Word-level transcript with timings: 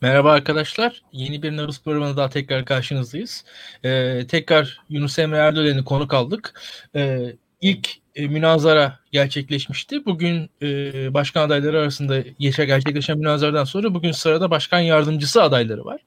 Merhaba 0.00 0.32
arkadaşlar. 0.32 1.02
Yeni 1.12 1.42
bir 1.42 1.56
Narus 1.56 1.82
programında 1.82 2.16
daha 2.16 2.28
tekrar 2.28 2.64
karşınızdayız. 2.64 3.44
Ee, 3.84 4.26
tekrar 4.28 4.80
Yunus 4.88 5.18
Emre 5.18 5.36
Erdoğan'ı 5.36 5.84
konuk 5.84 6.14
aldık. 6.14 6.60
Ee, 6.96 7.36
ilk 7.60 7.88
e, 8.14 8.28
münazara 8.28 8.98
gerçekleşmişti. 9.12 10.06
Bugün 10.06 10.50
e, 10.62 11.14
başkan 11.14 11.46
adayları 11.46 11.80
arasında 11.80 12.22
yaşa 12.38 12.64
gerçekleşen 12.64 13.18
münazaradan 13.18 13.64
sonra 13.64 13.94
bugün 13.94 14.12
sırada 14.12 14.50
başkan 14.50 14.80
yardımcısı 14.80 15.42
adayları 15.42 15.84
var. 15.84 16.00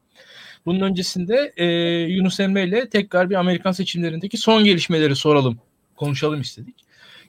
Bunun 0.65 0.79
öncesinde 0.81 1.53
e, 1.57 1.65
Yunus 2.13 2.39
Emre 2.39 2.63
ile 2.63 2.89
tekrar 2.89 3.29
bir 3.29 3.35
Amerikan 3.35 3.71
seçimlerindeki 3.71 4.37
son 4.37 4.63
gelişmeleri 4.63 5.15
soralım, 5.15 5.59
konuşalım 5.95 6.41
istedik. 6.41 6.75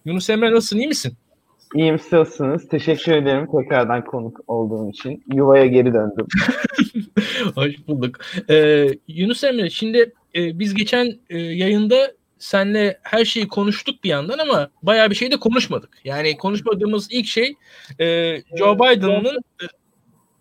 Yunus 0.05 0.31
Emre 0.31 0.53
nasılsın, 0.53 0.79
iyi 0.79 0.89
misin? 0.89 1.17
İyiyim 1.75 1.99
siz 1.99 2.13
nasılsınız? 2.13 2.69
Teşekkür 2.69 3.13
ederim 3.13 3.49
tekrardan 3.53 4.05
konuk 4.05 4.41
olduğum 4.47 4.91
için. 4.91 5.25
Yuvaya 5.35 5.67
geri 5.67 5.95
döndüm. 5.95 6.27
Hoş 7.55 7.89
bulduk. 7.89 8.19
Ee, 8.51 8.87
Yunus 9.09 9.45
Emre 9.45 9.71
şimdi 9.71 10.13
e, 10.35 10.59
biz 10.59 10.75
geçen 10.75 11.19
e, 11.31 11.39
yayında 11.39 12.13
senle 12.39 12.99
her 13.03 13.25
şeyi 13.25 13.49
konuştuk 13.49 14.05
bir 14.05 14.09
yandan 14.09 14.39
ama 14.39 14.71
bayağı 14.83 15.11
bir 15.11 15.15
şey 15.15 15.31
de 15.33 15.37
konuşmadık. 15.37 15.99
Yani 16.05 16.37
konuşmadığımız 16.37 17.09
ilk 17.11 17.27
şey 17.27 17.55
e, 18.01 18.37
Joe 18.59 18.79
Biden'ın 18.79 19.39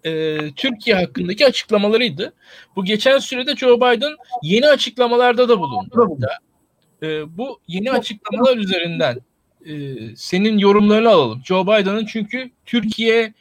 e, 0.04 0.10
e, 0.10 0.38
Türkiye 0.56 0.96
hakkındaki 0.96 1.46
açıklamalarıydı. 1.46 2.34
Bu 2.76 2.86
geçen 2.86 3.18
sürede 3.18 3.56
Joe 3.56 3.78
Biden 3.78 4.16
yeni 4.44 4.68
açıklamalarda 4.68 5.50
da 5.50 5.60
bulundu. 5.60 6.28
E, 7.04 7.38
bu 7.38 7.60
yeni 7.68 7.92
açıklamalar 7.92 8.58
üzerinden 8.58 9.20
e, 9.66 9.96
senin 10.16 10.58
yorumlarını 10.58 11.10
alalım. 11.10 11.42
Joe 11.46 11.64
Biden'ın 11.64 12.06
çünkü 12.06 12.50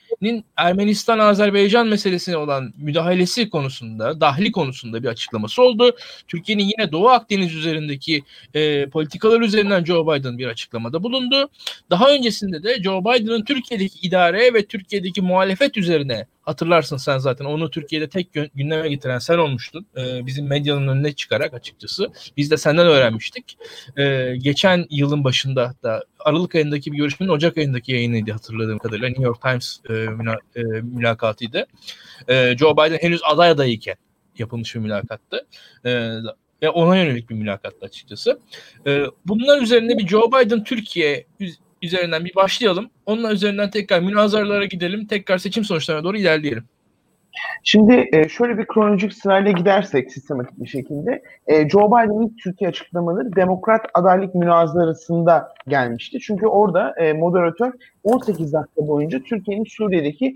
Türkiye'nin 0.09 0.45
Ermenistan-Azerbaycan 0.57 1.87
meselesine 1.87 2.37
olan 2.37 2.73
müdahalesi 2.77 3.51
konusunda, 3.51 4.21
dahli 4.21 4.53
konusunda 4.53 5.03
bir 5.03 5.09
açıklaması 5.09 5.63
oldu. 5.63 5.97
Türkiye'nin 6.29 6.65
yine 6.65 6.93
Doğu 6.93 7.09
Akdeniz 7.09 7.55
üzerindeki 7.55 8.23
e, 8.55 8.87
politikalar 8.87 9.41
üzerinden 9.41 9.85
Joe 9.85 10.07
Biden 10.07 10.39
bir 10.39 10.47
açıklamada 10.47 11.03
bulundu. 11.03 11.51
Daha 11.91 12.11
öncesinde 12.11 12.63
de 12.63 12.83
Joe 12.83 13.01
Biden'ın 13.01 13.45
Türkiye'deki 13.45 14.07
idare 14.07 14.55
ve 14.55 14.67
Türkiye'deki 14.67 15.23
muhalefet 15.23 15.77
üzerine 15.77 16.27
hatırlarsın 16.49 16.97
sen 16.97 17.19
zaten 17.19 17.45
onu 17.45 17.71
Türkiye'de 17.71 18.09
tek 18.09 18.29
gündeme 18.55 18.89
getiren 18.89 19.19
sen 19.19 19.39
olmuştun. 19.39 19.87
Ee, 19.97 20.27
bizim 20.27 20.47
medyanın 20.47 20.89
önüne 20.89 21.13
çıkarak 21.13 21.55
açıkçası. 21.55 22.09
Biz 22.37 22.51
de 22.51 22.57
senden 22.57 22.87
öğrenmiştik. 22.87 23.59
Ee, 23.99 24.35
geçen 24.39 24.87
yılın 24.91 25.25
başında 25.25 25.75
da 25.83 26.05
Aralık 26.29 26.55
ayındaki 26.55 26.93
bir 26.93 26.97
görüşmenin 26.97 27.31
Ocak 27.31 27.59
ayındaki 27.59 27.93
yayınıydı 27.93 28.33
hatırladığım 28.33 28.79
kadarıyla. 28.79 29.09
New 29.09 29.25
York 29.25 29.43
Times 29.43 29.81
e, 29.91 29.93
müla, 29.93 30.39
e, 30.57 30.63
mülakatıydı. 30.63 31.67
E, 32.29 32.57
Joe 32.57 32.77
Biden 32.77 32.99
henüz 32.99 33.21
aday 33.25 33.51
adayıyken 33.51 33.97
yapılmış 34.39 34.75
bir 34.75 34.81
mülakattı. 34.81 35.47
E, 35.85 35.91
ve 36.63 36.71
ona 36.71 36.97
yönelik 36.97 37.31
bir 37.31 37.35
mülakattı 37.35 37.87
açıkçası. 37.87 38.41
E, 38.87 39.05
bunlar 39.27 39.63
üzerine 39.63 39.99
bir 39.99 40.09
Joe 40.09 40.29
Biden 40.33 40.65
Türkiye 40.65 41.27
üzerinden 41.83 42.25
bir 42.25 42.35
başlayalım. 42.35 42.91
Onun 43.07 43.31
üzerinden 43.31 43.71
tekrar 43.71 44.01
münazaralara 44.01 44.65
gidelim. 44.65 45.07
Tekrar 45.07 45.39
seçim 45.39 45.65
sonuçlarına 45.65 46.05
doğru 46.05 46.19
ilerleyelim. 46.19 46.65
Şimdi 47.63 48.09
e, 48.13 48.29
şöyle 48.29 48.59
bir 48.59 48.67
kronolojik 48.67 49.13
sırayla 49.13 49.51
gidersek 49.51 50.13
sistematik 50.13 50.61
bir 50.61 50.69
şekilde 50.69 51.23
e, 51.47 51.69
Joe 51.69 51.87
Biden'ın 51.87 52.37
Türkiye 52.45 52.71
açıklamaları 52.71 53.37
Demokrat 53.37 53.87
adaylık 53.95 54.35
münazarasında 54.35 55.49
gelmişti. 55.69 56.19
Çünkü 56.21 56.47
orada 56.47 56.95
e, 56.97 57.13
moderatör 57.13 57.73
18 58.05 58.53
dakika 58.53 58.89
boyunca 58.89 59.19
Türkiye'nin 59.23 59.65
Suriye'deki 59.69 60.35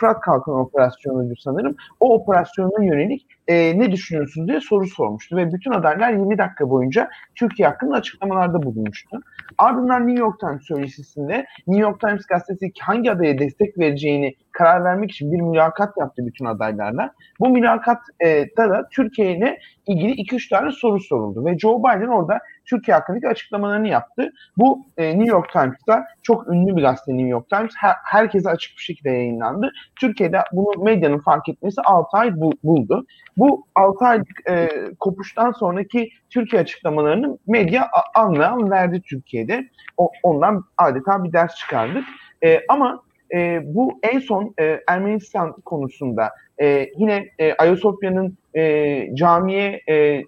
Fırat 0.00 0.20
Kalkın 0.20 0.52
operasyonuydu 0.52 1.34
sanırım. 1.38 1.76
O 2.00 2.14
operasyona 2.14 2.84
yönelik 2.84 3.26
ne 3.48 3.92
düşünüyorsunuz 3.92 4.48
diye 4.48 4.60
soru 4.60 4.86
sormuştu 4.86 5.36
ve 5.36 5.52
bütün 5.52 5.72
adaylar 5.72 6.12
20 6.12 6.38
dakika 6.38 6.70
boyunca 6.70 7.08
Türkiye 7.34 7.68
hakkında 7.68 7.94
açıklamalarda 7.94 8.62
bulunmuştu. 8.62 9.20
Ardından 9.58 10.06
New 10.06 10.20
York 10.20 10.40
Times 10.40 10.62
söyleşisinde 10.62 11.46
New 11.66 11.82
York 11.82 12.00
Times 12.00 12.26
gazetesi 12.26 12.72
hangi 12.80 13.12
adaya 13.12 13.38
destek 13.38 13.78
vereceğini 13.78 14.34
karar 14.54 14.84
vermek 14.84 15.10
için 15.10 15.32
bir 15.32 15.40
mülakat 15.40 15.96
yaptı 15.96 16.26
bütün 16.26 16.44
adaylarla. 16.44 17.12
Bu 17.40 17.48
mülakatta 17.48 18.70
da 18.70 18.88
Türkiye 18.92 19.58
ilgili 19.86 20.12
2-3 20.12 20.48
tane 20.50 20.72
soru 20.72 21.00
soruldu 21.00 21.44
ve 21.44 21.58
Joe 21.58 21.78
Biden 21.78 22.08
orada 22.08 22.38
Türkiye 22.64 22.96
hakkındaki 22.96 23.28
açıklamalarını 23.28 23.88
yaptı. 23.88 24.32
Bu 24.56 24.86
e, 24.96 25.18
New 25.18 25.30
York 25.30 25.52
Times'ta 25.52 26.06
çok 26.22 26.48
ünlü 26.48 26.76
bir 26.76 26.82
gazete 26.82 27.12
New 27.12 27.28
York 27.28 27.50
Times. 27.50 27.72
Her, 27.76 27.94
herkese 28.04 28.50
açık 28.50 28.76
bir 28.78 28.82
şekilde 28.82 29.10
yayınlandı. 29.10 29.72
Türkiye'de 30.00 30.38
bunu 30.52 30.84
medyanın 30.84 31.18
fark 31.18 31.48
etmesi 31.48 31.80
6 31.80 32.16
ay 32.16 32.40
bu, 32.40 32.52
buldu. 32.64 33.06
Bu 33.36 33.66
6 33.74 34.04
aylık 34.04 34.50
e, 34.50 34.68
kopuştan 35.00 35.52
sonraki 35.52 36.10
Türkiye 36.30 36.62
açıklamalarını 36.62 37.38
medya 37.46 37.90
anlayan 38.14 38.70
verdi 38.70 39.02
Türkiye'de. 39.02 39.68
O, 39.96 40.10
ondan 40.22 40.64
adeta 40.78 41.24
bir 41.24 41.32
ders 41.32 41.54
çıkardık. 41.54 42.04
E, 42.44 42.60
ama 42.68 43.02
e, 43.34 43.60
bu 43.64 43.98
en 44.02 44.18
son 44.18 44.54
e, 44.60 44.80
Ermenistan 44.88 45.52
konusunda 45.52 46.30
e, 46.60 46.90
yine 46.96 47.28
e, 47.38 47.54
Ayasofya'nın 47.54 48.38
e, 48.54 49.14
camiye 49.14 49.80
e, 49.88 50.22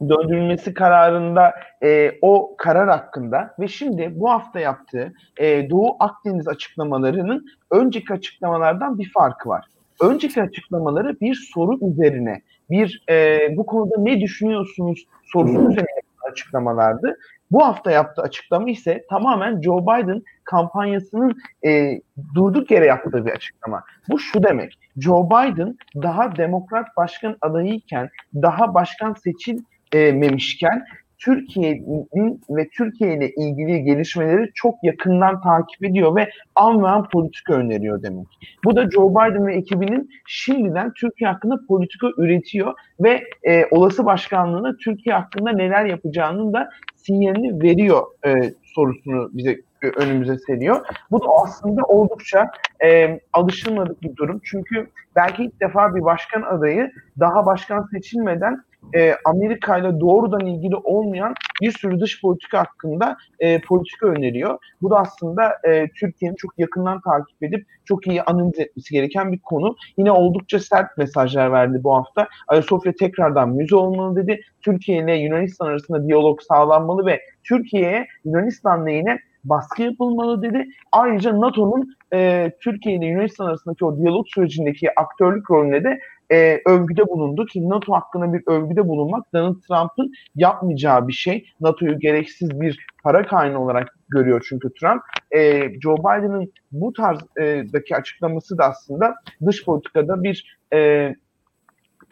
döndürülmesi 0.00 0.74
kararında 0.74 1.54
e, 1.82 2.12
o 2.22 2.54
karar 2.58 2.88
hakkında 2.88 3.54
ve 3.58 3.68
şimdi 3.68 4.12
bu 4.14 4.30
hafta 4.30 4.60
yaptığı 4.60 5.12
e, 5.36 5.70
Doğu 5.70 5.96
Akdeniz 6.00 6.48
açıklamalarının 6.48 7.46
önceki 7.70 8.12
açıklamalardan 8.12 8.98
bir 8.98 9.12
farkı 9.12 9.48
var. 9.48 9.64
Önceki 10.02 10.42
açıklamaları 10.42 11.20
bir 11.20 11.34
soru 11.34 11.90
üzerine, 11.90 12.42
bir 12.70 13.02
e, 13.10 13.38
bu 13.56 13.66
konuda 13.66 13.94
ne 13.98 14.20
düşünüyorsunuz 14.20 15.06
sorusu 15.24 15.70
üzerine 15.70 16.00
açıklamalardı. 16.30 17.18
Bu 17.54 17.64
hafta 17.64 17.90
yaptığı 17.90 18.22
açıklama 18.22 18.70
ise 18.70 19.04
tamamen 19.10 19.60
Joe 19.60 19.82
Biden 19.82 20.22
kampanyasının 20.44 21.36
e, 21.66 22.00
durduk 22.34 22.70
yere 22.70 22.86
yaptığı 22.86 23.26
bir 23.26 23.30
açıklama. 23.30 23.84
Bu 24.08 24.18
şu 24.18 24.42
demek. 24.42 24.78
Joe 24.96 25.26
Biden 25.30 25.76
daha 26.02 26.36
demokrat 26.36 26.96
başkan 26.96 27.36
adayıyken, 27.40 28.10
daha 28.34 28.74
başkan 28.74 29.14
seçilmemişken 29.14 30.84
Türkiye'nin 31.24 32.40
ve 32.50 32.68
Türkiye 32.68 33.16
ile 33.16 33.30
ilgili 33.30 33.82
gelişmeleri 33.82 34.50
çok 34.54 34.74
yakından 34.82 35.40
takip 35.40 35.84
ediyor 35.84 36.16
ve 36.16 36.30
an 36.54 36.82
ve 36.82 36.88
an 36.88 37.08
politika 37.08 37.54
öneriyor 37.54 38.02
demek. 38.02 38.26
Bu 38.64 38.76
da 38.76 38.90
Joe 38.90 39.10
Biden 39.10 39.46
ve 39.46 39.54
ekibinin 39.56 40.10
şimdiden 40.26 40.92
Türkiye 40.92 41.30
hakkında 41.30 41.54
politika 41.68 42.06
üretiyor 42.18 42.72
ve 43.00 43.22
e, 43.42 43.66
olası 43.70 44.06
başkanlığına 44.06 44.76
Türkiye 44.84 45.14
hakkında 45.14 45.52
neler 45.52 45.84
yapacağının 45.84 46.52
da 46.52 46.70
sinyalini 46.96 47.62
veriyor 47.62 48.02
e, 48.26 48.52
sorusunu 48.62 49.30
bize 49.32 49.60
önümüze 49.96 50.38
seriyor. 50.38 50.86
Bu 51.10 51.20
da 51.20 51.26
aslında 51.42 51.82
oldukça 51.82 52.50
e, 52.84 53.20
alışılmadık 53.32 54.02
bir 54.02 54.16
durum. 54.16 54.40
Çünkü 54.44 54.86
belki 55.16 55.44
ilk 55.44 55.60
defa 55.60 55.94
bir 55.94 56.04
başkan 56.04 56.42
adayı 56.42 56.90
daha 57.20 57.46
başkan 57.46 57.88
seçilmeden 57.92 58.62
e, 58.94 59.14
Amerika 59.24 59.78
ile 59.78 60.00
doğrudan 60.00 60.46
ilgili 60.46 60.76
olmayan 60.76 61.34
bir 61.62 61.72
sürü 61.72 62.00
dış 62.00 62.20
politika 62.20 62.58
hakkında 62.58 63.16
e, 63.38 63.60
politika 63.60 64.06
öneriyor. 64.06 64.58
Bu 64.82 64.90
da 64.90 64.98
aslında 64.98 65.52
e, 65.64 65.88
Türkiye'nin 65.88 66.36
çok 66.36 66.58
yakından 66.58 67.00
takip 67.00 67.42
edip 67.42 67.66
çok 67.84 68.06
iyi 68.06 68.22
analiz 68.22 68.58
etmesi 68.58 68.94
gereken 68.94 69.32
bir 69.32 69.38
konu. 69.38 69.76
Yine 69.96 70.12
oldukça 70.12 70.60
sert 70.60 70.98
mesajlar 70.98 71.52
verdi 71.52 71.80
bu 71.84 71.94
hafta. 71.94 72.28
Ayasofya 72.48 72.92
tekrardan 72.92 73.48
müze 73.48 73.76
olmalı 73.76 74.16
dedi. 74.16 74.40
Türkiye 74.62 74.98
ile 74.98 75.14
Yunanistan 75.16 75.66
arasında 75.66 76.06
diyalog 76.06 76.40
sağlanmalı 76.42 77.06
ve 77.06 77.20
Türkiye'ye 77.44 78.06
Yunanistan 78.24 78.86
lehine 78.86 79.18
baskı 79.44 79.82
yapılmalı 79.82 80.42
dedi. 80.42 80.68
Ayrıca 80.92 81.40
NATO'nun 81.40 81.96
e, 82.12 82.50
Türkiye 82.60 82.96
ile 82.96 83.06
Yunanistan 83.06 83.46
arasındaki 83.46 83.84
o 83.84 83.98
diyalog 83.98 84.26
sürecindeki 84.28 85.00
aktörlük 85.00 85.50
rolüne 85.50 85.84
de 85.84 86.00
e, 86.32 86.60
övgüde 86.66 87.08
bulundu 87.08 87.46
ki 87.46 87.68
NATO 87.68 87.92
hakkında 87.92 88.32
bir 88.32 88.42
övgüde 88.46 88.88
bulunmak 88.88 89.32
Donald 89.34 89.60
Trump'ın 89.60 90.12
yapmayacağı 90.36 91.08
bir 91.08 91.12
şey. 91.12 91.46
NATO'yu 91.60 91.98
gereksiz 91.98 92.60
bir 92.60 92.86
para 93.02 93.26
kaynağı 93.26 93.58
olarak 93.58 93.98
görüyor 94.08 94.46
çünkü 94.48 94.74
Trump. 94.80 95.02
E, 95.30 95.70
Joe 95.80 95.96
Biden'ın 95.96 96.52
bu 96.72 96.92
tarzdaki 96.92 97.96
açıklaması 97.96 98.58
da 98.58 98.64
aslında 98.64 99.14
dış 99.46 99.64
politikada 99.64 100.22
bir 100.22 100.58
e, 100.72 101.10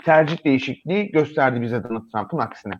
tercih 0.05 0.44
değişikliği 0.44 1.11
gösterdi 1.11 1.62
bize 1.62 1.85
Donald 1.85 2.11
Trump'ın 2.12 2.38
aksine. 2.38 2.75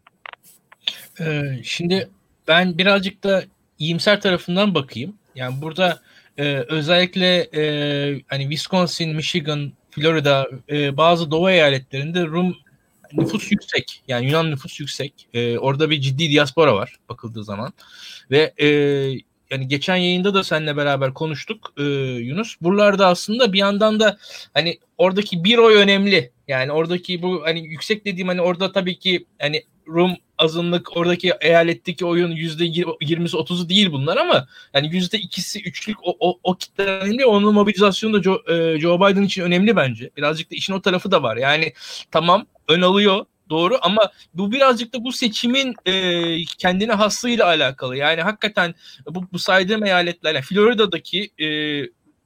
Ee, 1.21 1.43
şimdi 1.63 2.09
ben 2.49 2.79
birazcık 2.79 3.25
da 3.25 3.43
iyimser 3.79 4.21
tarafından 4.21 4.75
bakayım. 4.75 5.15
Yani 5.35 5.55
burada 5.63 6.01
e, 6.39 6.55
özellikle 6.55 7.49
e, 7.55 7.63
hani 8.27 8.43
Wisconsin, 8.43 9.17
Michigan, 9.17 9.73
Florida, 9.93 10.49
e, 10.71 10.97
bazı 10.97 11.31
doğu 11.31 11.51
eyaletlerinde 11.51 12.27
Rum 12.27 12.57
nüfus 13.13 13.53
yüksek. 13.53 14.03
Yani 14.09 14.27
Yunan 14.27 14.51
nüfus 14.51 14.81
yüksek. 14.81 15.29
E, 15.35 15.59
orada 15.59 15.91
bir 15.91 16.01
ciddi 16.01 16.31
diaspora 16.31 16.75
var 16.75 16.97
bakıldığı 17.09 17.45
zaman. 17.45 17.73
Ve 18.31 18.53
e, 18.59 18.67
yani 19.51 19.69
geçen 19.69 19.97
yayında 19.97 20.35
da 20.35 20.45
seninle 20.45 20.77
beraber 20.77 21.15
konuştuk 21.15 21.73
e, 21.79 21.83
Yunus. 21.83 22.57
Buralarda 22.61 23.07
aslında 23.07 23.53
bir 23.53 23.59
yandan 23.59 24.01
da 24.01 24.19
hani 24.55 24.79
oradaki 24.99 25.45
bir 25.45 25.59
oy 25.59 25.77
önemli. 25.77 26.31
Yani 26.49 26.73
oradaki 26.73 27.23
bu 27.23 27.43
hani 27.45 27.67
yüksek 27.67 28.05
dediğim 28.05 28.29
hani 28.29 28.41
orada 28.41 28.73
tabii 28.73 28.99
ki 28.99 29.27
hani 29.39 29.63
Rum 29.89 30.17
azınlık 30.39 30.97
oradaki 30.97 31.33
eyaletteki 31.41 32.07
oyun 32.07 32.31
yüzde 32.31 32.65
yirmisi 33.01 33.37
otuzu 33.37 33.69
değil 33.69 33.93
bunlar 33.93 34.17
ama 34.17 34.47
yani 34.75 34.95
yüzde 34.95 35.19
ikisi 35.19 35.63
üçlük 35.63 35.97
o, 36.03 36.17
o, 36.21 36.39
o 36.43 36.55
kitle 36.55 36.85
önemli. 36.85 37.27
Onun 37.27 37.55
mobilizasyonu 37.55 38.15
da 38.15 38.23
Joe, 38.23 38.43
e, 38.49 38.81
Joe 38.81 39.01
Biden 39.01 39.23
için 39.23 39.43
önemli 39.43 39.77
bence. 39.77 40.11
Birazcık 40.17 40.51
da 40.51 40.55
işin 40.55 40.73
o 40.73 40.83
tarafı 40.83 41.11
da 41.11 41.23
var. 41.23 41.37
Yani 41.37 41.73
tamam 42.11 42.47
ön 42.69 42.83
alıyor 42.83 43.27
doğru 43.51 43.79
ama 43.83 44.11
bu 44.35 44.53
birazcık 44.53 44.95
da 44.95 45.05
bu 45.05 45.13
seçimin 45.13 45.75
e, 45.87 46.45
kendine 46.45 46.93
haslığıyla 46.93 47.47
alakalı. 47.47 47.97
Yani 47.97 48.23
hakikaten 48.23 48.75
bu, 49.07 49.27
bu 49.33 49.39
saydığım 49.39 49.85
eyaletler 49.85 50.35
yani 50.35 50.45
Florida'daki 50.45 51.31
e, 51.39 51.47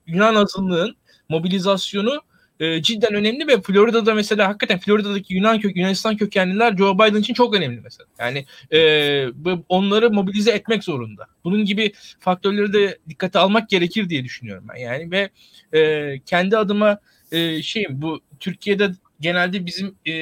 Yunan 0.06 0.34
azınlığın 0.34 0.96
mobilizasyonu 1.28 2.20
e, 2.60 2.82
cidden 2.82 3.14
önemli 3.14 3.46
ve 3.46 3.60
Florida'da 3.60 4.14
mesela 4.14 4.48
hakikaten 4.48 4.78
Florida'daki 4.78 5.34
Yunan 5.34 5.60
kök 5.60 5.76
Yunanistan 5.76 6.16
kökenliler 6.16 6.76
Joe 6.76 6.94
Biden 6.94 7.20
için 7.20 7.34
çok 7.34 7.54
önemli 7.54 7.80
mesela. 7.80 8.06
Yani 8.18 8.44
e, 8.72 9.26
onları 9.68 10.10
mobilize 10.10 10.50
etmek 10.50 10.84
zorunda. 10.84 11.26
Bunun 11.44 11.64
gibi 11.64 11.92
faktörleri 12.20 12.72
de 12.72 12.98
dikkate 13.08 13.38
almak 13.38 13.68
gerekir 13.68 14.08
diye 14.08 14.24
düşünüyorum 14.24 14.64
ben. 14.74 14.80
Yani 14.80 15.10
ve 15.10 15.30
e, 15.78 16.12
kendi 16.26 16.56
adıma 16.56 16.98
e, 17.32 17.62
şeyim 17.62 18.02
bu 18.02 18.20
Türkiye'de 18.40 18.90
genelde 19.20 19.66
bizim 19.66 19.94
e, 20.06 20.12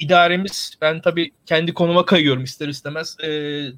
idaremiz 0.00 0.74
ben 0.80 1.00
tabii 1.00 1.30
kendi 1.46 1.74
konuma 1.74 2.04
kayıyorum 2.04 2.44
ister 2.44 2.68
istemez. 2.68 3.16
E, 3.20 3.28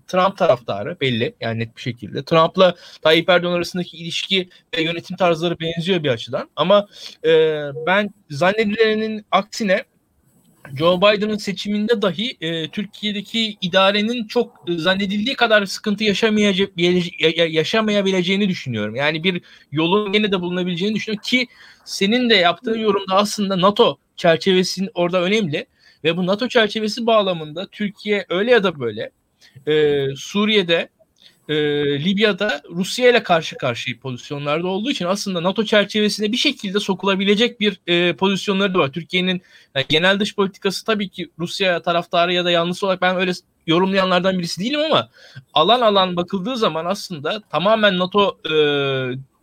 Trump 0.06 0.36
taraftarı 0.36 1.00
belli 1.00 1.34
yani 1.40 1.58
net 1.58 1.76
bir 1.76 1.82
şekilde. 1.82 2.24
Trump'la 2.24 2.74
Tayyip 3.02 3.28
Erdoğan 3.28 3.52
arasındaki 3.52 3.96
ilişki 3.96 4.48
ve 4.76 4.82
yönetim 4.82 5.16
tarzları 5.16 5.60
benziyor 5.60 6.02
bir 6.02 6.08
açıdan. 6.08 6.50
Ama 6.56 6.86
e, 7.24 7.30
ben 7.86 8.10
zannedilenin 8.30 9.26
aksine 9.30 9.84
Joe 10.78 11.00
Biden'ın 11.00 11.36
seçiminde 11.36 12.02
dahi 12.02 12.36
e, 12.40 12.68
Türkiye'deki 12.68 13.56
idarenin 13.60 14.26
çok 14.26 14.64
e, 14.68 14.78
zannedildiği 14.78 15.36
kadar 15.36 15.66
sıkıntı 15.66 16.04
yaşamayacak 16.04 16.70
yaşamayabileceğini 17.48 18.48
düşünüyorum. 18.48 18.94
Yani 18.94 19.24
bir 19.24 19.42
yolun 19.72 20.12
yine 20.12 20.32
de 20.32 20.40
bulunabileceğini 20.40 20.94
düşünüyorum 20.94 21.22
ki 21.22 21.46
senin 21.84 22.30
de 22.30 22.34
yaptığın 22.34 22.78
yorumda 22.78 23.16
aslında 23.16 23.60
NATO 23.60 23.98
çerçevesinin 24.16 24.90
orada 24.94 25.22
önemli. 25.22 25.66
Ve 26.04 26.16
bu 26.16 26.26
NATO 26.26 26.48
çerçevesi 26.48 27.06
bağlamında 27.06 27.66
Türkiye 27.66 28.26
öyle 28.28 28.50
ya 28.50 28.62
da 28.62 28.80
böyle 28.80 29.10
e, 29.66 30.06
Suriye'de 30.16 30.88
e, 31.48 31.54
Libya'da 32.04 32.62
Rusya 32.70 33.10
ile 33.10 33.22
karşı 33.22 33.56
karşıya 33.56 33.98
pozisyonlarda 33.98 34.68
olduğu 34.68 34.90
için 34.90 35.04
aslında 35.04 35.42
NATO 35.42 35.64
çerçevesine 35.64 36.32
bir 36.32 36.36
şekilde 36.36 36.80
sokulabilecek 36.80 37.60
bir 37.60 37.80
e, 37.86 38.16
pozisyonları 38.16 38.74
da 38.74 38.78
var. 38.78 38.92
Türkiye'nin 38.92 39.42
yani 39.74 39.86
genel 39.88 40.20
dış 40.20 40.36
politikası 40.36 40.84
tabii 40.84 41.08
ki 41.08 41.30
Rusya 41.38 41.82
taraftarı 41.82 42.32
ya 42.32 42.44
da 42.44 42.50
yanlısı 42.50 42.86
olarak 42.86 43.02
ben 43.02 43.16
öyle 43.16 43.32
yorumlayanlardan 43.66 44.38
birisi 44.38 44.60
değilim 44.60 44.80
ama 44.80 45.08
alan 45.54 45.80
alan 45.80 46.16
bakıldığı 46.16 46.56
zaman 46.56 46.84
aslında 46.84 47.40
tamamen 47.50 47.98
NATO 47.98 48.38
e, 48.50 48.54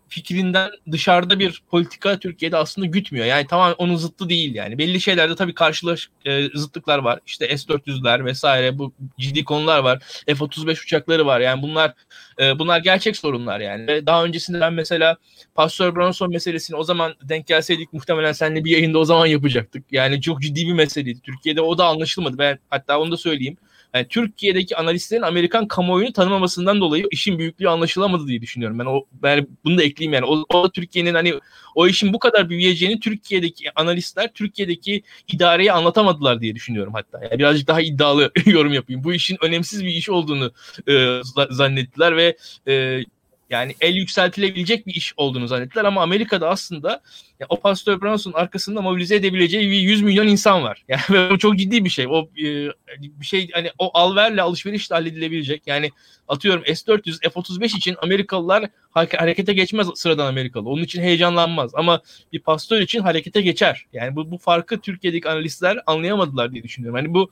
fikrinden 0.09 0.71
dışarıda 0.91 1.39
bir 1.39 1.63
politika 1.71 2.19
Türkiye'de 2.19 2.57
aslında 2.57 2.87
gütmüyor. 2.87 3.25
Yani 3.25 3.47
tamam 3.47 3.75
onun 3.77 3.95
zıttı 3.95 4.29
değil 4.29 4.55
yani. 4.55 4.77
Belli 4.77 5.01
şeylerde 5.01 5.35
tabii 5.35 5.53
karşılaş 5.53 6.09
e, 6.25 6.49
zıtlıklar 6.53 6.99
var. 6.99 7.19
İşte 7.25 7.57
S-400'ler 7.57 8.25
vesaire 8.25 8.77
bu 8.77 8.93
ciddi 9.19 9.43
konular 9.43 9.79
var. 9.79 10.23
F-35 10.25 10.83
uçakları 10.83 11.25
var. 11.25 11.39
Yani 11.39 11.61
bunlar 11.61 11.93
e, 12.39 12.59
bunlar 12.59 12.79
gerçek 12.79 13.17
sorunlar 13.17 13.59
yani. 13.59 13.87
Ve 13.87 14.05
daha 14.05 14.25
öncesinde 14.25 14.61
ben 14.61 14.73
mesela 14.73 15.17
Pastor 15.55 15.95
Bronson 15.95 16.29
meselesini 16.29 16.77
o 16.77 16.83
zaman 16.83 17.15
denk 17.23 17.47
gelseydik 17.47 17.93
muhtemelen 17.93 18.31
seninle 18.31 18.65
bir 18.65 18.71
yayında 18.71 18.99
o 18.99 19.05
zaman 19.05 19.25
yapacaktık. 19.25 19.83
Yani 19.91 20.21
çok 20.21 20.41
ciddi 20.41 20.67
bir 20.67 20.73
meseleydi. 20.73 21.21
Türkiye'de 21.21 21.61
o 21.61 21.77
da 21.77 21.85
anlaşılmadı. 21.85 22.37
Ben 22.37 22.59
hatta 22.69 22.99
onu 22.99 23.11
da 23.11 23.17
söyleyeyim 23.17 23.57
yani 23.93 24.07
Türkiye'deki 24.07 24.77
analistlerin 24.77 25.21
Amerikan 25.21 25.67
kamuoyunu 25.67 26.13
tanımamasından 26.13 26.81
dolayı 26.81 27.07
işin 27.11 27.39
büyüklüğü 27.39 27.69
anlaşılamadı 27.69 28.27
diye 28.27 28.41
düşünüyorum. 28.41 28.79
Ben 28.79 28.85
o 28.85 29.05
ben 29.13 29.47
bunu 29.65 29.77
da 29.77 29.83
ekleyeyim 29.83 30.13
yani. 30.13 30.25
O, 30.25 30.45
o 30.53 30.69
Türkiye'nin 30.69 31.13
hani 31.13 31.33
o 31.75 31.87
işin 31.87 32.13
bu 32.13 32.19
kadar 32.19 32.49
büyüyeceğini 32.49 32.99
Türkiye'deki 32.99 33.71
analistler 33.75 34.33
Türkiye'deki 34.33 35.03
idareye 35.27 35.71
anlatamadılar 35.71 36.41
diye 36.41 36.55
düşünüyorum 36.55 36.93
hatta. 36.93 37.19
Yani 37.23 37.39
birazcık 37.39 37.67
daha 37.67 37.81
iddialı 37.81 38.31
yorum 38.45 38.73
yapayım. 38.73 39.03
Bu 39.03 39.13
işin 39.13 39.37
önemsiz 39.41 39.83
bir 39.83 39.89
iş 39.89 40.09
olduğunu 40.09 40.51
e, 40.89 41.21
zannettiler 41.49 42.17
ve 42.17 42.37
e, 42.67 43.03
yani 43.49 43.75
el 43.81 43.95
yükseltilebilecek 43.95 44.87
bir 44.87 44.93
iş 44.93 45.13
olduğunu 45.17 45.47
zannettiler 45.47 45.85
ama 45.85 46.01
Amerika'da 46.01 46.49
aslında 46.49 47.01
ya, 47.39 47.47
o 47.49 47.59
Pastor 47.59 48.01
Brunson 48.01 48.33
arkasında 48.33 48.81
mobilize 48.81 49.15
edebileceği 49.15 49.71
bir 49.71 49.79
100 49.79 50.01
milyon 50.01 50.27
insan 50.27 50.63
var. 50.63 50.83
Yani 50.89 51.31
bu 51.31 51.37
çok 51.37 51.57
ciddi 51.57 51.85
bir 51.85 51.89
şey. 51.89 52.07
O 52.07 52.29
e, 52.37 52.69
bir 53.01 53.25
şey 53.25 53.49
hani 53.51 53.71
o 53.77 53.91
alverle 53.93 54.41
alışveriş 54.41 54.91
de 54.91 54.95
halledilebilecek. 54.95 55.67
Yani 55.67 55.91
atıyorum 56.27 56.63
S400, 56.63 57.19
F35 57.21 57.77
için 57.77 57.95
Amerikalılar 58.01 58.69
harekete 58.91 59.53
geçmez 59.53 59.87
sıradan 59.95 60.25
Amerikalı. 60.25 60.69
Onun 60.69 60.83
için 60.83 61.01
heyecanlanmaz 61.01 61.71
ama 61.75 62.01
bir 62.33 62.39
pastör 62.39 62.81
için 62.81 63.01
harekete 63.01 63.41
geçer. 63.41 63.85
Yani 63.93 64.15
bu, 64.15 64.31
bu 64.31 64.37
farkı 64.37 64.79
Türkiye'deki 64.79 65.29
analistler 65.29 65.79
anlayamadılar 65.85 66.51
diye 66.51 66.63
düşünüyorum. 66.63 66.95
Hani 66.95 67.13
bu 67.13 67.31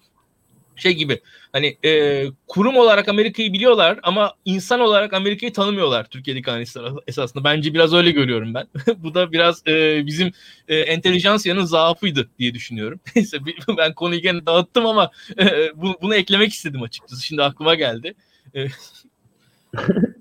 şey 0.78 0.94
gibi 0.94 1.22
hani 1.52 1.78
e, 1.86 2.26
kurum 2.48 2.78
olarak 2.78 3.10
Amerika'yı 3.10 3.54
biliyorlar 3.54 4.00
ama 4.04 4.34
insan 4.46 4.80
olarak 4.80 5.14
Amerika'yı 5.14 5.54
tanımıyorlar 5.54 6.06
Türkiye'deki 6.10 6.52
analistler 6.52 6.92
esasında. 7.08 7.44
Bence 7.44 7.74
biraz 7.74 7.94
öyle 7.94 8.12
görüyorum 8.12 8.54
ben. 8.54 8.68
Bu 8.98 9.14
da 9.16 9.32
biraz 9.32 9.68
e, 9.68 10.06
bizim 10.06 10.32
e, 10.68 10.76
entelijansiyanın 10.78 11.66
zaafıydı 11.66 12.30
diye 12.40 12.54
düşünüyorum. 12.54 13.00
Neyse 13.16 13.38
ben 13.78 13.94
konuyu 13.94 14.22
gene 14.22 14.46
dağıttım 14.46 14.86
ama 14.86 15.12
e, 15.40 15.72
bunu 16.02 16.16
eklemek 16.16 16.54
istedim 16.54 16.84
açıkçası. 16.84 17.26
Şimdi 17.26 17.44
aklıma 17.44 17.76
geldi. 17.76 18.14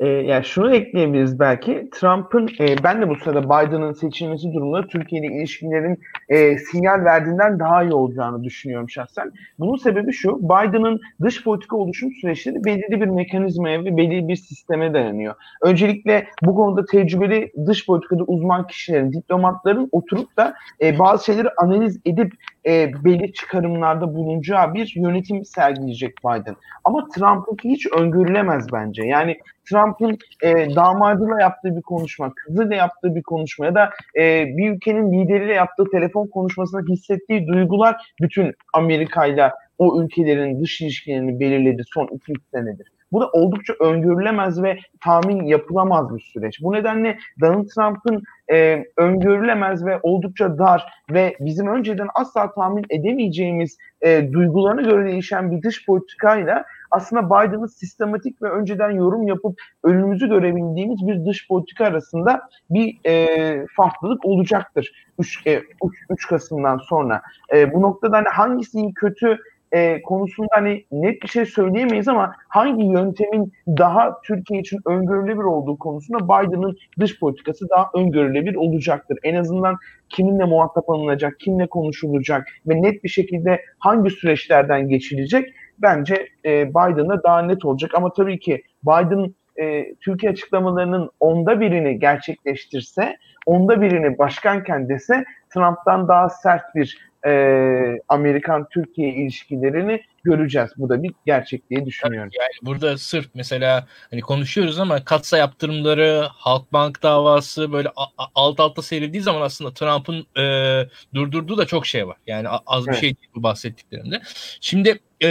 E, 0.00 0.06
E, 0.06 0.08
yani 0.08 0.44
şunu 0.44 0.74
ekleyebiliriz 0.74 1.40
belki. 1.40 1.88
Trump'ın 1.92 2.48
e, 2.60 2.84
ben 2.84 3.02
de 3.02 3.08
bu 3.08 3.16
sırada 3.16 3.44
Biden'ın 3.44 3.92
seçilmesi 3.92 4.52
durumunda 4.52 4.86
Türkiye 4.86 5.22
ile 5.22 5.34
ilişkilerin 5.34 6.00
e, 6.28 6.58
sinyal 6.58 7.04
verdiğinden 7.04 7.58
daha 7.58 7.82
iyi 7.82 7.92
olacağını 7.92 8.44
düşünüyorum 8.44 8.90
şahsen. 8.90 9.32
Bunun 9.58 9.76
sebebi 9.76 10.12
şu. 10.12 10.38
Biden'ın 10.42 11.00
dış 11.22 11.44
politika 11.44 11.76
oluşum 11.76 12.10
süreçleri 12.20 12.64
belirli 12.64 13.00
bir 13.00 13.06
mekanizmaya 13.06 13.84
ve 13.84 13.96
belirli 13.96 14.28
bir 14.28 14.36
sisteme 14.36 14.94
dayanıyor. 14.94 15.34
Öncelikle 15.62 16.26
bu 16.42 16.54
konuda 16.54 16.84
tecrübeli 16.84 17.52
dış 17.66 17.86
politikada 17.86 18.24
uzman 18.24 18.66
kişilerin, 18.66 19.12
diplomatların 19.12 19.88
oturup 19.92 20.36
da 20.36 20.54
e, 20.82 20.98
bazı 20.98 21.24
şeyleri 21.24 21.48
analiz 21.56 22.00
edip 22.06 22.32
e, 22.66 22.92
belli 23.04 23.32
çıkarımlarda 23.32 24.14
bulunacağı 24.14 24.74
bir 24.74 24.92
yönetim 24.96 25.44
sergileyecek 25.44 26.18
Biden. 26.18 26.56
Ama 26.84 27.08
Trump'ınki 27.08 27.70
hiç 27.70 27.86
öngörülemez 27.86 28.66
bence. 28.72 29.02
Yani 29.02 29.38
Trump'ın 29.70 30.18
e, 30.42 30.74
damadıyla 30.74 31.40
yaptığı 31.40 31.76
bir 31.76 31.82
konuşma, 31.82 32.34
kızıyla 32.34 32.76
yaptığı 32.76 33.14
bir 33.14 33.22
konuşma 33.22 33.66
ya 33.66 33.74
da 33.74 33.90
e, 34.16 34.46
bir 34.46 34.70
ülkenin 34.70 35.12
lideriyle 35.12 35.54
yaptığı 35.54 35.84
telefon 35.92 36.26
konuşmasında 36.26 36.82
hissettiği 36.92 37.46
duygular 37.46 37.96
bütün 38.22 38.54
Amerika'yla 38.74 39.52
o 39.78 40.02
ülkelerin 40.02 40.62
dış 40.62 40.80
ilişkilerini 40.80 41.40
belirledi 41.40 41.82
son 41.94 42.06
2-3 42.06 42.36
senedir. 42.54 42.95
Bu 43.12 43.20
da 43.20 43.28
oldukça 43.28 43.74
öngörülemez 43.80 44.62
ve 44.62 44.78
tahmin 45.04 45.44
yapılamaz 45.44 46.16
bir 46.16 46.20
süreç. 46.20 46.62
Bu 46.62 46.72
nedenle 46.72 47.18
Donald 47.40 47.66
Trump'ın 47.74 48.22
e, 48.52 48.84
öngörülemez 48.96 49.86
ve 49.86 50.00
oldukça 50.02 50.58
dar 50.58 50.86
ve 51.10 51.36
bizim 51.40 51.66
önceden 51.66 52.08
asla 52.14 52.54
tahmin 52.54 52.84
edemeyeceğimiz 52.90 53.78
e, 54.00 54.32
duygularına 54.32 54.82
göre 54.82 55.06
değişen 55.06 55.50
bir 55.50 55.62
dış 55.62 55.86
politikayla 55.86 56.64
aslında 56.90 57.26
Biden'ın 57.26 57.66
sistematik 57.66 58.42
ve 58.42 58.50
önceden 58.50 58.90
yorum 58.90 59.28
yapıp 59.28 59.60
önümüzü 59.84 60.28
görebildiğimiz 60.28 61.06
bir 61.06 61.26
dış 61.26 61.48
politika 61.48 61.84
arasında 61.84 62.48
bir 62.70 62.98
e, 63.06 63.66
farklılık 63.76 64.24
olacaktır 64.24 65.06
3, 65.18 65.46
e, 65.46 65.62
3 66.10 66.26
Kasım'dan 66.26 66.78
sonra. 66.78 67.22
E, 67.54 67.72
bu 67.72 67.82
noktada 67.82 68.16
hani 68.16 68.28
hangisinin 68.28 68.92
kötü 68.92 69.38
e, 69.76 70.02
konusunda 70.02 70.48
hani 70.50 70.84
net 70.92 71.22
bir 71.22 71.28
şey 71.28 71.46
söyleyemeyiz 71.46 72.08
ama 72.08 72.32
hangi 72.48 72.84
yöntemin 72.84 73.52
daha 73.68 74.20
Türkiye 74.20 74.60
için 74.60 74.80
öngörülebilir 74.86 75.44
olduğu 75.44 75.78
konusunda 75.78 76.24
Biden'ın 76.24 76.76
dış 77.00 77.20
politikası 77.20 77.68
daha 77.68 77.90
öngörülebilir 77.94 78.54
olacaktır. 78.54 79.18
En 79.22 79.34
azından 79.34 79.76
kiminle 80.08 80.44
muhatap 80.44 80.90
alınacak, 80.90 81.40
kimle 81.40 81.66
konuşulacak 81.66 82.48
ve 82.66 82.82
net 82.82 83.04
bir 83.04 83.08
şekilde 83.08 83.60
hangi 83.78 84.10
süreçlerden 84.10 84.88
geçilecek 84.88 85.54
bence 85.78 86.28
e, 86.44 86.68
Biden'a 86.68 87.22
daha 87.22 87.42
net 87.42 87.64
olacak. 87.64 87.90
Ama 87.94 88.12
tabii 88.12 88.38
ki 88.38 88.62
Biden 88.82 89.34
e, 89.56 89.94
Türkiye 89.94 90.32
açıklamalarının 90.32 91.10
onda 91.20 91.60
birini 91.60 91.98
gerçekleştirse, 91.98 93.16
onda 93.46 93.80
birini 93.80 94.18
başkanken 94.18 94.88
dese 94.88 95.24
Trump'tan 95.54 96.08
daha 96.08 96.28
sert 96.28 96.74
bir 96.74 96.98
e, 97.26 98.00
Amerikan-Türkiye 98.08 99.08
ilişkilerini 99.08 100.00
göreceğiz. 100.26 100.70
Bu 100.76 100.88
da 100.88 101.02
bir 101.02 101.12
gerçek 101.26 101.70
diye 101.70 101.86
düşünüyorum. 101.86 102.30
Yani 102.38 102.50
burada 102.62 102.98
sırf 102.98 103.26
mesela 103.34 103.86
hani 104.10 104.20
konuşuyoruz 104.20 104.78
ama 104.78 105.04
katsa 105.04 105.38
yaptırımları, 105.38 106.26
Halkbank 106.32 107.02
davası 107.02 107.72
böyle 107.72 107.88
alt 108.34 108.60
alta 108.60 108.82
seyredildiği 108.82 109.22
zaman 109.22 109.40
aslında 109.40 109.74
Trump'ın 109.74 110.26
e, 110.42 110.88
durdurduğu 111.14 111.58
da 111.58 111.66
çok 111.66 111.86
şey 111.86 112.06
var. 112.06 112.16
Yani 112.26 112.48
az 112.48 112.86
bir 112.86 112.90
evet. 112.90 113.00
şey 113.00 113.08
değil 113.08 113.28
bu 113.34 113.42
bahsettiklerimde. 113.42 114.22
Şimdi 114.60 114.98
e, 115.22 115.28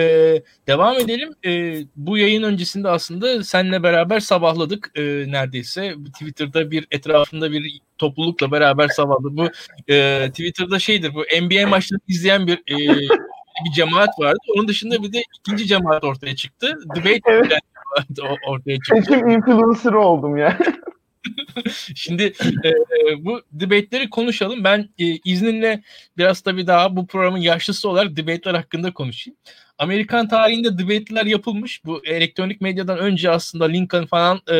devam 0.67 0.99
edelim. 0.99 1.33
E, 1.45 1.81
bu 1.95 2.17
yayın 2.17 2.43
öncesinde 2.43 2.89
aslında 2.89 3.43
seninle 3.43 3.83
beraber 3.83 4.19
sabahladık 4.19 4.91
e, 4.95 5.01
neredeyse. 5.27 5.95
Twitter'da 6.13 6.71
bir 6.71 6.87
etrafında 6.91 7.51
bir 7.51 7.81
toplulukla 7.97 8.51
beraber 8.51 8.87
sabahladık. 8.87 9.37
Bu 9.37 9.49
e, 9.93 10.27
Twitter'da 10.29 10.79
şeydir 10.79 11.13
bu 11.13 11.21
NBA 11.41 11.67
maçlarını 11.67 12.03
izleyen 12.07 12.47
bir 12.47 12.57
e, 12.57 13.07
bir 13.65 13.71
cemaat 13.71 14.19
vardı. 14.19 14.39
Onun 14.55 14.67
dışında 14.67 15.03
bir 15.03 15.13
de 15.13 15.23
ikinci 15.39 15.67
cemaat 15.67 16.03
ortaya 16.03 16.35
çıktı. 16.35 16.77
Debate 16.95 17.21
evet. 17.25 17.51
ortaya 18.47 18.75
çıktı. 18.75 19.01
Seçim 19.01 19.29
influencer 19.29 19.93
oldum 19.93 20.37
ya. 20.37 20.57
Şimdi 21.95 22.33
e, 22.63 22.71
bu 23.25 23.41
debate'leri 23.51 24.09
konuşalım. 24.09 24.63
Ben 24.63 24.89
e, 24.99 25.05
izninle 25.25 25.83
biraz 26.17 26.41
tabii 26.41 26.67
daha 26.67 26.95
bu 26.95 27.07
programın 27.07 27.37
yaşlısı 27.37 27.89
olarak 27.89 28.17
debate'ler 28.17 28.53
hakkında 28.53 28.93
konuşayım. 28.93 29.37
Amerikan 29.77 30.27
tarihinde 30.27 30.77
debate'ler 30.77 31.25
yapılmış. 31.25 31.85
Bu 31.85 32.05
elektronik 32.05 32.61
medyadan 32.61 32.97
önce 32.97 33.31
aslında 33.31 33.65
Lincoln 33.65 34.05
falan 34.05 34.41
e, 34.51 34.55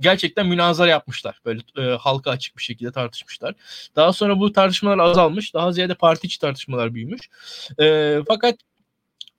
gerçekten 0.00 0.46
münazara 0.46 0.90
yapmışlar. 0.90 1.40
Böyle 1.44 1.60
e, 1.78 1.82
halka 1.82 2.30
açık 2.30 2.56
bir 2.58 2.62
şekilde 2.62 2.92
tartışmışlar. 2.92 3.54
Daha 3.96 4.12
sonra 4.12 4.38
bu 4.40 4.52
tartışmalar 4.52 4.98
azalmış. 4.98 5.54
Daha 5.54 5.72
ziyade 5.72 5.94
parti 5.94 6.26
içi 6.26 6.38
tartışmalar 6.38 6.94
büyümüş. 6.94 7.20
E, 7.80 8.18
fakat 8.28 8.56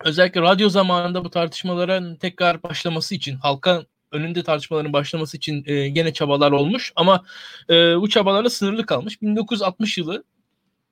özellikle 0.03 0.41
radyo 0.41 0.69
zamanında 0.69 1.25
bu 1.25 1.29
tartışmaların 1.29 2.15
tekrar 2.15 2.63
başlaması 2.63 3.15
için 3.15 3.35
halka 3.35 3.85
önünde 4.11 4.43
tartışmaların 4.43 4.93
başlaması 4.93 5.37
için 5.37 5.63
e, 5.65 5.89
gene 5.89 6.13
çabalar 6.13 6.51
olmuş 6.51 6.93
ama 6.95 7.23
e, 7.69 7.73
bu 8.01 8.09
çabalarla 8.09 8.49
sınırlı 8.49 8.85
kalmış. 8.85 9.21
1960 9.21 9.97
yılı 9.97 10.23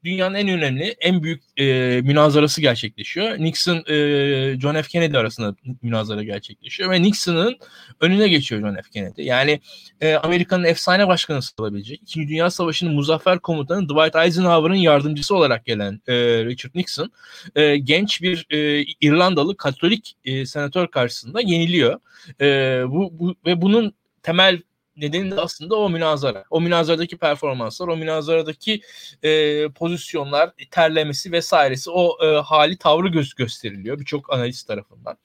dünyanın 0.06 0.36
en 0.36 0.48
önemli, 0.48 0.96
en 1.02 1.24
büyük 1.24 1.44
e, 1.58 1.66
münazarası 2.04 2.62
gerçekleşiyor. 2.62 3.38
Nixon, 3.40 3.84
e, 3.90 4.60
John 4.60 4.82
F. 4.82 4.88
Kennedy 4.88 5.18
arasında 5.18 5.56
münazara 5.82 6.24
gerçekleşiyor 6.24 6.92
ve 6.92 7.02
Nixon'ın 7.02 7.58
önüne 8.02 8.28
geçiyor 8.28 8.62
John 8.62 8.76
F. 8.76 8.90
Kennedy. 8.94 9.22
Yani 9.24 9.60
e, 10.02 10.16
Amerika'nın 10.16 10.64
efsane 10.64 11.08
başkanı 11.08 11.42
sayılabilecek, 11.42 12.02
İkinci 12.02 12.28
Dünya 12.28 12.50
Savaşı'nın 12.50 12.94
muzaffer 12.94 13.40
komutanı 13.40 13.90
Dwight 13.90 14.16
Eisenhower'ın 14.16 14.76
yardımcısı 14.76 15.36
olarak 15.36 15.66
gelen 15.66 16.02
e, 16.08 16.14
Richard 16.46 16.76
Nixon, 16.76 17.12
e, 17.56 17.78
genç 17.78 18.22
bir 18.22 18.46
e, 18.50 18.86
İrlandalı 19.02 19.58
Katolik 19.58 20.16
e, 20.26 20.46
senatör 20.46 20.88
karşısında 20.88 21.42
yeniliyor. 21.42 22.00
E, 22.42 22.46
bu, 22.88 23.20
bu 23.20 23.36
ve 23.46 23.62
bunun 23.62 23.94
temel 24.24 24.62
nedeni 24.98 25.32
de 25.32 25.42
aslında 25.42 25.76
o 25.76 25.90
münazara. 25.90 26.44
O 26.50 26.62
münazaradaki 26.62 27.18
performanslar, 27.18 27.88
o 27.88 27.98
münazaradaki 27.98 28.82
e, 29.24 29.70
pozisyonlar, 29.70 30.52
terlemesi 30.72 31.32
vesairesi 31.32 31.90
o 31.90 32.18
e, 32.26 32.42
hali 32.42 32.78
tavrı 32.78 33.08
göz 33.08 33.34
gösteriliyor 33.34 34.00
birçok 34.00 34.34
analist 34.34 34.68
tarafından. 34.68 35.18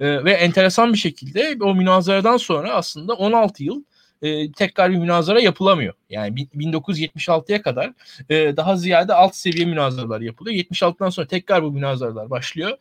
E, 0.00 0.24
ve 0.24 0.32
enteresan 0.32 0.92
bir 0.92 0.98
şekilde 0.98 1.56
o 1.60 1.74
münazaradan 1.74 2.36
sonra 2.36 2.74
aslında 2.74 3.14
16 3.14 3.64
yıl 3.64 3.82
e, 4.22 4.52
tekrar 4.52 4.90
bir 4.90 4.96
münazara 4.96 5.40
yapılamıyor. 5.40 5.94
Yani 6.10 6.48
1976'ya 6.54 7.62
kadar 7.62 7.92
e, 8.30 8.56
daha 8.56 8.76
ziyade 8.76 9.14
alt 9.14 9.34
seviye 9.34 9.66
münazaralar 9.66 10.20
yapılıyor. 10.20 10.56
76'dan 10.56 11.10
sonra 11.10 11.26
tekrar 11.26 11.62
bu 11.62 11.72
münazaralar 11.72 12.30
başlıyor 12.30 12.78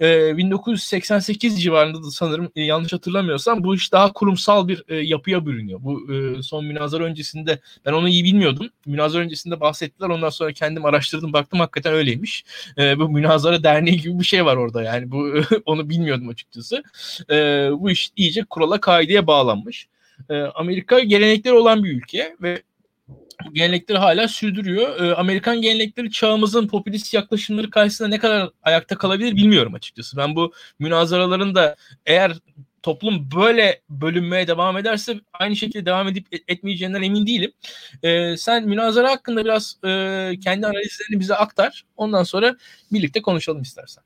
e, 0.00 0.36
1988 0.36 1.62
civarında 1.62 2.02
da 2.02 2.10
sanırım 2.10 2.50
e, 2.56 2.62
yanlış 2.62 2.92
hatırlamıyorsam 2.92 3.64
bu 3.64 3.74
iş 3.74 3.92
daha 3.92 4.12
kurumsal 4.12 4.68
bir 4.68 4.84
e, 4.88 4.96
yapıya 4.96 5.46
bürünüyor. 5.46 5.80
Bu 5.82 6.12
e, 6.12 6.42
son 6.42 6.64
münazara 6.64 7.04
öncesinde 7.04 7.58
ben 7.86 7.92
onu 7.92 8.08
iyi 8.08 8.24
bilmiyordum. 8.24 8.68
Münazara 8.86 9.22
öncesinde 9.22 9.60
bahsettiler. 9.60 10.08
Ondan 10.08 10.30
sonra 10.30 10.52
kendim 10.52 10.84
araştırdım 10.84 11.32
baktım 11.32 11.60
hakikaten 11.60 11.92
öyleymiş. 11.92 12.44
E, 12.78 12.98
bu 12.98 13.08
münazara 13.08 13.62
derneği 13.62 14.00
gibi 14.00 14.18
bir 14.18 14.24
şey 14.24 14.44
var 14.44 14.56
orada 14.56 14.82
yani 14.82 15.10
bu 15.10 15.34
onu 15.64 15.90
bilmiyordum 15.90 16.28
açıkçası. 16.28 16.82
E, 17.30 17.68
bu 17.72 17.90
iş 17.90 18.10
iyice 18.16 18.44
kurala 18.44 18.80
kaideye 18.80 19.26
bağlanmış. 19.26 19.88
E, 20.30 20.34
Amerika 20.34 21.00
gelenekleri 21.00 21.54
olan 21.54 21.84
bir 21.84 21.90
ülke 21.90 22.36
ve 22.42 22.62
bu 23.46 23.54
gelenekleri 23.54 23.98
hala 23.98 24.28
sürdürüyor. 24.28 25.00
Ee, 25.00 25.14
Amerikan 25.14 25.62
gelenekleri 25.62 26.10
çağımızın 26.10 26.68
popülist 26.68 27.14
yaklaşımları 27.14 27.70
karşısında 27.70 28.08
ne 28.08 28.18
kadar 28.18 28.50
ayakta 28.62 28.98
kalabilir 28.98 29.36
bilmiyorum 29.36 29.74
açıkçası. 29.74 30.16
Ben 30.16 30.36
bu 30.36 30.52
münazaraların 30.78 31.54
da 31.54 31.76
eğer 32.06 32.32
toplum 32.82 33.30
böyle 33.36 33.82
bölünmeye 33.90 34.46
devam 34.46 34.76
ederse 34.76 35.20
aynı 35.32 35.56
şekilde 35.56 35.86
devam 35.86 36.08
edip 36.08 36.26
etmeyeceğinden 36.48 37.02
emin 37.02 37.26
değilim. 37.26 37.52
Ee, 38.02 38.36
sen 38.36 38.66
münazara 38.66 39.10
hakkında 39.10 39.44
biraz 39.44 39.76
e, 39.84 39.88
kendi 40.44 40.66
analizlerini 40.66 41.20
bize 41.20 41.34
aktar. 41.34 41.84
Ondan 41.96 42.22
sonra 42.22 42.56
birlikte 42.92 43.22
konuşalım 43.22 43.62
istersen. 43.62 44.04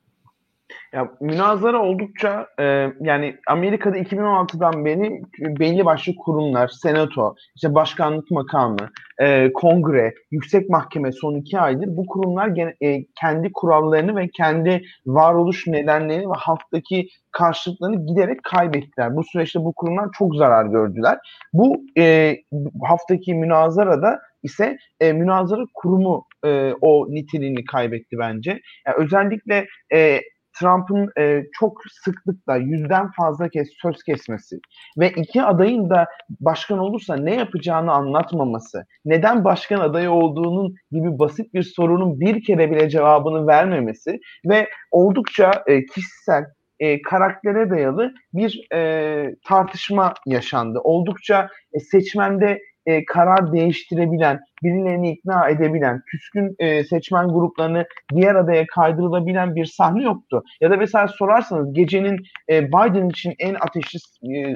Ya 0.93 1.09
münazara 1.21 1.83
oldukça 1.83 2.47
e, 2.61 2.65
yani 3.01 3.37
Amerika'da 3.49 3.99
2016'dan 3.99 4.85
beri 4.85 5.23
belli 5.39 5.85
başlı 5.85 6.17
kurumlar, 6.17 6.69
senato, 6.69 7.35
işte 7.57 7.75
başkanlık 7.75 8.31
makamı, 8.31 8.91
e, 9.21 9.53
kongre, 9.53 10.15
yüksek 10.31 10.71
mahkeme 10.71 11.13
son 11.13 11.35
iki 11.35 11.61
aydır 11.61 11.87
bu 11.97 12.07
kurumlar 12.07 12.49
gene, 12.49 12.75
e, 12.81 13.05
kendi 13.21 13.53
kurallarını 13.53 14.17
ve 14.17 14.29
kendi 14.29 14.83
varoluş 15.07 15.67
nedenlerini 15.67 16.31
ve 16.31 16.35
halktaki 16.37 17.09
karşılıklarını 17.31 18.07
giderek 18.07 18.43
kaybettiler. 18.43 19.17
Bu 19.17 19.25
süreçte 19.25 19.61
bu 19.61 19.73
kurumlar 19.73 20.09
çok 20.19 20.37
zarar 20.37 20.67
gördüler. 20.67 21.19
Bu 21.53 21.85
e, 21.99 22.37
haftaki 22.83 23.35
münazarada 23.35 24.21
ise 24.43 24.79
e, 25.01 25.13
münazara 25.13 25.63
kurumu 25.75 26.27
e, 26.45 26.73
o 26.81 27.07
niteliğini 27.11 27.65
kaybetti 27.65 28.19
bence. 28.19 28.61
Yani 28.87 28.97
özellikle 28.99 29.67
e, 29.95 30.21
Trump'ın 30.61 31.11
e, 31.18 31.42
çok 31.61 31.78
sıklıkla 32.04 32.56
yüzden 32.56 33.11
fazla 33.11 33.49
kez 33.49 33.68
söz 33.82 34.02
kesmesi 34.02 34.61
ve 34.99 35.11
iki 35.11 35.42
adayın 35.42 35.90
da 35.90 36.06
başkan 36.40 36.78
olursa 36.78 37.16
ne 37.16 37.35
yapacağını 37.35 37.92
anlatmaması, 37.92 38.87
neden 39.04 39.44
başkan 39.44 39.80
adayı 39.80 40.11
olduğunun 40.11 40.75
gibi 40.92 41.18
basit 41.18 41.54
bir 41.54 41.62
sorunun 41.62 42.21
bir 42.21 42.44
kere 42.44 42.71
bile 42.71 42.88
cevabını 42.88 43.47
vermemesi 43.47 44.21
ve 44.47 44.68
oldukça 44.90 45.64
e, 45.66 45.87
kişisel 45.87 46.44
e, 46.80 47.02
karaktere 47.02 47.71
dayalı 47.71 48.14
bir 48.35 48.66
e, 48.75 49.35
tartışma 49.49 50.14
yaşandı. 50.26 50.78
Oldukça 50.85 51.49
e, 51.73 51.80
seçmende 51.80 52.59
e, 52.87 53.04
karar 53.04 53.52
değiştirebilen, 53.52 54.40
birilerini 54.62 55.12
ikna 55.12 55.49
edebilen, 55.49 56.02
küskün 56.07 56.57
e, 56.59 56.85
seçmen 56.85 57.28
gruplarını 57.28 57.87
diğer 58.14 58.35
adaya 58.35 58.66
kaydırılabilen 58.66 59.54
bir 59.54 59.64
sahne 59.64 60.02
yoktu. 60.02 60.42
Ya 60.61 60.71
da 60.71 60.76
mesela 60.76 61.09
sorarsanız 61.09 61.73
gecenin 61.73 62.21
e, 62.50 62.69
Biden 62.69 63.09
için 63.09 63.35
en 63.38 63.54
ateşli 63.54 63.99
e, 64.37 64.54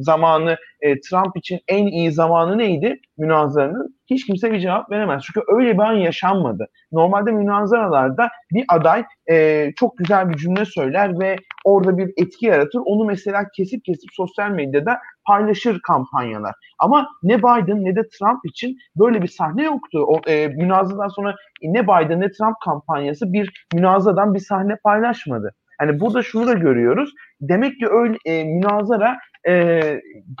zamanı, 0.00 0.56
e, 0.80 1.00
Trump 1.00 1.36
için 1.36 1.60
en 1.68 1.86
iyi 1.86 2.12
zamanı 2.12 2.58
neydi 2.58 3.00
münazaranın? 3.18 3.98
Hiç 4.10 4.26
kimse 4.26 4.52
bir 4.52 4.60
cevap 4.60 4.90
veremez. 4.90 5.22
Çünkü 5.26 5.40
öyle 5.56 5.74
bir 5.74 5.82
an 5.82 5.92
yaşanmadı. 5.92 6.68
Normalde 6.92 7.32
münazaralarda 7.32 8.28
bir 8.52 8.64
aday 8.68 9.04
e, 9.30 9.66
çok 9.76 9.98
güzel 9.98 10.30
bir 10.30 10.36
cümle 10.36 10.64
söyler 10.64 11.20
ve 11.20 11.36
orada 11.64 11.98
bir 11.98 12.12
etki 12.16 12.46
yaratır. 12.46 12.80
Onu 12.84 13.04
mesela 13.04 13.44
kesip 13.56 13.84
kesip 13.84 14.10
sosyal 14.12 14.50
medyada 14.50 14.98
paylaşır 15.26 15.80
kampanyalar. 15.80 16.54
Ama 16.78 17.08
ne 17.22 17.38
Biden 17.38 17.84
ne 17.84 17.96
de 17.96 18.08
Trump 18.08 18.40
için 18.44 18.76
böyle 18.96 19.22
bir 19.22 19.28
sahne 19.38 19.64
yoktu. 19.64 20.04
O, 20.06 20.20
e, 20.30 20.48
münazadan 20.48 21.08
sonra 21.08 21.34
ne 21.62 21.82
Biden 21.82 22.20
ne 22.20 22.30
Trump 22.30 22.56
kampanyası 22.64 23.32
bir 23.32 23.66
münazadan 23.74 24.34
bir 24.34 24.40
sahne 24.40 24.76
paylaşmadı. 24.76 25.54
Yani 25.80 26.00
burada 26.00 26.22
şunu 26.22 26.46
da 26.46 26.52
görüyoruz. 26.52 27.10
Demek 27.40 27.78
ki 27.78 27.86
öyle 27.90 28.16
e, 28.24 28.44
münazara 28.44 29.18
e, 29.48 29.80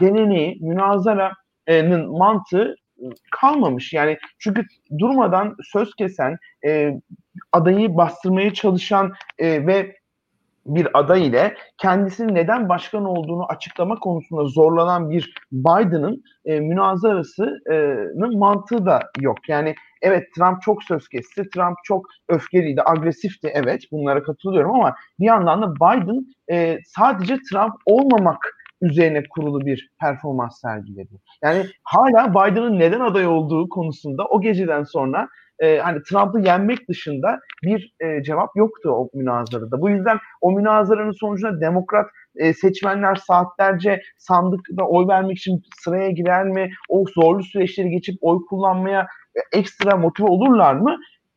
geleneği, 0.00 0.58
münazaranın 0.60 2.18
mantığı 2.18 2.76
kalmamış. 3.30 3.92
Yani 3.92 4.18
çünkü 4.38 4.64
durmadan 4.98 5.56
söz 5.72 5.94
kesen, 5.94 6.36
e, 6.66 6.92
adayı 7.52 7.96
bastırmaya 7.96 8.54
çalışan 8.54 9.12
e, 9.38 9.66
ve 9.66 9.96
bir 10.68 10.98
aday 10.98 11.26
ile 11.26 11.54
kendisinin 11.78 12.34
neden 12.34 12.68
başkan 12.68 13.04
olduğunu 13.04 13.46
açıklama 13.46 13.98
konusunda 13.98 14.44
zorlanan 14.44 15.10
bir 15.10 15.34
Biden'ın 15.52 16.22
e, 16.44 16.60
münazarasının 16.60 18.38
mantığı 18.38 18.86
da 18.86 19.00
yok. 19.20 19.48
Yani 19.48 19.74
evet 20.02 20.24
Trump 20.36 20.62
çok 20.62 20.84
söz 20.84 21.08
kesti, 21.08 21.50
Trump 21.54 21.76
çok 21.84 22.06
öfkeliydi, 22.28 22.82
agresifti 22.86 23.50
evet 23.54 23.82
bunlara 23.92 24.22
katılıyorum 24.22 24.74
ama 24.74 24.94
bir 25.20 25.26
yandan 25.26 25.62
da 25.62 25.74
Biden 25.74 26.26
e, 26.50 26.78
sadece 26.86 27.36
Trump 27.50 27.74
olmamak 27.86 28.54
üzerine 28.82 29.22
kurulu 29.30 29.66
bir 29.66 29.90
performans 30.00 30.60
sergiledi. 30.60 31.20
Yani 31.42 31.66
hala 31.82 32.30
Biden'ın 32.30 32.78
neden 32.78 33.00
aday 33.00 33.26
olduğu 33.26 33.68
konusunda 33.68 34.24
o 34.24 34.40
geceden 34.40 34.84
sonra 34.84 35.28
e, 35.60 35.78
hani 35.78 36.02
Trump'ı 36.02 36.40
yenmek 36.40 36.88
dışında 36.88 37.40
bir 37.62 37.94
e, 38.00 38.22
cevap 38.22 38.56
yoktu 38.56 38.90
o 38.90 39.08
münazarada. 39.14 39.80
Bu 39.80 39.90
yüzden 39.90 40.18
o 40.40 40.52
münazaranın 40.52 41.12
sonucunda 41.12 41.60
demokrat 41.60 42.06
e, 42.36 42.54
seçmenler 42.54 43.14
saatlerce 43.14 44.02
sandıkta 44.18 44.84
oy 44.84 45.08
vermek 45.08 45.38
için 45.38 45.62
sıraya 45.84 46.10
girer 46.10 46.44
mi? 46.44 46.70
O 46.88 47.04
zorlu 47.14 47.42
süreçleri 47.42 47.90
geçip 47.90 48.18
oy 48.20 48.38
kullanmaya 48.50 49.06
e, 49.36 49.58
ekstra 49.58 49.96
motive 49.96 50.28
olurlar 50.28 50.74
mı? 50.74 50.96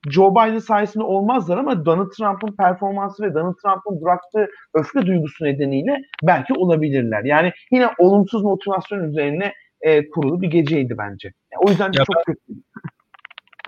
Joe 0.09 0.31
Biden 0.31 0.59
sayesinde 0.59 1.03
olmazlar 1.03 1.57
ama 1.57 1.85
Donald 1.85 2.09
Trump'ın 2.17 2.55
performansı 2.55 3.23
ve 3.23 3.33
Donald 3.33 3.55
Trump'ın 3.63 4.01
bıraktığı 4.01 4.47
öfke 4.73 5.05
duygusu 5.05 5.45
nedeniyle 5.45 6.01
belki 6.23 6.53
olabilirler. 6.53 7.23
Yani 7.23 7.51
yine 7.71 7.89
olumsuz 7.97 8.43
motivasyon 8.43 9.09
üzerine 9.09 9.53
e, 9.81 10.09
kurulu 10.09 10.41
bir 10.41 10.47
geceydi 10.47 10.95
bence. 10.97 11.33
Yani 11.53 11.63
o 11.65 11.69
yüzden 11.69 11.85
ya 11.85 12.03
çok 12.05 12.15
ben, 12.15 12.23
kötü. 12.23 12.61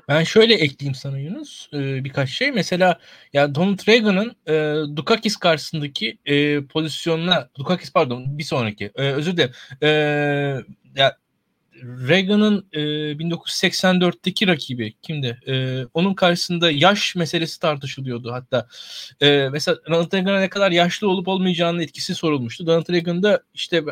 Ben 0.07 0.23
şöyle 0.23 0.53
ekleyeyim 0.53 0.95
sana 0.95 1.19
Yunus 1.19 1.67
e, 1.73 2.03
birkaç 2.03 2.29
şey. 2.29 2.51
Mesela 2.51 2.99
ya 3.33 3.55
Donald 3.55 3.87
Reagan'ın 3.87 4.35
e, 4.47 4.75
Dukakis 4.95 5.35
karşısındaki 5.35 6.17
e, 6.25 6.65
pozisyonuna 6.65 7.49
Dukakis 7.57 7.93
pardon 7.93 8.37
bir 8.37 8.43
sonraki 8.43 8.91
e, 8.95 9.01
özür 9.01 9.37
dilerim. 9.37 9.53
E, 9.81 9.87
ya 10.95 11.17
Reagan'ın 11.83 12.67
e, 12.73 12.79
1984'teki 12.79 14.47
rakibi 14.47 14.93
kimdi? 15.01 15.39
E, 15.47 15.83
onun 15.93 16.13
karşısında 16.13 16.71
yaş 16.71 17.15
meselesi 17.15 17.59
tartışılıyordu 17.59 18.31
hatta. 18.31 18.67
E, 19.21 19.49
mesela 19.51 19.77
Ronald 19.89 20.13
Reagan'a 20.13 20.39
ne 20.39 20.49
kadar 20.49 20.71
yaşlı 20.71 21.09
olup 21.09 21.27
olmayacağının 21.27 21.79
etkisi 21.79 22.15
sorulmuştu. 22.15 22.67
Donald 22.67 22.89
Reagan 22.89 23.23
da 23.23 23.43
işte 23.53 23.83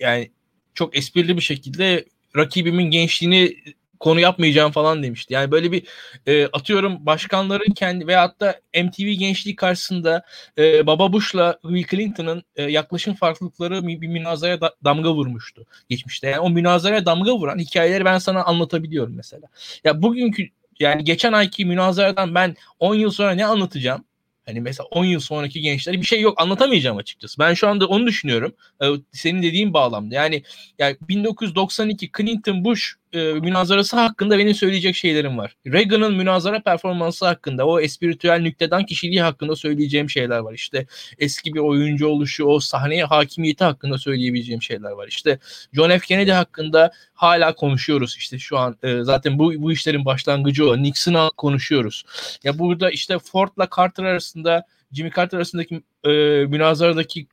yani 0.00 0.30
çok 0.74 0.96
esprili 0.96 1.36
bir 1.36 1.42
şekilde 1.42 2.04
rakibimin 2.36 2.90
gençliğini 2.90 3.56
konu 4.00 4.20
yapmayacağım 4.20 4.72
falan 4.72 5.02
demişti. 5.02 5.34
Yani 5.34 5.50
böyle 5.50 5.72
bir 5.72 5.82
e, 6.26 6.46
atıyorum 6.46 7.06
başkanların 7.06 7.74
kendi 7.74 8.06
veyahut 8.06 8.40
da 8.40 8.60
MTV 8.74 9.12
gençliği 9.12 9.56
karşısında 9.56 10.24
e, 10.58 10.86
Baba 10.86 11.12
Bush'la 11.12 11.58
Bill 11.64 11.86
Clinton'ın 11.90 12.42
e, 12.56 12.62
yaklaşım 12.62 13.14
farklılıkları 13.14 13.86
bir, 13.86 14.08
münazaraya 14.08 14.60
da, 14.60 14.74
damga 14.84 15.14
vurmuştu 15.14 15.66
geçmişte. 15.88 16.28
Yani 16.28 16.40
o 16.40 16.50
münazaraya 16.50 17.06
damga 17.06 17.34
vuran 17.34 17.58
hikayeleri 17.58 18.04
ben 18.04 18.18
sana 18.18 18.44
anlatabiliyorum 18.44 19.14
mesela. 19.16 19.48
Ya 19.84 20.02
bugünkü 20.02 20.48
yani 20.80 21.04
geçen 21.04 21.32
ayki 21.32 21.64
münazaradan 21.64 22.34
ben 22.34 22.56
10 22.78 22.94
yıl 22.94 23.10
sonra 23.10 23.30
ne 23.30 23.46
anlatacağım? 23.46 24.04
Hani 24.46 24.60
mesela 24.60 24.86
10 24.86 25.04
yıl 25.04 25.20
sonraki 25.20 25.60
gençlere 25.60 26.00
bir 26.00 26.06
şey 26.06 26.20
yok 26.20 26.40
anlatamayacağım 26.40 26.96
açıkçası. 26.96 27.38
Ben 27.38 27.54
şu 27.54 27.68
anda 27.68 27.86
onu 27.86 28.06
düşünüyorum. 28.06 28.54
Ee, 28.82 28.86
senin 29.12 29.42
dediğin 29.42 29.72
bağlamda. 29.72 30.14
Yani 30.14 30.42
yani 30.78 30.96
1992 31.08 32.10
Clinton 32.16 32.64
Bush 32.64 32.94
e, 33.16 33.32
münazarası 33.32 33.96
hakkında 33.96 34.38
benim 34.38 34.54
söyleyecek 34.54 34.96
şeylerim 34.96 35.38
var. 35.38 35.56
Reagan'ın 35.66 36.16
münazara 36.16 36.60
performansı 36.62 37.26
hakkında, 37.26 37.66
o 37.66 37.80
espiritüel 37.80 38.40
nükteden 38.40 38.86
kişiliği 38.86 39.22
hakkında 39.22 39.56
söyleyeceğim 39.56 40.10
şeyler 40.10 40.38
var. 40.38 40.54
İşte 40.54 40.86
eski 41.18 41.54
bir 41.54 41.60
oyuncu 41.60 42.06
oluşu, 42.08 42.44
o 42.44 42.60
sahneye 42.60 43.04
hakimiyeti 43.04 43.64
hakkında 43.64 43.98
söyleyebileceğim 43.98 44.62
şeyler 44.62 44.90
var. 44.90 45.08
İşte 45.08 45.38
John 45.72 45.90
F. 45.90 46.06
Kennedy 46.06 46.30
hakkında 46.30 46.90
hala 47.14 47.54
konuşuyoruz. 47.54 48.16
İşte 48.18 48.38
şu 48.38 48.58
an 48.58 48.76
e, 48.82 49.02
zaten 49.02 49.38
bu 49.38 49.52
bu 49.62 49.72
işlerin 49.72 50.04
başlangıcı 50.04 50.70
o. 50.70 50.82
Nixon'a 50.82 51.30
konuşuyoruz. 51.30 52.04
Ya 52.44 52.58
burada 52.58 52.90
işte 52.90 53.18
Ford'la 53.18 53.68
Carter 53.76 54.04
arasında 54.04 54.66
Jimmy 54.96 55.10
Carter 55.16 55.38
arasındaki 55.38 55.82
e, 56.04 56.10
münazaradaki 56.46 57.26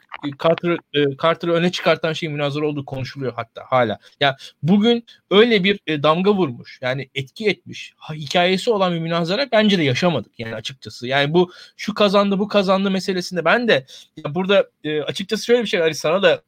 Carter 0.43 0.77
e, 0.93 1.17
Carter'ı 1.21 1.53
öne 1.53 1.71
çıkartan 1.71 2.13
şey 2.13 2.29
münazara 2.29 2.67
olduğu 2.67 2.85
konuşuluyor 2.85 3.33
hatta 3.35 3.63
hala. 3.67 3.99
Ya 4.19 4.37
bugün 4.63 5.05
öyle 5.31 5.63
bir 5.63 5.79
e, 5.87 6.03
damga 6.03 6.33
vurmuş. 6.33 6.79
Yani 6.81 7.09
etki 7.15 7.47
etmiş. 7.47 7.93
Ha, 7.97 8.13
hikayesi 8.13 8.71
olan 8.71 8.93
bir 8.93 8.99
münazara 8.99 9.47
bence 9.51 9.77
de 9.77 9.83
yaşamadık 9.83 10.39
yani 10.39 10.55
açıkçası. 10.55 11.07
Yani 11.07 11.33
bu 11.33 11.51
şu 11.77 11.93
kazandı 11.93 12.39
bu 12.39 12.47
kazandı 12.47 12.91
meselesinde 12.91 13.45
ben 13.45 13.67
de 13.67 13.85
ya 14.17 14.35
burada 14.35 14.69
e, 14.83 15.01
açıkçası 15.01 15.45
şöyle 15.45 15.61
bir 15.61 15.67
şey 15.67 15.81
Ali 15.81 15.95
sana 15.95 16.23
da 16.23 16.41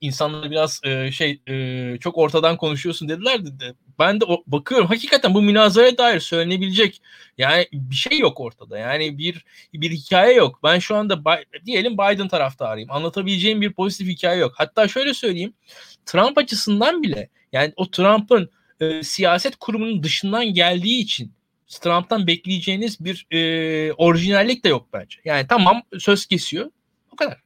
insanlar 0.00 0.50
biraz 0.50 0.80
e, 0.84 1.12
şey 1.12 1.40
e, 1.46 1.98
çok 1.98 2.18
ortadan 2.18 2.56
konuşuyorsun 2.56 3.08
dediler 3.08 3.46
de 3.46 3.74
ben 3.98 4.20
de 4.20 4.24
o, 4.24 4.42
bakıyorum 4.46 4.86
hakikaten 4.86 5.34
bu 5.34 5.42
münazaraya 5.42 5.98
dair 5.98 6.20
söylenebilecek 6.20 7.02
yani 7.38 7.66
bir 7.72 7.94
şey 7.94 8.18
yok 8.18 8.40
ortada. 8.40 8.78
Yani 8.78 9.18
bir 9.18 9.44
bir 9.74 9.90
hikaye 9.90 10.34
yok. 10.34 10.60
Ben 10.62 10.78
şu 10.78 10.96
anda 10.96 11.22
diyelim 11.66 11.92
Biden 11.92 12.28
taraftarıyım. 12.28 12.90
Anlatabileceğim 12.90 13.60
bir 13.60 13.72
pozitif 13.72 14.08
hikaye 14.08 14.40
yok. 14.40 14.52
Hatta 14.56 14.88
şöyle 14.88 15.14
söyleyeyim. 15.14 15.54
Trump 16.06 16.38
açısından 16.38 17.02
bile 17.02 17.28
yani 17.52 17.72
o 17.76 17.90
Trump'ın 17.90 18.50
e, 18.80 19.02
siyaset 19.02 19.56
kurumunun 19.56 20.02
dışından 20.02 20.46
geldiği 20.46 21.02
için 21.02 21.32
Trump'tan 21.80 22.26
bekleyeceğiniz 22.26 23.04
bir 23.04 23.26
e, 23.30 23.92
orijinallik 23.92 24.64
de 24.64 24.68
yok 24.68 24.88
bence. 24.92 25.18
Yani 25.24 25.46
tamam 25.48 25.82
söz 25.98 26.26
kesiyor. 26.26 26.70
O 27.12 27.16
kadar. 27.16 27.45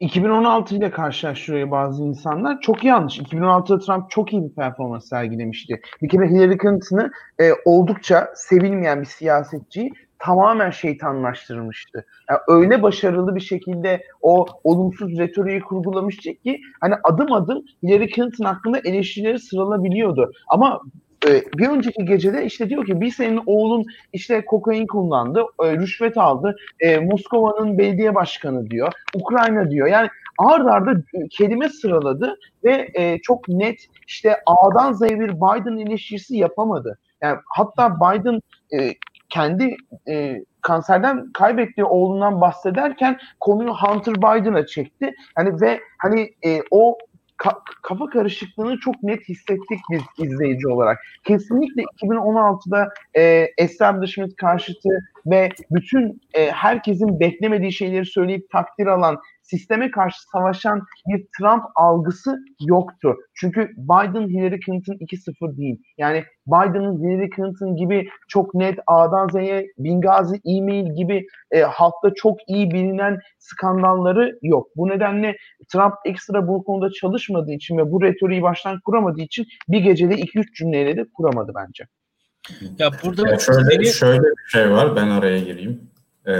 2016 0.00 0.76
ile 0.76 0.90
karşılaştırıyor 0.90 1.70
bazı 1.70 2.02
insanlar. 2.02 2.60
Çok 2.60 2.84
yanlış. 2.84 3.18
2016'da 3.18 3.78
Trump 3.78 4.10
çok 4.10 4.32
iyi 4.32 4.42
bir 4.42 4.54
performans 4.54 5.08
sergilemişti. 5.08 5.80
Bir 6.02 6.08
kere 6.08 6.28
Hillary 6.28 6.58
Clinton'ı 6.58 7.10
e, 7.40 7.50
oldukça 7.64 8.32
sevilmeyen 8.34 9.00
bir 9.00 9.06
siyasetçiyi 9.06 9.92
tamamen 10.18 10.70
şeytanlaştırmıştı. 10.70 12.06
Yani 12.30 12.40
öyle 12.48 12.82
başarılı 12.82 13.34
bir 13.34 13.40
şekilde 13.40 14.02
o 14.22 14.46
olumsuz 14.64 15.18
retoriği 15.18 15.60
kurgulamıştı 15.60 16.34
ki 16.34 16.60
hani 16.80 16.94
adım 17.04 17.32
adım 17.32 17.64
Hillary 17.82 18.08
Clinton 18.08 18.44
hakkında 18.44 18.78
eleştirileri 18.78 19.38
sıralabiliyordu. 19.38 20.32
Ama 20.48 20.80
bir 21.58 21.68
önceki 21.68 22.04
gecede 22.04 22.44
işte 22.44 22.68
diyor 22.68 22.86
ki 22.86 23.00
bir 23.00 23.10
senin 23.10 23.40
oğlun 23.46 23.84
işte 24.12 24.44
kokain 24.44 24.86
kullandı, 24.86 25.44
e, 25.64 25.76
rüşvet 25.76 26.16
aldı, 26.16 26.56
e, 26.80 26.98
Moskova'nın 26.98 27.78
belediye 27.78 28.14
başkanı 28.14 28.70
diyor, 28.70 28.92
Ukrayna 29.14 29.70
diyor. 29.70 29.86
Yani 29.88 30.08
ard 30.38 30.66
arda 30.66 31.02
kelime 31.30 31.68
sıraladı 31.68 32.36
ve 32.64 32.88
e, 32.94 33.18
çok 33.18 33.48
net 33.48 33.78
işte 34.06 34.36
A'dan 34.46 34.92
Z'ye 34.92 35.20
bir 35.20 35.32
Biden 35.32 35.86
eleştirisi 35.86 36.36
yapamadı. 36.36 36.98
Yani 37.22 37.38
hatta 37.46 37.96
Biden 37.96 38.40
e, 38.72 38.94
kendi 39.28 39.76
e, 40.08 40.44
kanserden 40.62 41.32
kaybettiği 41.32 41.84
oğlundan 41.84 42.40
bahsederken 42.40 43.18
konuyu 43.40 43.74
Hunter 43.74 44.14
Biden'a 44.14 44.66
çekti. 44.66 45.14
Hani 45.34 45.60
ve 45.60 45.80
hani 45.98 46.30
e, 46.46 46.62
o 46.70 46.98
ka- 47.38 47.62
kafa 47.82 48.06
karışıklığını 48.06 48.78
çok 48.78 49.02
net 49.02 49.28
hissettik 49.28 49.80
biz 49.90 50.02
izleyici 50.18 50.68
olarak. 50.68 50.98
Kesinlikle 51.24 51.82
2016'da 51.82 52.88
e, 53.16 53.48
establishment 53.58 54.36
karşıtı 54.36 54.88
ve 55.26 55.48
bütün 55.70 56.20
e, 56.34 56.50
herkesin 56.50 57.20
beklemediği 57.20 57.72
şeyleri 57.72 58.06
söyleyip 58.06 58.50
takdir 58.50 58.86
alan 58.86 59.20
sisteme 59.50 59.90
karşı 59.90 60.22
savaşan 60.32 60.82
bir 61.08 61.26
Trump 61.38 61.62
algısı 61.74 62.36
yoktu. 62.60 63.16
Çünkü 63.34 63.70
Biden 63.76 64.28
Hillary 64.28 64.60
Clinton 64.66 64.94
2-0 64.94 65.56
değil. 65.56 65.82
Yani 65.98 66.24
Biden'ın 66.46 66.98
Hillary 66.98 67.30
Clinton 67.36 67.76
gibi 67.76 68.08
çok 68.28 68.54
net 68.54 68.78
A'dan 68.86 69.28
Z'ye 69.28 69.66
Bingazi 69.78 70.40
e-mail 70.44 70.94
gibi 70.96 71.26
e, 71.50 71.60
halkta 71.60 72.14
çok 72.14 72.38
iyi 72.48 72.70
bilinen 72.70 73.18
skandalları 73.38 74.38
yok. 74.42 74.68
Bu 74.76 74.88
nedenle 74.88 75.36
Trump 75.72 75.94
ekstra 76.04 76.48
bu 76.48 76.64
konuda 76.64 76.90
çalışmadığı 76.90 77.52
için 77.52 77.78
ve 77.78 77.92
bu 77.92 78.02
retoriği 78.02 78.42
baştan 78.42 78.80
kuramadığı 78.80 79.22
için 79.22 79.46
bir 79.68 79.80
gecede 79.80 80.14
2-3 80.14 80.54
cümleyle 80.54 80.96
de 80.96 81.06
kuramadı 81.14 81.52
bence. 81.54 81.84
Ya 82.78 82.90
burada 83.04 83.30
ya 83.30 83.38
şöyle, 83.38 83.84
şöyle 83.84 84.22
bir 84.22 84.50
şey 84.50 84.70
var 84.70 84.96
ben 84.96 85.08
araya 85.08 85.38
gireyim. 85.38 85.90
Ee, 86.28 86.32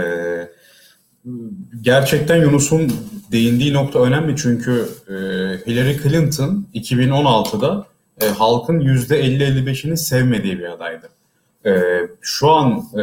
gerçekten 1.81 2.41
Yunus'un 2.41 2.91
değindiği 3.31 3.73
nokta 3.73 4.01
önemli 4.01 4.35
çünkü 4.35 4.85
e, 5.07 5.13
Hillary 5.67 5.97
Clinton 5.97 6.67
2016'da 6.73 7.85
e, 8.21 8.27
halkın 8.27 8.79
%50-55'ini 8.79 9.97
sevmediği 9.97 10.59
bir 10.59 10.71
adaydı. 10.71 11.09
E, 11.65 11.71
şu 12.21 12.49
an 12.49 12.83
e, 12.93 12.99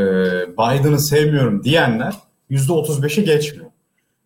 Biden'ı 0.53 1.01
sevmiyorum 1.01 1.65
diyenler 1.65 2.15
%35'i 2.51 3.25
geçmiyor. 3.25 3.71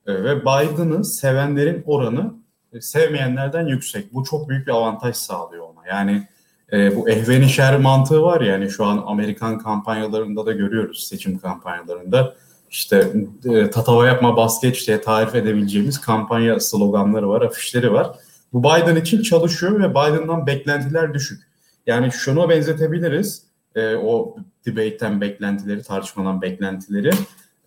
Ve 0.07 0.41
Biden'ı 0.41 1.05
sevenlerin 1.05 1.83
oranı 1.87 2.35
sevmeyenlerden 2.81 3.67
yüksek. 3.67 4.15
Bu 4.15 4.25
çok 4.25 4.49
büyük 4.49 4.67
bir 4.67 4.73
avantaj 4.73 5.17
sağlıyor 5.17 5.65
ona. 5.65 5.89
Yani 5.89 6.27
e, 6.73 6.97
bu 6.97 7.09
ehvenişer 7.09 7.79
mantığı 7.79 8.23
var 8.23 8.41
ya 8.41 8.53
yani 8.53 8.71
şu 8.71 8.85
an 8.85 9.05
Amerikan 9.07 9.59
kampanyalarında 9.59 10.47
da 10.47 10.53
görüyoruz 10.53 11.07
seçim 11.09 11.39
kampanyalarında 11.39 12.35
işte 12.71 13.13
e, 13.45 13.71
tatava 13.71 14.07
yapma 14.07 14.37
bas 14.37 14.61
geç 14.63 14.87
diye 14.87 15.01
tarif 15.01 15.35
edebileceğimiz 15.35 16.01
kampanya 16.01 16.61
sloganları 16.61 17.29
var, 17.29 17.43
afişleri 17.43 17.93
var. 17.93 18.11
Bu 18.53 18.63
Biden 18.65 18.97
için 18.97 19.23
çalışıyor 19.23 19.81
ve 19.81 19.91
Biden'dan 19.91 20.47
beklentiler 20.47 21.15
düşük. 21.15 21.43
Yani 21.87 22.13
şunu 22.13 22.49
benzetebiliriz. 22.49 23.43
E, 23.75 23.95
o 23.95 24.37
debate'ten 24.67 25.21
beklentileri, 25.21 25.83
tartışmadan 25.83 26.43
beklentileri. 26.43 27.11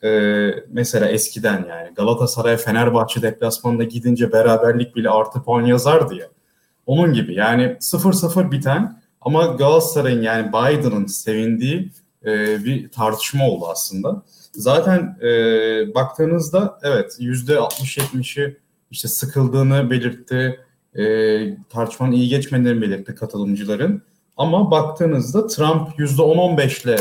E, 0.03 0.09
mesela 0.69 1.07
eskiden 1.07 1.65
yani 1.69 1.93
Galatasaray 1.95 2.57
Fenerbahçe 2.57 3.21
deplasmanında 3.21 3.83
gidince 3.83 4.31
beraberlik 4.31 4.95
bile 4.95 5.09
artı 5.09 5.43
puan 5.43 5.61
yazardı 5.65 6.15
ya. 6.15 6.27
Onun 6.85 7.13
gibi 7.13 7.35
yani 7.35 7.63
0-0 7.63 8.51
biten 8.51 9.03
Ama 9.21 9.45
Galatasaray'ın 9.45 10.21
yani 10.21 10.47
Biden'ın 10.47 11.05
sevindiği 11.05 11.91
e, 12.25 12.63
bir 12.65 12.91
tartışma 12.91 13.49
oldu 13.49 13.65
aslında. 13.67 14.23
Zaten 14.53 15.17
e, 15.21 15.29
baktığınızda 15.95 16.79
evet 16.83 17.15
yüzde 17.19 17.53
60-70'i 17.53 18.57
işte 18.91 19.07
sıkıldığını 19.07 19.89
belirtti, 19.89 20.59
e, 20.95 21.03
tartışmanın 21.69 22.11
iyi 22.11 22.29
geçmediğini 22.29 22.81
belirtti 22.81 23.15
katılımcıların. 23.15 24.01
Ama 24.37 24.71
baktığınızda 24.71 25.47
Trump 25.47 25.99
yüzde 25.99 26.21
10-15 26.21 26.83
ile 26.83 26.97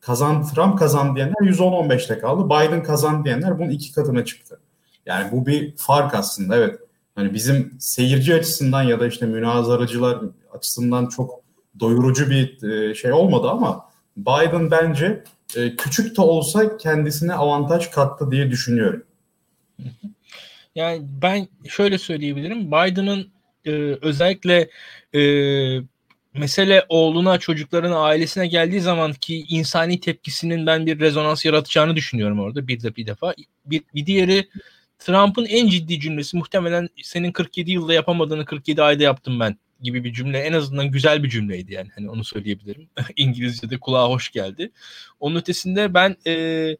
kazan, 0.00 0.46
Trump 0.46 0.78
kazan 0.78 1.16
diyenler 1.16 1.42
yüzde 1.42 1.62
10-15 1.62 2.06
ile 2.06 2.18
kaldı. 2.18 2.46
Biden 2.46 2.82
kazan 2.82 3.24
diyenler 3.24 3.58
bunun 3.58 3.70
iki 3.70 3.92
katına 3.92 4.24
çıktı. 4.24 4.60
Yani 5.06 5.32
bu 5.32 5.46
bir 5.46 5.76
fark 5.76 6.14
aslında 6.14 6.56
evet. 6.56 6.80
Hani 7.14 7.34
bizim 7.34 7.76
seyirci 7.78 8.34
açısından 8.34 8.82
ya 8.82 9.00
da 9.00 9.06
işte 9.06 9.26
münazaracılar 9.26 10.18
açısından 10.52 11.06
çok 11.06 11.40
doyurucu 11.80 12.30
bir 12.30 12.62
e, 12.70 12.94
şey 12.94 13.12
olmadı 13.12 13.50
ama 13.50 13.84
Biden 14.16 14.70
bence 14.70 15.24
e, 15.56 15.76
küçük 15.76 16.16
de 16.16 16.20
olsa 16.20 16.76
kendisine 16.76 17.34
avantaj 17.34 17.90
kattı 17.90 18.30
diye 18.30 18.50
düşünüyorum. 18.50 19.04
Yani 20.74 21.02
ben 21.22 21.48
şöyle 21.68 21.98
söyleyebilirim. 21.98 22.66
Biden'ın 22.66 23.30
e, 23.64 23.70
özellikle 24.02 24.70
e, 25.14 25.22
mesele 26.34 26.86
oğluna, 26.88 27.38
çocuklarına, 27.38 27.98
ailesine 27.98 28.46
geldiği 28.46 28.80
zaman 28.80 29.12
ki 29.12 29.44
insani 29.48 30.00
tepkisinin 30.00 30.66
ben 30.66 30.86
bir 30.86 31.00
rezonans 31.00 31.44
yaratacağını 31.44 31.96
düşünüyorum 31.96 32.40
orada 32.40 32.68
bir 32.68 32.82
de 32.82 32.96
bir 32.96 33.06
defa. 33.06 33.34
Bir, 33.66 33.82
bir 33.94 34.06
diğeri 34.06 34.48
Trump'ın 34.98 35.44
en 35.44 35.68
ciddi 35.68 36.00
cümlesi 36.00 36.36
muhtemelen 36.36 36.88
senin 37.02 37.32
47 37.32 37.70
yılda 37.70 37.94
yapamadığını 37.94 38.44
47 38.44 38.82
ayda 38.82 39.02
yaptım 39.02 39.40
ben 39.40 39.56
gibi 39.82 40.04
bir 40.04 40.12
cümle 40.12 40.38
en 40.38 40.52
azından 40.52 40.90
güzel 40.90 41.22
bir 41.22 41.28
cümleydi 41.28 41.72
yani 41.72 41.88
hani 41.94 42.10
onu 42.10 42.24
söyleyebilirim. 42.24 42.88
İngilizce'de 43.16 43.78
kulağa 43.78 44.08
hoş 44.08 44.30
geldi. 44.30 44.72
Onun 45.20 45.36
ötesinde 45.36 45.94
ben 45.94 46.16
e, 46.26 46.76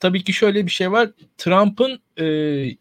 tabii 0.00 0.24
ki 0.24 0.32
şöyle 0.32 0.66
bir 0.66 0.70
şey 0.70 0.92
var. 0.92 1.10
Trump'ın 1.38 2.00
e, 2.16 2.24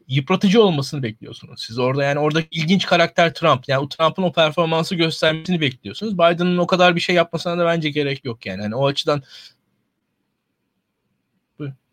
yıpratıcı 0.07 0.63
olmasını 0.63 1.03
bekliyorsunuz. 1.03 1.63
Siz 1.67 1.79
orada 1.79 2.03
yani 2.03 2.19
oradaki 2.19 2.59
ilginç 2.59 2.85
karakter 2.85 3.33
Trump. 3.33 3.63
Yani 3.67 3.79
o 3.79 3.89
Trump'ın 3.89 4.23
o 4.23 4.31
performansı 4.31 4.95
göstermesini 4.95 5.61
bekliyorsunuz. 5.61 6.13
Biden'ın 6.13 6.57
o 6.57 6.67
kadar 6.67 6.95
bir 6.95 7.01
şey 7.01 7.15
yapmasına 7.15 7.57
da 7.57 7.65
bence 7.65 7.89
gerek 7.89 8.25
yok 8.25 8.45
yani. 8.45 8.63
yani 8.63 8.75
o 8.75 8.87
açıdan 8.87 9.23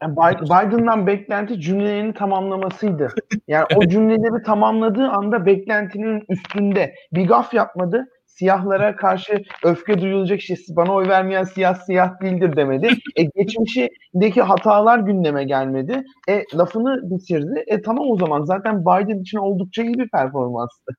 yani 0.02 0.16
Biden'dan 0.42 1.06
beklenti 1.06 1.60
cümlelerini 1.60 2.14
tamamlamasıydı. 2.14 3.08
Yani 3.48 3.66
o 3.76 3.88
cümleleri 3.88 4.42
tamamladığı 4.42 5.08
anda 5.08 5.46
beklentinin 5.46 6.24
üstünde 6.28 6.94
bir 7.12 7.26
gaf 7.26 7.54
yapmadı. 7.54 8.08
Siyahlara 8.26 8.96
karşı 8.96 9.44
öfke 9.64 10.00
duyulacak 10.00 10.40
işte 10.40 10.76
bana 10.76 10.94
oy 10.94 11.08
vermeyen 11.08 11.44
siyah 11.44 11.74
siyah 11.74 12.20
değildir 12.20 12.56
demedi. 12.56 12.88
E, 13.16 13.22
geçmişindeki 13.22 14.42
hatalar 14.42 14.98
gündeme 14.98 15.44
gelmedi. 15.44 16.04
E, 16.28 16.44
lafını 16.54 17.10
bitirdi. 17.10 17.64
E 17.66 17.82
tamam 17.82 18.10
o 18.10 18.18
zaman 18.18 18.44
zaten 18.44 18.80
Biden 18.80 19.22
için 19.22 19.38
oldukça 19.38 19.82
iyi 19.82 19.94
bir 19.94 20.08
performanstı. 20.08 20.92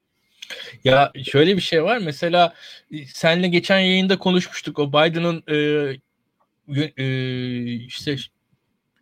Ya 0.84 1.12
şöyle 1.24 1.56
bir 1.56 1.62
şey 1.62 1.84
var. 1.84 1.98
Mesela 1.98 2.54
e, 2.92 3.06
senle 3.06 3.48
geçen 3.48 3.80
yayında 3.80 4.20
konuşmuştuk. 4.20 4.80
O 4.80 4.88
Biden'ın 4.90 5.44
e, 5.48 5.56
e, 6.98 7.06
işte 7.74 8.16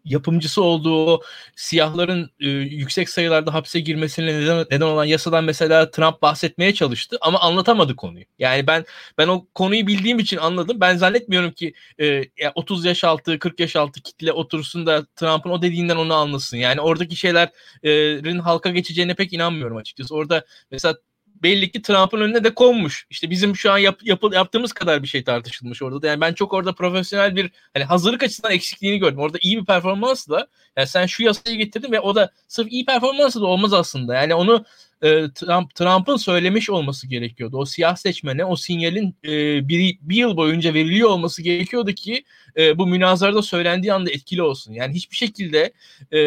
yapımcısı 0.06 0.63
olduğu 0.63 1.22
siyahların 1.56 2.32
e, 2.39 2.50
yüksek 2.50 3.10
sayılarda 3.10 3.54
hapse 3.54 3.80
girmesine 3.80 4.26
neden, 4.26 4.65
neden 4.72 4.86
olan 4.86 5.06
yasadan 5.06 5.44
mesela 5.44 5.91
Trump 5.91 6.22
bahsetmeye 6.22 6.74
çalıştı 6.74 7.18
ama 7.22 7.39
anlatamadı 7.39 7.96
konuyu. 7.96 8.26
Yani 8.39 8.68
ben 8.68 8.86
ben 9.18 9.28
o 9.28 9.46
konuyu 9.56 9.88
bildiğim 9.88 10.20
için 10.20 10.38
anladım. 10.38 10.78
Ben 10.82 10.98
zannetmiyorum 10.98 11.52
ki 11.52 11.74
e, 12.00 12.24
30 12.56 12.86
yaş 12.86 13.04
altı 13.04 13.39
40 13.39 13.60
yaş 13.60 13.76
altı 13.76 14.02
kitle 14.02 14.32
otursun 14.32 14.86
da 14.86 15.06
Trump'ın 15.15 15.50
o 15.50 15.62
dediğinden 15.62 15.96
onu 15.96 16.13
anlasın. 16.13 16.58
Yani 16.58 16.82
oradaki 16.82 17.15
şeylerin 17.15 18.39
halka 18.39 18.70
geçeceğine 18.70 19.13
pek 19.13 19.34
inanmıyorum 19.34 19.78
açıkçası. 19.78 20.15
Orada 20.15 20.46
mesela 20.72 20.96
belli 21.43 21.71
ki 21.71 21.82
Trump'ın 21.82 22.21
önüne 22.21 22.43
de 22.43 22.54
konmuş. 22.54 23.08
İşte 23.10 23.30
bizim 23.30 23.56
şu 23.56 23.71
an 23.71 23.78
yap, 23.78 24.00
yap, 24.04 24.24
yaptığımız 24.32 24.74
kadar 24.74 25.04
bir 25.04 25.08
şey 25.08 25.24
tartışılmış 25.24 25.82
orada. 25.82 26.02
Da. 26.02 26.08
Yani 26.08 26.21
ben 26.21 26.34
çok 26.34 26.54
orada 26.54 26.74
profesyonel 26.74 27.36
bir 27.36 27.52
hani 27.74 27.84
hazırlık 27.84 28.24
açısından 28.24 28.52
eksikliğini 28.52 29.00
gördüm. 29.00 29.19
Orada 29.19 29.38
iyi 29.41 29.58
bir 29.58 29.65
performansla 29.65 30.48
yani 30.78 30.88
sen 30.88 31.06
şu 31.06 31.24
yasayı 31.24 31.58
getirdin 31.58 31.91
ve 31.91 32.00
o 32.00 32.15
da 32.15 32.32
sırf 32.48 32.71
iyi 32.71 32.86
performansla 32.86 33.41
da 33.41 33.45
olmaz 33.45 33.74
aslında. 33.74 34.15
Yani 34.15 34.36
onu 34.36 34.65
e, 35.02 35.32
Trump 35.36 35.76
Trump'ın 35.76 36.18
söylemiş 36.18 36.70
olması 36.70 37.08
gerekiyordu. 37.08 37.58
O 37.58 37.66
siyah 37.66 37.96
seçmene 37.96 38.46
o 38.46 38.56
sinyalin 38.56 39.16
e, 39.26 39.68
bir, 39.68 39.98
bir 40.02 40.16
yıl 40.16 40.38
boyunca 40.38 40.74
veriliyor 40.74 41.10
olması 41.10 41.42
gerekiyordu 41.42 41.92
ki 41.92 42.24
e, 42.58 42.78
bu 42.78 42.88
münazarada 42.88 43.42
söylendiği 43.42 43.94
anda 43.94 44.12
etkili 44.12 44.42
olsun. 44.42 44.74
Yani 44.74 44.96
hiçbir 44.96 45.16
şekilde 45.16 45.74
e, 46.12 46.20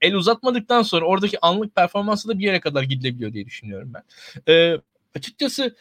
el 0.00 0.14
uzatmadıktan 0.14 0.82
sonra 0.82 1.06
oradaki 1.06 1.40
anlık 1.40 1.76
performansı 1.76 2.28
da 2.28 2.38
bir 2.38 2.44
yere 2.44 2.60
kadar 2.60 2.82
gidilebiliyor 2.82 3.32
diye 3.32 3.46
düşünüyorum 3.46 3.92
ben. 3.94 4.02
E, 4.52 4.76
açıkçası 5.14 5.76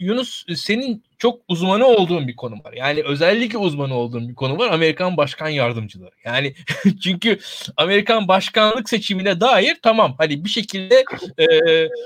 Yunus 0.00 0.44
senin 0.56 1.04
çok 1.18 1.42
uzmanı 1.48 1.86
olduğun 1.86 2.28
bir 2.28 2.36
konu 2.36 2.54
var. 2.64 2.72
Yani 2.72 3.02
özellikle 3.02 3.58
uzmanı 3.58 3.94
olduğun 3.94 4.28
bir 4.28 4.34
konu 4.34 4.58
var. 4.58 4.70
Amerikan 4.70 5.16
başkan 5.16 5.48
yardımcıları. 5.48 6.14
Yani 6.24 6.54
çünkü 7.02 7.38
Amerikan 7.76 8.28
başkanlık 8.28 8.88
seçimine 8.88 9.40
dair 9.40 9.76
tamam 9.82 10.14
hani 10.18 10.44
bir 10.44 10.50
şekilde 10.50 11.04
e, 11.38 11.44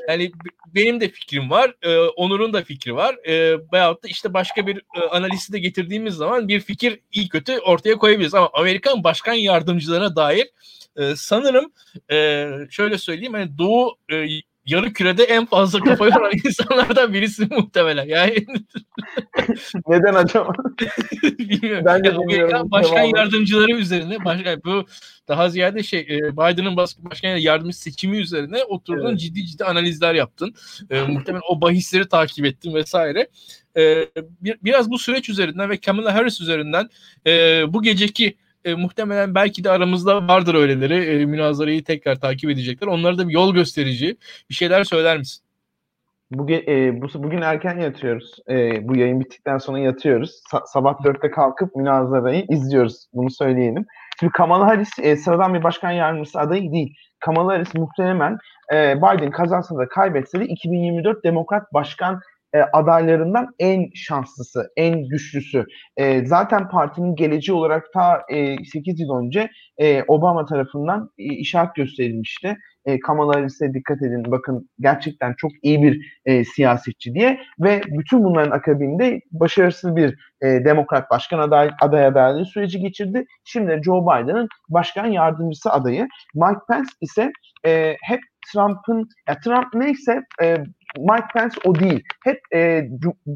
yani 0.08 0.32
benim 0.74 1.00
de 1.00 1.08
fikrim 1.08 1.50
var. 1.50 1.74
E, 1.82 1.98
Onur'un 1.98 2.52
da 2.52 2.62
fikri 2.62 2.94
var. 2.94 3.16
E, 3.24 3.56
veyahut 3.72 4.04
da 4.04 4.08
işte 4.08 4.34
başka 4.34 4.66
bir 4.66 4.76
e, 4.76 5.00
analisti 5.10 5.52
de 5.52 5.58
getirdiğimiz 5.58 6.14
zaman 6.14 6.48
bir 6.48 6.60
fikir 6.60 7.00
iyi 7.12 7.28
kötü 7.28 7.58
ortaya 7.58 7.98
koyabiliriz. 7.98 8.34
Ama 8.34 8.50
Amerikan 8.52 9.04
başkan 9.04 9.34
yardımcılarına 9.34 10.16
dair 10.16 10.46
e, 10.96 11.16
sanırım 11.16 11.72
e, 12.12 12.48
şöyle 12.70 12.98
söyleyeyim 12.98 13.32
hani 13.32 13.58
Doğu 13.58 13.96
e, 14.12 14.26
yarı 14.66 14.92
kürede 14.92 15.24
en 15.24 15.46
fazla 15.46 15.80
kafa 15.80 16.04
yoran 16.04 16.32
insanlardan 16.44 17.12
birisi 17.12 17.46
muhtemelen. 17.50 18.06
Yani 18.06 18.34
neden 19.88 20.14
acaba? 20.14 20.52
bilmiyorum. 21.38 21.84
Ben 21.84 22.04
de 22.04 22.08
yani 22.08 22.18
bilmiyorum. 22.18 22.70
Başkan 22.70 22.96
tamam. 22.96 23.14
yardımcıları 23.16 23.72
üzerine 23.72 24.24
başkan 24.24 24.60
bu 24.64 24.86
daha 25.28 25.48
ziyade 25.48 25.82
şey 25.82 26.00
e, 26.00 26.32
Biden'ın 26.32 26.76
başkan 26.76 27.28
yardımcı 27.28 27.78
seçimi 27.78 28.16
üzerine 28.16 28.64
oturdun 28.64 29.10
evet. 29.10 29.20
ciddi 29.20 29.46
ciddi 29.46 29.64
analizler 29.64 30.14
yaptın. 30.14 30.54
E, 30.90 31.02
muhtemelen 31.02 31.42
o 31.48 31.60
bahisleri 31.60 32.08
takip 32.08 32.44
ettin 32.44 32.74
vesaire. 32.74 33.28
E, 33.76 34.08
bir, 34.40 34.58
biraz 34.64 34.90
bu 34.90 34.98
süreç 34.98 35.28
üzerinden 35.28 35.70
ve 35.70 35.76
Kamala 35.76 36.14
Harris 36.14 36.40
üzerinden 36.40 36.88
e, 37.26 37.62
bu 37.68 37.82
geceki 37.82 38.36
e, 38.64 38.74
muhtemelen 38.74 39.34
belki 39.34 39.64
de 39.64 39.70
aramızda 39.70 40.28
vardır 40.28 40.54
öyleleri. 40.54 40.94
E, 40.94 41.26
münazarayı 41.26 41.84
tekrar 41.84 42.20
takip 42.20 42.50
edecekler. 42.50 42.88
Onlara 42.88 43.18
da 43.18 43.28
bir 43.28 43.32
yol 43.32 43.54
gösterici 43.54 44.16
bir 44.50 44.54
şeyler 44.54 44.84
söyler 44.84 45.18
misin? 45.18 45.44
Bugün, 46.30 46.64
e, 46.68 47.02
bu, 47.02 47.22
bugün 47.22 47.42
erken 47.42 47.78
yatıyoruz. 47.78 48.36
E, 48.48 48.88
bu 48.88 48.96
yayın 48.96 49.20
bittikten 49.20 49.58
sonra 49.58 49.78
yatıyoruz. 49.78 50.40
Sa- 50.52 50.66
sabah 50.66 51.04
dörtte 51.04 51.30
kalkıp 51.30 51.76
münazarayı 51.76 52.46
izliyoruz. 52.48 53.06
Bunu 53.14 53.30
söyleyelim. 53.30 53.86
Şimdi 54.20 54.32
Kamala 54.32 54.66
Harris 54.66 54.98
e, 54.98 55.16
sıradan 55.16 55.54
bir 55.54 55.62
başkan 55.62 55.90
yardımcısı 55.90 56.40
adayı 56.40 56.72
değil. 56.72 56.94
Kamala 57.20 57.52
Harris 57.52 57.74
muhtemelen 57.74 58.38
e, 58.72 58.96
Biden 58.96 59.30
kazansa 59.30 59.76
da 59.76 59.88
kaybetse 59.88 60.40
de 60.40 60.44
2024 60.46 61.24
Demokrat 61.24 61.72
Başkan 61.72 62.20
e, 62.54 62.60
adaylarından 62.72 63.54
en 63.58 63.90
şanslısı, 63.94 64.70
en 64.76 65.08
güçlüsü. 65.08 65.64
E, 65.96 66.26
zaten 66.26 66.68
partinin 66.68 67.14
geleceği 67.14 67.56
olarak 67.56 67.92
ta 67.94 68.22
e, 68.30 68.64
8 68.64 69.00
yıl 69.00 69.18
önce 69.18 69.50
e, 69.78 70.02
Obama 70.08 70.46
tarafından 70.46 71.10
e, 71.18 71.24
işaret 71.24 71.74
gösterilmişti. 71.74 72.56
E, 72.84 73.00
Kamala 73.00 73.36
Harris'e 73.36 73.74
dikkat 73.74 74.02
edin 74.02 74.24
bakın 74.26 74.70
gerçekten 74.80 75.34
çok 75.36 75.50
iyi 75.62 75.82
bir 75.82 76.20
e, 76.24 76.44
siyasetçi 76.44 77.14
diye 77.14 77.40
ve 77.60 77.80
bütün 77.86 78.24
bunların 78.24 78.50
akabinde 78.50 79.20
başarısız 79.30 79.96
bir 79.96 80.18
e, 80.42 80.46
demokrat 80.46 81.10
başkan 81.10 81.38
aday, 81.38 81.70
aday 81.80 82.06
adaylığı 82.06 82.44
süreci 82.44 82.80
geçirdi. 82.80 83.24
Şimdi 83.44 83.80
Joe 83.84 84.02
Biden'ın 84.02 84.48
başkan 84.68 85.06
yardımcısı 85.06 85.70
adayı. 85.70 86.08
Mike 86.34 86.60
Pence 86.68 86.90
ise 87.00 87.32
e, 87.66 87.96
hep 88.02 88.20
Trump'ın 88.52 89.08
ya 89.28 89.38
Trump 89.40 89.74
neyse 89.74 90.20
e, 90.42 90.56
Mike 90.98 91.26
Pence 91.34 91.56
o 91.64 91.74
değil. 91.74 92.02
Hep 92.24 92.40
e, 92.54 92.88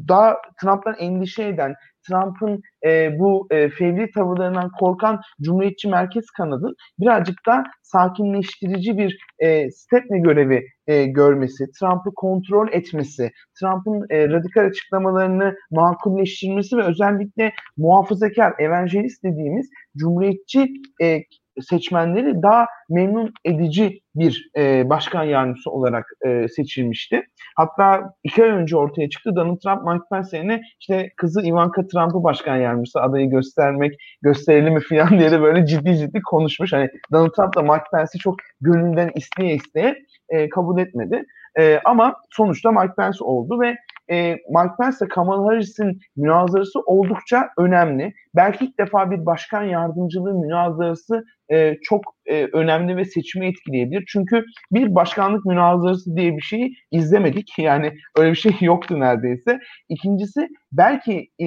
daha 0.07 0.37
Trump'tan 0.61 0.95
endişe 0.99 1.43
eden, 1.43 1.73
Trump'ın 2.07 2.61
e, 2.85 3.19
bu 3.19 3.47
e, 3.51 3.69
fevri 3.69 4.11
tavırlarından 4.11 4.71
korkan 4.79 5.21
Cumhuriyetçi 5.41 5.87
Merkez 5.87 6.25
kanadın 6.37 6.75
birazcık 6.99 7.45
da 7.47 7.63
sakinleştirici 7.83 8.97
bir 8.97 9.17
e, 9.39 9.71
stepne 9.71 10.19
görevi 10.19 10.67
e, 10.87 11.05
görmesi, 11.05 11.65
Trump'ı 11.79 12.11
kontrol 12.15 12.67
etmesi, 12.71 13.31
Trump'ın 13.59 14.05
e, 14.09 14.29
radikal 14.29 14.65
açıklamalarını 14.65 15.55
makulleştirmesi 15.71 16.77
ve 16.77 16.83
özellikle 16.83 17.53
muhafazakar, 17.77 18.53
evangelist 18.59 19.23
dediğimiz 19.23 19.69
Cumhuriyetçi 19.97 20.73
e, 21.03 21.23
seçmenleri 21.61 22.41
daha 22.41 22.67
memnun 22.89 23.33
edici 23.45 23.99
bir 24.15 24.49
e, 24.57 24.89
başkan 24.89 25.23
yardımcısı 25.23 25.71
olarak 25.71 26.05
e, 26.25 26.47
seçilmişti. 26.47 27.21
Hatta 27.55 28.13
iki 28.23 28.43
ay 28.43 28.49
önce 28.49 28.77
ortaya 28.77 29.09
çıktı. 29.09 29.35
Donald 29.35 29.57
Trump 29.59 29.83
Mike 29.83 30.05
Pence 30.11 30.61
işte 30.79 31.09
kızı 31.17 31.41
Ivanka 31.41 31.87
Trump'ı 31.87 32.23
başkan 32.23 32.57
yardımcısı 32.57 33.01
adayı 33.01 33.29
göstermek, 33.29 33.93
gösterelim 34.21 34.73
mi 34.73 34.79
falan 34.89 35.19
diye 35.19 35.31
de 35.31 35.41
böyle 35.41 35.65
ciddi 35.65 35.97
ciddi 35.97 36.21
konuşmuş. 36.21 36.73
Hani 36.73 36.89
Donald 37.11 37.31
Trump 37.31 37.55
da 37.55 37.61
Mike 37.61 37.85
Pence'i 37.93 38.19
çok 38.19 38.35
gönlünden 38.61 39.11
isteye 39.15 39.55
isteye 39.55 39.95
e, 40.29 40.49
kabul 40.49 40.79
etmedi. 40.79 41.23
E, 41.59 41.79
ama 41.85 42.15
sonuçta 42.31 42.71
Mike 42.71 42.93
Pence 42.97 43.23
oldu 43.23 43.61
ve 43.61 43.75
e, 44.11 44.31
Mike 44.31 44.73
Pence 44.79 44.97
ile 45.01 45.09
Kamala 45.09 45.47
Harris'in 45.47 45.99
münazarası 46.15 46.79
oldukça 46.79 47.49
önemli. 47.57 48.13
Belki 48.35 48.65
ilk 48.65 48.79
defa 48.79 49.11
bir 49.11 49.25
başkan 49.25 49.63
yardımcılığı 49.63 50.33
münazarası 50.33 51.23
e, 51.51 51.77
çok 51.83 52.01
e, 52.25 52.47
önemli 52.53 52.97
ve 52.97 53.05
seçimi 53.05 53.47
etkileyebilir. 53.47 54.03
Çünkü 54.07 54.45
bir 54.71 54.95
başkanlık 54.95 55.45
münazarası 55.45 56.15
diye 56.15 56.35
bir 56.37 56.41
şeyi 56.41 56.73
izlemedik. 56.91 57.47
Yani 57.67 57.93
öyle 58.17 58.31
bir 58.31 58.35
şey 58.35 58.51
yoktu 58.61 58.99
neredeyse. 58.99 59.59
İkincisi 59.89 60.47
belki 60.71 61.29
e, 61.41 61.45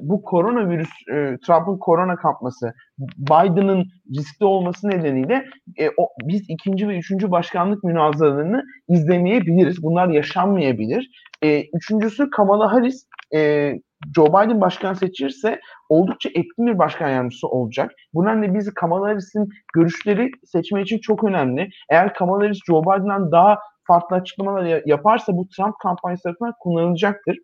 bu 0.00 0.22
koronavirüs, 0.22 0.90
e, 1.08 1.36
Trump'ın 1.46 1.78
korona 1.78 2.16
kapması, 2.16 2.74
Biden'ın 3.18 3.84
riskli 4.16 4.44
olması 4.44 4.88
nedeniyle 4.88 5.44
e, 5.78 5.88
o, 5.96 6.08
biz 6.24 6.42
ikinci 6.48 6.88
ve 6.88 6.98
üçüncü 6.98 7.30
başkanlık 7.30 7.84
münazaralarını 7.84 8.64
izlemeyebiliriz. 8.88 9.82
Bunlar 9.82 10.08
yaşanmayabilir. 10.08 11.10
E, 11.42 11.62
üçüncüsü 11.76 12.30
Kamala 12.30 12.72
Harris 12.72 13.06
e, 13.34 13.72
Joe 14.16 14.26
Biden 14.26 14.60
başkan 14.60 14.94
seçilirse 14.94 15.60
oldukça 15.88 16.28
etkin 16.28 16.66
bir 16.66 16.78
başkan 16.78 17.08
yardımcısı 17.08 17.48
olacak. 17.48 17.92
Bu 18.14 18.24
nedenle 18.24 18.54
biz 18.54 18.74
Kamala 18.74 19.08
Harris'in 19.08 19.48
görüşleri 19.74 20.30
seçme 20.44 20.82
için 20.82 20.98
çok 20.98 21.24
önemli. 21.24 21.68
Eğer 21.90 22.14
Kamala 22.14 22.44
Harris 22.44 22.58
Joe 22.66 22.82
Biden'dan 22.82 23.32
daha 23.32 23.58
farklı 23.86 24.16
açıklamalar 24.16 24.82
yaparsa 24.86 25.32
bu 25.32 25.48
Trump 25.48 25.74
kampanyası 25.82 26.22
tarafından 26.22 26.54
kullanılacaktır. 26.60 27.38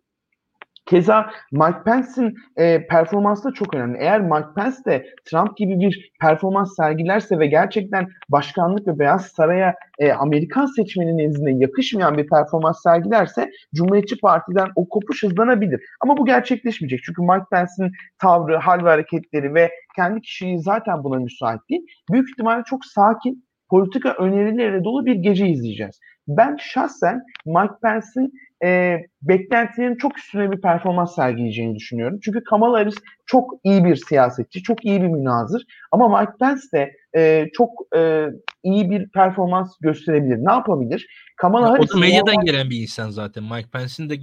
Keza 0.87 1.29
Mike 1.51 1.83
Pence'in 1.85 2.35
e, 2.57 2.87
performansı 2.87 3.43
da 3.43 3.53
çok 3.53 3.73
önemli. 3.75 3.97
Eğer 3.97 4.21
Mike 4.21 4.47
Pence 4.55 4.77
de 4.85 5.05
Trump 5.25 5.57
gibi 5.57 5.79
bir 5.79 6.11
performans 6.21 6.75
sergilerse 6.75 7.39
ve 7.39 7.47
gerçekten 7.47 8.07
başkanlık 8.29 8.87
ve 8.87 8.99
Beyaz 8.99 9.25
Saray'a 9.25 9.75
e, 9.99 10.11
Amerikan 10.11 10.65
seçmenin 10.65 11.17
nezdinde 11.17 11.51
yakışmayan 11.51 12.17
bir 12.17 12.27
performans 12.27 12.83
sergilerse 12.83 13.51
Cumhuriyetçi 13.75 14.19
Parti'den 14.19 14.67
o 14.75 14.89
kopuş 14.89 15.23
hızlanabilir. 15.23 15.81
Ama 16.01 16.17
bu 16.17 16.25
gerçekleşmeyecek. 16.25 16.99
Çünkü 17.03 17.21
Mike 17.21 17.45
Pence'in 17.51 17.91
tavrı, 18.19 18.57
hal 18.57 18.85
ve 18.85 18.89
hareketleri 18.89 19.53
ve 19.53 19.71
kendi 19.95 20.21
kişiliği 20.21 20.59
zaten 20.59 21.03
buna 21.03 21.19
müsait 21.19 21.61
değil. 21.69 21.81
Büyük 22.11 22.29
ihtimalle 22.29 22.63
çok 22.65 22.85
sakin, 22.85 23.47
politika 23.69 24.13
önerileriyle 24.13 24.83
dolu 24.83 25.05
bir 25.05 25.15
gece 25.15 25.47
izleyeceğiz. 25.47 25.99
Ben 26.27 26.57
şahsen 26.59 27.21
Mike 27.45 27.73
Pence'in 27.81 28.33
e, 28.63 28.99
beklentilerin 29.21 29.95
çok 29.95 30.17
üstüne 30.17 30.51
bir 30.51 30.61
performans 30.61 31.15
sergileyeceğini 31.15 31.75
düşünüyorum. 31.75 32.19
Çünkü 32.23 32.43
Kamala 32.43 32.79
Harris 32.79 32.95
çok 33.25 33.53
iyi 33.63 33.85
bir 33.85 33.95
siyasetçi, 33.95 34.63
çok 34.63 34.85
iyi 34.85 35.01
bir 35.01 35.07
münazır. 35.07 35.63
Ama 35.91 36.19
Mike 36.19 36.33
Pence 36.39 36.61
de 36.73 36.91
e, 37.15 37.45
çok 37.53 37.69
e, 37.95 38.27
iyi 38.63 38.91
bir 38.91 39.09
performans 39.09 39.77
gösterebilir. 39.81 40.37
Ne 40.37 40.51
yapabilir? 40.51 41.07
Kamala 41.37 41.69
Harris... 41.71 41.91
O 41.91 41.95
da 41.95 41.99
medyadan 41.99 42.33
normal... 42.33 42.45
gelen 42.45 42.69
bir 42.69 42.81
insan 42.81 43.09
zaten. 43.09 43.43
Mike 43.43 43.69
Pence'in 43.69 44.09
de 44.09 44.15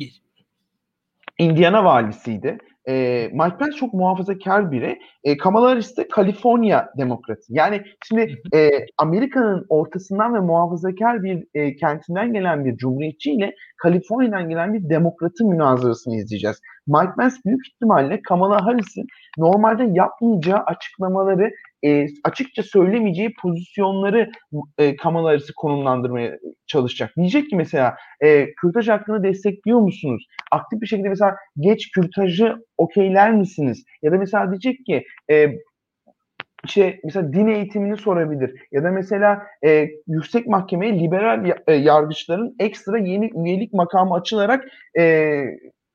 Indiana 1.39 1.85
valisiydi. 1.85 2.59
E, 2.89 3.29
Mike 3.33 3.57
Pence 3.59 3.77
çok 3.77 3.95
muhafazakar 3.95 4.73
biri. 4.73 4.99
E, 5.25 5.37
Kamala 5.37 5.71
Harris 5.71 5.97
de 5.97 6.09
Kaliforniya 6.09 6.89
demokratı. 6.99 7.43
Yani 7.49 7.83
şimdi 8.05 8.43
e, 8.55 8.71
Amerika'nın 8.99 9.67
ortasından 9.69 10.35
ve 10.35 10.41
muhafazakar 10.41 11.23
bir 11.23 11.45
e, 11.55 11.77
kentinden 11.77 12.33
gelen 12.33 12.65
bir 12.65 12.77
cumhuriyetçi 12.77 13.33
ile 13.33 13.55
Kaliforniya'dan 13.77 14.49
gelen 14.49 14.75
bir 14.75 14.89
demokratın 14.89 15.49
münazarasını 15.49 16.17
izleyeceğiz. 16.17 16.61
Mike 16.87 17.13
Pence 17.19 17.37
büyük 17.47 17.69
ihtimalle 17.69 18.23
Kamala 18.23 18.67
Harris'in 18.67 19.07
normalde 19.39 19.85
yapmayacağı 19.85 20.59
açıklamaları 20.59 21.51
e, 21.85 22.07
açıkça 22.25 22.63
söylemeyeceği 22.63 23.35
pozisyonları 23.43 24.31
e, 24.79 24.97
Kamala 24.97 25.29
Harris'i 25.29 25.53
konumlandırmaya 25.53 26.39
çalışacak. 26.67 27.13
Diyecek 27.17 27.51
ki 27.51 27.57
mesela 27.57 27.97
e, 28.21 28.55
kürtaj 28.55 28.89
hakkını 28.89 29.23
destekliyor 29.23 29.81
musunuz? 29.81 30.27
Aktif 30.53 30.81
bir 30.81 30.87
şekilde 30.87 31.09
mesela 31.09 31.37
geç 31.61 31.91
kürtajı 31.91 32.57
okeyler 32.77 33.33
misiniz? 33.33 33.85
Ya 34.03 34.13
da 34.13 34.17
mesela 34.17 34.51
diyecek 34.51 34.87
ki 34.87 35.05
e, 35.31 35.47
şey 36.67 37.01
mesela 37.05 37.33
din 37.33 37.47
eğitimini 37.47 37.97
sorabilir 37.97 38.61
ya 38.73 38.85
da 38.85 38.91
mesela 38.91 39.43
e, 39.65 39.89
yüksek 40.07 40.47
mahkemeye 40.47 41.01
liberal 41.01 41.51
e, 41.67 41.75
yargıçların 41.75 42.57
ekstra 42.59 42.99
yeni 42.99 43.31
üyelik 43.45 43.73
makamı 43.73 44.15
açılarak 44.15 44.65
e, 44.99 45.45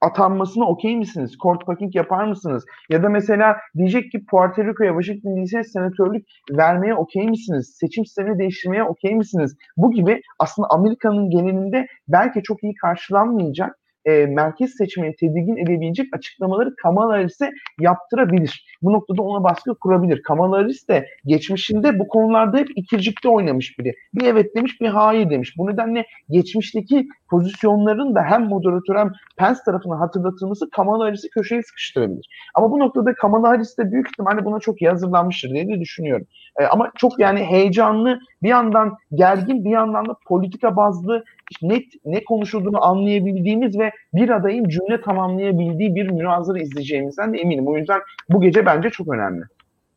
atanmasına 0.01 0.65
okey 0.65 0.97
misiniz? 0.97 1.31
Court 1.43 1.65
packing 1.65 1.95
yapar 1.95 2.23
mısınız? 2.23 2.65
Ya 2.89 3.03
da 3.03 3.09
mesela 3.09 3.55
diyecek 3.77 4.12
ki 4.12 4.25
Puerto 4.31 4.63
Rico'ya 4.63 4.91
Washington 4.91 5.45
DC'ye 5.45 5.63
senatörlük 5.63 6.25
vermeye 6.51 6.95
okey 6.95 7.27
misiniz? 7.27 7.77
Seçim 7.79 8.05
sistemini 8.05 8.39
değiştirmeye 8.39 8.83
okey 8.83 9.15
misiniz? 9.15 9.57
Bu 9.77 9.91
gibi 9.91 10.21
aslında 10.39 10.67
Amerika'nın 10.71 11.29
genelinde 11.29 11.88
belki 12.07 12.43
çok 12.43 12.63
iyi 12.63 12.73
karşılanmayacak 12.73 13.78
e, 14.05 14.25
merkez 14.25 14.71
seçmeni 14.77 15.15
tedirgin 15.15 15.57
edebilecek 15.57 16.07
açıklamaları 16.15 16.75
Kamala 16.75 17.13
Harris'e 17.13 17.51
yaptırabilir. 17.79 18.65
Bu 18.81 18.93
noktada 18.93 19.21
ona 19.21 19.43
baskı 19.43 19.75
kurabilir. 19.75 20.21
Kamala 20.23 20.57
Harris 20.57 20.88
de 20.88 21.07
geçmişinde 21.25 21.99
bu 21.99 22.07
konularda 22.07 22.57
hep 22.57 22.67
ikircikte 22.75 23.29
oynamış 23.29 23.79
biri. 23.79 23.93
Bir 24.13 24.25
evet 24.25 24.55
demiş 24.55 24.81
bir 24.81 24.88
hayır 24.88 25.29
demiş. 25.29 25.53
Bu 25.57 25.67
nedenle 25.67 26.05
geçmişteki 26.29 27.07
pozisyonların 27.29 28.15
da 28.15 28.23
hem 28.23 28.43
moderatör 28.43 28.95
hem 28.95 29.12
Pence 29.38 29.59
tarafından 29.65 29.97
hatırlatılması 29.97 30.69
Kamala 30.69 31.05
Harris'i 31.05 31.29
köşeye 31.29 31.63
sıkıştırabilir. 31.63 32.29
Ama 32.55 32.71
bu 32.71 32.79
noktada 32.79 33.13
Kamala 33.13 33.49
Harris 33.49 33.77
de 33.77 33.91
büyük 33.91 34.07
ihtimalle 34.07 34.45
buna 34.45 34.59
çok 34.59 34.81
iyi 34.81 34.89
hazırlanmıştır 34.89 35.49
diye 35.49 35.67
de 35.67 35.79
düşünüyorum. 35.79 36.27
E, 36.59 36.65
ama 36.65 36.91
çok 36.95 37.19
yani 37.19 37.43
heyecanlı, 37.43 38.19
bir 38.43 38.49
yandan 38.49 38.97
gergin, 39.13 39.65
bir 39.65 39.69
yandan 39.69 40.05
da 40.05 40.15
politika 40.27 40.75
bazlı 40.75 41.23
net 41.62 41.85
ne 42.05 42.23
konuşulduğunu 42.23 42.83
anlayabildiğimiz 42.83 43.79
ve 43.79 43.91
bir 44.13 44.29
adayın 44.29 44.69
cümle 44.69 45.01
tamamlayabildiği 45.01 45.95
bir 45.95 46.09
münazara 46.09 46.59
izleyeceğimizden 46.59 47.33
de 47.33 47.38
eminim. 47.38 47.67
O 47.67 47.77
yüzden 47.77 48.01
bu 48.29 48.41
gece 48.41 48.65
bence 48.65 48.89
çok 48.89 49.13
önemli. 49.13 49.43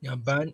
Ya 0.03 0.13
ben 0.27 0.51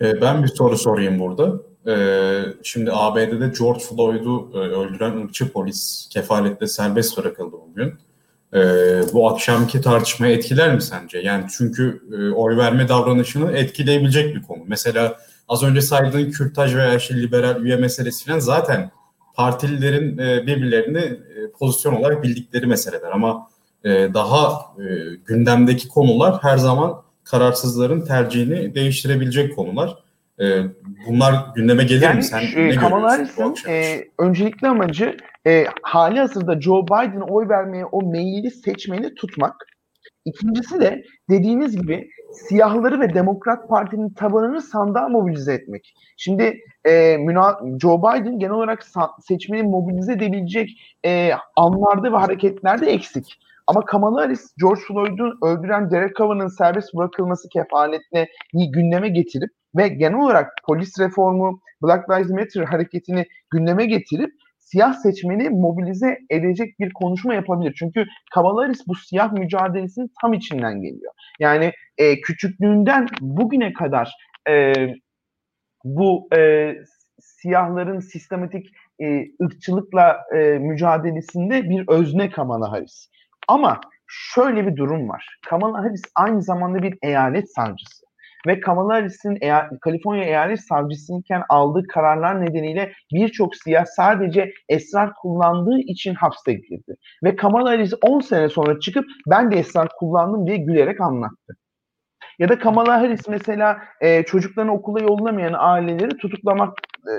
e, 0.00 0.20
ben 0.20 0.42
bir 0.42 0.48
soru 0.48 0.78
sorayım 0.78 1.18
burada. 1.18 1.52
Ee, 1.88 2.42
şimdi 2.62 2.90
ABD'de 2.92 3.52
George 3.58 3.80
Floyd'u 3.80 4.50
e, 4.54 4.58
öldüren 4.58 5.24
ırkçı 5.24 5.52
polis 5.52 6.08
kefaletle 6.12 6.66
serbest 6.66 7.18
bırakıldı 7.18 7.56
bugün. 7.68 7.94
Ee, 8.54 9.02
bu 9.12 9.28
akşamki 9.28 9.80
tartışmayı 9.80 10.36
etkiler 10.36 10.74
mi 10.74 10.82
sence? 10.82 11.18
Yani 11.18 11.44
çünkü 11.56 12.02
e, 12.12 12.30
oy 12.30 12.56
verme 12.56 12.88
davranışını 12.88 13.52
etkileyebilecek 13.52 14.34
bir 14.34 14.42
konu. 14.42 14.62
Mesela 14.66 15.16
az 15.48 15.62
önce 15.62 15.80
saydığın 15.80 16.30
kürtaj 16.30 16.74
veya 16.74 16.94
işte 16.94 17.22
liberal 17.22 17.62
üye 17.62 17.76
meselesi 17.76 18.26
falan 18.26 18.38
zaten 18.38 18.90
partililerin 19.34 20.18
e, 20.18 20.46
birbirlerini 20.46 20.98
e, 20.98 21.50
pozisyon 21.58 21.94
olarak 21.94 22.22
bildikleri 22.22 22.66
meseleler 22.66 23.10
ama 23.12 23.48
e, 23.84 23.90
daha 24.14 24.52
e, 24.78 24.84
gündemdeki 25.26 25.88
konular 25.88 26.38
her 26.42 26.56
zaman 26.56 27.02
kararsızların 27.24 28.00
tercihini 28.00 28.74
değiştirebilecek 28.74 29.56
konular. 29.56 29.96
E, 30.40 30.60
bunlar 31.08 31.34
gündeme 31.54 31.84
gelir 31.84 32.02
yani, 32.02 32.16
mi? 32.16 32.24
Sen 32.24 32.42
e, 32.56 32.68
ne 32.68 32.76
Kamala 32.76 33.12
Harris'in 33.12 33.54
e, 33.68 34.04
öncelikli 34.18 34.68
amacı 34.68 35.16
e, 35.46 35.66
hali 35.82 36.18
hazırda 36.20 36.60
Joe 36.60 36.86
Biden'a 36.86 37.24
oy 37.24 37.48
vermeye 37.48 37.84
o 37.84 38.02
meyilli 38.02 38.50
seçmeni 38.50 39.14
tutmak. 39.14 39.54
İkincisi 40.24 40.80
de 40.80 41.04
dediğiniz 41.30 41.76
gibi 41.76 42.08
siyahları 42.48 43.00
ve 43.00 43.14
Demokrat 43.14 43.68
Parti'nin 43.68 44.10
tabanını 44.10 44.62
sandığa 44.62 45.08
mobilize 45.08 45.52
etmek. 45.52 45.94
Şimdi 46.16 46.60
e, 46.86 47.16
Joe 47.80 47.98
Biden 47.98 48.38
genel 48.38 48.52
olarak 48.52 48.84
seçmeni 49.20 49.62
mobilize 49.62 50.12
edebilecek 50.12 50.70
e, 51.04 51.30
anlarda 51.56 52.12
ve 52.12 52.16
hareketlerde 52.16 52.86
eksik. 52.86 53.38
Ama 53.66 53.84
Kamala 53.84 54.20
Harris, 54.20 54.54
George 54.60 54.80
Floyd'u 54.80 55.46
öldüren 55.46 55.90
Derek 55.90 56.16
Chauvin'ın 56.16 56.48
serbest 56.48 56.94
bırakılması 56.94 57.48
kefaletine 57.48 58.28
gündeme 58.52 59.08
getirip 59.08 59.50
ve 59.76 59.88
genel 59.88 60.18
olarak 60.18 60.52
polis 60.66 61.00
reformu, 61.00 61.60
Black 61.82 62.10
Lives 62.10 62.30
Matter 62.30 62.64
hareketini 62.64 63.26
gündeme 63.50 63.86
getirip 63.86 64.30
siyah 64.66 64.94
seçmeni 64.94 65.50
mobilize 65.50 66.18
edecek 66.30 66.78
bir 66.80 66.92
konuşma 66.92 67.34
yapabilir. 67.34 67.74
Çünkü 67.78 68.06
Kamala 68.34 68.62
Harris 68.62 68.86
bu 68.86 68.94
siyah 68.94 69.32
mücadelesinin 69.32 70.10
tam 70.20 70.32
içinden 70.32 70.82
geliyor. 70.82 71.12
Yani 71.40 71.72
e, 71.98 72.20
küçüklüğünden 72.20 73.06
bugüne 73.20 73.72
kadar 73.72 74.12
e, 74.48 74.72
bu 75.84 76.28
e, 76.36 76.72
siyahların 77.20 78.00
sistematik 78.00 78.66
e, 79.02 79.24
ırkçılıkla 79.42 80.20
e, 80.34 80.38
mücadelesinde 80.58 81.70
bir 81.70 81.88
özne 81.88 82.30
Kamala 82.30 82.72
Harris. 82.72 83.08
Ama 83.48 83.80
şöyle 84.06 84.66
bir 84.66 84.76
durum 84.76 85.08
var. 85.08 85.38
Kamala 85.48 85.78
Harris 85.78 86.02
aynı 86.14 86.42
zamanda 86.42 86.82
bir 86.82 86.98
eyalet 87.02 87.52
savcısı. 87.54 88.05
Ve 88.46 88.60
Kamala 88.60 88.94
Harris'in 88.94 89.36
eya- 89.40 89.70
Kaliforniya 89.80 90.24
eyalet 90.24 90.60
savcısıyken 90.60 91.42
aldığı 91.48 91.86
kararlar 91.86 92.46
nedeniyle 92.46 92.92
birçok 93.12 93.56
siyah 93.56 93.84
sadece 93.84 94.52
esrar 94.68 95.14
kullandığı 95.14 95.78
için 95.78 96.14
hapse 96.14 96.52
girdi. 96.52 96.96
Ve 97.24 97.36
Kamala 97.36 97.70
Harris 97.70 97.94
10 98.02 98.20
sene 98.20 98.48
sonra 98.48 98.80
çıkıp 98.80 99.04
ben 99.30 99.50
de 99.50 99.56
esrar 99.56 99.88
kullandım 99.98 100.46
diye 100.46 100.56
gülerek 100.56 101.00
anlattı. 101.00 101.56
Ya 102.38 102.48
da 102.48 102.58
Kamala 102.58 103.00
Harris 103.00 103.28
mesela 103.28 103.78
e, 104.00 104.22
çocuklarını 104.22 104.72
okula 104.72 105.00
yollamayan 105.00 105.54
aileleri 105.58 106.16
tutuklamak 106.16 106.78
e, 107.06 107.12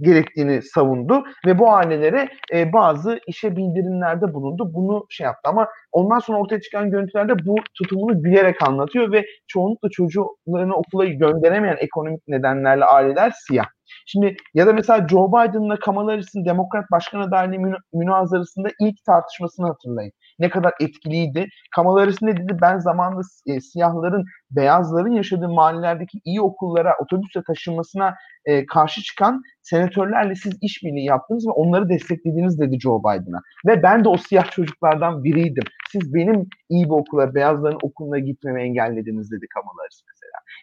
gerektiğini 0.00 0.62
savundu 0.62 1.24
ve 1.46 1.58
bu 1.58 1.70
ailelere 1.70 2.28
e, 2.52 2.72
bazı 2.72 3.20
işe 3.26 3.56
bildirimlerde 3.56 4.34
bulundu. 4.34 4.70
Bunu 4.74 5.06
şey 5.08 5.24
yaptı 5.24 5.50
ama 5.50 5.68
ondan 5.92 6.18
sonra 6.18 6.38
ortaya 6.38 6.60
çıkan 6.60 6.90
görüntülerde 6.90 7.46
bu 7.46 7.56
tutumunu 7.74 8.22
gülerek 8.22 8.62
anlatıyor 8.62 9.12
ve 9.12 9.24
çoğunlukla 9.46 9.88
çocuklarını 9.90 10.74
okula 10.74 11.04
gönderemeyen 11.04 11.76
ekonomik 11.80 12.28
nedenlerle 12.28 12.84
aileler 12.84 13.32
siyah. 13.48 13.66
Şimdi 14.06 14.36
ya 14.54 14.66
da 14.66 14.72
mesela 14.72 15.08
Joe 15.08 15.28
Biden'la 15.28 15.78
Kamala 15.78 16.12
Harris'in 16.12 16.44
Demokrat 16.44 16.90
Başkan 16.90 17.20
adaylığı 17.20 17.58
mün- 17.58 17.76
münazarasında 17.92 18.68
ilk 18.80 19.04
tartışmasını 19.06 19.66
hatırlayın. 19.66 20.12
Ne 20.38 20.50
kadar 20.50 20.72
etkiliydi. 20.80 21.48
Kamala 21.74 22.00
Harris 22.00 22.22
ne 22.22 22.36
dedi? 22.36 22.56
Ben 22.62 22.78
zamanında 22.78 23.22
e, 23.46 23.60
siyahların, 23.60 24.24
beyazların 24.50 25.12
yaşadığı 25.12 25.48
mahallelerdeki 25.48 26.18
iyi 26.24 26.40
okullara 26.40 26.94
otobüsle 27.02 27.42
taşınmasına 27.46 28.14
e, 28.44 28.66
karşı 28.66 29.02
çıkan 29.02 29.42
senatörlerle 29.62 30.34
siz 30.34 30.52
işbirliği 30.60 31.04
yaptınız 31.04 31.46
ve 31.46 31.50
onları 31.50 31.88
desteklediğiniz 31.88 32.60
dedi 32.60 32.80
Joe 32.80 33.00
Biden'a. 33.00 33.40
Ve 33.66 33.82
ben 33.82 34.04
de 34.04 34.08
o 34.08 34.16
siyah 34.16 34.50
çocuklardan 34.50 35.24
biriydim. 35.24 35.64
Siz 35.92 36.14
benim 36.14 36.46
iyi 36.68 36.84
bir 36.84 36.90
okula, 36.90 37.34
beyazların 37.34 37.78
okuluna 37.82 38.18
gitmemi 38.18 38.62
engellediniz 38.62 39.30
dedi 39.30 39.46
Kamala 39.54 39.78
Harris. 39.78 40.11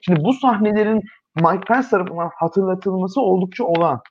Şimdi 0.01 0.23
bu 0.23 0.33
sahnelerin 0.33 1.01
Mike 1.35 1.65
Pence 1.67 1.87
tarafından 1.87 2.29
hatırlatılması 2.35 3.21
oldukça 3.21 3.63
olağan. 3.63 4.01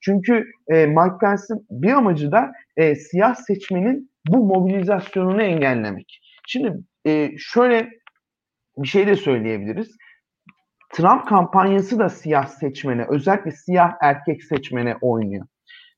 Çünkü 0.00 0.44
e, 0.68 0.86
Mike 0.86 1.18
Pence'in 1.20 1.66
bir 1.70 1.92
amacı 1.92 2.32
da 2.32 2.52
e, 2.76 2.94
siyah 2.94 3.34
seçmenin 3.34 4.10
bu 4.28 4.46
mobilizasyonunu 4.46 5.42
engellemek. 5.42 6.20
Şimdi 6.46 6.72
e, 7.06 7.30
şöyle 7.38 7.90
bir 8.78 8.88
şey 8.88 9.06
de 9.06 9.16
söyleyebiliriz. 9.16 9.96
Trump 10.92 11.28
kampanyası 11.28 11.98
da 11.98 12.08
siyah 12.08 12.46
seçmene, 12.46 13.06
özellikle 13.08 13.50
siyah 13.50 13.92
erkek 14.00 14.42
seçmene 14.44 14.96
oynuyor. 15.00 15.46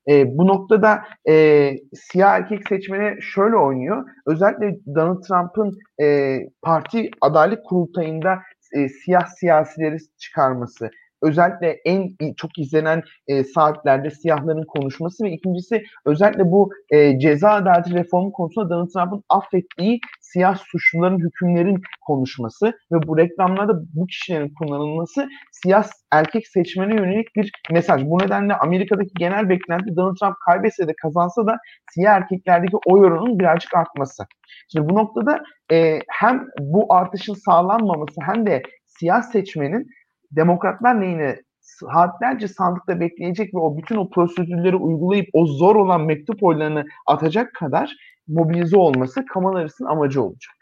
E, 0.08 0.38
bu 0.38 0.46
noktada 0.46 1.04
e, 1.28 1.70
siyah 1.94 2.34
erkek 2.34 2.68
seçmene 2.68 3.16
şöyle 3.20 3.56
oynuyor. 3.56 4.08
Özellikle 4.26 4.94
Donald 4.94 5.22
Trump'ın 5.22 5.78
e, 6.02 6.38
parti 6.62 7.10
adaylık 7.20 7.64
kurultayında 7.66 8.38
e, 8.74 8.88
siyah 8.88 9.26
siyasileri 9.26 9.98
çıkarması, 10.18 10.90
özellikle 11.24 11.80
en 11.84 12.08
çok 12.36 12.58
izlenen 12.58 13.02
e, 13.28 13.44
saatlerde 13.44 14.10
siyahların 14.10 14.64
konuşması 14.68 15.24
ve 15.24 15.30
ikincisi 15.30 15.82
özellikle 16.06 16.44
bu 16.44 16.70
e, 16.90 17.18
ceza 17.18 17.50
adaleti 17.50 17.94
reformu 17.94 18.32
konusunda 18.32 18.70
Donald 18.70 18.88
Trump'ın 18.88 19.22
affettiği 19.28 20.00
siyah 20.20 20.56
suçluların 20.56 21.18
hükümlerin 21.18 21.82
konuşması 22.06 22.66
ve 22.66 22.96
bu 23.06 23.18
reklamlarda 23.18 23.72
bu 23.94 24.06
kişilerin 24.06 24.54
kullanılması 24.58 25.28
siyah 25.52 25.84
erkek 26.12 26.48
seçmene 26.48 26.94
yönelik 26.94 27.36
bir 27.36 27.52
mesaj. 27.70 28.02
Bu 28.04 28.18
nedenle 28.18 28.54
Amerika'daki 28.54 29.10
genel 29.18 29.48
beklenti 29.48 29.96
Donald 29.96 30.16
Trump 30.16 30.36
kaybetse 30.46 30.88
de 30.88 30.92
kazansa 31.02 31.46
da 31.46 31.56
siyah 31.90 32.14
erkeklerdeki 32.14 32.76
oy 32.86 33.00
oranının 33.00 33.38
birazcık 33.38 33.74
artması. 33.74 34.24
Şimdi 34.72 34.88
bu 34.88 34.94
noktada 34.94 35.42
e, 35.72 35.98
hem 36.08 36.46
bu 36.60 36.94
artışın 36.94 37.34
sağlanmaması 37.34 38.20
hem 38.20 38.46
de 38.46 38.62
siyah 38.86 39.22
seçmenin 39.22 39.86
demokratlar 40.30 41.02
lehine 41.02 41.36
saatlerce 41.60 42.48
sandıkta 42.48 43.00
bekleyecek 43.00 43.54
ve 43.54 43.58
o 43.58 43.76
bütün 43.76 43.96
o 43.96 44.10
prosedürleri 44.10 44.76
uygulayıp 44.76 45.28
o 45.32 45.46
zor 45.46 45.76
olan 45.76 46.00
mektup 46.00 46.42
oylarını 46.42 46.84
atacak 47.06 47.54
kadar 47.54 47.96
mobilize 48.28 48.76
olması 48.76 49.24
Kamala 49.26 49.58
Harris'in 49.58 49.84
amacı 49.84 50.22
olacak. 50.22 50.54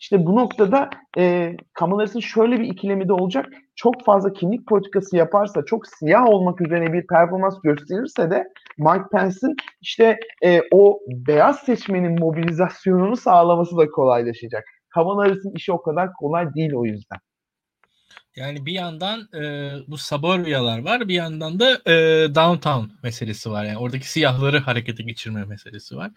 İşte 0.00 0.26
bu 0.26 0.36
noktada 0.36 0.90
e, 1.18 1.56
Kamala 1.72 2.00
Harris'in 2.00 2.20
şöyle 2.20 2.60
bir 2.60 2.64
ikilemi 2.64 3.08
de 3.08 3.12
olacak. 3.12 3.46
Çok 3.76 4.04
fazla 4.04 4.32
kimlik 4.32 4.66
politikası 4.66 5.16
yaparsa, 5.16 5.64
çok 5.64 5.86
siyah 5.86 6.26
olmak 6.26 6.60
üzerine 6.60 6.92
bir 6.92 7.06
performans 7.06 7.60
gösterirse 7.62 8.30
de 8.30 8.48
Mike 8.78 9.04
Pence'in 9.12 9.56
işte 9.80 10.18
e, 10.44 10.60
o 10.72 10.98
beyaz 11.08 11.58
seçmenin 11.58 12.20
mobilizasyonunu 12.20 13.16
sağlaması 13.16 13.76
da 13.76 13.90
kolaylaşacak. 13.90 14.64
Kamala 14.94 15.22
Harris'in 15.22 15.54
işi 15.56 15.72
o 15.72 15.82
kadar 15.82 16.12
kolay 16.12 16.54
değil 16.54 16.72
o 16.74 16.84
yüzden. 16.84 17.18
Yani 18.36 18.66
bir 18.66 18.72
yandan 18.72 19.28
e, 19.34 19.72
bu 19.88 19.98
suburbiyalar 19.98 20.78
var, 20.78 21.08
bir 21.08 21.14
yandan 21.14 21.60
da 21.60 21.72
e, 21.86 21.94
downtown 22.34 22.84
meselesi 23.02 23.50
var. 23.50 23.64
Yani 23.64 23.78
oradaki 23.78 24.10
siyahları 24.10 24.58
harekete 24.58 25.02
geçirme 25.02 25.44
meselesi 25.44 25.96
var. 25.96 26.10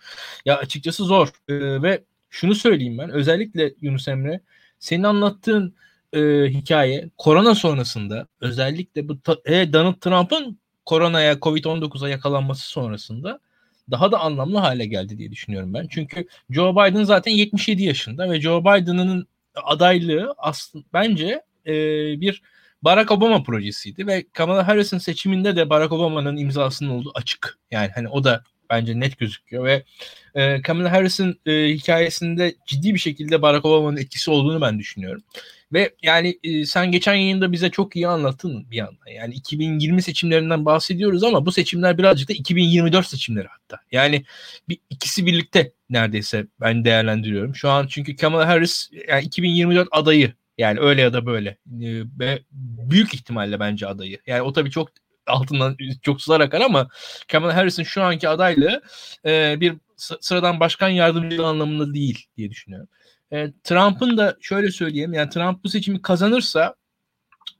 Ya 0.45 0.57
açıkçası 0.57 1.03
zor 1.03 1.27
e, 1.47 1.81
ve 1.81 2.03
şunu 2.29 2.55
söyleyeyim 2.55 2.97
ben 2.97 3.09
özellikle 3.09 3.73
Yunus 3.81 4.07
Emre 4.07 4.41
senin 4.79 5.03
anlattığın 5.03 5.75
e, 6.13 6.19
hikaye 6.49 7.09
korona 7.17 7.55
sonrasında 7.55 8.27
özellikle 8.41 9.09
bu 9.09 9.17
e, 9.45 9.73
Donald 9.73 9.99
Trump'ın 10.01 10.59
koronaya 10.85 11.33
Covid-19'a 11.33 12.09
yakalanması 12.09 12.69
sonrasında 12.69 13.39
daha 13.91 14.11
da 14.11 14.19
anlamlı 14.19 14.57
hale 14.57 14.85
geldi 14.85 15.17
diye 15.17 15.31
düşünüyorum 15.31 15.73
ben. 15.73 15.87
Çünkü 15.87 16.27
Joe 16.49 16.73
Biden 16.75 17.03
zaten 17.03 17.31
77 17.31 17.83
yaşında 17.83 18.31
ve 18.31 18.41
Joe 18.41 18.61
Biden'ın 18.61 19.27
adaylığı 19.55 20.35
aslında 20.37 20.85
bence 20.93 21.41
e, 21.67 21.71
bir 22.21 22.41
Barack 22.81 23.11
Obama 23.11 23.43
projesiydi 23.43 24.07
ve 24.07 24.25
Kamala 24.33 24.67
Harris'in 24.67 24.97
seçiminde 24.97 25.55
de 25.55 25.69
Barack 25.69 25.91
Obama'nın 25.91 26.37
imzasının 26.37 26.89
olduğu 26.89 27.11
açık. 27.15 27.57
Yani 27.71 27.91
hani 27.95 28.09
o 28.09 28.23
da 28.23 28.43
bence 28.69 28.99
net 28.99 29.17
gözüküyor 29.17 29.65
ve 29.65 29.83
e, 30.35 30.61
Kamala 30.61 30.91
Harris'in 30.91 31.39
e, 31.45 31.51
hikayesinde 31.51 32.55
ciddi 32.67 32.93
bir 32.93 32.99
şekilde 32.99 33.41
Barack 33.41 33.65
Obama'nın 33.65 33.97
etkisi 33.97 34.31
olduğunu 34.31 34.61
ben 34.61 34.79
düşünüyorum. 34.79 35.23
Ve 35.73 35.95
yani 36.03 36.39
e, 36.43 36.65
sen 36.65 36.91
geçen 36.91 37.13
yayında 37.13 37.51
bize 37.51 37.69
çok 37.69 37.95
iyi 37.95 38.07
anlattın 38.07 38.71
bir 38.71 38.75
yandan. 38.75 39.07
Yani 39.15 39.33
2020 39.33 40.01
seçimlerinden 40.01 40.65
bahsediyoruz 40.65 41.23
ama 41.23 41.45
bu 41.45 41.51
seçimler 41.51 41.97
birazcık 41.97 42.29
da 42.29 42.33
2024 42.33 43.07
seçimleri 43.07 43.47
hatta. 43.47 43.79
Yani 43.91 44.23
bir, 44.69 44.77
ikisi 44.89 45.25
birlikte 45.25 45.71
neredeyse 45.89 46.45
ben 46.61 46.85
değerlendiriyorum. 46.85 47.55
Şu 47.55 47.69
an 47.69 47.87
çünkü 47.87 48.15
Kamala 48.15 48.47
Harris 48.47 48.89
yani 49.07 49.25
2024 49.25 49.87
adayı 49.91 50.33
yani 50.57 50.79
öyle 50.79 51.01
ya 51.01 51.13
da 51.13 51.25
böyle. 51.25 51.57
Ve 52.19 52.43
büyük 52.89 53.13
ihtimalle 53.13 53.59
bence 53.59 53.87
adayı. 53.87 54.19
Yani 54.27 54.41
o 54.41 54.53
tabii 54.53 54.71
çok 54.71 54.89
altından 55.27 55.77
çok 56.01 56.21
sular 56.21 56.39
akar 56.41 56.61
ama 56.61 56.89
Kamala 57.31 57.55
Harris'in 57.55 57.83
şu 57.83 58.03
anki 58.03 58.29
adaylığı 58.29 58.81
e, 59.25 59.55
bir 59.59 59.73
sıradan 59.97 60.59
başkan 60.59 60.89
yardımcılığı 60.89 61.47
anlamında 61.47 61.93
değil 61.93 62.25
diye 62.37 62.49
düşünüyorum. 62.49 62.89
E, 63.31 63.53
Trump'ın 63.63 64.17
da 64.17 64.37
şöyle 64.41 64.71
söyleyeyim 64.71 65.13
yani 65.13 65.29
Trump 65.29 65.63
bu 65.63 65.69
seçimi 65.69 66.01
kazanırsa 66.01 66.75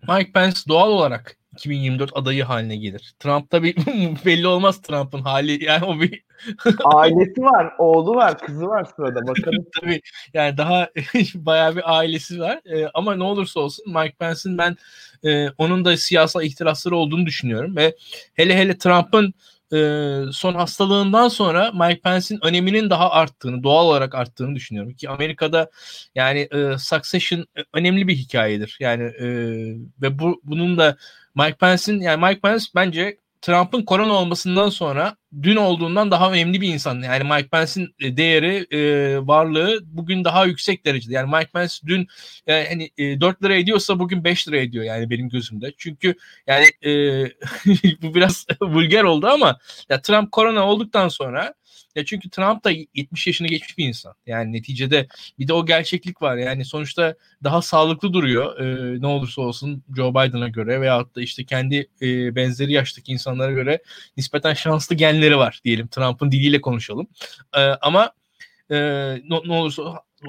Mike 0.08 0.32
Pence 0.32 0.60
doğal 0.68 0.90
olarak 0.90 1.38
2024 1.56 2.12
adayı 2.14 2.44
haline 2.44 2.76
gelir. 2.76 3.16
Trump 3.20 3.50
tabi 3.50 3.76
belli 4.26 4.48
olmaz 4.48 4.82
Trump'ın 4.82 5.22
hali 5.22 5.64
yani 5.64 5.86
o 5.86 6.00
bir 6.00 6.24
ailesi 6.86 7.42
var, 7.42 7.74
oğlu 7.78 8.16
var, 8.16 8.38
kızı 8.40 8.68
var 8.68 8.88
sırada 8.96 9.28
bakalım. 9.28 9.66
tabii 9.82 10.02
yani 10.34 10.58
daha 10.58 10.90
bayağı 11.36 11.76
bir 11.76 11.98
ailesi 11.98 12.40
var 12.40 12.62
ee, 12.66 12.88
ama 12.94 13.16
ne 13.16 13.24
olursa 13.24 13.60
olsun 13.60 13.94
Mike 13.94 14.16
Pence'in 14.20 14.58
ben 14.58 14.78
e, 15.24 15.50
onun 15.58 15.86
da 15.86 15.98
siyasal 15.98 16.44
ihtirasları 16.44 16.96
olduğunu 16.96 17.26
düşünüyorum 17.26 17.76
ve 17.76 17.96
hele 18.34 18.58
hele 18.58 18.78
Trump'ın 18.78 19.34
e, 19.74 19.78
son 20.32 20.54
hastalığından 20.56 21.28
sonra 21.28 21.72
Mike 21.72 22.02
Pence'in 22.02 22.40
öneminin 22.46 22.90
daha 22.90 23.12
arttığını, 23.12 23.64
doğal 23.64 23.86
olarak 23.86 24.16
arttığını 24.16 24.56
düşünüyorum. 24.56 24.94
Ki 24.94 25.10
Amerika'da 25.10 25.70
yani 26.16 26.40
e, 26.40 26.78
Succession 26.78 27.46
önemli 27.74 28.08
bir 28.08 28.16
hikayedir. 28.16 28.78
Yani 28.80 29.04
e, 29.04 29.28
ve 30.02 30.20
bu 30.20 30.42
bunun 30.44 30.78
da 30.78 30.98
Mike 31.36 31.58
Pence'in 31.58 32.02
yani 32.02 32.26
Mike 32.26 32.42
Pence 32.42 32.66
bence 32.76 33.18
Trump'ın 33.42 33.82
korona 33.82 34.14
olmasından 34.14 34.70
sonra 34.70 35.16
dün 35.44 35.56
olduğundan 35.56 36.12
daha 36.12 36.32
önemli 36.32 36.62
bir 36.62 36.74
insan. 36.74 37.02
Yani 37.02 37.24
Mike 37.24 37.48
Pence'in 37.48 37.96
e, 38.00 38.18
değeri, 38.18 38.68
e, 38.72 38.80
varlığı 39.28 39.80
bugün 39.86 40.24
daha 40.24 40.46
yüksek 40.46 40.86
derecede. 40.86 41.14
Yani 41.14 41.36
Mike 41.36 41.52
Pence 41.54 41.74
dün 41.88 42.08
yani 42.48 42.66
hani 42.70 42.90
e, 42.98 43.22
4 43.22 43.44
lira 43.44 43.56
ediyorsa 43.56 44.00
bugün 44.00 44.24
5 44.24 44.48
lira 44.48 44.58
ediyor 44.58 44.84
yani 44.84 45.10
benim 45.10 45.30
gözümde. 45.30 45.74
Çünkü 45.78 46.16
yani 46.48 46.66
e, 46.86 46.92
bu 48.02 48.16
biraz 48.16 48.46
vulgar 48.62 49.04
oldu 49.04 49.28
ama 49.28 49.58
ya 49.90 50.02
Trump 50.02 50.32
korona 50.32 50.68
olduktan 50.68 51.08
sonra 51.08 51.54
ya 51.96 52.06
çünkü 52.06 52.30
Trump 52.30 52.64
da 52.64 52.72
70 52.94 53.28
yaşını 53.28 53.48
geçmiş 53.48 53.78
bir 53.78 53.88
insan. 53.88 54.14
Yani 54.26 54.54
neticede 54.54 55.08
bir 55.40 55.48
de 55.48 55.54
o 55.54 55.66
gerçeklik 55.66 56.22
var. 56.22 56.38
Yani 56.38 56.66
sonuçta 56.66 57.16
daha 57.44 57.62
sağlıklı 57.62 58.14
duruyor. 58.14 58.60
E, 58.60 59.02
ne 59.02 59.08
olursa 59.08 59.42
olsun 59.42 59.84
Joe 59.96 60.12
Biden'a 60.12 60.48
göre 60.48 60.82
veyahut 60.82 61.16
da 61.16 61.22
işte 61.22 61.46
kendi 61.46 61.88
e, 62.02 62.36
benzeri 62.36 62.74
yaştaki 62.74 63.12
insanlara 63.12 63.52
göre 63.52 63.80
nispeten 64.18 64.54
şanslı 64.54 64.96
genleri 64.96 65.25
var 65.32 65.62
diyelim. 65.64 65.88
Trump'ın 65.88 66.32
diliyle 66.32 66.62
konuşalım. 66.62 67.08
E, 67.58 67.62
ama 67.62 68.12
e, 68.70 68.78
ne, 69.30 69.40
ne 69.46 69.54
olursa 69.54 69.84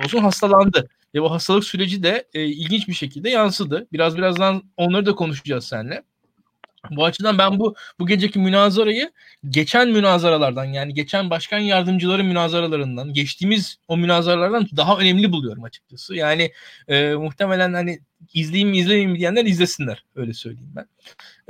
olsun 0.05 0.19
hastalandı. 0.19 0.89
Ve 1.15 1.23
bu 1.23 1.31
hastalık 1.31 1.65
süreci 1.65 2.03
de 2.03 2.29
e, 2.35 2.45
ilginç 2.45 2.89
bir 2.89 2.95
şekilde 2.95 3.31
yansıdı. 3.31 3.87
Biraz 3.93 4.17
birazdan 4.17 4.63
onları 4.77 5.07
da 5.07 5.15
konuşacağız 5.15 5.67
seninle. 5.67 6.03
Bu 6.91 7.05
açıdan 7.05 7.39
ben 7.39 7.59
bu 7.59 7.75
bu 7.99 8.07
geceki 8.07 8.39
münazarayı 8.39 9.13
geçen 9.51 9.89
münazaralardan 9.89 10.65
yani 10.65 10.95
geçen 10.95 11.31
başkan 11.31 11.59
yardımcıları 11.59 12.25
münazaralarından 12.25 13.13
geçtiğimiz 13.13 13.77
o 13.89 13.97
münazaralardan 13.97 14.69
daha 14.77 14.99
önemli 14.99 15.33
buluyorum 15.33 15.65
açıkçası. 15.65 16.15
Yani 16.15 16.53
e, 16.89 17.15
muhtemelen 17.15 17.73
hani 17.73 18.01
izleyeyim 18.35 18.69
mi 18.69 18.79
izlemeyeyim 18.79 19.11
mi 19.11 19.19
diyenler 19.19 19.45
izlesinler 19.45 20.05
öyle 20.15 20.33
söyleyeyim 20.33 20.75
ben. 20.77 20.87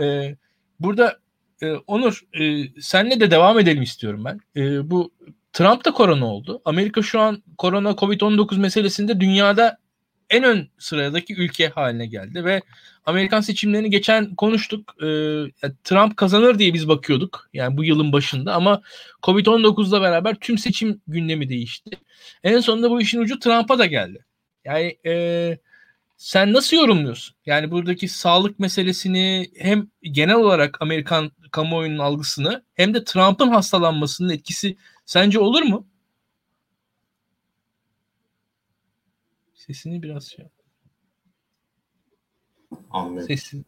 E, 0.04 0.36
burada 0.80 1.18
e, 1.62 1.72
Onur 1.72 2.20
e, 2.40 2.68
senle 2.80 3.20
de 3.20 3.30
devam 3.30 3.58
edelim 3.58 3.82
istiyorum 3.82 4.24
ben. 4.24 4.40
E, 4.62 4.90
bu 4.90 5.10
Trump 5.52 5.84
da 5.84 5.92
korona 5.92 6.26
oldu. 6.26 6.62
Amerika 6.64 7.02
şu 7.02 7.20
an 7.20 7.42
korona 7.58 7.90
Covid-19 7.90 8.58
meselesinde 8.58 9.20
dünyada 9.20 9.78
en 10.30 10.44
ön 10.44 10.68
sıradaki 10.78 11.34
ülke 11.34 11.68
haline 11.68 12.06
geldi 12.06 12.44
ve 12.44 12.62
Amerikan 13.06 13.40
seçimlerini 13.40 13.90
geçen 13.90 14.34
konuştuk. 14.34 14.94
Ee, 15.02 15.06
Trump 15.84 16.16
kazanır 16.16 16.58
diye 16.58 16.74
biz 16.74 16.88
bakıyorduk. 16.88 17.48
Yani 17.52 17.76
bu 17.76 17.84
yılın 17.84 18.12
başında 18.12 18.54
ama 18.54 18.82
Covid-19'la 19.22 20.02
beraber 20.02 20.34
tüm 20.34 20.58
seçim 20.58 21.00
gündemi 21.06 21.48
değişti. 21.48 21.90
En 22.44 22.60
sonunda 22.60 22.90
bu 22.90 23.00
işin 23.00 23.20
ucu 23.20 23.38
Trump'a 23.38 23.78
da 23.78 23.86
geldi. 23.86 24.24
Yani 24.64 24.98
e, 25.06 25.58
sen 26.16 26.52
nasıl 26.52 26.76
yorumluyorsun? 26.76 27.36
Yani 27.46 27.70
buradaki 27.70 28.08
sağlık 28.08 28.58
meselesini 28.58 29.50
hem 29.56 29.90
genel 30.02 30.36
olarak 30.36 30.82
Amerikan 30.82 31.30
kamuoyunun 31.50 31.98
algısını 31.98 32.64
hem 32.74 32.94
de 32.94 33.04
Trump'ın 33.04 33.48
hastalanmasının 33.48 34.28
etkisi 34.28 34.76
sence 35.06 35.38
olur 35.40 35.62
mu? 35.62 35.86
Sesini 39.54 40.02
biraz 40.02 40.24
şey 40.24 40.46
Anlıyorum. 42.90 43.28
Sesin. 43.28 43.66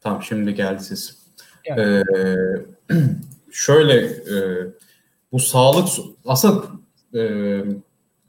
Tamam 0.00 0.22
şimdi 0.22 0.54
geldi 0.54 0.82
sesim. 0.84 1.16
Yani. 1.64 1.80
Ee, 1.80 2.94
şöyle 3.52 4.06
e, 4.06 4.66
bu 5.32 5.38
sağlık 5.38 5.88
asıl 6.24 6.66
e, 7.14 7.20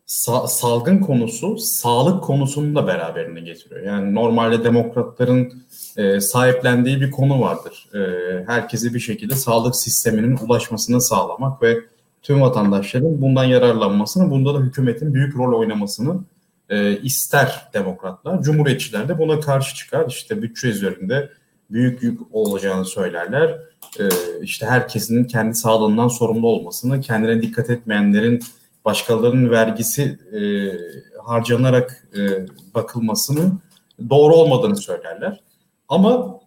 sa, 0.06 0.47
salgın 0.47 0.99
konusu 0.99 1.58
sağlık 1.58 2.24
konusunu 2.24 2.76
da 2.76 2.88
beraberinde 2.88 3.39
getiriyor. 3.39 3.82
Yani 3.82 4.16
normalde 4.16 4.64
demokratların 4.64 5.64
e, 5.97 6.20
sahiplendiği 6.20 7.01
bir 7.01 7.12
konu 7.12 7.41
vardır. 7.41 7.89
E, 7.93 7.99
herkese 8.47 8.93
bir 8.93 8.99
şekilde 8.99 9.36
sağlık 9.36 9.76
sisteminin 9.76 10.38
ulaşmasını 10.38 11.01
sağlamak 11.01 11.62
ve 11.62 11.78
tüm 12.22 12.41
vatandaşların 12.41 13.22
bundan 13.22 13.43
yararlanmasını, 13.43 14.32
bunda 14.32 14.54
da 14.54 14.60
hükümetin 14.60 15.14
büyük 15.14 15.36
rol 15.36 15.60
oynamasını 15.60 16.20
e, 16.70 16.97
ister 16.97 17.70
demokratlar. 17.74 18.41
Cumhuriyetçiler 18.41 19.10
de 19.10 19.20
buna 19.20 19.39
karşı 19.39 19.76
çıkar. 19.76 20.06
İşte 20.08 20.41
bütçe 20.41 20.68
üzerinde 20.68 21.30
büyük 21.70 22.04
yük 22.04 22.22
olacağını 22.32 22.86
söylerler. 22.86 23.49
E, 23.99 24.04
işte 24.41 24.66
herkesin 24.66 25.24
kendi 25.24 25.56
sağlığından 25.56 26.08
sorumlu 26.08 26.47
olmasını, 26.47 27.01
kendine 27.01 27.41
dikkat 27.41 27.70
etmeyenlerin 27.70 28.39
başkalarının 28.86 29.49
vergisi 29.49 30.19
e, 30.34 30.41
harcanarak 31.21 32.07
e, 32.17 32.21
bakılmasının 32.75 33.59
doğru 34.09 34.34
olmadığını 34.34 34.75
söylerler. 34.75 35.39
Ama 35.89 36.39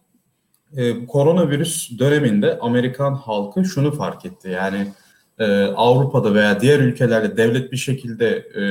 e, 0.76 1.06
koronavirüs 1.06 1.98
döneminde 1.98 2.58
Amerikan 2.58 3.14
halkı 3.14 3.64
şunu 3.64 3.92
fark 3.92 4.24
etti. 4.26 4.48
Yani 4.50 4.92
e, 5.38 5.64
Avrupa'da 5.64 6.34
veya 6.34 6.60
diğer 6.60 6.80
ülkelerde 6.80 7.36
devlet 7.36 7.72
bir 7.72 7.76
şekilde 7.76 8.28
e, 8.36 8.62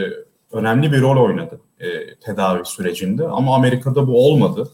önemli 0.51 0.91
bir 0.91 1.01
rol 1.01 1.25
oynadı 1.25 1.59
e, 1.79 2.15
tedavi 2.15 2.65
sürecinde 2.65 3.27
ama 3.27 3.55
Amerika'da 3.55 4.07
bu 4.07 4.27
olmadı. 4.27 4.69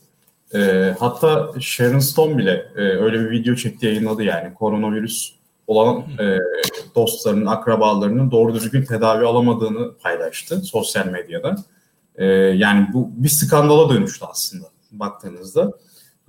E, 0.55 0.93
hatta 0.99 1.51
Sharon 1.59 1.99
Stone 1.99 2.37
bile 2.37 2.65
e, 2.75 2.81
öyle 2.81 3.19
bir 3.19 3.29
video 3.29 3.55
çekti 3.55 3.85
yayınladı 3.85 4.23
yani 4.23 4.53
koronavirüs 4.53 5.40
olan 5.71 6.03
e, 6.19 6.37
dostlarının, 6.95 7.45
akrabalarının 7.45 8.31
doğru 8.31 8.53
düzgün 8.53 8.85
tedavi 8.85 9.25
alamadığını 9.25 9.97
paylaştı 9.97 10.61
sosyal 10.61 11.05
medyada. 11.05 11.55
E, 12.15 12.25
yani 12.25 12.87
bu 12.93 13.09
bir 13.13 13.29
skandala 13.29 13.89
dönüştü 13.89 14.25
aslında 14.29 14.67
baktığınızda. 14.91 15.71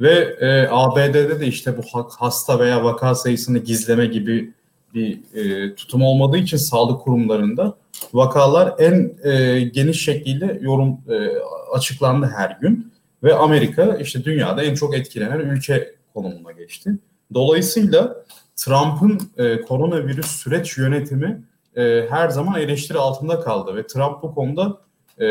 Ve 0.01 0.36
e, 0.40 0.68
ABD'de 0.70 1.40
de 1.40 1.47
işte 1.47 1.78
bu 1.78 1.82
hasta 2.18 2.59
veya 2.59 2.84
vaka 2.84 3.14
sayısını 3.14 3.59
gizleme 3.59 4.07
gibi 4.07 4.53
bir 4.95 5.20
e, 5.34 5.74
tutum 5.74 6.03
olmadığı 6.03 6.38
için 6.38 6.57
sağlık 6.57 7.01
kurumlarında 7.01 7.74
vakalar 8.12 8.74
en 8.78 9.12
e, 9.24 9.61
geniş 9.61 10.05
şekilde 10.05 10.59
yorum 10.62 10.99
e, 11.09 11.28
açıklandı 11.72 12.32
her 12.36 12.59
gün 12.61 12.93
ve 13.22 13.34
Amerika 13.34 13.97
işte 13.97 14.24
dünyada 14.24 14.62
en 14.62 14.74
çok 14.74 14.97
etkilenen 14.97 15.38
ülke 15.38 15.95
konumuna 16.14 16.53
geçti. 16.53 16.90
Dolayısıyla 17.34 18.24
Trump'ın 18.57 19.20
e, 19.38 19.61
koronavirüs 19.61 20.26
süreç 20.26 20.78
yönetimi 20.78 21.42
e, 21.76 22.07
her 22.11 22.28
zaman 22.28 22.61
eleştiri 22.61 22.98
altında 22.98 23.40
kaldı 23.40 23.76
ve 23.76 23.86
Trump 23.86 24.22
bu 24.22 24.34
konuda 24.34 24.78
e, 25.20 25.26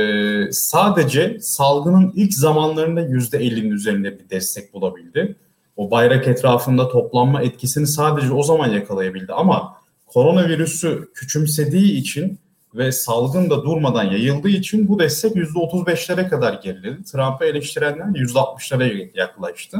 sadece 0.52 1.38
salgının 1.40 2.12
ilk 2.16 2.34
zamanlarında 2.34 3.02
yüzde 3.02 3.38
50'nin 3.38 3.72
üzerinde 3.72 4.20
bir 4.20 4.30
destek 4.30 4.74
bulabildi. 4.74 5.36
O 5.78 5.92
bayrak 5.92 6.28
etrafında 6.28 6.90
toplanma 6.90 7.42
etkisini 7.42 7.88
sadece 7.88 8.34
o 8.34 8.44
zaman 8.44 8.68
yakalayabildi 8.68 9.34
ama 9.34 9.76
koronavirüsü 10.08 11.10
küçümsediği 11.14 11.94
için 11.94 12.40
ve 12.76 12.92
salgın 12.92 13.50
da 13.50 13.64
durmadan 13.64 14.04
yayıldığı 14.04 14.50
için 14.50 14.88
bu 14.88 15.00
destek 15.00 15.36
%35'lere 15.36 16.30
kadar 16.30 16.54
geriledi. 16.54 17.04
Trump'ı 17.04 17.46
eleştirenler 17.46 18.06
%60'lara 18.06 19.10
yaklaştı. 19.14 19.78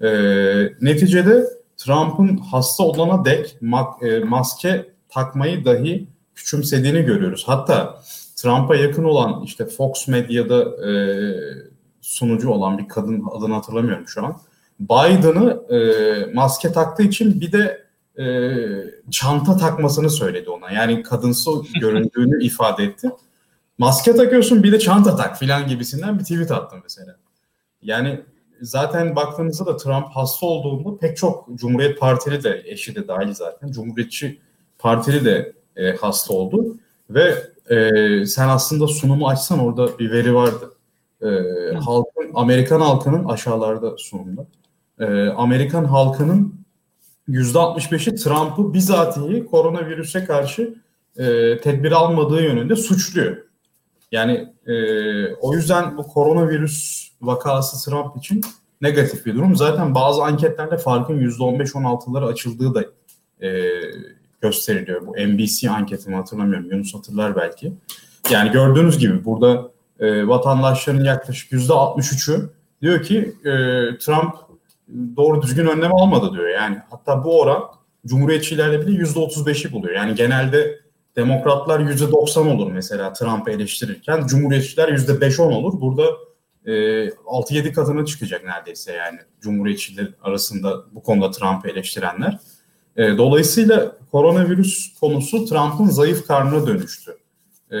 E, 0.00 0.08
neticede 0.80 1.44
Trump'ın 1.78 2.36
hasta 2.36 2.82
olana 2.82 3.24
dek 3.24 3.56
e, 4.02 4.18
maske 4.18 4.92
takmayı 5.08 5.64
dahi 5.64 6.08
küçümsediğini 6.34 7.02
görüyoruz. 7.02 7.44
Hatta 7.46 8.02
Trump'a 8.36 8.76
yakın 8.76 9.04
olan 9.04 9.42
işte 9.44 9.66
Fox 9.66 10.08
Medya'da 10.08 10.88
e, 10.88 10.92
sunucu 12.00 12.50
olan 12.50 12.78
bir 12.78 12.88
kadın 12.88 13.24
adını 13.32 13.54
hatırlamıyorum 13.54 14.08
şu 14.08 14.26
an. 14.26 14.36
Biden'ı 14.80 15.74
e, 15.74 16.34
maske 16.34 16.72
taktığı 16.72 17.02
için 17.02 17.40
bir 17.40 17.52
de 17.52 17.88
e, 18.18 18.26
çanta 19.10 19.56
takmasını 19.56 20.10
söyledi 20.10 20.50
ona. 20.50 20.70
Yani 20.70 21.02
kadınsı 21.02 21.50
göründüğünü 21.80 22.44
ifade 22.44 22.84
etti. 22.84 23.10
Maske 23.78 24.16
takıyorsun 24.16 24.62
bir 24.62 24.72
de 24.72 24.78
çanta 24.78 25.16
tak 25.16 25.38
filan 25.38 25.68
gibisinden 25.68 26.18
bir 26.18 26.24
tweet 26.24 26.50
attım 26.50 26.80
mesela. 26.82 27.16
Yani 27.82 28.20
zaten 28.60 29.16
baktığınızda 29.16 29.66
da 29.66 29.76
Trump 29.76 30.06
hasta 30.10 30.46
olduğunda 30.46 30.98
pek 30.98 31.16
çok 31.16 31.48
Cumhuriyet 31.54 32.00
Partili 32.00 32.44
de 32.44 32.62
eşi 32.64 32.94
de 32.94 33.08
dahil 33.08 33.34
zaten 33.34 33.70
Cumhuriyetçi 33.70 34.40
Partili 34.78 35.24
de 35.24 35.52
e, 35.76 35.96
hasta 35.96 36.34
oldu 36.34 36.76
ve 37.10 37.34
e, 37.70 38.26
sen 38.26 38.48
aslında 38.48 38.88
sunumu 38.88 39.28
açsan 39.28 39.58
orada 39.58 39.98
bir 39.98 40.10
veri 40.10 40.34
vardı. 40.34 40.72
E, 41.22 41.26
halkın 41.74 42.30
Amerikan 42.34 42.80
halkının 42.80 43.24
aşağılarda 43.24 43.96
sunumda. 43.98 44.46
E, 45.00 45.28
Amerikan 45.28 45.84
halkının 45.84 46.54
%65'i 47.28 48.16
Trump'ı 48.16 48.74
bizatihi 48.74 49.46
koronavirüse 49.46 50.24
karşı 50.24 50.74
e, 51.16 51.24
tedbir 51.60 51.92
almadığı 51.92 52.42
yönünde 52.42 52.76
suçluyor. 52.76 53.36
Yani 54.12 54.48
e, 54.66 54.74
o 55.34 55.54
yüzden 55.54 55.96
bu 55.96 56.06
koronavirüs 56.08 57.07
vakası 57.22 57.90
Trump 57.90 58.16
için 58.16 58.40
negatif 58.80 59.26
bir 59.26 59.34
durum. 59.34 59.56
Zaten 59.56 59.94
bazı 59.94 60.22
anketlerde 60.22 60.78
farkın 60.78 61.20
%15-16'ları 61.20 62.26
açıldığı 62.26 62.74
da 62.74 62.84
e, 63.46 63.70
gösteriliyor. 64.40 65.06
Bu 65.06 65.12
NBC 65.12 65.70
anketini 65.70 66.14
hatırlamıyorum. 66.14 66.70
Yunus 66.70 66.94
hatırlar 66.94 67.36
belki. 67.36 67.72
Yani 68.30 68.50
gördüğünüz 68.50 68.98
gibi 68.98 69.24
burada 69.24 69.70
e, 70.00 70.28
vatandaşların 70.28 71.04
yaklaşık 71.04 71.52
%63'ü 71.52 72.48
diyor 72.82 73.02
ki 73.02 73.34
e, 73.44 73.52
Trump 73.98 74.34
doğru 75.16 75.42
düzgün 75.42 75.66
önlem 75.66 75.94
almadı 75.94 76.32
diyor. 76.32 76.48
Yani 76.48 76.78
hatta 76.90 77.24
bu 77.24 77.40
oran 77.40 77.62
Cumhuriyetçilerle 78.06 78.86
bile 78.86 79.02
%35'i 79.02 79.72
buluyor. 79.72 79.94
Yani 79.94 80.14
genelde 80.14 80.80
demokratlar 81.16 81.80
%90 81.80 82.54
olur 82.54 82.72
mesela 82.72 83.12
Trump'ı 83.12 83.50
eleştirirken. 83.50 84.26
Cumhuriyetçiler 84.26 84.88
%5-10 84.88 85.42
olur. 85.42 85.80
Burada 85.80 86.04
e, 86.68 86.70
6-7 87.08 87.72
katına 87.72 88.04
çıkacak 88.04 88.44
neredeyse 88.44 88.92
yani 88.92 89.18
Cumhuriyetçiler 89.40 90.08
arasında 90.22 90.84
bu 90.92 91.02
konuda 91.02 91.30
Trump'ı 91.30 91.68
eleştirenler. 91.68 92.38
E, 92.96 93.18
dolayısıyla 93.18 93.96
koronavirüs 94.12 94.98
konusu 95.00 95.44
Trump'ın 95.44 95.86
zayıf 95.86 96.26
karnına 96.26 96.66
dönüştü. 96.66 97.16
E, 97.70 97.78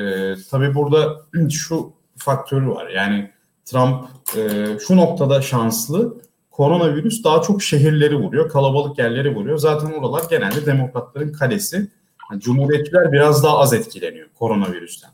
tabii 0.50 0.74
burada 0.74 1.26
şu 1.50 1.92
faktörü 2.16 2.68
var. 2.68 2.88
Yani 2.88 3.30
Trump 3.64 4.04
e, 4.36 4.66
şu 4.86 4.96
noktada 4.96 5.42
şanslı 5.42 6.20
koronavirüs 6.50 7.24
daha 7.24 7.42
çok 7.42 7.62
şehirleri 7.62 8.16
vuruyor, 8.16 8.48
kalabalık 8.48 8.98
yerleri 8.98 9.34
vuruyor. 9.34 9.58
Zaten 9.58 9.92
oralar 9.92 10.22
genelde 10.30 10.66
demokratların 10.66 11.32
kalesi. 11.32 11.90
Yani 12.30 12.40
cumhuriyetçiler 12.40 13.12
biraz 13.12 13.44
daha 13.44 13.58
az 13.58 13.72
etkileniyor 13.72 14.28
koronavirüsten. 14.38 15.10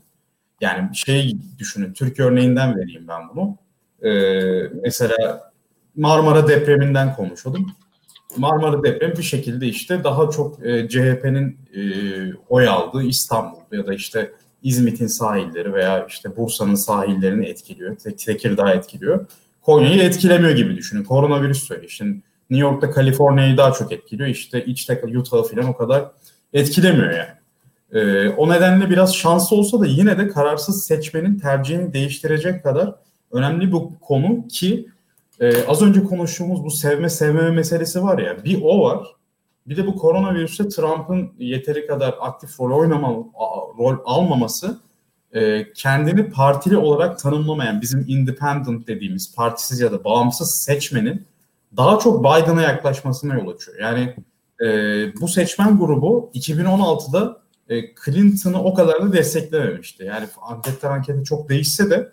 Yani 0.61 0.95
şey 0.95 1.37
düşünün, 1.59 1.93
Türkiye 1.93 2.27
örneğinden 2.27 2.77
vereyim 2.77 3.07
ben 3.07 3.29
bunu. 3.29 3.57
Ee, 4.05 4.69
mesela 4.83 5.51
Marmara 5.95 6.47
depreminden 6.47 7.15
konuşalım. 7.15 7.67
Marmara 8.37 8.83
depremi 8.83 9.17
bir 9.17 9.23
şekilde 9.23 9.67
işte 9.67 10.03
daha 10.03 10.29
çok 10.29 10.65
e, 10.65 10.89
CHP'nin 10.89 11.59
e, 11.75 11.81
oy 12.49 12.67
aldığı 12.67 13.03
İstanbul 13.03 13.57
ya 13.71 13.87
da 13.87 13.93
işte 13.93 14.31
İzmit'in 14.63 15.07
sahilleri 15.07 15.73
veya 15.73 16.05
işte 16.09 16.37
Bursa'nın 16.37 16.75
sahillerini 16.75 17.45
etkiliyor. 17.45 17.95
Tekirdağ 17.95 18.73
etkiliyor. 18.73 19.25
Konya'yı 19.61 20.01
etkilemiyor 20.01 20.55
gibi 20.55 20.77
düşünün. 20.77 21.03
Koronavirüs 21.03 21.63
söyle. 21.63 21.87
New 22.49 22.67
York'ta 22.67 22.91
Kaliforniya'yı 22.91 23.57
daha 23.57 23.73
çok 23.73 23.91
etkiliyor. 23.91 24.29
İşte 24.29 24.65
içte 24.65 25.01
Utah'ı 25.17 25.43
falan 25.43 25.65
o 25.65 25.77
kadar 25.77 26.05
etkilemiyor 26.53 27.11
yani. 27.11 27.35
Ee, 27.91 28.29
o 28.29 28.49
nedenle 28.49 28.89
biraz 28.89 29.15
şanslı 29.15 29.55
olsa 29.55 29.79
da 29.79 29.85
yine 29.85 30.17
de 30.17 30.27
kararsız 30.27 30.85
seçmenin 30.85 31.39
tercihini 31.39 31.93
değiştirecek 31.93 32.63
kadar 32.63 32.95
önemli 33.31 33.71
bu 33.71 33.99
konu 33.99 34.47
ki 34.47 34.87
e, 35.39 35.65
az 35.65 35.81
önce 35.81 36.03
konuştuğumuz 36.03 36.63
bu 36.63 36.71
sevme 36.71 37.09
sevmeme 37.09 37.51
meselesi 37.51 38.03
var 38.03 38.19
ya 38.19 38.43
bir 38.43 38.61
o 38.63 38.81
var. 38.81 39.07
Bir 39.67 39.77
de 39.77 39.87
bu 39.87 39.95
koronavirüste 39.95 40.69
Trump'ın 40.69 41.31
yeteri 41.39 41.87
kadar 41.87 42.15
aktif 42.19 42.59
rol 42.59 42.79
oynama, 42.79 43.09
rol 43.77 43.97
almaması 44.05 44.79
e, 45.33 45.73
kendini 45.73 46.29
partili 46.29 46.77
olarak 46.77 47.19
tanımlamayan 47.19 47.81
bizim 47.81 48.05
independent 48.07 48.87
dediğimiz 48.87 49.35
partisiz 49.35 49.79
ya 49.79 49.91
da 49.91 50.03
bağımsız 50.03 50.61
seçmenin 50.61 51.25
daha 51.77 51.99
çok 51.99 52.19
Biden'a 52.19 52.61
yaklaşmasına 52.61 53.35
yol 53.35 53.47
açıyor. 53.47 53.77
Yani 53.79 54.15
e, 54.61 54.67
bu 55.21 55.27
seçmen 55.27 55.77
grubu 55.77 56.31
2016'da 56.33 57.41
e, 57.69 57.95
Clinton'ı 58.05 58.63
o 58.63 58.73
kadar 58.73 59.01
da 59.01 59.13
desteklememişti. 59.13 60.03
Yani 60.03 60.27
anketler 60.41 60.89
anketi 60.89 61.23
çok 61.23 61.49
değişse 61.49 61.89
de 61.89 62.11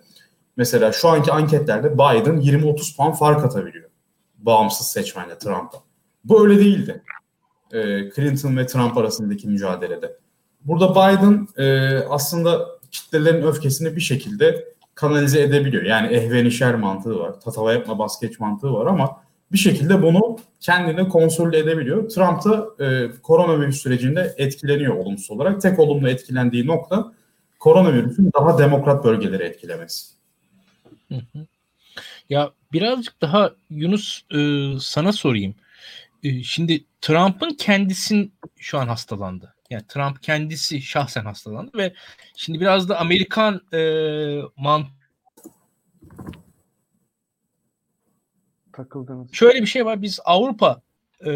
mesela 0.56 0.92
şu 0.92 1.08
anki 1.08 1.32
anketlerde 1.32 1.94
Biden 1.94 2.40
20-30 2.40 2.96
puan 2.96 3.12
fark 3.12 3.44
atabiliyor. 3.44 3.90
Bağımsız 4.38 4.86
seçmenle 4.86 5.38
Trump'a. 5.38 5.78
Bu 6.24 6.44
öyle 6.44 6.58
değildi. 6.58 7.02
E, 7.72 8.10
Clinton 8.10 8.56
ve 8.56 8.66
Trump 8.66 8.96
arasındaki 8.96 9.48
mücadelede. 9.48 10.16
Burada 10.64 10.90
Biden 10.90 11.48
e, 11.56 11.98
aslında 11.98 12.68
kitlelerin 12.90 13.42
öfkesini 13.42 13.96
bir 13.96 14.00
şekilde 14.00 14.72
kanalize 14.94 15.42
edebiliyor. 15.42 15.82
Yani 15.82 16.06
ehvenişer 16.06 16.74
mantığı 16.74 17.18
var. 17.18 17.40
Tatava 17.40 17.72
yapma 17.72 17.98
bas 17.98 18.20
geç 18.20 18.40
mantığı 18.40 18.72
var 18.72 18.86
ama 18.86 19.22
bir 19.52 19.58
şekilde 19.58 20.02
bunu 20.02 20.38
kendine 20.60 21.08
konsolide 21.08 21.58
edebiliyor. 21.58 22.08
Trump 22.08 22.44
da 22.44 22.84
e, 22.84 23.10
koronavirüs 23.22 23.82
sürecinde 23.82 24.34
etkileniyor 24.38 24.96
olumsuz 24.96 25.30
olarak. 25.30 25.60
Tek 25.60 25.78
olumlu 25.78 26.08
etkilendiği 26.08 26.66
nokta 26.66 27.12
koronavirüsün 27.58 28.30
daha 28.34 28.58
demokrat 28.58 29.04
bölgeleri 29.04 29.42
etkilemesi. 29.42 30.21
Ya 32.30 32.52
birazcık 32.72 33.20
daha 33.20 33.52
Yunus 33.70 34.22
e, 34.34 34.68
sana 34.80 35.12
sorayım. 35.12 35.54
E, 36.22 36.42
şimdi 36.42 36.84
Trump'ın 37.00 37.50
kendisin 37.50 38.34
şu 38.56 38.78
an 38.78 38.88
hastalandı. 38.88 39.54
Yani 39.70 39.82
Trump 39.88 40.22
kendisi 40.22 40.82
şahsen 40.82 41.24
hastalandı 41.24 41.78
ve 41.78 41.94
şimdi 42.36 42.60
biraz 42.60 42.88
da 42.88 42.98
Amerikan 42.98 43.60
e, 43.72 43.80
mant 44.56 44.86
takıldınız. 48.72 49.32
Şöyle 49.32 49.62
bir 49.62 49.66
şey 49.66 49.86
var. 49.86 50.02
Biz 50.02 50.20
Avrupa 50.24 50.82
e, 51.26 51.30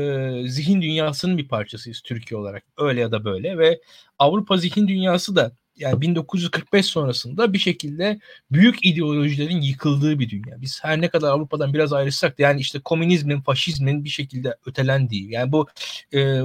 zihin 0.46 0.82
dünyasının 0.82 1.38
bir 1.38 1.48
parçasıyız 1.48 2.00
Türkiye 2.00 2.40
olarak. 2.40 2.64
Öyle 2.78 3.00
ya 3.00 3.12
da 3.12 3.24
böyle 3.24 3.58
ve 3.58 3.80
Avrupa 4.18 4.56
zihin 4.56 4.88
dünyası 4.88 5.36
da 5.36 5.52
yani 5.76 6.00
1945 6.00 6.86
sonrasında 6.86 7.52
bir 7.52 7.58
şekilde 7.58 8.20
büyük 8.50 8.86
ideolojilerin 8.86 9.60
yıkıldığı 9.60 10.18
bir 10.18 10.30
dünya. 10.30 10.60
Biz 10.60 10.84
her 10.84 11.00
ne 11.00 11.08
kadar 11.08 11.30
Avrupa'dan 11.30 11.74
biraz 11.74 11.92
ayrışsak 11.92 12.38
da 12.38 12.42
yani 12.42 12.60
işte 12.60 12.80
komünizmin, 12.80 13.40
faşizmin 13.40 14.04
bir 14.04 14.08
şekilde 14.08 14.56
ötelendiği 14.66 15.32
yani 15.32 15.52
bu 15.52 15.66
e, 16.14 16.40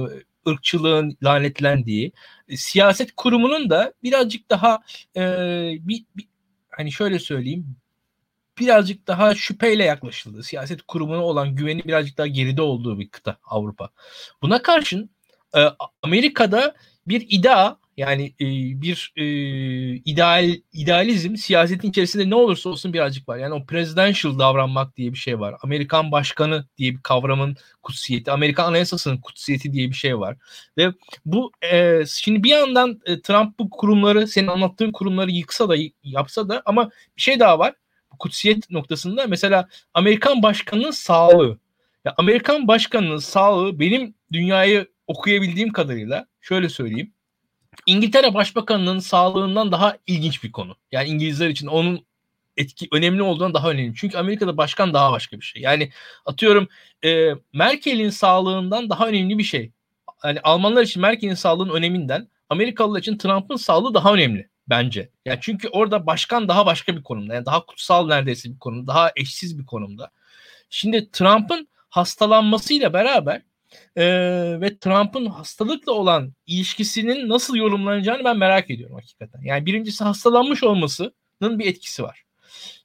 ırkçılığın 0.48 1.16
lanetlendiği 1.22 2.12
e, 2.48 2.56
siyaset 2.56 3.16
kurumunun 3.16 3.70
da 3.70 3.92
birazcık 4.02 4.50
daha 4.50 4.80
e, 5.16 5.22
bir, 5.80 6.04
bir 6.16 6.28
hani 6.70 6.92
şöyle 6.92 7.18
söyleyeyim 7.18 7.76
birazcık 8.58 9.06
daha 9.06 9.34
şüpheyle 9.34 9.84
yaklaşıldığı, 9.84 10.42
siyaset 10.42 10.82
kurumuna 10.82 11.24
olan 11.24 11.54
güveni 11.54 11.84
birazcık 11.84 12.18
daha 12.18 12.26
geride 12.26 12.62
olduğu 12.62 12.98
bir 12.98 13.08
kıta 13.08 13.38
Avrupa. 13.44 13.88
Buna 14.42 14.62
karşın 14.62 15.10
e, 15.56 15.66
Amerika'da 16.02 16.74
bir 17.06 17.26
idea 17.28 17.76
yani 17.96 18.34
e, 18.40 18.46
bir 18.82 19.12
e, 19.16 19.24
ideal 19.94 20.50
idealizm 20.72 21.36
siyasetin 21.36 21.90
içerisinde 21.90 22.30
ne 22.30 22.34
olursa 22.34 22.70
olsun 22.70 22.92
birazcık 22.92 23.28
var. 23.28 23.38
Yani 23.38 23.54
o 23.54 23.66
presidential 23.66 24.38
davranmak 24.38 24.96
diye 24.96 25.12
bir 25.12 25.18
şey 25.18 25.40
var. 25.40 25.54
Amerikan 25.62 26.12
başkanı 26.12 26.66
diye 26.78 26.92
bir 26.92 27.02
kavramın 27.02 27.56
kutsiyeti, 27.82 28.30
Amerikan 28.30 28.68
anayasasının 28.68 29.16
kutsiyeti 29.18 29.72
diye 29.72 29.88
bir 29.88 29.94
şey 29.94 30.18
var. 30.18 30.36
Ve 30.78 30.92
bu 31.24 31.52
e, 31.72 32.02
şimdi 32.06 32.42
bir 32.42 32.50
yandan 32.50 33.00
e, 33.06 33.20
Trump 33.20 33.58
bu 33.58 33.70
kurumları, 33.70 34.28
senin 34.28 34.48
anlattığın 34.48 34.92
kurumları 34.92 35.30
yıksa 35.30 35.68
da 35.68 35.74
yapsa 36.02 36.48
da 36.48 36.62
ama 36.64 36.90
bir 37.16 37.22
şey 37.22 37.40
daha 37.40 37.58
var 37.58 37.74
kutsiyet 38.22 38.70
noktasında 38.70 39.26
mesela 39.26 39.68
Amerikan 39.94 40.42
başkanının 40.42 40.90
sağlığı. 40.90 41.58
Ya 42.04 42.14
Amerikan 42.16 42.68
başkanının 42.68 43.18
sağlığı 43.18 43.80
benim 43.80 44.14
dünyayı 44.32 44.88
okuyabildiğim 45.06 45.72
kadarıyla 45.72 46.26
şöyle 46.40 46.68
söyleyeyim. 46.68 47.11
İngiltere 47.86 48.34
Başbakanının 48.34 48.98
sağlığından 48.98 49.72
daha 49.72 49.96
ilginç 50.06 50.44
bir 50.44 50.52
konu. 50.52 50.76
Yani 50.92 51.08
İngilizler 51.08 51.48
için 51.48 51.66
onun 51.66 52.06
etki 52.56 52.88
önemli 52.92 53.22
olduğundan 53.22 53.54
daha 53.54 53.70
önemli. 53.70 53.94
Çünkü 53.96 54.18
Amerika'da 54.18 54.56
başkan 54.56 54.94
daha 54.94 55.12
başka 55.12 55.40
bir 55.40 55.44
şey. 55.44 55.62
Yani 55.62 55.90
atıyorum 56.26 56.68
e, 57.04 57.30
Merkel'in 57.52 58.10
sağlığından 58.10 58.90
daha 58.90 59.08
önemli 59.08 59.38
bir 59.38 59.44
şey. 59.44 59.72
Yani 60.24 60.40
Almanlar 60.40 60.82
için 60.82 61.02
Merkel'in 61.02 61.34
sağlığının 61.34 61.74
öneminden 61.74 62.28
Amerikalılar 62.48 63.00
için 63.00 63.18
Trump'ın 63.18 63.56
sağlığı 63.56 63.94
daha 63.94 64.14
önemli 64.14 64.48
bence. 64.68 65.10
Yani 65.24 65.38
çünkü 65.42 65.68
orada 65.68 66.06
başkan 66.06 66.48
daha 66.48 66.66
başka 66.66 66.96
bir 66.96 67.02
konumda. 67.02 67.34
Yani 67.34 67.46
daha 67.46 67.66
kutsal 67.66 68.06
neredeyse 68.06 68.50
bir 68.50 68.58
konumda. 68.58 68.86
Daha 68.86 69.12
eşsiz 69.16 69.58
bir 69.58 69.66
konumda. 69.66 70.10
Şimdi 70.70 71.10
Trump'ın 71.10 71.68
hastalanmasıyla 71.90 72.92
beraber 72.92 73.42
e, 73.96 74.04
ve 74.60 74.78
Trump'ın 74.78 75.26
hastalıkla 75.26 75.92
olan 75.92 76.32
ilişkisinin 76.46 77.28
nasıl 77.28 77.56
yorumlanacağını 77.56 78.24
ben 78.24 78.38
merak 78.38 78.70
ediyorum 78.70 78.96
hakikaten. 78.96 79.40
Yani 79.42 79.66
birincisi 79.66 80.04
hastalanmış 80.04 80.62
olmasının 80.62 81.58
bir 81.58 81.66
etkisi 81.66 82.02
var. 82.02 82.22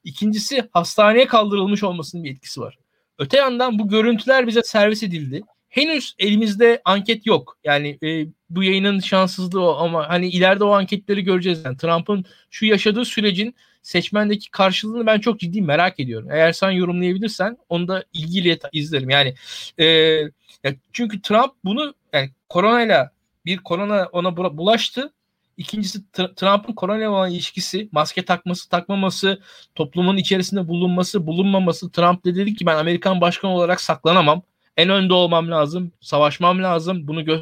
İkincisi 0.04 0.70
hastaneye 0.72 1.28
kaldırılmış 1.28 1.84
olmasının 1.84 2.24
bir 2.24 2.32
etkisi 2.32 2.62
var. 2.62 2.78
Öte 3.20 3.38
yandan 3.38 3.80
bu 3.80 3.90
görüntüler 3.90 4.48
bize 4.48 4.62
servis 4.64 5.04
edildi. 5.04 5.42
Henüz 5.70 6.16
elimizde 6.20 6.82
anket 6.86 7.26
yok. 7.26 7.58
Yani 7.64 7.98
e, 8.04 8.28
bu 8.50 8.64
yayının 8.64 9.00
şanssızlığı 9.00 9.64
o 9.64 9.76
ama 9.76 10.10
hani 10.10 10.30
ileride 10.30 10.64
o 10.64 10.72
anketleri 10.72 11.24
göreceğiz. 11.24 11.66
Yani 11.66 11.78
Trump'ın 11.78 12.26
şu 12.50 12.66
yaşadığı 12.66 13.06
sürecin 13.06 13.56
seçmendeki 13.88 14.52
karşılığını 14.52 15.06
ben 15.06 15.20
çok 15.20 15.40
ciddi 15.40 15.62
merak 15.62 16.00
ediyorum. 16.00 16.32
Eğer 16.32 16.52
sen 16.52 16.72
yorumlayabilirsen 16.72 17.58
onu 17.70 17.88
da 17.88 18.04
ilgiyle 18.14 18.60
izlerim. 18.72 19.10
Yani 19.10 19.36
e, 19.78 19.86
ya 20.64 20.76
çünkü 20.94 21.22
Trump 21.22 21.54
bunu 21.66 21.94
yani 22.14 22.30
koronayla 22.50 23.12
bir 23.46 23.58
korona 23.58 24.06
ona 24.12 24.38
bulaştı. 24.38 25.14
İkincisi 25.58 26.12
Trump'ın 26.12 26.74
koronayla 26.74 27.10
olan 27.10 27.32
ilişkisi, 27.32 27.90
maske 27.92 28.26
takması, 28.26 28.70
takmaması, 28.70 29.42
toplumun 29.76 30.18
içerisinde 30.18 30.68
bulunması, 30.68 31.28
bulunmaması. 31.28 31.92
Trump 31.92 32.26
da 32.26 32.36
dedi 32.36 32.56
ki 32.56 32.66
ben 32.66 32.76
Amerikan 32.76 33.22
başkanı 33.22 33.52
olarak 33.52 33.82
saklanamam. 33.82 34.42
En 34.78 34.90
önde 34.90 35.14
olmam 35.14 35.52
lazım, 35.52 35.92
savaşmam 36.02 36.64
lazım. 36.64 37.08
Bunu 37.08 37.26
gö 37.26 37.40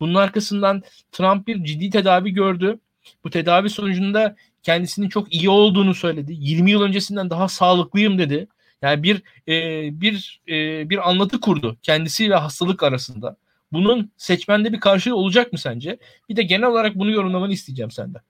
bunun 0.00 0.14
arkasından 0.14 0.82
Trump 1.12 1.46
bir 1.46 1.64
ciddi 1.64 1.90
tedavi 1.90 2.30
gördü. 2.30 2.78
Bu 3.24 3.30
tedavi 3.30 3.70
sonucunda 3.70 4.36
kendisinin 4.66 5.08
çok 5.08 5.34
iyi 5.34 5.50
olduğunu 5.50 5.94
söyledi. 5.94 6.32
20 6.36 6.70
yıl 6.70 6.82
öncesinden 6.82 7.30
daha 7.30 7.48
sağlıklıyım 7.48 8.18
dedi. 8.18 8.48
Yani 8.82 9.02
bir 9.02 9.22
e, 9.48 9.54
bir 10.00 10.42
e, 10.48 10.90
bir 10.90 11.08
anlatı 11.10 11.40
kurdu 11.40 11.76
kendisi 11.82 12.30
ve 12.30 12.34
hastalık 12.34 12.82
arasında. 12.82 13.36
Bunun 13.72 14.10
seçmende 14.16 14.72
bir 14.72 14.80
karşılığı 14.80 15.16
olacak 15.16 15.52
mı 15.52 15.58
sence? 15.58 15.98
Bir 16.28 16.36
de 16.36 16.42
genel 16.42 16.68
olarak 16.68 16.94
bunu 16.94 17.10
yorumlamanı 17.10 17.52
isteyeceğim 17.52 17.90
senden 17.90 18.22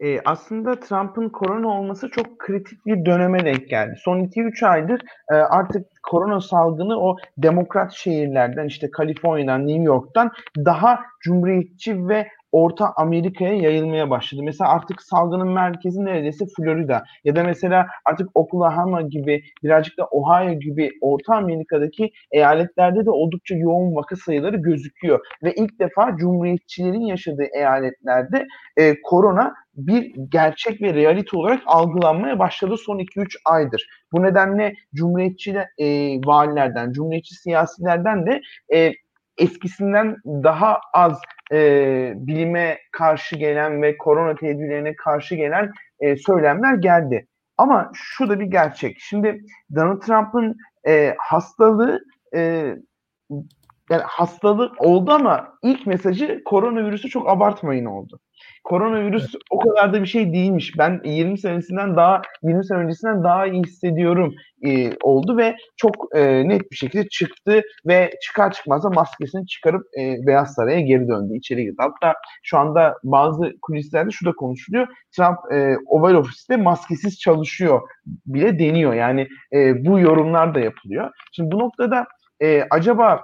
e, 0.00 0.20
aslında 0.24 0.80
Trump'ın 0.80 1.28
korona 1.28 1.68
olması 1.68 2.10
çok 2.10 2.38
kritik 2.38 2.86
bir 2.86 3.04
döneme 3.04 3.44
denk 3.44 3.68
geldi. 3.68 3.94
Son 3.98 4.18
2-3 4.18 4.66
aydır 4.66 5.00
e, 5.30 5.34
artık 5.34 5.86
korona 6.02 6.40
salgını 6.40 7.00
o 7.00 7.16
demokrat 7.38 7.92
şehirlerden 7.92 8.66
işte 8.66 8.90
Kaliforniya'dan, 8.90 9.66
New 9.66 9.82
York'tan 9.82 10.30
daha 10.58 11.00
cumhuriyetçi 11.20 12.08
ve 12.08 12.28
Orta 12.54 12.92
Amerika'ya 12.96 13.54
yayılmaya 13.54 14.10
başladı. 14.10 14.42
Mesela 14.44 14.70
artık 14.70 15.02
salgının 15.02 15.48
merkezi 15.48 16.04
neredeyse 16.04 16.44
Florida 16.56 17.04
ya 17.24 17.36
da 17.36 17.44
mesela 17.44 17.86
artık 18.04 18.28
Oklahoma 18.34 19.02
gibi 19.02 19.42
birazcık 19.62 19.98
da 19.98 20.04
Ohio 20.04 20.52
gibi 20.52 20.90
Orta 21.00 21.34
Amerika'daki 21.34 22.10
eyaletlerde 22.30 23.06
de 23.06 23.10
oldukça 23.10 23.54
yoğun 23.54 23.94
vaka 23.94 24.16
sayıları 24.16 24.56
gözüküyor. 24.56 25.26
Ve 25.42 25.54
ilk 25.54 25.78
defa 25.80 26.16
Cumhuriyetçilerin 26.16 27.06
yaşadığı 27.06 27.46
eyaletlerde 27.54 28.46
e, 28.76 29.02
korona 29.02 29.54
bir 29.76 30.14
gerçek 30.28 30.82
ve 30.82 30.94
realite 30.94 31.36
olarak 31.36 31.60
algılanmaya 31.66 32.38
başladı 32.38 32.76
son 32.76 32.98
2-3 32.98 33.36
aydır. 33.44 33.88
Bu 34.12 34.22
nedenle 34.22 34.74
Cumhuriyetçi 34.94 35.56
e, 35.78 35.86
valilerden, 36.24 36.92
Cumhuriyetçi 36.92 37.34
siyasilerden 37.34 38.26
de 38.26 38.40
e, 38.74 38.92
eskisinden 39.38 40.16
daha 40.24 40.80
az 40.92 41.20
e, 41.52 42.12
bilime 42.16 42.78
karşı 42.92 43.36
gelen 43.36 43.82
ve 43.82 43.96
korona 43.96 44.34
tedbirlerine 44.34 44.96
karşı 44.96 45.34
gelen 45.34 45.72
e, 46.00 46.16
söylemler 46.16 46.74
geldi. 46.74 47.26
Ama 47.56 47.90
şu 47.94 48.28
da 48.28 48.40
bir 48.40 48.46
gerçek. 48.46 48.96
Şimdi 49.00 49.40
Donald 49.74 50.00
Trump'ın 50.00 50.56
e, 50.86 51.14
hastalığı 51.18 52.04
e, 52.34 52.40
yani 53.90 54.02
hastalık 54.06 54.80
oldu 54.80 55.12
ama 55.12 55.58
ilk 55.62 55.86
mesajı 55.86 56.42
koronavirüsü 56.44 57.08
çok 57.08 57.28
abartmayın 57.28 57.84
oldu 57.84 58.20
koronavirüs 58.64 59.34
o 59.50 59.58
kadar 59.58 59.92
da 59.92 60.02
bir 60.02 60.06
şey 60.06 60.32
değilmiş. 60.32 60.78
Ben 60.78 61.00
20 61.04 61.38
senesinden 61.38 61.96
daha 61.96 62.22
20 62.42 62.64
sene 62.64 62.78
öncesinden 62.78 63.24
daha 63.24 63.46
iyi 63.46 63.62
hissediyorum 63.62 64.34
e, 64.66 64.90
oldu 65.02 65.36
ve 65.36 65.56
çok 65.76 65.94
e, 66.14 66.48
net 66.48 66.70
bir 66.70 66.76
şekilde 66.76 67.08
çıktı 67.08 67.62
ve 67.86 68.10
çıkar 68.22 68.52
çıkmaz 68.52 68.84
da 68.84 68.90
maskesini 68.90 69.46
çıkarıp 69.46 69.82
e, 70.00 70.26
Beyaz 70.26 70.54
Saray'a 70.54 70.80
geri 70.80 71.08
döndü, 71.08 71.36
içeri 71.36 71.64
girdi. 71.64 71.76
Hatta 71.78 72.14
şu 72.42 72.58
anda 72.58 72.94
bazı 73.04 73.54
kulislerde 73.62 74.10
şu 74.10 74.26
da 74.26 74.32
konuşuluyor. 74.32 74.86
Trump 75.16 75.38
e, 75.52 75.76
Oval 75.86 76.14
Office'te 76.14 76.56
maskesiz 76.56 77.18
çalışıyor 77.18 77.80
bile 78.26 78.58
deniyor. 78.58 78.94
Yani 78.94 79.28
e, 79.52 79.84
bu 79.84 80.00
yorumlar 80.00 80.54
da 80.54 80.60
yapılıyor. 80.60 81.10
Şimdi 81.32 81.52
bu 81.52 81.58
noktada 81.58 82.06
e, 82.42 82.62
acaba 82.70 83.20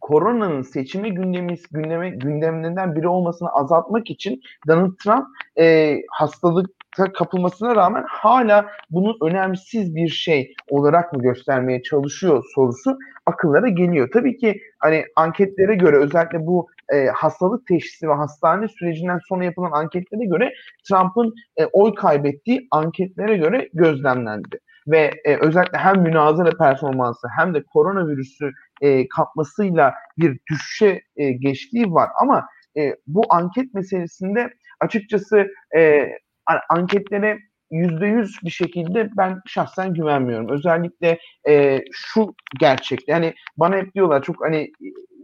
koronanın 0.00 0.62
seçimi 0.62 1.14
gündemi, 1.14 1.56
gündeme, 1.70 2.10
gündemlerinden 2.10 2.96
biri 2.96 3.08
olmasını 3.08 3.48
azaltmak 3.48 4.10
için 4.10 4.40
Donald 4.68 4.96
Trump 5.04 5.26
e, 5.58 5.96
hastalıkta 6.10 7.12
kapılmasına 7.12 7.76
rağmen 7.76 8.04
hala 8.08 8.66
bunu 8.90 9.16
önemsiz 9.22 9.94
bir 9.94 10.08
şey 10.08 10.54
olarak 10.68 11.12
mı 11.12 11.22
göstermeye 11.22 11.82
çalışıyor 11.82 12.44
sorusu 12.54 12.98
akıllara 13.26 13.68
geliyor. 13.68 14.08
Tabii 14.12 14.36
ki 14.36 14.60
hani 14.78 15.04
anketlere 15.16 15.74
göre 15.74 15.96
özellikle 15.96 16.46
bu 16.46 16.66
e, 16.92 17.06
hastalık 17.06 17.66
teşhisi 17.66 18.08
ve 18.08 18.12
hastane 18.12 18.68
sürecinden 18.68 19.20
sonra 19.28 19.44
yapılan 19.44 19.72
anketlere 19.72 20.24
göre 20.24 20.52
Trump'ın 20.88 21.34
e, 21.56 21.66
oy 21.66 21.94
kaybettiği 21.94 22.68
anketlere 22.70 23.36
göre 23.36 23.68
gözlemlendi 23.74 24.58
ve 24.88 25.10
e, 25.24 25.36
özellikle 25.36 25.78
hem 25.78 26.02
münazara 26.02 26.50
performansı 26.50 27.28
hem 27.38 27.54
de 27.54 27.62
koronavirüsü 27.62 28.52
e, 28.80 29.08
kapmasıyla 29.08 29.94
bir 30.18 30.38
düşüşe 30.50 31.02
e, 31.16 31.32
geçtiği 31.32 31.92
var. 31.92 32.10
Ama 32.20 32.46
e, 32.76 32.96
bu 33.06 33.22
anket 33.28 33.74
meselesinde 33.74 34.50
açıkçası 34.80 35.48
e, 35.76 36.08
anketlere 36.68 37.38
yüzde 37.70 38.06
yüz 38.06 38.38
bir 38.44 38.50
şekilde 38.50 39.10
ben 39.16 39.40
şahsen 39.46 39.94
güvenmiyorum. 39.94 40.48
Özellikle 40.48 41.18
e, 41.48 41.80
şu 41.92 42.34
gerçekte 42.60 43.12
yani 43.12 43.34
bana 43.56 43.76
hep 43.76 43.94
diyorlar 43.94 44.22
çok 44.22 44.44
hani 44.44 44.72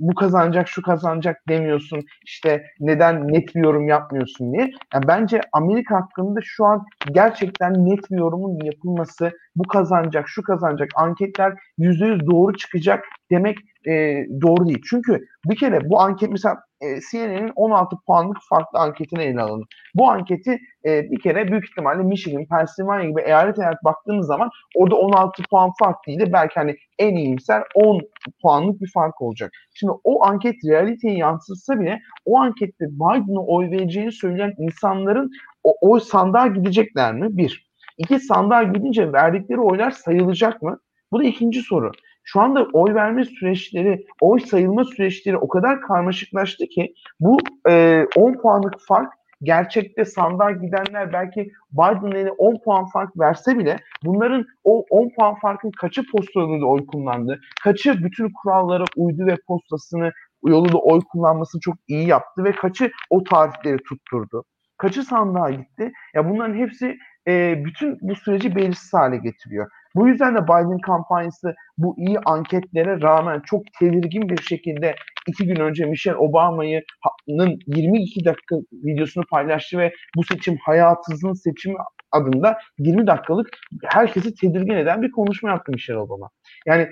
bu 0.01 0.14
kazanacak 0.14 0.68
şu 0.68 0.82
kazanacak 0.82 1.36
demiyorsun 1.49 2.01
işte 2.24 2.64
neden 2.80 3.28
net 3.28 3.55
bir 3.55 3.61
yorum 3.61 3.88
yapmıyorsun 3.88 4.53
diye. 4.53 4.70
Yani 4.95 5.05
bence 5.09 5.40
Amerika 5.53 5.97
hakkında 5.97 6.40
şu 6.42 6.64
an 6.64 6.84
gerçekten 7.12 7.86
net 7.86 8.11
bir 8.11 8.18
yorumun 8.18 8.64
yapılması 8.64 9.32
bu 9.57 9.62
kazanacak 9.62 10.28
şu 10.28 10.42
kazanacak 10.42 10.88
anketler 10.97 11.55
yüzde 11.78 12.07
yüz 12.07 12.26
doğru 12.26 12.57
çıkacak 12.57 13.05
demek 13.30 13.59
e, 13.86 14.24
doğru 14.42 14.66
değil. 14.66 14.82
Çünkü 14.90 15.26
bir 15.51 15.57
kere 15.57 15.90
bu 15.90 16.01
anket 16.01 16.30
mesela 16.30 16.57
e, 16.80 17.01
CNN'in 17.11 17.53
16 17.57 17.97
puanlık 18.07 18.36
farklı 18.49 18.78
anketini 18.78 19.22
ele 19.22 19.40
alalım. 19.40 19.66
Bu 19.95 20.11
anketi 20.11 20.59
e, 20.84 21.11
bir 21.11 21.20
kere 21.20 21.49
büyük 21.49 21.64
ihtimalle 21.68 22.03
Michigan, 22.03 22.45
Pennsylvania 22.47 23.05
gibi 23.05 23.20
eyalet 23.20 23.59
eyalet 23.59 23.84
baktığınız 23.84 24.26
zaman 24.26 24.51
orada 24.76 24.97
16 24.97 25.42
puan 25.51 25.72
fark 25.78 25.97
değil 26.07 26.20
de 26.20 26.32
belki 26.32 26.55
hani 26.55 26.76
en 26.99 27.14
iyimser 27.14 27.62
10 27.74 28.01
puanlık 28.42 28.80
bir 28.80 28.90
fark 28.95 29.22
olacak. 29.22 29.51
Şimdi 29.74 29.84
o 30.05 30.24
anket 30.24 30.55
realiteyi 30.64 31.18
yansıtsa 31.18 31.80
bile 31.80 32.01
o 32.24 32.39
ankette 32.39 32.87
Biden'a 32.91 33.41
oy 33.41 33.70
vereceğini 33.70 34.12
söyleyen 34.12 34.55
insanların 34.59 35.30
o 35.64 35.74
oy 35.80 36.01
sandığa 36.01 36.47
gidecekler 36.47 37.14
mi? 37.14 37.28
Bir. 37.30 37.70
İki 37.99 38.20
sandığa 38.20 38.62
gidince 38.62 39.12
verdikleri 39.12 39.61
oylar 39.61 39.91
sayılacak 39.91 40.62
mı? 40.62 40.78
Bu 41.12 41.20
da 41.20 41.24
ikinci 41.24 41.62
soru. 41.62 41.93
Şu 42.24 42.41
anda 42.41 42.66
oy 42.72 42.95
verme 42.95 43.24
süreçleri, 43.24 44.07
oy 44.20 44.41
sayılma 44.41 44.85
süreçleri 44.85 45.37
o 45.37 45.49
kadar 45.49 45.80
karmaşıklaştı 45.80 46.66
ki 46.66 46.95
bu 47.20 47.39
e, 47.68 48.05
10 48.16 48.35
puanlık 48.35 48.74
fark 48.80 49.12
gerçekte 49.45 50.05
sandığa 50.05 50.51
gidenler 50.51 51.12
belki 51.12 51.51
Biden'ın 51.72 52.34
10 52.38 52.59
puan 52.64 52.86
fark 52.86 53.18
verse 53.18 53.59
bile 53.59 53.78
bunların 54.05 54.47
o 54.64 54.84
10 54.90 55.11
puan 55.16 55.34
farkın 55.34 55.70
kaçı 55.70 56.03
postalında 56.12 56.66
oy 56.66 56.86
kullandı, 56.86 57.40
kaçı 57.64 58.05
bütün 58.05 58.32
kurallara 58.42 58.84
uydu 58.97 59.26
ve 59.26 59.36
postasını 59.49 60.12
yolunda 60.47 60.78
oy 60.78 61.01
kullanmasını 61.12 61.61
çok 61.61 61.76
iyi 61.88 62.09
yaptı 62.09 62.45
ve 62.45 62.53
kaçı 62.53 62.90
o 63.11 63.24
tarihleri 63.24 63.78
tutturdu. 63.88 64.45
Kaçı 64.78 65.03
sandığa 65.03 65.51
gitti? 65.51 65.92
Ya 66.14 66.30
bunların 66.30 66.55
hepsi 66.55 66.97
e, 67.28 67.64
bütün 67.64 67.99
bu 68.01 68.14
süreci 68.14 68.57
belirsiz 68.57 68.95
hale 68.95 69.16
getiriyor. 69.16 69.70
Bu 69.95 70.09
yüzden 70.09 70.34
de 70.34 70.45
Biden 70.45 70.78
kampanyası 70.78 71.55
bu 71.78 71.95
iyi 71.99 72.18
anketlere 72.18 73.01
rağmen 73.01 73.42
çok 73.47 73.62
tedirgin 73.78 74.28
bir 74.28 74.42
şekilde 74.42 74.95
iki 75.28 75.47
gün 75.47 75.57
önce 75.57 75.84
Michelle 75.84 76.16
Obama'nın 76.16 77.59
22 77.66 78.24
dakika 78.24 78.57
videosunu 78.72 79.24
paylaştı 79.30 79.78
ve 79.78 79.92
bu 80.16 80.24
seçim 80.24 80.57
hayatınızın 80.66 81.32
seçimi 81.32 81.76
adında 82.12 82.59
20 82.78 83.07
dakikalık 83.07 83.49
herkesi 83.84 84.34
tedirgin 84.34 84.74
eden 84.74 85.03
bir 85.03 85.11
konuşma 85.11 85.51
yaptı 85.51 85.72
Michelle 85.72 85.99
Obama. 85.99 86.30
Yani 86.66 86.88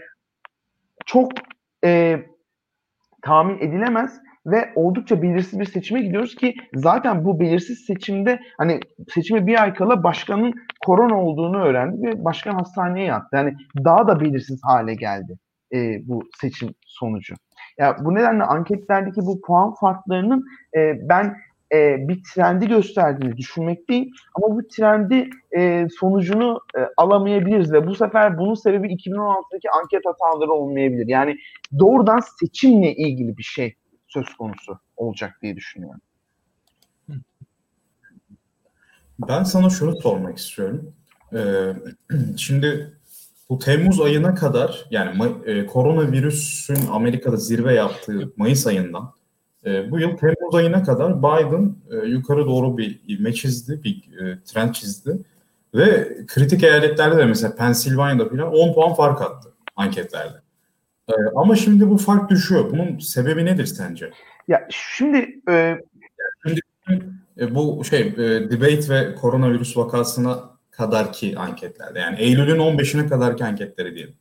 çok 1.06 1.32
e, 1.84 2.20
tahmin 3.22 3.58
edilemez 3.58 4.20
ve 4.46 4.72
oldukça 4.74 5.22
belirsiz 5.22 5.60
bir 5.60 5.64
seçime 5.64 6.02
gidiyoruz 6.02 6.34
ki 6.34 6.54
zaten 6.74 7.24
bu 7.24 7.40
belirsiz 7.40 7.84
seçimde 7.86 8.40
hani 8.58 8.80
seçime 9.14 9.46
bir 9.46 9.62
ay 9.62 9.74
kala 9.74 10.04
başkanın 10.04 10.54
korona 10.86 11.22
olduğunu 11.22 11.64
öğrendi 11.64 12.02
ve 12.06 12.24
başkan 12.24 12.54
hastaneye 12.54 13.06
yattı. 13.06 13.36
Yani 13.36 13.54
daha 13.84 14.08
da 14.08 14.20
belirsiz 14.20 14.60
hale 14.64 14.94
geldi 14.94 15.38
e, 15.72 16.08
bu 16.08 16.22
seçim 16.40 16.74
sonucu. 16.86 17.34
Ya 17.78 17.96
bu 18.00 18.14
nedenle 18.14 18.42
anketlerdeki 18.42 19.20
bu 19.20 19.40
puan 19.40 19.74
farklarının 19.74 20.44
e, 20.76 21.08
ben 21.08 21.36
e, 21.72 22.08
bir 22.08 22.22
trendi 22.34 22.68
gösterdiğini 22.68 23.36
düşünmekteyim. 23.36 24.10
Ama 24.34 24.56
bu 24.56 24.68
trendi 24.68 25.30
e, 25.56 25.86
sonucunu 26.00 26.60
e, 26.76 26.80
alamayabiliriz 26.96 27.72
ve 27.72 27.86
bu 27.86 27.94
sefer 27.94 28.38
bunun 28.38 28.54
sebebi 28.54 28.94
2016'daki 28.94 29.70
anket 29.70 30.02
hataları 30.06 30.52
olmayabilir. 30.52 31.08
Yani 31.08 31.36
doğrudan 31.78 32.20
seçimle 32.40 32.94
ilgili 32.94 33.36
bir 33.36 33.42
şey 33.42 33.74
söz 34.08 34.34
konusu 34.34 34.78
olacak 34.96 35.38
diye 35.42 35.56
düşünüyorum. 35.56 36.00
Ben 39.28 39.42
sana 39.42 39.70
şunu 39.70 40.00
sormak 40.00 40.38
istiyorum. 40.38 40.92
Ee, 41.32 41.72
şimdi 42.36 42.92
bu 43.48 43.58
Temmuz 43.58 44.00
ayına 44.00 44.34
kadar 44.34 44.86
yani 44.90 45.32
e, 45.46 45.66
koronavirüsün 45.66 46.78
Amerika'da 46.92 47.36
zirve 47.36 47.74
yaptığı 47.74 48.32
Mayıs 48.36 48.66
ayından 48.66 49.12
e, 49.66 49.90
bu 49.90 50.00
yıl 50.00 50.16
Temmuz 50.16 50.54
ayına 50.54 50.82
kadar 50.82 51.18
Biden 51.18 51.74
e, 51.90 52.06
yukarı 52.06 52.46
doğru 52.46 52.78
bir 52.78 53.00
ivme 53.08 53.32
çizdi, 53.32 53.80
bir 53.84 54.18
e, 54.20 54.38
trend 54.44 54.72
çizdi 54.72 55.18
ve 55.74 56.16
kritik 56.26 56.62
eyaletlerde 56.62 57.16
de 57.16 57.24
mesela 57.24 57.56
Pennsylvania'da 57.56 58.28
falan 58.28 58.52
10 58.54 58.74
puan 58.74 58.94
fark 58.94 59.22
attı 59.22 59.52
anketlerde. 59.76 60.36
E, 61.08 61.12
ama 61.36 61.56
şimdi 61.56 61.90
bu 61.90 61.98
fark 61.98 62.30
düşüyor. 62.30 62.70
Bunun 62.70 62.98
sebebi 62.98 63.44
nedir 63.44 63.66
sence? 63.66 64.10
Ya 64.48 64.68
şimdi 64.70 65.40
e... 65.48 65.78
şimdi 66.46 66.60
e, 67.40 67.54
bu 67.54 67.84
şey 67.84 68.00
e, 68.00 68.16
debate 68.50 68.88
ve 68.88 69.14
koronavirüs 69.14 69.76
vakasına 69.76 70.38
kadarki 70.70 71.38
anketlerde 71.38 71.98
yani 71.98 72.16
Eylül'ün 72.18 72.58
15'ine 72.58 73.08
kadarki 73.08 73.44
anketleri 73.44 73.94
diyelim. 73.94 74.14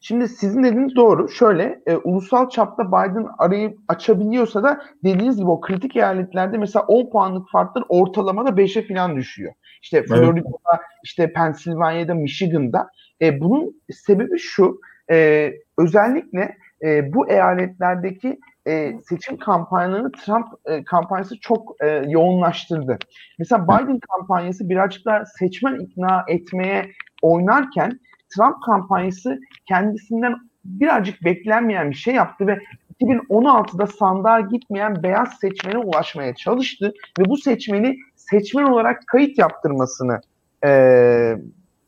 Şimdi 0.00 0.28
sizin 0.28 0.62
dediğiniz 0.62 0.96
doğru. 0.96 1.28
Şöyle 1.28 1.82
e, 1.86 1.96
ulusal 1.96 2.48
çapta 2.48 2.88
Biden 2.88 3.26
arayı 3.38 3.76
açabiliyorsa 3.88 4.62
da 4.62 4.82
dediğiniz 5.04 5.36
gibi 5.36 5.50
o 5.50 5.60
kritik 5.60 5.96
eyaletlerde 5.96 6.58
mesela 6.58 6.84
10 6.84 7.10
puanlık 7.10 7.50
farklar 7.50 7.84
ortalamada 7.88 8.48
5'e 8.48 8.88
falan 8.88 9.16
düşüyor. 9.16 9.52
İşte 9.82 10.02
Florida'da, 10.02 10.58
evet. 10.70 10.80
işte 11.04 11.32
Pennsylvania'da, 11.32 12.14
Michigan'da. 12.14 12.88
E, 13.22 13.40
bunun 13.40 13.82
sebebi 13.92 14.38
şu. 14.38 14.80
E, 15.10 15.52
özellikle 15.78 16.56
e, 16.82 17.12
bu 17.14 17.28
eyaletlerdeki 17.28 18.38
e, 18.66 19.00
seçim 19.08 19.36
kampanyalarını 19.36 20.12
Trump 20.12 20.46
e, 20.64 20.84
kampanyası 20.84 21.40
çok 21.40 21.76
e, 21.80 21.86
yoğunlaştırdı. 22.08 22.98
Mesela 23.38 23.64
Biden 23.64 23.98
kampanyası 23.98 24.68
birazcık 24.68 25.04
daha 25.04 25.24
seçmen 25.26 25.78
ikna 25.80 26.24
etmeye 26.28 26.90
oynarken 27.22 28.00
Trump 28.36 28.62
kampanyası 28.62 29.40
kendisinden 29.68 30.34
birazcık 30.64 31.24
beklenmeyen 31.24 31.90
bir 31.90 31.96
şey 31.96 32.14
yaptı 32.14 32.46
ve 32.46 32.58
2016'da 33.00 33.86
sandığa 33.86 34.40
gitmeyen 34.40 35.02
beyaz 35.02 35.38
seçmene 35.40 35.78
ulaşmaya 35.78 36.34
çalıştı 36.34 36.92
ve 37.18 37.24
bu 37.24 37.36
seçmeni 37.36 37.96
seçmen 38.16 38.64
olarak 38.64 39.06
kayıt 39.06 39.38
yaptırmasını 39.38 40.20
e, 40.64 41.36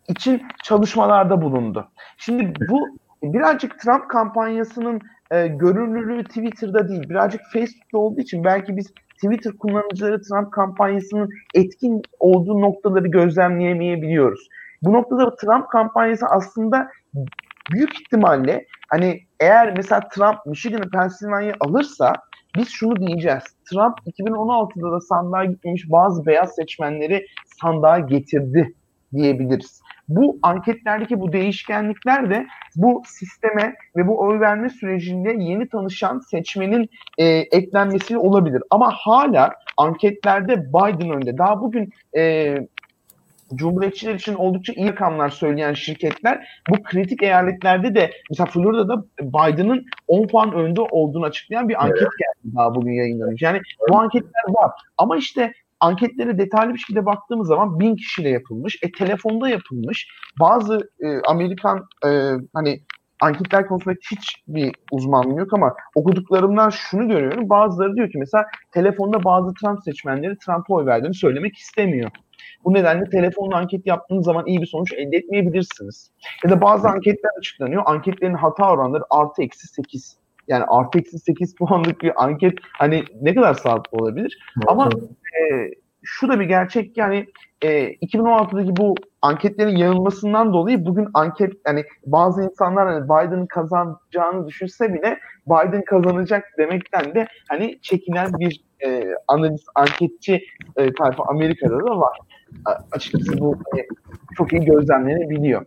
için 0.09 0.43
çalışmalarda 0.65 1.43
bulundu. 1.43 1.89
Şimdi 2.19 2.53
bu 2.69 2.89
birazcık 3.23 3.81
Trump 3.81 4.11
kampanyasının 4.11 5.01
e, 5.31 5.47
görünürlüğü 5.47 6.25
Twitter'da 6.25 6.89
değil, 6.89 7.09
birazcık 7.09 7.41
Facebook'ta 7.53 7.99
olduğu 7.99 8.21
için 8.21 8.45
belki 8.45 8.77
biz 8.77 8.93
Twitter 9.15 9.53
kullanıcıları 9.53 10.23
Trump 10.23 10.53
kampanyasının 10.53 11.31
etkin 11.55 12.03
olduğu 12.19 12.61
noktaları 12.61 13.09
gözlemleyemeyebiliyoruz. 13.09 14.49
Bu 14.83 14.93
noktada 14.93 15.37
Trump 15.37 15.71
kampanyası 15.71 16.27
aslında 16.27 16.89
büyük 17.73 18.01
ihtimalle 18.01 18.67
hani 18.89 19.21
eğer 19.41 19.75
mesela 19.77 20.09
Trump 20.09 20.47
Michigan'ı 20.47 20.91
Pennsylvania'yı 20.91 21.55
alırsa 21.61 22.13
biz 22.57 22.69
şunu 22.69 22.97
diyeceğiz. 22.97 23.45
Trump 23.71 23.99
2016'da 24.07 24.93
da 24.93 25.01
sandığa 25.01 25.45
gitmemiş 25.45 25.91
bazı 25.91 26.27
beyaz 26.27 26.55
seçmenleri 26.55 27.27
sandığa 27.61 27.99
getirdi 27.99 28.75
diyebiliriz. 29.13 29.83
Bu 30.09 30.39
anketlerdeki 30.43 31.21
bu 31.21 31.33
değişkenlikler 31.33 32.31
de 32.31 32.47
bu 32.77 33.03
sisteme 33.07 33.75
ve 33.97 34.07
bu 34.07 34.21
oy 34.21 34.41
verme 34.41 34.69
sürecinde 34.69 35.37
yeni 35.39 35.69
tanışan 35.69 36.19
seçmenin 36.19 36.91
e, 37.19 37.25
eklenmesi 37.27 38.19
olabilir. 38.19 38.63
Ama 38.71 38.91
hala 38.93 39.55
anketlerde 39.77 40.69
Biden 40.69 41.11
önde. 41.11 41.39
Daha 41.39 41.61
bugün 41.61 41.93
e, 42.17 42.55
Cumhuriyetçiler 43.55 44.15
için 44.15 44.35
oldukça 44.35 44.73
iyi 44.73 44.89
rakamlar 44.89 45.29
söyleyen 45.29 45.73
şirketler 45.73 46.63
bu 46.71 46.83
kritik 46.83 47.23
eyaletlerde 47.23 47.95
de 47.95 48.11
mesela 48.31 48.47
Florida'da 48.47 49.05
Biden'ın 49.21 49.87
10 50.09 50.27
puan 50.27 50.53
önde 50.53 50.81
olduğunu 50.81 51.25
açıklayan 51.25 51.69
bir 51.69 51.85
anket 51.85 51.99
geldi 51.99 52.55
daha 52.57 52.75
bugün 52.75 52.93
yayınlanmış. 52.93 53.43
Yani 53.43 53.61
bu 53.91 53.99
anketler 53.99 54.43
var. 54.49 54.71
Ama 54.99 55.17
işte 55.17 55.53
anketlere 55.81 56.39
detaylı 56.39 56.75
bir 56.75 56.79
şekilde 56.79 57.07
baktığımız 57.07 57.49
zaman 57.49 57.81
bin 57.81 57.97
kişiyle 57.97 58.29
yapılmış. 58.29 58.79
E 58.83 58.93
telefonda 58.93 59.49
yapılmış. 59.49 60.09
Bazı 60.41 60.91
e, 61.01 61.21
Amerikan 61.27 61.89
e, 62.07 62.33
hani 62.55 62.81
anketler 63.21 63.67
konusunda 63.67 63.97
hiç 64.11 64.43
bir 64.49 64.75
uzmanlığım 64.93 65.39
yok 65.39 65.53
ama 65.53 65.75
okuduklarımdan 65.95 66.71
şunu 66.71 67.09
görüyorum. 67.09 67.49
Bazıları 67.49 67.97
diyor 67.97 68.11
ki 68.11 68.19
mesela 68.19 68.47
telefonda 68.73 69.25
bazı 69.25 69.55
Trump 69.55 69.83
seçmenleri 69.85 70.39
Trump'a 70.39 70.75
oy 70.75 70.87
verdiğini 70.87 71.15
söylemek 71.15 71.57
istemiyor. 71.57 72.11
Bu 72.65 72.75
nedenle 72.75 73.11
telefonla 73.11 73.57
anket 73.57 73.87
yaptığınız 73.87 74.25
zaman 74.25 74.47
iyi 74.47 74.61
bir 74.61 74.67
sonuç 74.67 74.93
elde 74.93 75.17
etmeyebilirsiniz. 75.17 76.11
Ya 76.45 76.51
da 76.51 76.61
bazı 76.61 76.89
anketler 76.89 77.31
açıklanıyor. 77.39 77.83
Anketlerin 77.87 78.35
hata 78.35 78.73
oranları 78.73 79.03
artı 79.11 79.43
eksi 79.43 79.69
8. 79.69 80.19
Yani 80.49 80.65
artı 80.65 80.99
eksi 80.99 81.19
8 81.19 81.55
puanlık 81.55 82.03
bir 82.03 82.25
anket 82.25 82.55
hani 82.73 83.05
ne 83.21 83.35
kadar 83.35 83.55
sağlıklı 83.55 83.99
olabilir? 83.99 84.39
Ama 84.67 84.91
e, 85.41 85.71
şu 86.03 86.29
da 86.29 86.41
bir 86.41 86.45
gerçek 86.45 86.97
yani 86.97 87.27
e, 87.63 87.95
2016'daki 87.95 88.77
bu 88.77 88.95
anketlerin 89.23 89.77
yayılmasından 89.77 90.53
dolayı 90.53 90.87
bugün 90.87 91.09
anket 91.15 91.53
yani 91.67 91.85
bazı 92.07 92.43
insanlar 92.43 92.89
hani 92.89 93.05
Biden'ın 93.05 93.47
kazanacağını 93.47 94.47
düşünse 94.47 94.95
bile 94.95 95.19
Biden 95.47 95.85
kazanacak 95.85 96.45
demekten 96.59 97.15
de 97.15 97.27
hani 97.49 97.79
çekinen 97.83 98.33
bir 98.39 98.61
e, 98.87 99.05
analiz 99.29 99.65
anketçi 99.75 100.45
e, 100.77 100.93
tayfa 100.93 101.25
Amerika'da 101.25 101.87
da 101.87 102.01
var. 102.01 102.19
A, 102.65 102.73
açıkçası 102.93 103.41
bu 103.41 103.55
e, 103.55 103.87
çok 104.37 104.53
iyi 104.53 104.65
gözlemlenebiliyor. 104.65 105.65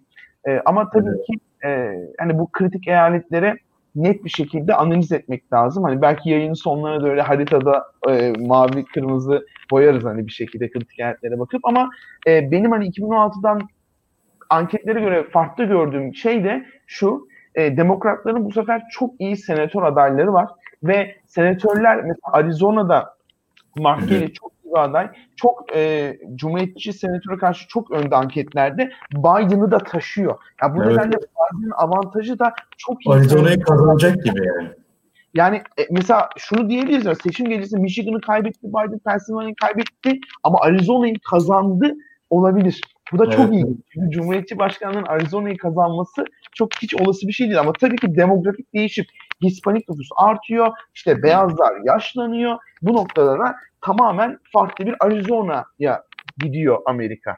E, 0.47 0.61
ama 0.65 0.89
tabii 0.89 1.23
ki 1.25 1.33
e, 1.67 1.93
hani 2.17 2.39
bu 2.39 2.51
kritik 2.51 2.87
eyaletlere 2.87 3.57
net 3.95 4.25
bir 4.25 4.29
şekilde 4.29 4.75
analiz 4.75 5.11
etmek 5.11 5.53
lazım. 5.53 5.83
Hani 5.83 6.01
belki 6.01 6.29
yayının 6.29 6.53
sonlarına 6.53 7.03
da 7.03 7.09
öyle 7.09 7.21
haritada 7.21 7.85
e, 8.09 8.33
mavi 8.39 8.85
kırmızı 8.85 9.45
boyarız 9.71 10.03
hani 10.03 10.27
bir 10.27 10.31
şekilde 10.31 10.71
kritik 10.71 10.99
eyaletlere 10.99 11.39
bakıp. 11.39 11.65
Ama 11.65 11.89
e, 12.27 12.51
benim 12.51 12.71
hani 12.71 12.89
2016'dan 12.89 13.61
anketlere 14.49 14.99
göre 14.99 15.23
farklı 15.23 15.63
gördüğüm 15.63 16.15
şey 16.15 16.43
de 16.43 16.65
şu 16.87 17.27
e, 17.55 17.77
demokratların 17.77 18.45
bu 18.45 18.51
sefer 18.51 18.81
çok 18.91 19.21
iyi 19.21 19.37
senatör 19.37 19.83
adayları 19.83 20.33
var. 20.33 20.49
Ve 20.83 21.15
senatörler 21.27 21.95
mesela 21.95 22.19
Arizona'da 22.23 23.15
Mark 23.77 24.09
Kelly 24.09 24.33
çok 24.33 24.51
bir 24.71 24.79
aday. 24.79 25.09
Çok 25.35 25.75
e, 25.75 26.17
Cumhuriyetçi 26.35 26.93
senatöre 26.93 27.37
karşı 27.37 27.67
çok 27.67 27.91
önde 27.91 28.15
anketlerde. 28.15 28.91
Biden'ı 29.13 29.71
da 29.71 29.77
taşıyor. 29.77 30.31
Ya 30.31 30.37
yani 30.61 30.75
bu 30.75 30.83
evet. 30.83 30.91
nedenle 30.91 31.17
Biden'ın 31.17 31.71
avantajı 31.71 32.39
da 32.39 32.53
çok 32.77 33.05
iyi. 33.05 33.13
Arizona'yı 33.13 33.59
kazanacak 33.59 34.23
gibi 34.23 34.47
yani. 34.47 34.69
Yani 35.33 35.61
e, 35.79 35.87
mesela 35.91 36.29
şunu 36.37 36.69
diyebiliriz 36.69 37.05
ya 37.05 37.15
seçim 37.15 37.49
gecesi 37.49 37.77
Michigan'ı 37.77 38.21
kaybetti, 38.21 38.67
Biden 38.67 38.99
Pennsylvania'yı 38.99 39.55
kaybetti 39.55 40.19
ama 40.43 40.57
Arizona'yı 40.61 41.15
kazandı 41.29 41.95
olabilir. 42.29 42.81
Bu 43.11 43.19
da 43.19 43.29
çok 43.29 43.45
evet. 43.45 43.53
iyi. 43.53 43.65
Çünkü 43.93 44.11
Cumhuriyetçi 44.11 44.59
Başkanlığı'nın 44.59 45.05
Arizona'yı 45.05 45.57
kazanması 45.57 46.25
çok 46.53 46.69
hiç 46.81 46.95
olası 46.95 47.27
bir 47.27 47.33
şey 47.33 47.47
değil 47.47 47.59
ama 47.59 47.73
tabii 47.73 47.95
ki 47.95 48.15
demografik 48.15 48.73
değişip 48.73 49.05
Hispanik 49.43 49.89
nüfus 49.89 50.09
artıyor, 50.15 50.67
işte 50.95 51.23
beyazlar 51.23 51.73
yaşlanıyor. 51.85 52.57
Bu 52.81 52.93
noktada 52.93 53.39
da 53.39 53.55
tamamen 53.81 54.39
farklı 54.53 54.85
bir 54.85 54.95
Arizona'ya 54.99 56.03
gidiyor 56.37 56.77
Amerika. 56.85 57.37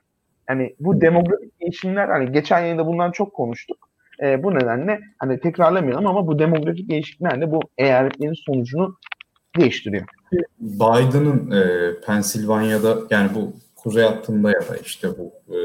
Yani 0.50 0.76
bu 0.80 1.02
demografik 1.02 1.62
değişimler 1.62 2.08
hani 2.08 2.32
geçen 2.32 2.60
yayında 2.60 2.88
bundan 2.88 3.12
çok 3.12 3.34
konuştuk. 3.34 3.90
E, 4.24 4.44
bu 4.44 4.56
nedenle 4.56 5.00
hani 5.20 5.40
tekrarlamayalım 5.40 6.08
ama 6.08 6.28
bu 6.28 6.40
demografik 6.40 6.90
değişiklikler 6.90 7.42
de 7.42 7.52
bu 7.52 7.60
eyaletlerin 7.78 8.34
sonucunu 8.46 8.98
değiştiriyor. 9.60 10.06
Biden'ın 10.60 11.52
e, 11.52 11.92
Pensilvanya'da 12.06 12.98
yani 13.10 13.30
bu 13.36 13.54
kuzey 13.84 14.04
hattında 14.04 14.52
ya 14.52 14.60
da 14.60 14.78
işte 14.84 15.08
bu 15.18 15.34
e, 15.54 15.58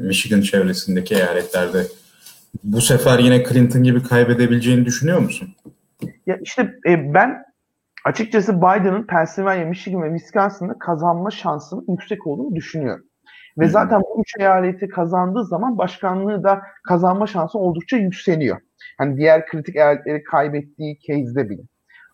Michigan 0.00 0.40
çevresindeki 0.40 1.14
eyaletlerde 1.14 1.82
bu 2.64 2.80
sefer 2.80 3.18
yine 3.18 3.44
Clinton 3.44 3.82
gibi 3.82 4.02
kaybedebileceğini 4.02 4.84
düşünüyor 4.84 5.18
musun? 5.18 5.48
Ya 6.26 6.38
işte 6.42 6.62
e, 6.88 7.14
ben 7.14 7.44
açıkçası 8.04 8.56
Biden'ın 8.56 9.06
Pennsylvania, 9.06 9.64
Michigan 9.64 10.02
ve 10.02 10.18
Wisconsin'da 10.18 10.78
kazanma 10.78 11.30
şansının 11.30 11.84
yüksek 11.88 12.26
olduğunu 12.26 12.54
düşünüyorum. 12.54 13.04
Ve 13.58 13.68
zaten 13.68 14.00
bu 14.00 14.20
üç 14.20 14.40
eyaleti 14.40 14.88
kazandığı 14.88 15.44
zaman 15.44 15.78
başkanlığı 15.78 16.44
da 16.44 16.62
kazanma 16.88 17.26
şansı 17.26 17.58
oldukça 17.58 17.96
yükseliyor. 17.96 18.60
Hani 18.98 19.16
diğer 19.16 19.46
kritik 19.46 19.76
eyaletleri 19.76 20.22
kaybettiği 20.24 20.98
case'de 20.98 21.50
bile. 21.50 21.62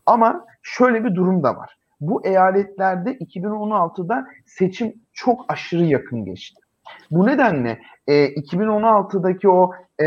Ama 0.07 0.47
şöyle 0.63 1.05
bir 1.05 1.15
durum 1.15 1.43
da 1.43 1.57
var. 1.57 1.79
Bu 2.01 2.27
eyaletlerde 2.27 3.13
2016'da 3.13 4.27
seçim 4.47 4.95
çok 5.19 5.45
aşırı 5.49 5.85
yakın 5.85 6.25
geçti. 6.25 6.61
Bu 7.11 7.27
nedenle 7.27 7.79
e, 8.07 8.13
2016'daki 8.35 9.49
o 9.49 9.73
e, 10.03 10.07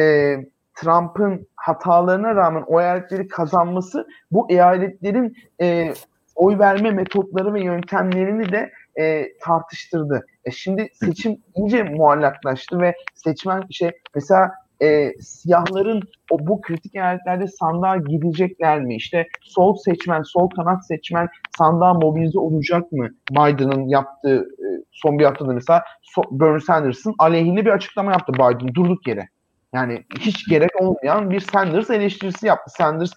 Trump'ın 0.76 1.47
hatalarına 1.55 2.36
rağmen 2.36 2.64
o 2.68 2.82
eyaletleri 2.82 3.28
kazanması 3.28 4.07
bu 4.32 4.51
eyaletlerin 4.51 5.36
e, 5.62 5.93
oy 6.36 6.59
verme 6.59 6.91
metotları 6.91 7.53
ve 7.53 7.62
yöntemlerini 7.64 8.51
de 8.51 8.72
e, 8.99 9.38
tartıştırdı. 9.38 10.26
E, 10.45 10.51
şimdi 10.51 10.89
seçim 10.93 11.38
iyice 11.55 11.84
muallaklaştı 11.84 12.82
ve 12.82 12.95
seçmen 13.16 13.64
şey 13.72 13.91
mesela 14.16 14.51
e, 14.84 15.13
siyahların 15.21 16.01
o 16.32 16.47
bu 16.47 16.61
kritik 16.61 16.95
eyaletlerde 16.95 17.47
sandığa 17.47 17.97
gidecekler 17.97 18.82
mi? 18.82 18.95
İşte 18.95 19.27
sol 19.41 19.75
seçmen, 19.75 20.21
sol 20.21 20.49
kanat 20.49 20.88
seçmen 20.88 21.27
sandığa 21.57 21.93
mobilize 21.93 22.39
olacak 22.39 22.91
mı? 22.91 23.09
Biden'ın 23.32 23.88
yaptığı 23.88 24.38
e, 24.39 24.67
son 24.91 25.19
bir 25.19 25.25
haftada 25.25 25.53
mesela 25.53 25.84
so, 26.01 26.21
Bernie 26.32 26.59
Sanders'ın 26.59 27.15
aleyhine 27.19 27.65
bir 27.65 27.71
açıklama 27.71 28.11
yaptı 28.11 28.34
Biden 28.34 28.75
durduk 28.75 29.07
yere. 29.07 29.29
Yani 29.73 30.03
hiç 30.19 30.49
gerek 30.49 30.82
olmayan 30.82 31.29
bir 31.29 31.39
Sanders 31.39 31.89
eleştirisi 31.89 32.47
yaptı. 32.47 32.71
Sanders 32.77 33.11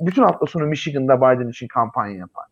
bütün 0.00 0.22
hafta 0.22 0.46
sonu 0.46 0.66
Michigan'da 0.66 1.16
Biden 1.16 1.48
için 1.48 1.68
kampanya 1.68 2.16
yapar. 2.16 2.44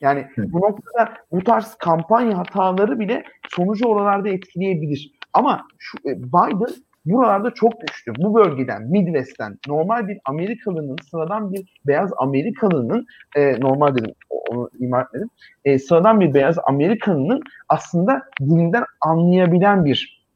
Yani 0.00 0.26
bu 0.38 0.60
noktada 0.60 1.12
bu 1.32 1.44
tarz 1.44 1.74
kampanya 1.74 2.38
hataları 2.38 2.98
bile 2.98 3.24
sonucu 3.48 3.86
oralarda 3.86 4.28
etkileyebilir. 4.28 5.12
Ama 5.32 5.66
şu, 5.78 5.98
e, 5.98 6.22
Biden 6.22 6.74
buralarda 7.04 7.50
çok 7.54 7.72
düştü. 7.80 8.12
Bu 8.18 8.34
bölgeden, 8.34 8.82
Midwest'ten 8.82 9.58
normal 9.68 10.08
bir 10.08 10.18
Amerikalının, 10.24 10.96
sıradan 11.10 11.52
bir 11.52 11.72
beyaz 11.86 12.10
Amerikalının, 12.16 13.06
e, 13.36 13.60
normal 13.60 13.96
dedim, 13.96 14.14
onu 14.30 14.70
ima 14.78 15.00
etmedim, 15.00 15.30
e, 15.64 15.78
sıradan 15.78 16.20
bir 16.20 16.34
beyaz 16.34 16.56
Amerikalının 16.64 17.42
aslında 17.68 18.22
dilinden 18.40 18.84
anlayabilen 19.00 19.84
bir 19.84 20.26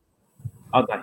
aday. 0.73 1.01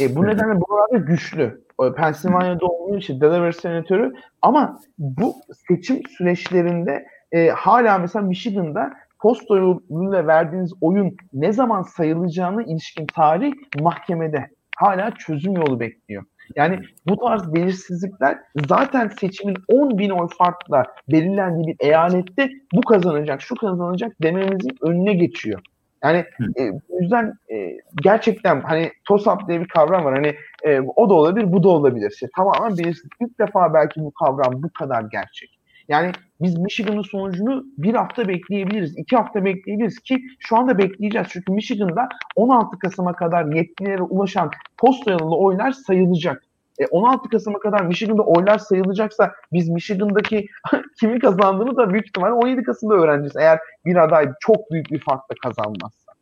E, 0.00 0.16
bu 0.16 0.26
nedenle 0.26 0.60
buralarda 0.60 0.96
güçlü. 0.96 1.64
Pennsylvania'da 1.96 2.66
olduğu 2.66 2.98
için 2.98 3.20
Delaware 3.20 3.52
senatörü 3.52 4.12
ama 4.42 4.80
bu 4.98 5.34
seçim 5.68 6.02
süreçlerinde 6.18 7.06
e, 7.32 7.48
hala 7.48 7.98
mesela 7.98 8.24
Michigan'da 8.24 8.92
posta 9.18 9.56
yoluyla 9.56 10.26
verdiğiniz 10.26 10.72
oyun 10.80 11.16
ne 11.32 11.52
zaman 11.52 11.82
sayılacağını 11.82 12.62
ilişkin 12.62 13.06
tarih 13.06 13.52
mahkemede. 13.80 14.50
Hala 14.76 15.10
çözüm 15.10 15.52
yolu 15.52 15.80
bekliyor. 15.80 16.24
Yani 16.56 16.80
bu 17.08 17.16
tarz 17.16 17.54
belirsizlikler 17.54 18.38
zaten 18.68 19.08
seçimin 19.08 19.56
10 19.68 19.98
bin 19.98 20.10
oy 20.10 20.28
farkla 20.38 20.84
belirlendiği 21.08 21.66
bir 21.66 21.86
eyalette 21.86 22.50
bu 22.74 22.80
kazanacak, 22.80 23.42
şu 23.42 23.54
kazanacak 23.54 24.12
dememizin 24.22 24.76
önüne 24.82 25.14
geçiyor. 25.14 25.60
Yani 26.04 26.24
e, 26.58 26.72
bu 26.72 27.00
yüzden 27.00 27.32
e, 27.52 27.78
gerçekten 28.02 28.60
hani 28.60 28.92
TOSAP 29.08 29.48
diye 29.48 29.60
bir 29.60 29.68
kavram 29.68 30.04
var. 30.04 30.14
Hani 30.14 30.34
e, 30.64 30.80
o 30.80 31.10
da 31.10 31.14
olabilir, 31.14 31.52
bu 31.52 31.62
da 31.62 31.68
olabilir. 31.68 32.10
İşte, 32.10 32.28
tamamen 32.36 32.78
belirsizlik. 32.78 33.12
İlk 33.20 33.38
defa 33.38 33.74
belki 33.74 34.00
bu 34.00 34.10
kavram 34.10 34.62
bu 34.62 34.70
kadar 34.78 35.02
gerçek. 35.02 35.58
Yani 35.88 36.12
biz 36.40 36.58
Michigan'ın 36.58 37.02
sonucunu 37.02 37.64
bir 37.78 37.94
hafta 37.94 38.28
bekleyebiliriz, 38.28 38.98
iki 38.98 39.16
hafta 39.16 39.44
bekleyebiliriz 39.44 39.98
ki 40.00 40.22
şu 40.38 40.56
anda 40.56 40.78
bekleyeceğiz. 40.78 41.28
Çünkü 41.30 41.52
Michigan'da 41.52 42.08
16 42.36 42.78
Kasım'a 42.78 43.12
kadar 43.12 43.54
yetkililere 43.54 44.02
ulaşan 44.02 44.50
posta 44.78 45.10
yolunda 45.10 45.36
oylar 45.36 45.72
sayılacak. 45.72 46.42
E 46.78 46.86
16 46.86 47.28
Kasım'a 47.28 47.58
kadar 47.58 47.80
Michigan'da 47.80 48.22
oylar 48.22 48.58
sayılacaksa 48.58 49.32
biz 49.52 49.68
Michigan'daki 49.68 50.46
kimin 51.00 51.18
kazandığını 51.18 51.76
da 51.76 51.90
büyük 51.90 52.06
ihtimalle 52.06 52.32
17 52.32 52.62
Kasım'da 52.62 52.94
öğreneceğiz. 52.94 53.36
Eğer 53.36 53.58
bir 53.84 53.96
aday 53.96 54.32
çok 54.40 54.70
büyük 54.70 54.90
bir 54.90 54.98
farkla 54.98 55.34
kazanmazsa. 55.42 56.12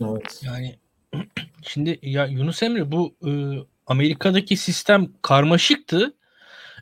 Evet. 0.00 0.42
Yani 0.44 0.74
şimdi 1.62 1.98
ya 2.02 2.26
Yunus 2.26 2.62
Emre 2.62 2.92
bu 2.92 3.14
e, 3.26 3.30
Amerika'daki 3.86 4.56
sistem 4.56 5.08
karmaşıktı 5.22 6.14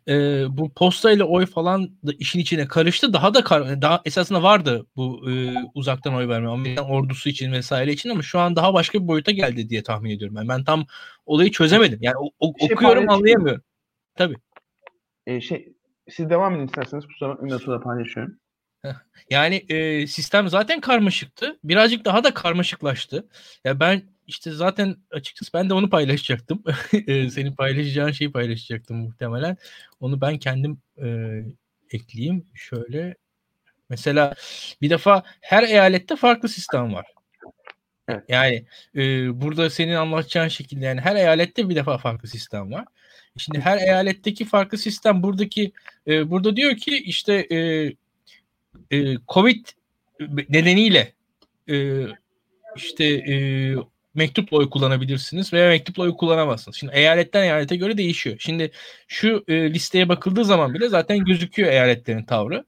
e, 0.08 0.44
bu 0.50 0.72
posta 0.74 1.10
ile 1.10 1.24
oy 1.24 1.46
falan 1.46 1.90
da 2.06 2.12
işin 2.18 2.38
içine 2.38 2.68
karıştı. 2.68 3.12
Daha 3.12 3.34
da 3.34 3.44
kar 3.44 3.82
daha 3.82 4.02
esasında 4.04 4.42
vardı 4.42 4.86
bu 4.96 5.30
e, 5.30 5.54
uzaktan 5.74 6.14
oy 6.14 6.28
verme 6.28 6.48
Amerikan 6.48 6.90
ordusu 6.90 7.28
için 7.28 7.52
vesaire 7.52 7.92
için 7.92 8.10
ama 8.10 8.22
şu 8.22 8.38
an 8.38 8.56
daha 8.56 8.74
başka 8.74 9.02
bir 9.02 9.08
boyuta 9.08 9.32
geldi 9.32 9.68
diye 9.68 9.82
tahmin 9.82 10.10
ediyorum. 10.10 10.36
Yani 10.36 10.48
ben 10.48 10.64
tam 10.64 10.86
olayı 11.26 11.50
çözemedim. 11.50 11.98
Yani 12.02 12.16
o, 12.18 12.30
o, 12.38 12.52
şey 12.58 12.74
okuyorum 12.74 13.10
anlayamıyorum. 13.10 13.62
Tabii. 14.14 14.36
E, 15.26 15.40
şey 15.40 15.72
siz 16.10 16.30
devam 16.30 16.54
edin 16.56 16.66
isterseniz 16.66 17.06
kusura 17.06 17.28
bakmayın 17.28 17.58
da 17.58 17.80
paylaşıyorum. 17.80 18.38
Yani 19.30 19.56
e, 19.68 20.06
sistem 20.06 20.48
zaten 20.48 20.80
karmaşıktı. 20.80 21.58
Birazcık 21.64 22.04
daha 22.04 22.24
da 22.24 22.34
karmaşıklaştı. 22.34 23.28
Ya 23.64 23.80
ben 23.80 24.02
işte 24.28 24.50
zaten 24.50 24.96
açıkçası 25.10 25.52
ben 25.54 25.70
de 25.70 25.74
onu 25.74 25.90
paylaşacaktım. 25.90 26.62
Senin 27.06 27.54
paylaşacağın 27.54 28.10
şeyi 28.12 28.32
paylaşacaktım 28.32 28.96
muhtemelen. 28.96 29.56
Onu 30.00 30.20
ben 30.20 30.38
kendim 30.38 30.78
e, 31.02 31.40
ekleyeyim. 31.90 32.46
Şöyle 32.54 33.14
mesela 33.90 34.34
bir 34.82 34.90
defa 34.90 35.22
her 35.40 35.62
eyalette 35.62 36.16
farklı 36.16 36.48
sistem 36.48 36.94
var. 36.94 37.06
Yani 38.28 38.64
e, 38.96 39.00
burada 39.40 39.70
senin 39.70 39.94
anlatacağın 39.94 40.48
şekilde 40.48 40.84
yani 40.84 41.00
her 41.00 41.16
eyalette 41.16 41.68
bir 41.68 41.76
defa 41.76 41.98
farklı 41.98 42.28
sistem 42.28 42.72
var. 42.72 42.84
Şimdi 43.36 43.60
her 43.60 43.78
eyaletteki 43.78 44.44
farklı 44.44 44.78
sistem 44.78 45.22
buradaki 45.22 45.72
e, 46.06 46.30
burada 46.30 46.56
diyor 46.56 46.76
ki 46.76 46.98
işte 46.98 47.46
e, 47.50 47.56
e, 48.90 49.16
Covid 49.28 49.66
nedeniyle 50.48 51.12
e, 51.70 52.06
işte 52.76 53.04
e, 53.04 53.34
mektupla 54.18 54.56
oy 54.56 54.70
kullanabilirsiniz 54.70 55.52
veya 55.52 55.68
mektupla 55.68 56.02
oy 56.02 56.16
kullanamazsınız. 56.16 56.76
Şimdi 56.76 56.92
eyaletten 56.94 57.42
eyalete 57.42 57.76
göre 57.76 57.98
değişiyor. 57.98 58.36
Şimdi 58.38 58.70
şu 59.08 59.44
e, 59.48 59.74
listeye 59.74 60.08
bakıldığı 60.08 60.44
zaman 60.44 60.74
bile 60.74 60.88
zaten 60.88 61.24
gözüküyor 61.24 61.72
eyaletlerin 61.72 62.24
tavrı. 62.24 62.64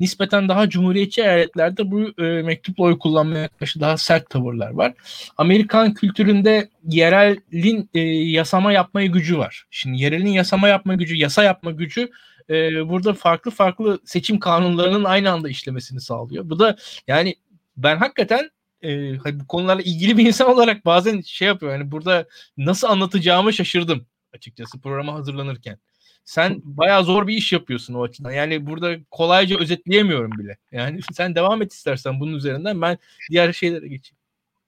Nispeten 0.00 0.48
daha 0.48 0.68
cumhuriyetçi 0.68 1.22
eyaletlerde 1.22 1.90
bu 1.90 2.22
e, 2.22 2.42
mektupla 2.42 2.84
oy 2.84 2.98
kullanmaya 2.98 3.48
karşı 3.48 3.80
daha 3.80 3.96
sert 3.96 4.30
tavırlar 4.30 4.70
var. 4.70 4.94
Amerikan 5.36 5.94
kültüründe 5.94 6.68
yerelin 6.88 7.90
e, 7.94 8.00
yasama 8.10 8.72
yapmaya 8.72 9.06
gücü 9.06 9.38
var. 9.38 9.64
Şimdi 9.70 10.02
yerelin 10.02 10.32
yasama 10.32 10.68
yapma 10.68 10.94
gücü, 10.94 11.16
yasa 11.16 11.42
yapma 11.42 11.70
gücü 11.70 12.10
e, 12.50 12.88
burada 12.88 13.14
farklı 13.14 13.50
farklı 13.50 13.98
seçim 14.04 14.38
kanunlarının 14.38 15.04
aynı 15.04 15.30
anda 15.30 15.48
işlemesini 15.48 16.00
sağlıyor. 16.00 16.50
Bu 16.50 16.58
da 16.58 16.76
yani 17.08 17.34
ben 17.76 17.96
hakikaten 17.96 18.50
e, 18.84 19.40
bu 19.40 19.46
konularla 19.46 19.82
ilgili 19.82 20.18
bir 20.18 20.26
insan 20.26 20.50
olarak 20.50 20.86
bazen 20.86 21.20
şey 21.20 21.48
yapıyor. 21.48 21.72
Yani 21.72 21.90
burada 21.92 22.26
nasıl 22.56 22.88
anlatacağımı 22.88 23.52
şaşırdım 23.52 24.06
açıkçası 24.34 24.80
programa 24.80 25.14
hazırlanırken. 25.14 25.78
Sen 26.24 26.60
bayağı 26.64 27.04
zor 27.04 27.26
bir 27.26 27.34
iş 27.34 27.52
yapıyorsun 27.52 27.94
o 27.94 28.02
açıdan. 28.02 28.30
Yani 28.30 28.66
burada 28.66 28.96
kolayca 29.10 29.58
özetleyemiyorum 29.58 30.30
bile. 30.32 30.56
Yani 30.72 31.00
sen 31.12 31.34
devam 31.34 31.62
et 31.62 31.72
istersen 31.72 32.20
bunun 32.20 32.32
üzerinden 32.32 32.82
ben 32.82 32.98
diğer 33.30 33.52
şeylere 33.52 33.88
geçeyim. 33.88 34.18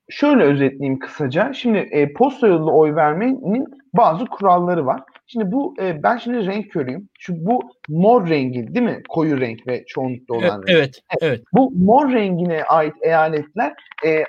Şöyle 0.08 0.42
özetleyeyim 0.42 0.98
kısaca. 0.98 1.52
Şimdi 1.52 1.78
e, 1.78 2.12
posta 2.12 2.46
yolunda 2.46 2.70
oy 2.70 2.94
vermenin 2.94 3.66
bazı 3.94 4.24
kuralları 4.26 4.86
var. 4.86 5.02
Şimdi 5.26 5.52
bu 5.52 5.74
e, 5.80 6.02
ben 6.02 6.16
şimdi 6.16 6.46
renk 6.46 6.70
körüyüm. 6.70 7.08
Çünkü 7.20 7.46
bu 7.46 7.60
mor 7.88 8.28
rengi 8.28 8.74
değil 8.74 8.86
mi? 8.86 9.02
Koyu 9.08 9.40
renk 9.40 9.66
ve 9.66 9.84
çoğunlukla 9.86 10.34
olan 10.34 10.58
renk. 10.58 10.70
Evet, 10.70 11.00
evet. 11.20 11.42
Bu 11.52 11.70
mor 11.70 12.12
rengine 12.12 12.64
ait 12.64 12.94
eyaletler 13.02 13.74
e, 14.06 14.24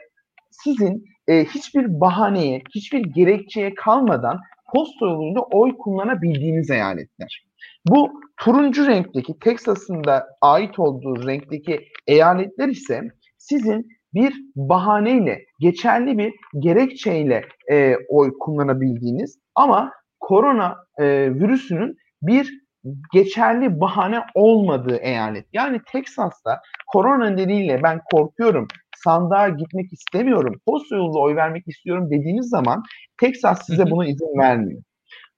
sizin 0.51 1.05
e, 1.27 1.45
hiçbir 1.45 2.01
bahaneye, 2.01 2.61
hiçbir 2.75 2.99
gerekçeye 2.99 3.75
kalmadan 3.75 4.39
posta 4.75 5.05
yoluyla 5.05 5.41
oy 5.41 5.77
kullanabildiğiniz 5.77 6.69
eyaletler. 6.69 7.45
Bu 7.87 8.21
turuncu 8.37 8.87
renkteki 8.87 9.39
Texas'ın 9.39 10.03
da 10.03 10.27
ait 10.41 10.79
olduğu 10.79 11.27
renkteki 11.27 11.79
eyaletler 12.07 12.67
ise 12.67 13.01
sizin 13.37 13.87
bir 14.13 14.33
bahaneyle, 14.55 15.45
geçerli 15.59 16.17
bir 16.17 16.33
gerekçeyle 16.59 17.41
e, 17.71 17.95
oy 18.09 18.33
kullanabildiğiniz 18.39 19.39
ama 19.55 19.91
korona 20.27 20.77
e, 20.99 21.05
virüsünün 21.33 21.97
bir 22.21 22.53
geçerli 23.13 23.79
bahane 23.79 24.19
olmadığı 24.35 24.95
eyalet. 24.95 25.45
Yani 25.53 25.81
Teksas'ta 25.91 26.61
korona 26.87 27.29
nedeniyle 27.29 27.83
ben 27.83 28.01
korkuyorum, 28.11 28.67
sandığa 29.03 29.49
gitmek 29.49 29.93
istemiyorum, 29.93 30.61
posta 30.65 30.95
yolunda 30.95 31.19
oy 31.19 31.35
vermek 31.35 31.67
istiyorum 31.67 32.09
dediğiniz 32.11 32.49
zaman 32.49 32.83
Teksas 33.21 33.65
size 33.65 33.91
buna 33.91 34.05
izin 34.05 34.39
vermiyor. 34.39 34.81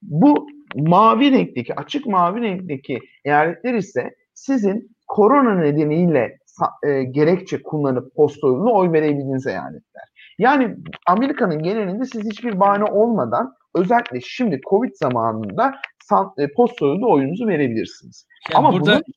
Bu 0.02 0.48
mavi 0.76 1.32
renkteki, 1.32 1.76
açık 1.76 2.06
mavi 2.06 2.42
renkteki 2.42 3.00
eyaletler 3.26 3.74
ise 3.74 4.16
sizin 4.34 4.96
korona 5.08 5.56
nedeniyle 5.56 6.38
e, 6.84 7.04
gerekçe 7.04 7.64
kullanıp 7.64 8.16
posta 8.16 8.48
yoluna 8.48 8.72
oy 8.72 8.92
verebildiğiniz 8.92 9.48
eyaletler. 9.48 10.04
Yani 10.40 10.76
Amerika'nın 11.08 11.64
genelinde 11.64 12.06
siz 12.06 12.26
hiçbir 12.26 12.60
bahane 12.60 12.84
olmadan 12.84 13.59
özellikle 13.76 14.22
şimdi 14.22 14.62
Covid 14.70 14.92
zamanında 14.94 15.82
e, 16.38 16.52
posta 16.52 16.86
yolunda 16.86 17.06
oyunuzu 17.06 17.48
verebilirsiniz. 17.48 18.28
Yani 18.52 18.58
Ama 18.58 18.74
burada 18.74 18.94
bunu... 18.94 19.16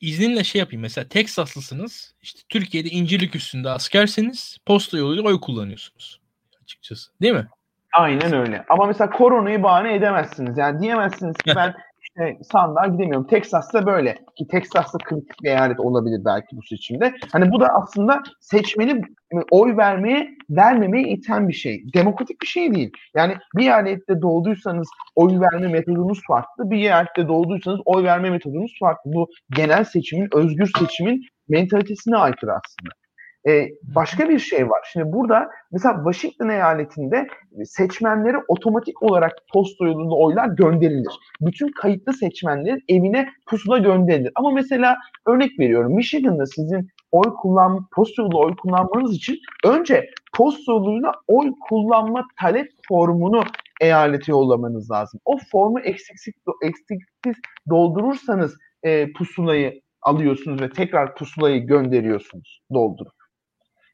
izninle 0.00 0.44
şey 0.44 0.58
yapayım 0.58 0.82
mesela 0.82 1.08
Teksaslısınız 1.08 2.14
işte 2.22 2.40
Türkiye'de 2.48 2.88
İncirlik 2.88 3.36
üstünde 3.36 3.70
askerseniz 3.70 4.58
posta 4.66 4.98
yoluyla 4.98 5.22
oy 5.22 5.40
kullanıyorsunuz 5.40 6.20
açıkçası 6.62 7.10
değil 7.22 7.34
mi? 7.34 7.48
Aynen 7.92 8.32
öyle. 8.32 8.64
Ama 8.68 8.86
mesela 8.86 9.10
koronayı 9.10 9.62
bahane 9.62 9.94
edemezsiniz. 9.94 10.58
Yani 10.58 10.80
diyemezsiniz 10.80 11.36
ki 11.36 11.52
ben 11.56 11.74
işte 12.16 12.38
sandığa 12.52 12.86
gidemiyorum. 12.86 13.26
Texas'ta 13.26 13.86
böyle 13.86 14.14
ki 14.36 14.46
Texas'ta 14.50 14.98
kritik 14.98 15.42
bir 15.42 15.48
eyalet 15.48 15.80
olabilir 15.80 16.20
belki 16.24 16.56
bu 16.56 16.62
seçimde. 16.62 17.14
Hani 17.32 17.52
bu 17.52 17.60
da 17.60 17.68
aslında 17.68 18.22
seçmeni 18.40 19.02
oy 19.50 19.76
vermeye 19.76 20.28
vermemeye 20.50 21.08
iten 21.08 21.48
bir 21.48 21.52
şey. 21.52 21.82
Demokratik 21.94 22.40
bir 22.42 22.46
şey 22.46 22.74
değil. 22.74 22.90
Yani 23.16 23.36
bir 23.56 23.62
eyalette 23.62 24.22
doğduysanız 24.22 24.88
oy 25.14 25.40
verme 25.40 25.68
metodunuz 25.68 26.20
farklı. 26.26 26.70
Bir 26.70 26.78
eyalette 26.78 27.28
doğduysanız 27.28 27.80
oy 27.84 28.04
verme 28.04 28.30
metodunuz 28.30 28.76
farklı. 28.80 29.12
Bu 29.12 29.28
genel 29.50 29.84
seçimin, 29.84 30.28
özgür 30.32 30.70
seçimin 30.78 31.22
mentalitesine 31.48 32.16
aykırı 32.16 32.50
aslında. 32.52 33.01
E, 33.48 33.68
başka 33.82 34.28
bir 34.28 34.38
şey 34.38 34.68
var. 34.68 34.88
Şimdi 34.92 35.12
burada 35.12 35.50
mesela 35.72 35.94
Washington 36.04 36.48
eyaletinde 36.48 37.26
seçmenlere 37.64 38.36
otomatik 38.48 39.02
olarak 39.02 39.32
posta 39.52 39.84
yolunda 39.84 40.14
oylar 40.14 40.48
gönderilir. 40.48 41.12
Bütün 41.40 41.68
kayıtlı 41.68 42.12
seçmenlerin 42.12 42.82
evine 42.88 43.28
pusula 43.46 43.78
gönderilir. 43.78 44.32
Ama 44.34 44.50
mesela 44.50 44.96
örnek 45.26 45.58
veriyorum 45.58 45.94
Michigan'da 45.94 46.46
sizin 46.46 46.88
oy 47.12 47.34
kullan 47.42 47.86
posta 47.94 48.22
yolunda 48.22 48.38
oy 48.38 48.56
kullanmanız 48.56 49.14
için 49.14 49.38
önce 49.64 50.10
posta 50.36 50.72
yoluyla 50.72 51.12
oy 51.26 51.52
kullanma 51.68 52.26
talep 52.40 52.68
formunu 52.88 53.42
eyalete 53.80 54.32
yollamanız 54.32 54.90
lazım. 54.90 55.20
O 55.24 55.38
formu 55.52 55.80
eksiksiz, 55.80 56.34
eksiksiz 56.62 57.36
doldurursanız 57.70 58.56
e, 58.82 59.12
pusulayı 59.12 59.82
alıyorsunuz 60.02 60.60
ve 60.62 60.70
tekrar 60.70 61.14
pusulayı 61.14 61.66
gönderiyorsunuz 61.66 62.62
doldurup. 62.74 63.21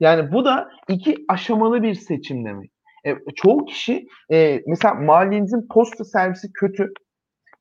Yani 0.01 0.33
bu 0.33 0.45
da 0.45 0.71
iki 0.89 1.17
aşamalı 1.29 1.83
bir 1.83 1.95
seçim 1.95 2.45
demek. 2.45 2.71
E, 3.07 3.17
çoğu 3.37 3.65
kişi 3.65 4.07
e, 4.33 4.63
mesela 4.67 4.95
mahallenizin 4.95 5.69
posta 5.71 6.05
servisi 6.05 6.53
kötü. 6.53 6.93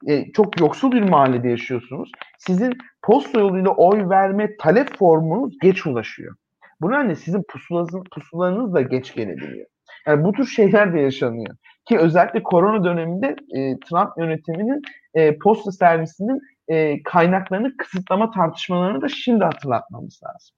E, 0.07 0.31
çok 0.31 0.59
yoksul 0.59 0.91
bir 0.91 1.01
mahallede 1.01 1.49
yaşıyorsunuz. 1.49 2.11
Sizin 2.38 2.73
posta 3.01 3.39
yoluyla 3.39 3.71
oy 3.71 4.09
verme 4.09 4.57
talep 4.57 4.97
formunuz 4.97 5.59
geç 5.61 5.88
ulaşıyor. 5.88 6.35
Bu 6.81 6.91
nedenle 6.91 7.15
sizin 7.15 7.43
pusulanız, 7.43 7.89
pusulanız 8.11 8.73
da 8.73 8.81
geç 8.81 9.13
gelebiliyor. 9.13 9.67
Yani 10.07 10.23
bu 10.23 10.31
tür 10.31 10.45
şeyler 10.45 10.93
de 10.93 10.99
yaşanıyor. 10.99 11.55
Ki 11.85 11.99
özellikle 11.99 12.43
korona 12.43 12.83
döneminde 12.83 13.27
e, 13.27 13.79
Trump 13.79 14.09
yönetiminin 14.17 14.81
e, 15.13 15.38
posta 15.38 15.71
servisinin 15.71 16.41
e, 16.67 17.03
kaynaklarını 17.03 17.77
kısıtlama 17.77 18.31
tartışmalarını 18.31 19.01
da 19.01 19.07
şimdi 19.09 19.43
hatırlatmamız 19.43 20.21
lazım. 20.23 20.55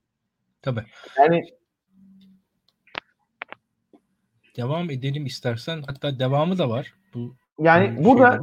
Tabii. 0.62 0.82
Yani 1.18 1.44
devam 4.60 4.90
edelim 4.90 5.26
istersen. 5.26 5.82
Hatta 5.86 6.18
devamı 6.18 6.58
da 6.58 6.70
var. 6.70 6.94
Bu 7.14 7.34
yani 7.58 7.96
bu 7.98 8.04
burada 8.04 8.40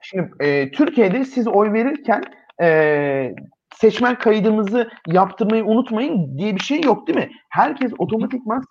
şimdi 0.00 0.30
e, 0.40 0.70
Türkiye'de 0.70 1.24
siz 1.24 1.48
oy 1.48 1.72
verirken 1.72 2.22
e, 2.62 3.34
seçmen 3.74 4.18
kaydımızı 4.18 4.90
yaptırmayı 5.06 5.64
unutmayın 5.64 6.38
diye 6.38 6.54
bir 6.54 6.60
şey 6.60 6.80
yok 6.80 7.06
değil 7.06 7.18
mi? 7.18 7.30
Herkes 7.48 7.92
otomatikman 7.98 8.62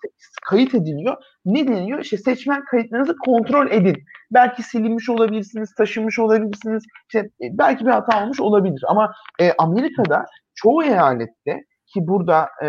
kayıt 0.42 0.74
ediliyor. 0.74 1.16
Ne 1.44 1.68
deniyor? 1.68 2.00
İşte 2.00 2.16
seçmen 2.16 2.64
kayıtlarınızı 2.64 3.16
kontrol 3.16 3.70
edin. 3.70 3.96
Belki 4.30 4.62
silinmiş 4.62 5.08
olabilirsiniz, 5.08 5.74
taşınmış 5.74 6.18
olabilirsiniz. 6.18 6.84
İşte 7.08 7.18
e, 7.18 7.58
belki 7.58 7.86
bir 7.86 7.90
hata 7.90 8.22
olmuş 8.22 8.40
olabilir. 8.40 8.84
Ama 8.88 9.12
e, 9.40 9.52
Amerika'da 9.58 10.26
çoğu 10.54 10.84
eyalette 10.84 11.64
ki 11.86 12.06
burada 12.06 12.48
e, 12.64 12.68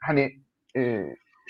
hani 0.00 0.30
e, 0.76 1.04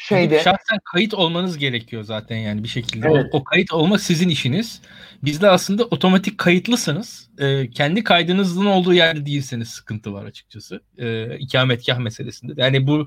şeyde 0.09 0.37
şahsen 0.37 0.79
kayıt 0.93 1.15
olmanız 1.15 1.59
gerekiyor 1.59 2.05
zaten 2.05 2.37
yani 2.37 2.63
bir 2.63 2.69
şekilde. 2.69 3.09
Evet. 3.09 3.27
O, 3.33 3.39
o 3.39 3.45
kayıt 3.45 3.73
olma 3.73 3.99
sizin 3.99 4.29
işiniz. 4.29 4.81
Bizde 5.23 5.51
aslında 5.51 5.85
otomatik 5.85 6.39
kayıtlısınız. 6.39 7.31
Ee, 7.39 7.71
kendi 7.71 8.05
kaydınızın 8.05 8.67
olduğu 8.67 8.95
yerde 8.95 9.27
değilseniz 9.27 9.69
sıkıntı 9.69 10.13
var 10.13 10.25
açıkçası. 10.25 10.81
Ee, 10.99 11.39
ikametgah 11.39 11.99
meselesinde. 11.99 12.53
Yani 12.57 12.87
bu 12.87 13.07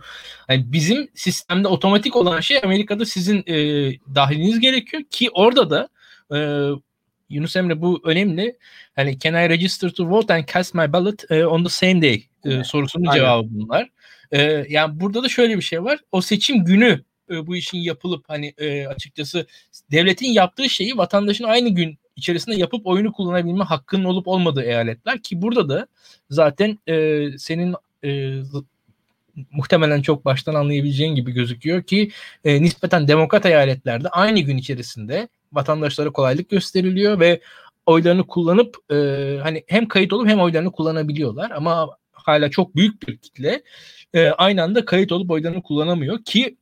yani 0.49 0.63
bizim 0.67 1.07
sistemde 1.15 1.67
otomatik 1.67 2.15
olan 2.15 2.39
şey 2.39 2.59
Amerika'da 2.63 3.05
sizin 3.05 3.43
e, 3.47 3.55
dahiliniz 4.15 4.59
gerekiyor 4.59 5.03
ki 5.09 5.29
orada 5.33 5.69
da 5.69 5.89
e, 6.35 6.37
Yunus 7.29 7.55
Emre 7.55 7.81
bu 7.81 8.01
önemli. 8.03 8.57
Hani 8.95 9.19
can 9.19 9.33
I 9.33 9.49
register 9.49 9.89
to 9.89 10.09
vote 10.09 10.33
and 10.33 10.43
cast 10.53 10.73
my 10.73 10.93
ballot 10.93 11.23
uh, 11.31 11.53
on 11.53 11.63
the 11.63 11.69
same 11.69 12.01
day 12.01 12.23
e, 12.45 12.63
sorusunun 12.63 13.05
Aynen. 13.05 13.19
cevabı 13.23 13.47
bunlar. 13.49 13.89
E, 14.31 14.41
yani 14.69 14.99
burada 14.99 15.23
da 15.23 15.29
şöyle 15.29 15.57
bir 15.57 15.61
şey 15.61 15.83
var. 15.83 15.99
O 16.11 16.21
seçim 16.21 16.65
günü 16.65 17.03
e, 17.29 17.47
bu 17.47 17.55
işin 17.55 17.77
yapılıp 17.77 18.29
hani 18.29 18.53
e, 18.57 18.87
açıkçası 18.87 19.47
devletin 19.91 20.31
yaptığı 20.31 20.69
şeyi 20.69 20.97
vatandaşın 20.97 21.43
aynı 21.43 21.69
gün 21.69 21.97
içerisinde 22.15 22.55
yapıp 22.55 22.87
oyunu 22.87 23.11
kullanabilme 23.11 23.63
hakkının 23.63 24.03
olup 24.03 24.27
olmadığı 24.27 24.63
eyaletler 24.63 25.21
ki 25.21 25.41
burada 25.41 25.69
da 25.69 25.87
zaten 26.29 26.79
e, 26.87 27.27
senin 27.37 27.75
e, 28.03 28.41
muhtemelen 29.51 30.01
çok 30.01 30.25
baştan 30.25 30.55
anlayabileceğin 30.55 31.15
gibi 31.15 31.31
gözüküyor 31.31 31.83
ki 31.83 32.11
e, 32.45 32.61
nispeten 32.61 33.07
demokrat 33.07 33.45
eyaletlerde 33.45 34.09
aynı 34.09 34.39
gün 34.39 34.57
içerisinde 34.57 35.27
vatandaşlara 35.53 36.09
kolaylık 36.11 36.49
gösteriliyor 36.49 37.19
ve 37.19 37.41
oylarını 37.85 38.27
kullanıp 38.27 38.77
e, 38.91 38.95
hani 39.43 39.63
hem 39.67 39.87
kayıt 39.87 40.13
olup 40.13 40.27
hem 40.27 40.39
oylarını 40.39 40.71
kullanabiliyorlar 40.71 41.51
ama 41.51 41.89
hala 42.11 42.49
çok 42.49 42.75
büyük 42.75 43.07
bir 43.07 43.17
kitle 43.17 43.63
e, 44.15 44.29
aynı 44.29 44.63
anda 44.63 44.85
kayıt 44.85 45.11
olup 45.11 45.31
oylarını 45.31 45.61
kullanamıyor 45.61 46.23
ki 46.23 46.57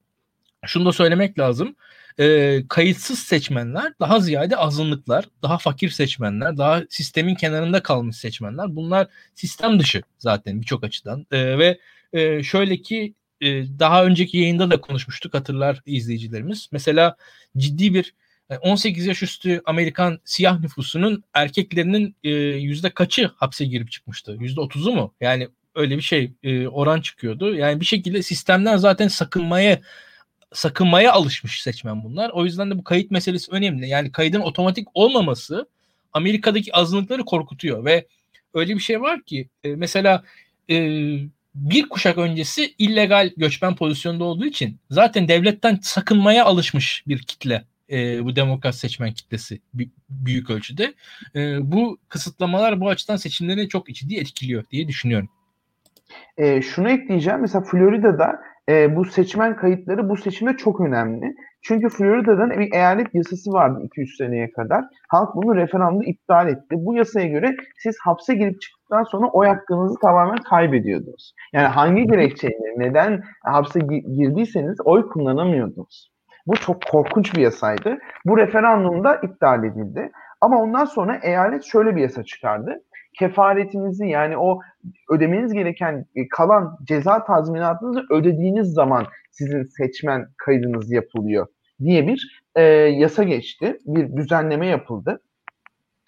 şunu 0.65 0.85
da 0.85 0.91
söylemek 0.91 1.39
lazım. 1.39 1.75
E, 2.19 2.59
kayıtsız 2.69 3.19
seçmenler 3.19 3.93
daha 3.99 4.19
ziyade 4.19 4.57
azınlıklar, 4.57 5.25
daha 5.41 5.57
fakir 5.57 5.89
seçmenler, 5.89 6.57
daha 6.57 6.83
sistemin 6.89 7.35
kenarında 7.35 7.83
kalmış 7.83 8.17
seçmenler. 8.17 8.75
Bunlar 8.75 9.07
sistem 9.35 9.79
dışı 9.79 10.01
zaten 10.19 10.61
birçok 10.61 10.83
açıdan 10.83 11.25
e, 11.31 11.57
ve 11.57 11.79
e, 12.13 12.43
şöyle 12.43 12.81
ki 12.81 13.13
e, 13.41 13.47
daha 13.79 14.05
önceki 14.05 14.37
yayında 14.37 14.71
da 14.71 14.81
konuşmuştuk 14.81 15.33
hatırlar 15.33 15.81
izleyicilerimiz. 15.85 16.69
Mesela 16.71 17.15
ciddi 17.57 17.93
bir 17.93 18.13
18 18.61 19.05
yaş 19.05 19.23
üstü 19.23 19.61
Amerikan 19.65 20.19
siyah 20.25 20.59
nüfusunun 20.59 21.23
erkeklerinin 21.33 22.15
e, 22.23 22.29
yüzde 22.39 22.89
kaçı 22.89 23.31
hapse 23.35 23.65
girip 23.65 23.91
çıkmıştı? 23.91 24.37
Yüzde 24.39 24.61
otuzu 24.61 24.91
mu? 24.91 25.13
Yani 25.21 25.49
öyle 25.75 25.97
bir 25.97 26.01
şey 26.01 26.33
e, 26.43 26.67
oran 26.67 27.01
çıkıyordu. 27.01 27.55
Yani 27.55 27.79
bir 27.79 27.85
şekilde 27.85 28.23
sistemden 28.23 28.77
zaten 28.77 29.07
sakınmaya 29.07 29.81
sakınmaya 30.53 31.13
alışmış 31.13 31.61
seçmen 31.61 32.03
bunlar. 32.03 32.29
O 32.29 32.45
yüzden 32.45 32.71
de 32.71 32.77
bu 32.77 32.83
kayıt 32.83 33.11
meselesi 33.11 33.51
önemli. 33.51 33.89
Yani 33.89 34.11
kaydın 34.11 34.41
otomatik 34.41 34.87
olmaması 34.93 35.67
Amerika'daki 36.13 36.75
azınlıkları 36.75 37.25
korkutuyor 37.25 37.85
ve 37.85 38.07
öyle 38.53 38.75
bir 38.75 38.79
şey 38.79 39.01
var 39.01 39.23
ki 39.23 39.49
e, 39.63 39.75
mesela 39.75 40.23
e, 40.69 40.75
bir 41.55 41.89
kuşak 41.89 42.17
öncesi 42.17 42.75
illegal 42.77 43.31
göçmen 43.37 43.75
pozisyonda 43.75 44.23
olduğu 44.23 44.45
için 44.45 44.79
zaten 44.89 45.27
devletten 45.27 45.79
sakınmaya 45.81 46.45
alışmış 46.45 47.03
bir 47.07 47.19
kitle 47.19 47.65
e, 47.91 48.25
bu 48.25 48.35
demokrat 48.35 48.75
seçmen 48.75 49.13
kitlesi 49.13 49.59
büyük 50.09 50.49
ölçüde. 50.49 50.93
E, 51.35 51.71
bu 51.71 51.97
kısıtlamalar 52.09 52.81
bu 52.81 52.89
açıdan 52.89 53.15
seçimleri 53.15 53.69
çok 53.69 53.87
ciddi 53.87 54.15
etkiliyor 54.15 54.63
diye 54.71 54.87
düşünüyorum. 54.87 55.29
E, 56.37 56.61
şunu 56.61 56.89
ekleyeceğim. 56.89 57.41
Mesela 57.41 57.63
Florida'da 57.63 58.39
e, 58.69 58.95
bu 58.95 59.05
seçmen 59.05 59.55
kayıtları 59.55 60.09
bu 60.09 60.17
seçimde 60.17 60.57
çok 60.57 60.81
önemli. 60.81 61.35
Çünkü 61.61 61.89
Florida'dan 61.89 62.49
bir 62.49 62.73
eyalet 62.73 63.15
yasası 63.15 63.51
vardı 63.51 63.79
200 63.83 64.17
seneye 64.17 64.51
kadar. 64.51 64.83
Halk 65.09 65.35
bunu 65.35 65.55
referandumda 65.55 66.05
iptal 66.05 66.47
etti. 66.47 66.75
Bu 66.77 66.95
yasaya 66.95 67.27
göre 67.27 67.55
siz 67.77 67.95
hapse 68.03 68.35
girip 68.35 68.61
çıktıktan 68.61 69.03
sonra 69.03 69.27
oy 69.27 69.47
hakkınızı 69.47 69.99
tamamen 70.01 70.37
kaybediyordunuz. 70.37 71.33
Yani 71.53 71.67
hangi 71.67 72.07
gerekçeyle, 72.07 72.73
neden 72.77 73.23
hapse 73.43 73.79
girdiyseniz 74.17 74.77
oy 74.85 75.09
kullanamıyordunuz. 75.09 76.13
Bu 76.47 76.55
çok 76.55 76.85
korkunç 76.91 77.35
bir 77.35 77.41
yasaydı. 77.41 77.97
Bu 78.25 78.37
referandumda 78.37 79.15
iptal 79.15 79.63
edildi. 79.63 80.11
Ama 80.41 80.61
ondan 80.61 80.85
sonra 80.85 81.19
eyalet 81.23 81.63
şöyle 81.63 81.95
bir 81.95 82.01
yasa 82.01 82.23
çıkardı 82.23 82.83
kefaretinizi 83.19 84.07
yani 84.07 84.37
o 84.37 84.59
ödemeniz 85.11 85.53
gereken 85.53 86.05
e, 86.15 86.27
kalan 86.27 86.77
ceza 86.83 87.25
tazminatınızı 87.25 88.05
ödediğiniz 88.11 88.73
zaman 88.73 89.05
sizin 89.31 89.63
seçmen 89.63 90.27
kaydınız 90.37 90.91
yapılıyor 90.91 91.47
diye 91.79 92.07
bir 92.07 92.43
e, 92.55 92.61
yasa 92.63 93.23
geçti. 93.23 93.77
Bir 93.85 94.17
düzenleme 94.17 94.67
yapıldı. 94.67 95.21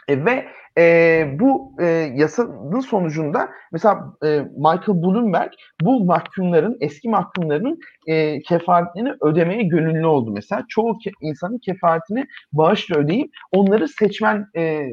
E, 0.08 0.26
ve 0.26 0.45
e, 0.78 1.28
bu 1.39 1.76
e, 1.82 1.86
yasanın 2.16 2.80
sonucunda 2.80 3.49
mesela 3.72 4.14
e, 4.24 4.28
Michael 4.58 5.03
Bloomberg 5.03 5.51
bu 5.82 6.06
mahkumların, 6.06 6.78
eski 6.80 7.10
mahkumların 7.10 7.80
e, 8.08 8.41
kefaretini 8.41 9.14
ödemeye 9.22 9.64
gönüllü 9.64 10.06
oldu 10.06 10.32
mesela. 10.32 10.66
Çoğu 10.70 10.91
ke- 10.91 11.14
insanın 11.22 11.58
kefaretini 11.58 12.26
bağışla 12.53 12.97
ödeyip 12.97 13.32
onları 13.51 13.88
seçmen 13.88 14.47
e, 14.56 14.86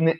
ne, 0.00 0.14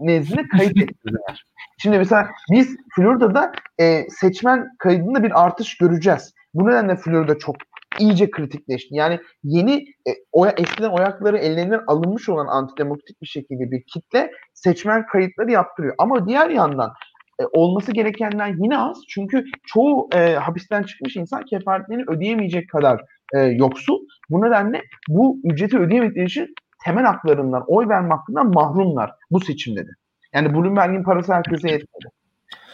nezdinde 0.00 0.48
kayıt 0.48 0.76
ettirdiler. 0.76 1.44
Şimdi 1.78 1.98
mesela 1.98 2.30
biz 2.52 2.76
Florida'da 2.96 3.52
e, 3.80 4.02
seçmen 4.10 4.68
kaydında 4.78 5.22
bir 5.22 5.44
artış 5.44 5.78
göreceğiz. 5.78 6.34
Bu 6.54 6.68
nedenle 6.68 6.96
Florida 6.96 7.38
çok 7.38 7.56
iyice 7.98 8.30
kritikleşti. 8.30 8.94
Yani 8.94 9.20
yeni 9.42 9.74
e, 10.08 10.10
oya, 10.32 10.54
eskiden 10.56 10.90
oyakları 10.90 11.38
ellerinden 11.38 11.82
alınmış 11.86 12.28
olan 12.28 12.46
antidemokratik 12.46 13.22
bir 13.22 13.26
şekilde 13.26 13.70
bir 13.70 13.82
kitle 13.82 14.30
seçmen 14.54 15.06
kayıtları 15.06 15.50
yaptırıyor. 15.50 15.94
Ama 15.98 16.28
diğer 16.28 16.50
yandan 16.50 16.92
e, 17.40 17.44
olması 17.52 17.92
gerekenden 17.92 18.56
yine 18.62 18.78
az. 18.78 18.98
Çünkü 19.08 19.44
çoğu 19.66 20.08
e, 20.14 20.34
hapisten 20.34 20.82
çıkmış 20.82 21.16
insan 21.16 21.44
kefaretlerini 21.44 22.04
ödeyemeyecek 22.08 22.70
kadar 22.70 23.00
e, 23.34 23.38
yoksul. 23.38 23.98
Bu 24.30 24.42
nedenle 24.42 24.82
bu 25.08 25.40
ücreti 25.44 25.78
ödeyemedikleri 25.78 26.26
için 26.26 26.54
temel 26.84 27.04
haklarından, 27.04 27.64
oy 27.66 27.88
verme 27.88 28.14
hakkından 28.14 28.50
mahrumlar 28.50 29.12
bu 29.30 29.40
seçimde 29.40 29.86
de. 29.86 29.90
Yani 30.32 30.54
Bloomberg'in 30.54 31.02
parası 31.02 31.34
herkese 31.34 31.70
yetmedi. 31.70 32.08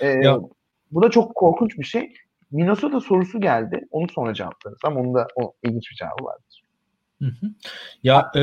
Ee, 0.03 0.23
bu 0.91 1.03
da 1.03 1.11
çok 1.11 1.35
korkunç 1.35 1.79
bir 1.79 1.85
şey. 1.85 2.15
Minnesota 2.51 3.01
sorusu 3.01 3.41
geldi. 3.41 3.81
Onu 3.91 4.07
sonra 4.09 4.35
cevaplarız 4.35 4.79
ama 4.85 5.01
onun 5.01 5.15
da 5.15 5.29
o 5.37 5.55
ilginç 5.63 5.91
bir 5.91 5.97
cevabı 5.97 6.25
vardır. 6.25 6.63
Hı 7.19 7.27
hı. 7.27 7.47
Ya 8.03 8.31
e, 8.37 8.43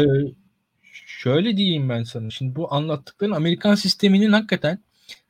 şöyle 1.05 1.57
diyeyim 1.57 1.89
ben 1.89 2.03
sana. 2.03 2.29
Şimdi 2.29 2.55
bu 2.55 2.73
anlattıkların 2.73 3.31
Amerikan 3.31 3.75
sisteminin 3.75 4.31
hakikaten 4.31 4.79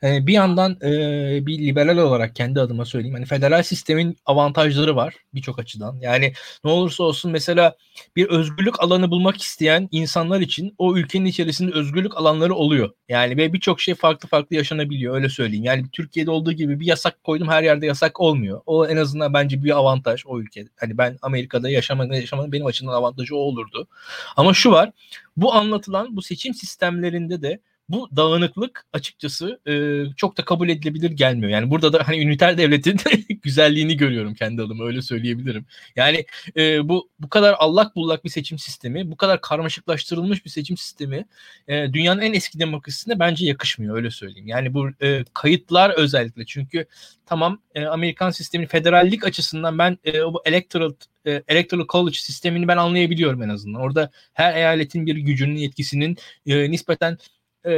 e, 0.02 0.26
bir 0.26 0.32
yandan 0.32 0.72
e, 0.82 1.46
bir 1.46 1.58
liberal 1.58 1.96
olarak 1.96 2.36
kendi 2.36 2.60
adıma 2.60 2.84
söyleyeyim. 2.84 3.14
Hani 3.14 3.26
federal 3.26 3.62
sistemin 3.62 4.16
avantajları 4.26 4.96
var 4.96 5.14
birçok 5.34 5.58
açıdan. 5.58 5.98
Yani 6.00 6.32
ne 6.64 6.70
olursa 6.70 7.04
olsun 7.04 7.32
mesela 7.32 7.76
bir 8.16 8.26
özgürlük 8.26 8.82
alanı 8.82 9.10
bulmak 9.10 9.42
isteyen 9.42 9.88
insanlar 9.90 10.40
için 10.40 10.74
o 10.78 10.96
ülkenin 10.96 11.24
içerisinde 11.24 11.72
özgürlük 11.72 12.16
alanları 12.16 12.54
oluyor. 12.54 12.90
Yani 13.08 13.36
ve 13.36 13.52
birçok 13.52 13.80
şey 13.80 13.94
farklı 13.94 14.28
farklı 14.28 14.56
yaşanabiliyor 14.56 15.14
öyle 15.14 15.28
söyleyeyim. 15.28 15.64
Yani 15.64 15.84
Türkiye'de 15.92 16.30
olduğu 16.30 16.52
gibi 16.52 16.80
bir 16.80 16.86
yasak 16.86 17.24
koydum 17.24 17.48
her 17.48 17.62
yerde 17.62 17.86
yasak 17.86 18.20
olmuyor. 18.20 18.60
O 18.66 18.86
en 18.86 18.96
azından 18.96 19.34
bence 19.34 19.64
bir 19.64 19.76
avantaj 19.76 20.22
o 20.26 20.40
ülkede. 20.40 20.68
Hani 20.76 20.98
ben 20.98 21.18
Amerika'da 21.22 21.70
yaşamak 21.70 22.14
yaşamanın 22.14 22.52
benim 22.52 22.66
açımdan 22.66 22.92
avantajı 22.92 23.36
o 23.36 23.38
olurdu. 23.38 23.88
Ama 24.36 24.54
şu 24.54 24.70
var 24.70 24.92
bu 25.36 25.54
anlatılan 25.54 26.16
bu 26.16 26.22
seçim 26.22 26.54
sistemlerinde 26.54 27.42
de 27.42 27.60
bu 27.90 28.08
dağınıklık 28.16 28.86
açıkçası 28.92 29.60
e, 29.68 30.04
çok 30.16 30.38
da 30.38 30.44
kabul 30.44 30.68
edilebilir 30.68 31.10
gelmiyor. 31.10 31.50
Yani 31.50 31.70
burada 31.70 31.92
da 31.92 32.08
hani 32.08 32.20
üniter 32.20 32.58
devletin 32.58 33.00
güzelliğini 33.42 33.96
görüyorum 33.96 34.34
kendi 34.34 34.62
adıma 34.62 34.84
öyle 34.84 35.02
söyleyebilirim. 35.02 35.66
Yani 35.96 36.24
e, 36.56 36.88
bu 36.88 37.10
bu 37.18 37.28
kadar 37.28 37.54
allak 37.58 37.96
bullak 37.96 38.24
bir 38.24 38.30
seçim 38.30 38.58
sistemi, 38.58 39.10
bu 39.10 39.16
kadar 39.16 39.40
karmaşıklaştırılmış 39.40 40.44
bir 40.44 40.50
seçim 40.50 40.76
sistemi 40.76 41.24
e, 41.68 41.92
dünyanın 41.92 42.20
en 42.20 42.32
eski 42.32 42.58
demokrasisine 42.58 43.18
bence 43.18 43.46
yakışmıyor 43.46 43.96
öyle 43.96 44.10
söyleyeyim. 44.10 44.48
Yani 44.48 44.74
bu 44.74 44.88
e, 45.02 45.24
kayıtlar 45.34 45.90
özellikle 45.90 46.46
çünkü 46.46 46.86
tamam 47.26 47.62
e, 47.74 47.86
Amerikan 47.86 48.30
sisteminin 48.30 48.68
federallik 48.68 49.26
açısından 49.26 49.78
ben 49.78 49.98
e, 50.06 50.24
bu 50.24 50.42
electoral 50.44 50.92
e, 51.26 51.42
electoral 51.48 51.86
college 51.88 52.16
sistemini 52.16 52.68
ben 52.68 52.76
anlayabiliyorum 52.76 53.42
en 53.42 53.48
azından. 53.48 53.80
Orada 53.80 54.10
her 54.32 54.54
eyaletin 54.54 55.06
bir 55.06 55.16
gücünün 55.16 55.56
yetkisinin 55.56 56.16
e, 56.46 56.70
nispeten 56.70 57.18
e, 57.64 57.72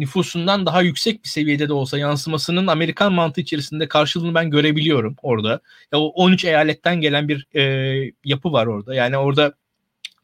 nüfusundan 0.00 0.66
daha 0.66 0.82
yüksek 0.82 1.24
bir 1.24 1.28
seviyede 1.28 1.68
de 1.68 1.72
olsa 1.72 1.98
yansımasının 1.98 2.66
Amerikan 2.66 3.12
mantığı 3.12 3.40
içerisinde 3.40 3.88
karşılığını 3.88 4.34
ben 4.34 4.50
görebiliyorum 4.50 5.16
orada. 5.22 5.60
Ya 5.92 5.98
o 5.98 6.06
13 6.06 6.44
eyaletten 6.44 7.00
gelen 7.00 7.28
bir 7.28 7.46
e, 7.56 8.12
yapı 8.24 8.52
var 8.52 8.66
orada. 8.66 8.94
Yani 8.94 9.16
orada 9.16 9.54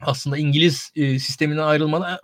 aslında 0.00 0.38
İngiliz 0.38 0.92
e, 0.96 1.18
sisteminden 1.18 1.62
ayrılma 1.62 2.20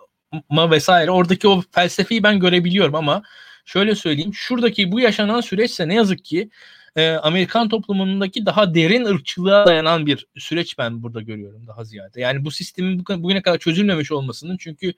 vesaire 0.71 1.11
oradaki 1.11 1.49
o 1.49 1.63
felsefeyi 1.71 2.23
ben 2.23 2.41
görebiliyorum 2.41 2.95
ama 2.95 3.23
şöyle 3.65 3.95
söyleyeyim 3.95 4.35
şuradaki 4.35 4.93
bu 4.93 5.01
yaşanan 5.01 5.41
süreçse 5.41 5.89
ne 5.89 5.95
yazık 5.95 6.25
ki 6.25 6.51
e, 6.97 7.11
Amerikan 7.11 7.69
toplumundaki 7.69 8.47
daha 8.47 8.75
derin 8.75 9.05
ırkçılığa 9.05 9.67
dayanan 9.67 10.07
bir 10.07 10.27
süreç 10.37 10.79
ben 10.79 11.03
burada 11.03 11.23
görüyorum 11.23 11.67
daha 11.67 11.85
ziyade. 11.85 12.21
Yani 12.21 12.45
bu 12.45 12.51
sistemin 12.51 13.05
bugüne 13.09 13.43
kadar 13.43 13.59
çözülmemiş 13.59 14.13
olmasının 14.13 14.57
çünkü 14.57 14.93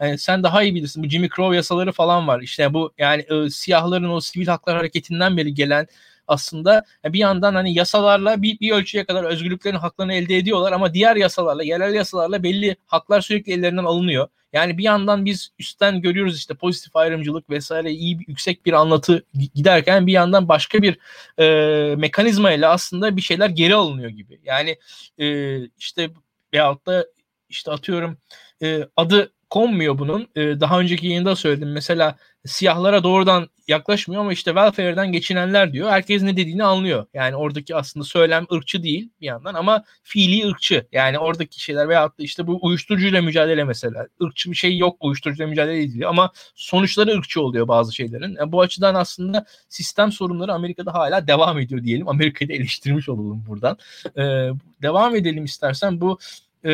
yani 0.00 0.18
sen 0.18 0.42
daha 0.42 0.62
iyi 0.62 0.74
bilirsin. 0.74 1.02
Bu 1.04 1.08
Jimmy 1.08 1.28
Crow 1.28 1.56
yasaları 1.56 1.92
falan 1.92 2.28
var. 2.28 2.40
İşte 2.40 2.74
bu 2.74 2.92
yani 2.98 3.22
e, 3.22 3.50
siyahların 3.50 4.10
o 4.10 4.20
sivil 4.20 4.46
haklar 4.46 4.76
hareketinden 4.76 5.36
beri 5.36 5.54
gelen 5.54 5.86
aslında 6.30 6.84
bir 7.04 7.18
yandan 7.18 7.54
hani 7.54 7.74
yasalarla 7.74 8.42
bir, 8.42 8.60
bir 8.60 8.72
ölçüye 8.72 9.04
kadar 9.04 9.24
özgürlüklerin 9.24 9.76
haklarını 9.76 10.14
elde 10.14 10.36
ediyorlar 10.36 10.72
ama 10.72 10.94
diğer 10.94 11.16
yasalarla, 11.16 11.62
yerel 11.62 11.94
yasalarla 11.94 12.42
belli 12.42 12.76
haklar 12.86 13.20
sürekli 13.20 13.52
ellerinden 13.52 13.84
alınıyor. 13.84 14.28
Yani 14.52 14.78
bir 14.78 14.82
yandan 14.82 15.24
biz 15.24 15.50
üstten 15.58 16.00
görüyoruz 16.00 16.36
işte 16.36 16.54
pozitif 16.54 16.96
ayrımcılık 16.96 17.50
vesaire 17.50 17.90
iyi 17.90 18.18
yüksek 18.26 18.66
bir 18.66 18.72
anlatı 18.72 19.24
giderken 19.54 20.06
bir 20.06 20.12
yandan 20.12 20.48
başka 20.48 20.82
bir 20.82 20.98
e, 21.38 21.96
mekanizma 21.96 22.52
ile 22.52 22.66
aslında 22.66 23.16
bir 23.16 23.20
şeyler 23.20 23.48
geri 23.48 23.74
alınıyor 23.74 24.10
gibi. 24.10 24.40
Yani 24.44 24.76
e, 25.18 25.56
işte 25.78 26.10
veyahut 26.54 26.86
da 26.86 27.06
işte 27.48 27.70
atıyorum 27.70 28.18
e, 28.62 28.88
adı 28.96 29.32
konmuyor 29.50 29.98
bunun. 29.98 30.28
E, 30.36 30.60
daha 30.60 30.80
önceki 30.80 31.06
yayında 31.06 31.36
söyledim. 31.36 31.72
Mesela 31.72 32.16
siyahlara 32.46 33.02
doğrudan 33.02 33.48
yaklaşmıyor 33.68 34.22
ama 34.22 34.32
işte 34.32 34.50
welfare'den 34.50 35.12
geçinenler 35.12 35.72
diyor. 35.72 35.90
Herkes 35.90 36.22
ne 36.22 36.36
dediğini 36.36 36.64
anlıyor. 36.64 37.06
Yani 37.14 37.36
oradaki 37.36 37.76
aslında 37.76 38.04
söylem 38.04 38.46
ırkçı 38.52 38.82
değil 38.82 39.10
bir 39.20 39.26
yandan 39.26 39.54
ama 39.54 39.84
fiili 40.02 40.48
ırkçı. 40.48 40.86
Yani 40.92 41.18
oradaki 41.18 41.62
şeyler 41.62 41.88
veyahut 41.88 42.18
da 42.18 42.22
işte 42.22 42.46
bu 42.46 42.58
uyuşturucuyla 42.62 43.22
mücadele 43.22 43.64
mesela. 43.64 44.06
Irkçı 44.20 44.50
bir 44.50 44.56
şey 44.56 44.78
yok 44.78 44.96
uyuşturucuyla 45.00 45.50
mücadele 45.50 45.82
ediliyor 45.82 46.10
ama 46.10 46.32
sonuçları 46.54 47.10
ırkçı 47.10 47.40
oluyor 47.42 47.68
bazı 47.68 47.94
şeylerin. 47.94 48.36
Yani 48.38 48.52
bu 48.52 48.60
açıdan 48.60 48.94
aslında 48.94 49.46
sistem 49.68 50.12
sorunları 50.12 50.52
Amerika'da 50.52 50.94
hala 50.94 51.26
devam 51.26 51.58
ediyor 51.58 51.84
diyelim. 51.84 52.08
Amerika'yı 52.08 52.48
da 52.48 52.52
eleştirmiş 52.52 53.08
olalım 53.08 53.44
buradan. 53.48 53.78
Ee, 54.18 54.50
devam 54.82 55.16
edelim 55.16 55.44
istersen 55.44 56.00
bu 56.00 56.18
e, 56.64 56.70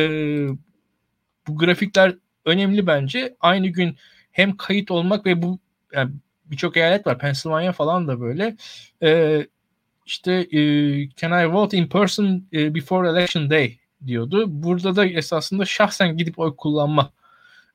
bu 1.47 1.57
grafikler 1.57 2.15
önemli 2.47 2.87
bence. 2.87 3.35
Aynı 3.39 3.67
gün 3.67 3.97
hem 4.31 4.57
kayıt 4.57 4.91
olmak 4.91 5.25
ve 5.25 5.41
bu 5.41 5.59
yani 5.93 6.11
birçok 6.45 6.77
eyalet 6.77 7.07
var. 7.07 7.19
Pennsylvania 7.19 7.71
falan 7.71 8.07
da 8.07 8.21
böyle. 8.21 8.57
E, 9.03 9.41
işte 10.05 10.33
e, 10.33 10.59
can 11.15 11.43
I 11.43 11.53
vote 11.53 11.77
in 11.77 11.87
person 11.87 12.47
e, 12.53 12.75
before 12.75 13.09
election 13.09 13.49
day 13.49 13.77
diyordu. 14.07 14.45
Burada 14.47 14.95
da 14.95 15.05
esasında 15.05 15.65
şahsen 15.65 16.17
gidip 16.17 16.39
oy 16.39 16.55
kullanma 16.55 17.11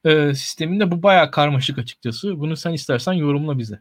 e, 0.05 0.35
sisteminde 0.35 0.91
bu 0.91 1.03
bayağı 1.03 1.31
karmaşık 1.31 1.79
açıkçası. 1.79 2.41
Bunu 2.41 2.57
sen 2.57 2.73
istersen 2.73 3.13
yorumla 3.13 3.59
bize. 3.59 3.81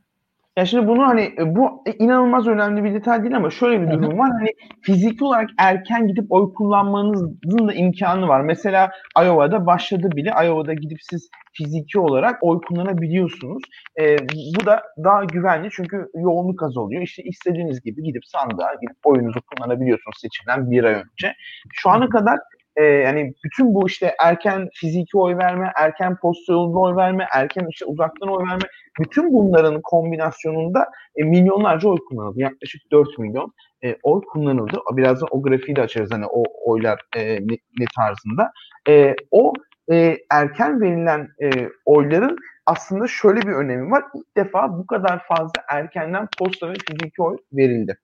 Ya 0.57 0.65
şimdi 0.65 0.87
bunu 0.87 1.07
hani 1.07 1.21
e, 1.21 1.55
bu 1.55 1.83
inanılmaz 1.99 2.47
önemli 2.47 2.83
bir 2.83 2.93
detay 2.93 3.23
değil 3.23 3.35
ama 3.35 3.49
şöyle 3.49 3.81
bir 3.81 3.91
durum 3.91 4.19
var. 4.19 4.29
Hani 4.31 4.49
fiziki 4.81 5.23
olarak 5.23 5.49
erken 5.57 6.07
gidip 6.07 6.25
oy 6.29 6.53
kullanmanızın 6.53 7.67
da 7.67 7.73
imkanı 7.73 8.27
var. 8.27 8.41
Mesela 8.41 8.91
Iowa'da 9.23 9.65
başladı 9.65 10.09
bile. 10.15 10.29
Iowa'da 10.43 10.73
gidip 10.73 10.97
siz 11.01 11.29
fiziki 11.53 11.99
olarak 11.99 12.43
oy 12.43 12.61
kullanabiliyorsunuz. 12.61 13.63
E, 13.99 14.17
bu 14.29 14.65
da 14.65 14.83
daha 15.03 15.23
güvenli 15.23 15.69
çünkü 15.71 16.07
yoğunluk 16.15 16.63
az 16.63 16.77
oluyor. 16.77 17.01
İşte 17.01 17.23
istediğiniz 17.23 17.81
gibi 17.81 18.03
gidip 18.03 18.25
sandığa 18.25 18.73
gidip 18.73 18.97
oyunuzu 19.05 19.39
kullanabiliyorsunuz 19.41 20.17
seçimden 20.21 20.71
bir 20.71 20.83
ay 20.83 20.93
önce. 20.93 21.33
Şu 21.73 21.89
ana 21.89 22.09
kadar 22.09 22.39
e, 22.75 22.83
yani 22.83 23.33
bütün 23.45 23.73
bu 23.73 23.87
işte 23.87 24.15
erken 24.19 24.69
fiziki 24.73 25.17
oy 25.17 25.37
verme, 25.37 25.71
erken 25.77 26.17
posta 26.17 26.53
yolunda 26.53 26.79
oy 26.79 26.95
verme, 26.95 27.27
erken 27.33 27.67
işte 27.69 27.85
uzaktan 27.85 28.29
oy 28.29 28.43
verme 28.47 28.67
bütün 28.99 29.33
bunların 29.33 29.81
kombinasyonunda 29.81 30.87
e, 31.15 31.23
milyonlarca 31.23 31.89
oy 31.89 31.97
kullanıldı. 32.09 32.39
Yaklaşık 32.39 32.91
4 32.91 33.19
milyon 33.19 33.53
e, 33.83 33.95
oy 34.03 34.21
kullanıldı. 34.21 34.79
Birazdan 34.91 35.27
o 35.31 35.41
grafiği 35.41 35.75
de 35.75 35.81
açarız 35.81 36.11
hani 36.11 36.25
o 36.25 36.43
oylar 36.65 36.99
e, 37.15 37.35
ne, 37.35 37.57
ne 37.79 37.85
tarzında. 37.95 38.51
E, 38.89 39.15
o 39.31 39.53
e, 39.91 40.17
erken 40.31 40.81
verilen 40.81 41.27
e, 41.43 41.69
oyların 41.85 42.37
aslında 42.65 43.07
şöyle 43.07 43.41
bir 43.41 43.53
önemi 43.53 43.91
var. 43.91 44.03
İlk 44.15 44.37
defa 44.37 44.77
bu 44.77 44.87
kadar 44.87 45.23
fazla 45.27 45.63
erkenden 45.69 46.27
posta 46.39 46.69
ve 46.69 46.73
fiziki 46.87 47.21
oy 47.21 47.37
verildi 47.53 47.97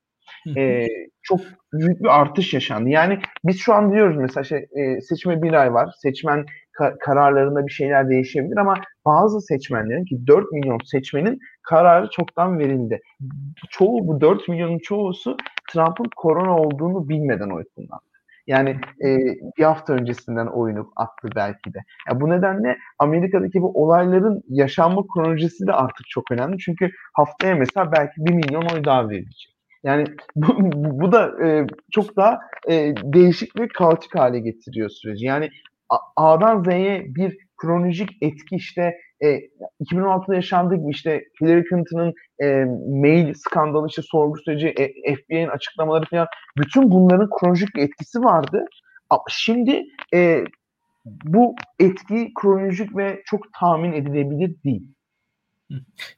e, 0.57 0.88
çok 1.21 1.39
büyük 1.73 2.03
bir 2.03 2.19
artış 2.19 2.53
yaşandı. 2.53 2.89
Yani 2.89 3.19
biz 3.43 3.59
şu 3.59 3.73
an 3.73 3.93
diyoruz 3.93 4.17
mesela 4.17 4.43
şey, 4.43 4.57
e, 4.57 5.01
seçime 5.01 5.41
bir 5.41 5.53
ay 5.53 5.73
var. 5.73 5.89
Seçmen 6.01 6.45
ka- 6.80 6.97
kararlarında 6.99 7.67
bir 7.67 7.71
şeyler 7.71 8.09
değişebilir 8.09 8.57
ama 8.57 8.73
bazı 9.05 9.41
seçmenlerin 9.41 10.05
ki 10.05 10.28
4 10.28 10.51
milyon 10.51 10.80
seçmenin 10.86 11.39
kararı 11.63 12.09
çoktan 12.09 12.59
verildi. 12.59 13.01
Çoğu 13.69 14.07
bu 14.07 14.21
4 14.21 14.47
milyonun 14.47 14.80
çoğusu 14.80 15.38
Trump'ın 15.69 16.09
korona 16.15 16.57
olduğunu 16.57 17.09
bilmeden 17.09 17.49
oy 17.49 17.63
kullandı. 17.75 18.03
Yani 18.47 18.69
e, 19.03 19.17
bir 19.57 19.63
hafta 19.63 19.93
öncesinden 19.93 20.47
oyunu 20.47 20.91
attı 20.95 21.30
belki 21.36 21.73
de. 21.73 21.80
Yani 22.09 22.21
bu 22.21 22.30
nedenle 22.30 22.78
Amerika'daki 22.99 23.61
bu 23.61 23.84
olayların 23.84 24.43
yaşanma 24.49 25.03
kronolojisi 25.13 25.67
de 25.67 25.73
artık 25.73 26.07
çok 26.09 26.32
önemli. 26.32 26.57
Çünkü 26.57 26.89
haftaya 27.13 27.55
mesela 27.55 27.91
belki 27.91 28.13
bir 28.17 28.34
milyon 28.34 28.61
oy 28.61 28.84
daha 28.84 29.09
verilecek. 29.09 29.57
Yani 29.84 30.03
bu, 30.36 30.53
bu 31.01 31.11
da 31.11 31.45
e, 31.45 31.67
çok 31.91 32.15
daha 32.15 32.39
e, 32.69 32.93
değişik 33.03 33.59
ve 33.59 33.67
kaotik 33.67 34.15
hale 34.15 34.39
getiriyor 34.39 34.89
süreci. 34.89 35.25
Yani 35.25 35.49
A'dan 36.15 36.63
Z'ye 36.63 37.05
bir 37.15 37.38
kronolojik 37.57 38.09
etki 38.21 38.55
işte 38.55 38.93
e, 39.23 39.39
2016'da 39.81 40.35
yaşandığı 40.35 40.75
gibi 40.75 40.91
işte 40.91 41.23
Hillary 41.41 41.63
Clinton'ın 41.69 42.13
e, 42.41 42.65
mail 43.01 43.33
skandalı 43.33 43.88
işte 43.88 44.01
sorgu 44.01 44.38
süreci 44.38 44.67
e, 44.67 45.15
FBI'nin 45.15 45.47
açıklamaları 45.47 46.05
falan 46.05 46.27
bütün 46.57 46.91
bunların 46.91 47.29
kronolojik 47.39 47.75
bir 47.75 47.81
etkisi 47.81 48.19
vardı. 48.19 48.65
Şimdi 49.29 49.83
e, 50.13 50.43
bu 51.05 51.55
etki 51.79 52.31
kronolojik 52.41 52.97
ve 52.97 53.21
çok 53.25 53.53
tahmin 53.59 53.93
edilebilir 53.93 54.55
değil. 54.63 54.96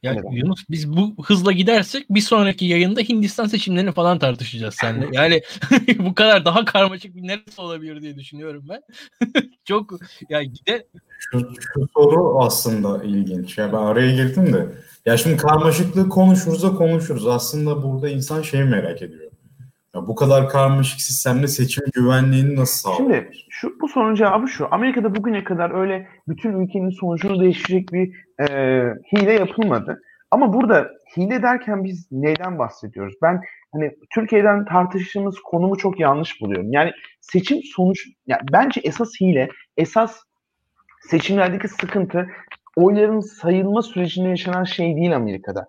Ya 0.03 0.13
evet. 0.13 0.23
Yunus 0.31 0.63
biz 0.69 0.93
bu 0.97 1.15
hızla 1.23 1.51
gidersek 1.51 2.05
bir 2.09 2.21
sonraki 2.21 2.65
yayında 2.65 3.01
Hindistan 3.01 3.45
seçimlerini 3.45 3.91
falan 3.91 4.19
tartışacağız 4.19 4.75
seninle. 4.81 5.07
Yani 5.11 5.41
bu 5.99 6.15
kadar 6.15 6.45
daha 6.45 6.65
karmaşık 6.65 7.15
bir 7.15 7.27
neresi 7.27 7.61
olabilir 7.61 8.01
diye 8.01 8.15
düşünüyorum 8.15 8.65
ben. 8.69 8.81
Çok 9.65 9.99
ya 10.29 10.43
gider. 10.43 10.83
Şu, 11.19 11.53
şu 11.73 11.87
soru 11.93 12.39
aslında 12.39 13.03
ilginç. 13.03 13.57
Ya 13.57 13.73
ben 13.73 13.77
araya 13.77 14.15
girdim 14.15 14.53
de. 14.53 14.67
Ya 15.05 15.17
şimdi 15.17 15.37
karmaşıklığı 15.37 16.09
konuşuruz 16.09 16.63
da 16.63 16.75
konuşuruz. 16.75 17.27
Aslında 17.27 17.83
burada 17.83 18.09
insan 18.09 18.41
şeyi 18.41 18.63
merak 18.63 19.01
ediyor. 19.01 19.28
Ya 19.95 20.07
bu 20.07 20.15
kadar 20.15 20.49
karmaşık 20.49 21.01
sistemde 21.01 21.47
seçim 21.47 21.83
güvenliğini 21.93 22.55
nasıl 22.55 22.89
sağlar? 22.89 22.97
Şimdi 22.97 23.31
şu, 23.49 23.79
bu 23.81 23.87
sorunun 23.87 24.15
cevabı 24.15 24.47
şu. 24.47 24.67
Amerika'da 24.71 25.15
bugüne 25.15 25.43
kadar 25.43 25.79
öyle 25.81 26.07
bütün 26.27 26.61
ülkenin 26.61 26.89
sonucunu 26.89 27.41
değiştirecek 27.41 27.93
bir 27.93 28.15
e, 28.39 28.45
hile 29.13 29.33
yapılmadı. 29.33 30.01
Ama 30.31 30.53
burada 30.53 30.89
hile 31.17 31.41
derken 31.43 31.83
biz 31.83 32.07
neyden 32.11 32.59
bahsediyoruz? 32.59 33.13
Ben 33.21 33.41
hani 33.71 33.91
Türkiye'den 34.13 34.65
tartıştığımız 34.65 35.39
konumu 35.39 35.77
çok 35.77 35.99
yanlış 35.99 36.41
buluyorum. 36.41 36.71
Yani 36.71 36.91
seçim 37.21 37.57
sonuç, 37.75 38.07
yani 38.27 38.41
bence 38.53 38.81
esas 38.83 39.09
hile, 39.21 39.49
esas 39.77 40.19
seçimlerdeki 41.09 41.67
sıkıntı 41.67 42.27
oyların 42.75 43.19
sayılma 43.19 43.81
sürecinde 43.81 44.29
yaşanan 44.29 44.63
şey 44.63 44.95
değil 44.95 45.15
Amerika'da. 45.15 45.67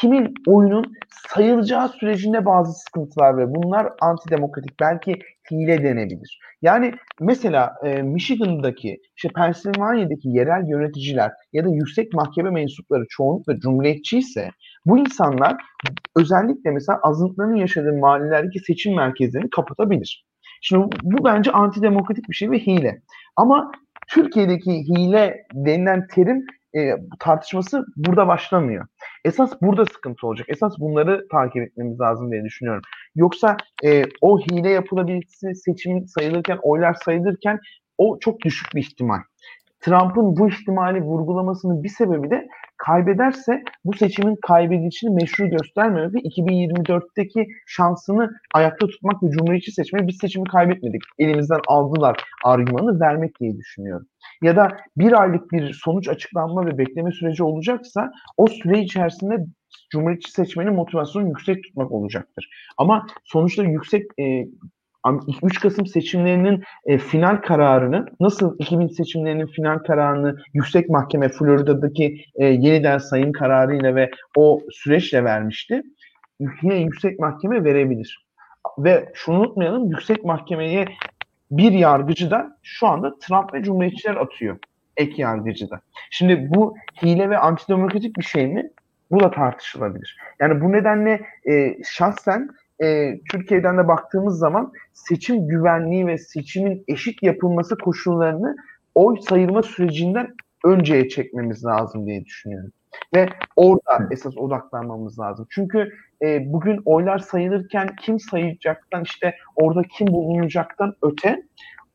Kimin 0.00 0.34
oyunun 0.46 0.92
sayılacağı 1.34 1.88
sürecinde 1.88 2.44
bazı 2.44 2.72
sıkıntılar 2.72 3.38
ve 3.38 3.54
bunlar 3.54 3.88
antidemokratik 4.00 4.80
belki 4.80 5.18
hile 5.50 5.82
denebilir. 5.82 6.40
Yani 6.62 6.92
mesela 7.20 7.74
e, 7.84 8.02
Michigan'daki, 8.02 8.98
işte 9.16 9.28
Pennsylvania'daki 9.36 10.28
yerel 10.28 10.68
yöneticiler 10.68 11.32
ya 11.52 11.64
da 11.64 11.68
yüksek 11.68 12.12
mahkeme 12.12 12.50
mensupları 12.50 13.04
çoğunlukla 13.08 13.58
cumhuriyetçi 13.58 14.18
ise 14.18 14.50
bu 14.86 14.98
insanlar 14.98 15.56
özellikle 16.16 16.70
mesela 16.70 16.98
azınlıkların 17.02 17.56
yaşadığı 17.56 17.92
mahallelerdeki 17.92 18.58
seçim 18.60 18.96
merkezlerini 18.96 19.50
kapatabilir. 19.50 20.24
Şimdi 20.60 20.86
bu 21.02 21.24
bence 21.24 21.50
antidemokratik 21.50 22.28
bir 22.28 22.34
şey 22.34 22.50
ve 22.50 22.58
hile. 22.58 23.02
Ama 23.36 23.72
Türkiye'deki 24.08 24.72
hile 24.72 25.46
denilen 25.54 26.06
terim 26.06 26.46
e, 26.76 26.96
tartışması 27.18 27.86
burada 27.96 28.28
başlamıyor. 28.28 28.86
Esas 29.24 29.62
burada 29.62 29.84
sıkıntı 29.86 30.26
olacak. 30.26 30.46
Esas 30.50 30.78
bunları 30.78 31.28
takip 31.28 31.62
etmemiz 31.62 32.00
lazım 32.00 32.32
diye 32.32 32.44
düşünüyorum. 32.44 32.82
Yoksa 33.14 33.56
e, 33.84 34.04
o 34.20 34.40
hile 34.40 34.70
yapılabilirse 34.70 35.54
seçim 35.54 36.06
sayılırken, 36.06 36.58
oylar 36.62 36.94
sayılırken 36.94 37.58
o 37.98 38.18
çok 38.18 38.40
düşük 38.40 38.74
bir 38.74 38.80
ihtimal. 38.80 39.18
Trump'ın 39.80 40.36
bu 40.36 40.48
ihtimali 40.48 41.00
vurgulamasının 41.00 41.82
bir 41.82 41.88
sebebi 41.88 42.30
de 42.30 42.48
kaybederse 42.76 43.62
bu 43.84 43.92
seçimin 43.92 44.36
kaybedişini 44.46 45.14
meşru 45.14 45.48
göstermiyor 45.50 46.14
ve 46.14 46.18
2024'teki 46.18 47.46
şansını 47.66 48.30
ayakta 48.54 48.86
tutmak 48.86 49.22
ve 49.22 49.30
cumhuriyetçi 49.30 49.72
seçmeyi 49.72 50.08
biz 50.08 50.16
seçimi 50.20 50.44
kaybetmedik. 50.44 51.02
Elimizden 51.18 51.60
aldılar 51.68 52.16
argümanı 52.44 53.00
vermek 53.00 53.40
diye 53.40 53.56
düşünüyorum. 53.56 54.06
Ya 54.42 54.56
da 54.56 54.76
bir 54.96 55.20
aylık 55.20 55.52
bir 55.52 55.72
sonuç 55.72 56.08
açıklanma 56.08 56.66
ve 56.66 56.78
bekleme 56.78 57.12
süreci 57.12 57.42
olacaksa 57.42 58.10
o 58.36 58.46
süre 58.46 58.80
içerisinde 58.80 59.46
Cumhuriyetçi 59.90 60.30
seçmenin 60.30 60.74
motivasyonu 60.74 61.28
yüksek 61.28 61.64
tutmak 61.64 61.92
olacaktır. 61.92 62.48
Ama 62.78 63.06
sonuçta 63.24 63.64
yüksek 63.64 64.06
e, 64.20 64.46
3 65.42 65.60
Kasım 65.60 65.86
seçimlerinin 65.86 66.62
e, 66.86 66.98
final 66.98 67.36
kararını 67.36 68.06
nasıl 68.20 68.56
2000 68.58 68.88
seçimlerinin 68.88 69.46
final 69.46 69.78
kararını 69.78 70.36
yüksek 70.54 70.88
mahkeme 70.88 71.28
Florida'daki 71.28 72.24
e, 72.34 72.46
yeniden 72.46 72.98
sayım 72.98 73.32
kararıyla 73.32 73.94
ve 73.94 74.10
o 74.36 74.60
süreçle 74.70 75.24
vermişti. 75.24 75.82
Yine 76.62 76.74
yüksek 76.74 77.18
mahkeme 77.18 77.64
verebilir. 77.64 78.26
Ve 78.78 79.08
şunu 79.14 79.40
unutmayalım 79.40 79.90
yüksek 79.90 80.24
mahkemeye 80.24 80.86
bir 81.50 81.72
yargıcı 81.72 82.30
da 82.30 82.58
şu 82.62 82.86
anda 82.86 83.18
Trump 83.18 83.54
ve 83.54 83.62
Cumhuriyetçiler 83.62 84.16
atıyor. 84.16 84.58
Ek 84.96 85.22
yargıcı 85.22 85.70
da. 85.70 85.80
Şimdi 86.10 86.48
bu 86.54 86.76
hile 87.02 87.30
ve 87.30 87.38
antidemokratik 87.38 88.16
bir 88.18 88.24
şey 88.24 88.46
mi? 88.46 88.70
Bu 89.10 89.20
da 89.20 89.30
tartışılabilir. 89.30 90.18
Yani 90.40 90.60
bu 90.60 90.72
nedenle 90.72 91.20
e, 91.50 91.76
şahsen 91.84 92.48
e, 92.82 93.20
Türkiye'den 93.30 93.78
de 93.78 93.88
baktığımız 93.88 94.38
zaman 94.38 94.72
seçim 94.92 95.48
güvenliği 95.48 96.06
ve 96.06 96.18
seçimin 96.18 96.84
eşit 96.88 97.22
yapılması 97.22 97.78
koşullarını 97.78 98.56
oy 98.94 99.16
sayılma 99.20 99.62
sürecinden 99.62 100.34
önceye 100.64 101.08
çekmemiz 101.08 101.64
lazım 101.64 102.06
diye 102.06 102.24
düşünüyorum. 102.24 102.70
Ve 103.14 103.28
orada 103.56 104.08
esas 104.10 104.36
odaklanmamız 104.36 105.18
lazım. 105.18 105.46
Çünkü 105.50 105.92
e, 106.22 106.52
bugün 106.52 106.80
oylar 106.84 107.18
sayılırken 107.18 107.96
kim 108.00 108.20
sayacaktan 108.20 109.02
işte 109.02 109.34
orada 109.56 109.82
kim 109.82 110.06
bulunacaktan 110.06 110.94
öte 111.02 111.42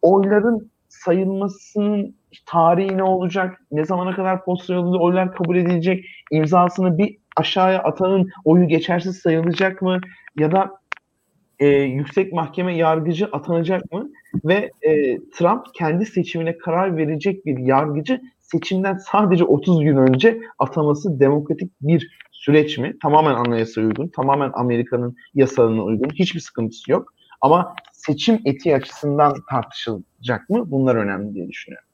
oyların 0.01 0.71
sayılmasının 0.87 2.15
tarihi 2.45 2.97
ne 2.97 3.03
olacak, 3.03 3.61
ne 3.71 3.85
zamana 3.85 4.15
kadar 4.15 4.45
posta 4.45 4.73
yolunda 4.73 4.97
oylar 4.97 5.35
kabul 5.35 5.55
edilecek, 5.55 6.05
imzasını 6.31 6.97
bir 6.97 7.17
aşağıya 7.37 7.83
atanın 7.83 8.29
oyu 8.45 8.67
geçersiz 8.67 9.17
sayılacak 9.17 9.81
mı 9.81 9.99
ya 10.37 10.51
da 10.51 10.71
e, 11.59 11.67
yüksek 11.67 12.33
mahkeme 12.33 12.77
yargıcı 12.77 13.25
atanacak 13.25 13.91
mı 13.91 14.09
ve 14.45 14.71
e, 14.81 15.19
Trump 15.19 15.65
kendi 15.73 16.05
seçimine 16.05 16.57
karar 16.57 16.97
verecek 16.97 17.45
bir 17.45 17.57
yargıcı 17.57 18.21
seçimden 18.39 18.97
sadece 18.97 19.43
30 19.43 19.83
gün 19.83 19.97
önce 19.97 20.41
ataması 20.59 21.19
demokratik 21.19 21.71
bir 21.81 22.11
süreç 22.31 22.77
mi? 22.77 22.95
Tamamen 23.01 23.33
anayasa 23.33 23.81
uygun, 23.81 24.07
tamamen 24.07 24.51
Amerika'nın 24.53 25.15
yasalarına 25.33 25.83
uygun, 25.83 26.09
hiçbir 26.09 26.39
sıkıntısı 26.39 26.91
yok. 26.91 27.13
Ama 27.41 27.75
seçim 27.93 28.41
etiği 28.45 28.75
açısından 28.75 29.35
tartışılacak 29.49 30.49
mı? 30.49 30.71
Bunlar 30.71 30.95
önemli 30.95 31.33
diye 31.33 31.49
düşünüyorum. 31.49 31.87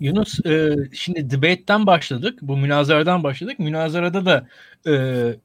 Yunus 0.00 0.46
e, 0.46 0.76
şimdi 0.92 1.30
debate'den 1.30 1.86
başladık. 1.86 2.38
Bu 2.42 2.56
münazaradan 2.56 3.22
başladık. 3.22 3.58
Münazarada 3.58 4.26
da 4.26 4.46
e, 4.86 4.92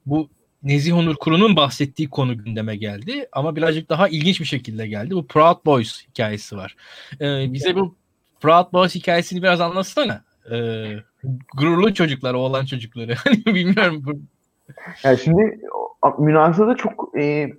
bu 0.05 0.29
Nezih 0.63 0.97
Onur 0.97 1.15
Kuru'nun 1.15 1.55
bahsettiği 1.55 2.09
konu 2.09 2.37
gündeme 2.37 2.75
geldi. 2.75 3.27
Ama 3.31 3.55
birazcık 3.55 3.89
daha 3.89 4.07
ilginç 4.07 4.39
bir 4.39 4.45
şekilde 4.45 4.87
geldi. 4.87 5.15
Bu 5.15 5.27
Proud 5.27 5.65
Boys 5.65 6.07
hikayesi 6.07 6.57
var. 6.57 6.75
E, 7.21 7.53
bize 7.53 7.75
bu 7.75 7.95
Proud 8.41 8.73
Boys 8.73 8.95
hikayesini 8.95 9.43
biraz 9.43 9.61
anlatsana. 9.61 10.23
E, 10.51 10.55
gururlu 11.57 11.93
çocuklar, 11.93 12.33
oğlan 12.33 12.65
çocukları. 12.65 13.15
Hani 13.23 13.45
bilmiyorum. 13.45 14.03
Yani 15.03 15.17
şimdi 15.17 15.59
münazarada 16.19 16.75
çok 16.75 17.11
e, 17.19 17.49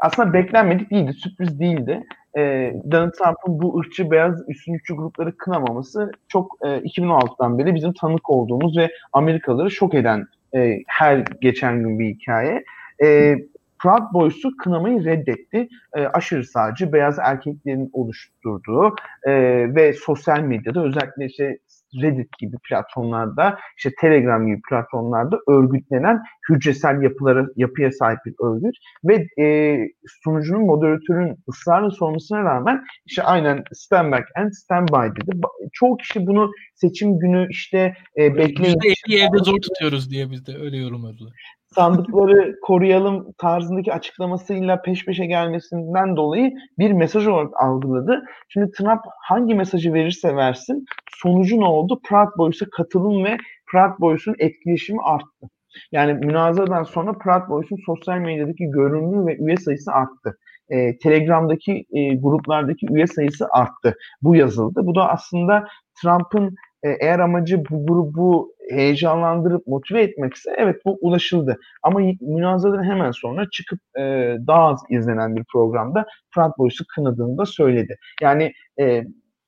aslında 0.00 0.32
beklenmedik 0.32 0.90
değildi, 0.90 1.12
sürpriz 1.12 1.60
değildi 1.60 2.04
e, 2.36 2.74
Donald 2.90 3.12
Trump'ın 3.12 3.60
bu 3.62 3.78
ırkçı 3.78 4.10
beyaz 4.10 4.48
üstünlükçü 4.48 4.96
grupları 4.96 5.36
kınamaması 5.36 6.12
çok 6.28 6.58
e, 6.62 6.66
2016'dan 6.66 7.58
beri 7.58 7.74
bizim 7.74 7.92
tanık 7.92 8.30
olduğumuz 8.30 8.76
ve 8.76 8.90
Amerikalıları 9.12 9.70
şok 9.70 9.94
eden 9.94 10.26
e, 10.54 10.78
her 10.86 11.24
geçen 11.40 11.82
gün 11.82 11.98
bir 11.98 12.06
hikaye. 12.06 12.64
E, 13.02 13.36
Proud 13.78 14.12
Boys'u 14.12 14.56
kınamayı 14.56 15.04
reddetti. 15.04 15.68
E, 15.96 16.06
aşırı 16.06 16.44
sağcı 16.44 16.92
beyaz 16.92 17.18
erkeklerin 17.18 17.90
oluşturduğu 17.92 18.96
e, 19.26 19.32
ve 19.74 19.92
sosyal 19.92 20.40
medyada 20.40 20.84
özellikle 20.84 21.26
işte 21.26 21.58
Reddit 22.02 22.38
gibi 22.38 22.56
platformlarda, 22.68 23.58
işte 23.76 23.90
Telegram 24.00 24.46
gibi 24.46 24.60
platformlarda 24.70 25.38
örgütlenen 25.48 26.22
hücresel 26.50 27.02
yapılara, 27.02 27.46
yapıya 27.56 27.92
sahip 27.92 28.18
bir 28.26 28.34
örgüt 28.44 28.74
ve 29.04 29.42
e, 29.44 29.78
sunucunun, 30.24 30.62
moderatörün 30.62 31.36
ısrarla 31.48 31.90
sormasına 31.90 32.44
rağmen 32.44 32.84
işte 33.06 33.22
aynen 33.22 33.64
stand 33.72 34.12
back 34.12 34.24
and 34.36 34.52
stand 34.52 34.88
by 34.88 35.20
dedi. 35.20 35.40
Çoğu 35.72 35.96
kişi 35.96 36.26
bunu 36.26 36.50
seçim 36.74 37.18
günü 37.18 37.46
işte 37.50 37.94
e, 38.18 38.36
bekleyin. 38.36 38.76
%50 38.76 39.28
evde 39.28 39.44
zor 39.44 39.60
tutuyoruz 39.60 40.10
diye 40.10 40.30
biz 40.30 40.46
de 40.46 40.56
öyle 40.56 40.76
yorumladılar 40.76 41.58
sandıkları 41.74 42.60
koruyalım 42.62 43.32
tarzındaki 43.38 43.92
açıklamasıyla 43.92 44.82
peş 44.82 45.04
peşe 45.04 45.26
gelmesinden 45.26 46.16
dolayı 46.16 46.52
bir 46.78 46.92
mesaj 46.92 47.26
olarak 47.26 47.62
algıladı. 47.62 48.24
Şimdi 48.48 48.70
Trump 48.70 49.00
hangi 49.22 49.54
mesajı 49.54 49.92
verirse 49.92 50.36
versin 50.36 50.84
sonucu 51.10 51.60
ne 51.60 51.64
oldu? 51.64 52.00
Proud 52.04 52.38
Boys'a 52.38 52.66
katılım 52.70 53.24
ve 53.24 53.36
Proud 53.72 54.00
Boys'un 54.00 54.34
etkileşimi 54.38 55.00
arttı. 55.02 55.48
Yani 55.92 56.14
münazaradan 56.14 56.82
sonra 56.82 57.12
Proud 57.12 57.48
Boys'un 57.48 57.78
sosyal 57.86 58.18
medyadaki 58.18 58.64
görünümü 58.70 59.26
ve 59.26 59.36
üye 59.36 59.56
sayısı 59.56 59.92
arttı. 59.92 60.38
E, 60.68 60.98
Telegram'daki 60.98 61.84
e, 61.92 62.14
gruplardaki 62.14 62.86
üye 62.90 63.06
sayısı 63.06 63.46
arttı. 63.50 63.94
Bu 64.22 64.36
yazıldı. 64.36 64.80
Bu 64.86 64.94
da 64.94 65.08
aslında 65.08 65.66
Trump'ın 66.02 66.54
e, 66.82 66.90
eğer 67.00 67.18
amacı 67.18 67.64
bu 67.70 67.86
grubu 67.86 68.52
heyecanlandırıp 68.70 69.66
motive 69.66 70.02
etmekse 70.02 70.54
evet 70.58 70.76
bu 70.84 70.98
ulaşıldı. 71.00 71.58
Ama 71.82 72.00
münazaradan 72.20 72.84
hemen 72.84 73.10
sonra 73.10 73.50
çıkıp 73.50 73.78
e, 73.98 74.02
daha 74.46 74.64
az 74.68 74.82
izlenen 74.90 75.36
bir 75.36 75.44
programda 75.52 76.06
Frank 76.34 76.58
Boyce'u 76.58 76.86
kınadığını 76.94 77.38
da 77.38 77.46
söyledi. 77.46 77.96
Yani 78.22 78.52
e, 78.80 79.04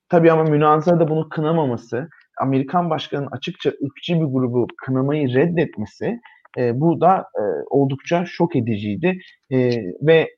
tabii 0.08 0.32
ama 0.32 0.44
münazarada 0.44 1.08
bunu 1.08 1.28
kınamaması, 1.28 2.08
Amerikan 2.40 2.90
başkanının 2.90 3.30
açıkça 3.30 3.70
ırkçı 3.70 4.14
bir 4.14 4.26
grubu 4.26 4.66
kınamayı 4.86 5.34
reddetmesi 5.34 6.20
e, 6.58 6.80
bu 6.80 7.00
da 7.00 7.16
e, 7.18 7.42
oldukça 7.70 8.24
şok 8.26 8.56
ediciydi. 8.56 9.18
E, 9.50 9.70
ve 10.02 10.28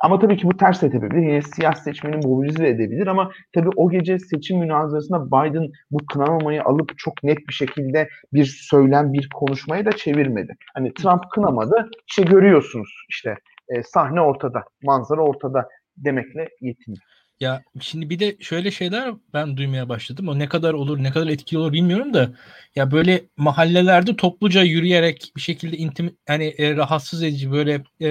ama 0.00 0.18
tabii 0.18 0.36
ki 0.36 0.46
bu 0.46 0.56
ters 0.56 0.80
tepebilir. 0.80 1.22
Yine 1.22 1.42
siyasi 1.42 1.82
seçmeni 1.82 2.26
mobilize 2.26 2.68
edebilir 2.68 3.06
ama 3.06 3.30
tabii 3.54 3.70
o 3.76 3.90
gece 3.90 4.18
seçim 4.18 4.58
münazarasında 4.58 5.26
Biden 5.26 5.68
bu 5.90 6.06
kınamamayı 6.06 6.64
alıp 6.64 6.98
çok 6.98 7.22
net 7.24 7.38
bir 7.48 7.52
şekilde 7.52 8.08
bir 8.32 8.44
söylem, 8.44 9.12
bir 9.12 9.28
konuşmayı 9.34 9.84
da 9.84 9.92
çevirmedi. 9.92 10.56
Hani 10.74 10.94
Trump 10.94 11.30
kınamadı. 11.30 11.90
İşte 12.08 12.22
görüyorsunuz 12.22 12.90
işte 13.08 13.34
e, 13.68 13.82
sahne 13.82 14.20
ortada, 14.20 14.64
manzara 14.82 15.20
ortada 15.20 15.68
demekle 15.96 16.48
yetiniyor. 16.60 17.02
Ya 17.40 17.62
şimdi 17.80 18.10
bir 18.10 18.18
de 18.18 18.36
şöyle 18.40 18.70
şeyler 18.70 19.14
ben 19.34 19.56
duymaya 19.56 19.88
başladım. 19.88 20.28
O 20.28 20.38
ne 20.38 20.48
kadar 20.48 20.74
olur, 20.74 21.02
ne 21.02 21.10
kadar 21.10 21.26
etkili 21.26 21.58
olur 21.58 21.72
bilmiyorum 21.72 22.14
da 22.14 22.30
ya 22.76 22.90
böyle 22.90 23.22
mahallelerde 23.36 24.16
topluca 24.16 24.62
yürüyerek 24.62 25.32
bir 25.36 25.40
şekilde 25.40 25.76
intim 25.76 26.16
yani 26.28 26.54
e, 26.58 26.76
rahatsız 26.76 27.22
edici 27.22 27.52
böyle 27.52 27.82
e, 28.00 28.08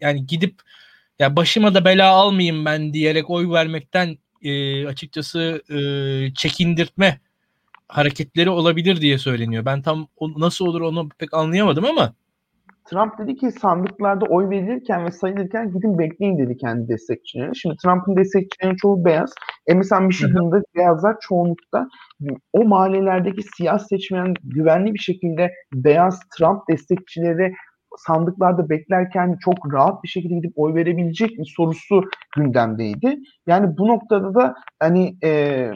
yani 0.00 0.26
gidip 0.26 0.54
ya 1.20 1.36
başıma 1.36 1.74
da 1.74 1.84
bela 1.84 2.10
almayayım 2.10 2.64
ben 2.64 2.92
diyerek 2.92 3.30
oy 3.30 3.50
vermekten 3.50 4.16
e, 4.42 4.86
açıkçası 4.86 5.62
e, 5.70 5.78
çekindirtme 6.34 7.20
hareketleri 7.88 8.50
olabilir 8.50 9.00
diye 9.00 9.18
söyleniyor. 9.18 9.64
Ben 9.64 9.82
tam 9.82 10.06
o, 10.16 10.40
nasıl 10.40 10.66
olur 10.66 10.80
onu 10.80 11.08
pek 11.18 11.34
anlayamadım 11.34 11.84
ama 11.84 12.14
Trump 12.90 13.18
dedi 13.18 13.36
ki 13.36 13.52
sandıklarda 13.52 14.24
oy 14.24 14.50
verilirken 14.50 15.06
ve 15.06 15.10
sayılırken 15.10 15.72
gidin 15.72 15.98
bekleyin 15.98 16.38
dedi 16.38 16.56
kendi 16.56 16.88
destekçilerine. 16.88 17.54
Şimdi 17.54 17.76
Trump'ın 17.76 18.16
destekçilerinin 18.16 18.76
çoğu 18.76 19.04
beyaz. 19.04 19.32
E 19.66 19.74
mesela 19.74 20.00
Michigan'da 20.00 20.62
beyazlar 20.76 21.16
çoğunlukta 21.20 21.88
o 22.52 22.64
mahallelerdeki 22.64 23.42
siyah 23.56 23.78
seçmen 23.78 24.34
güvenli 24.44 24.94
bir 24.94 24.98
şekilde 24.98 25.52
beyaz 25.74 26.20
Trump 26.38 26.68
destekçileri 26.68 27.54
sandıklarda 27.98 28.68
beklerken 28.68 29.38
çok 29.44 29.72
rahat 29.72 30.02
bir 30.02 30.08
şekilde 30.08 30.34
gidip 30.34 30.52
oy 30.56 30.74
verebilecek 30.74 31.38
mi 31.38 31.46
sorusu 31.46 32.04
gündemdeydi. 32.36 33.18
Yani 33.46 33.78
bu 33.78 33.88
noktada 33.88 34.34
da 34.34 34.54
hani 34.80 35.16
e, 35.24 35.70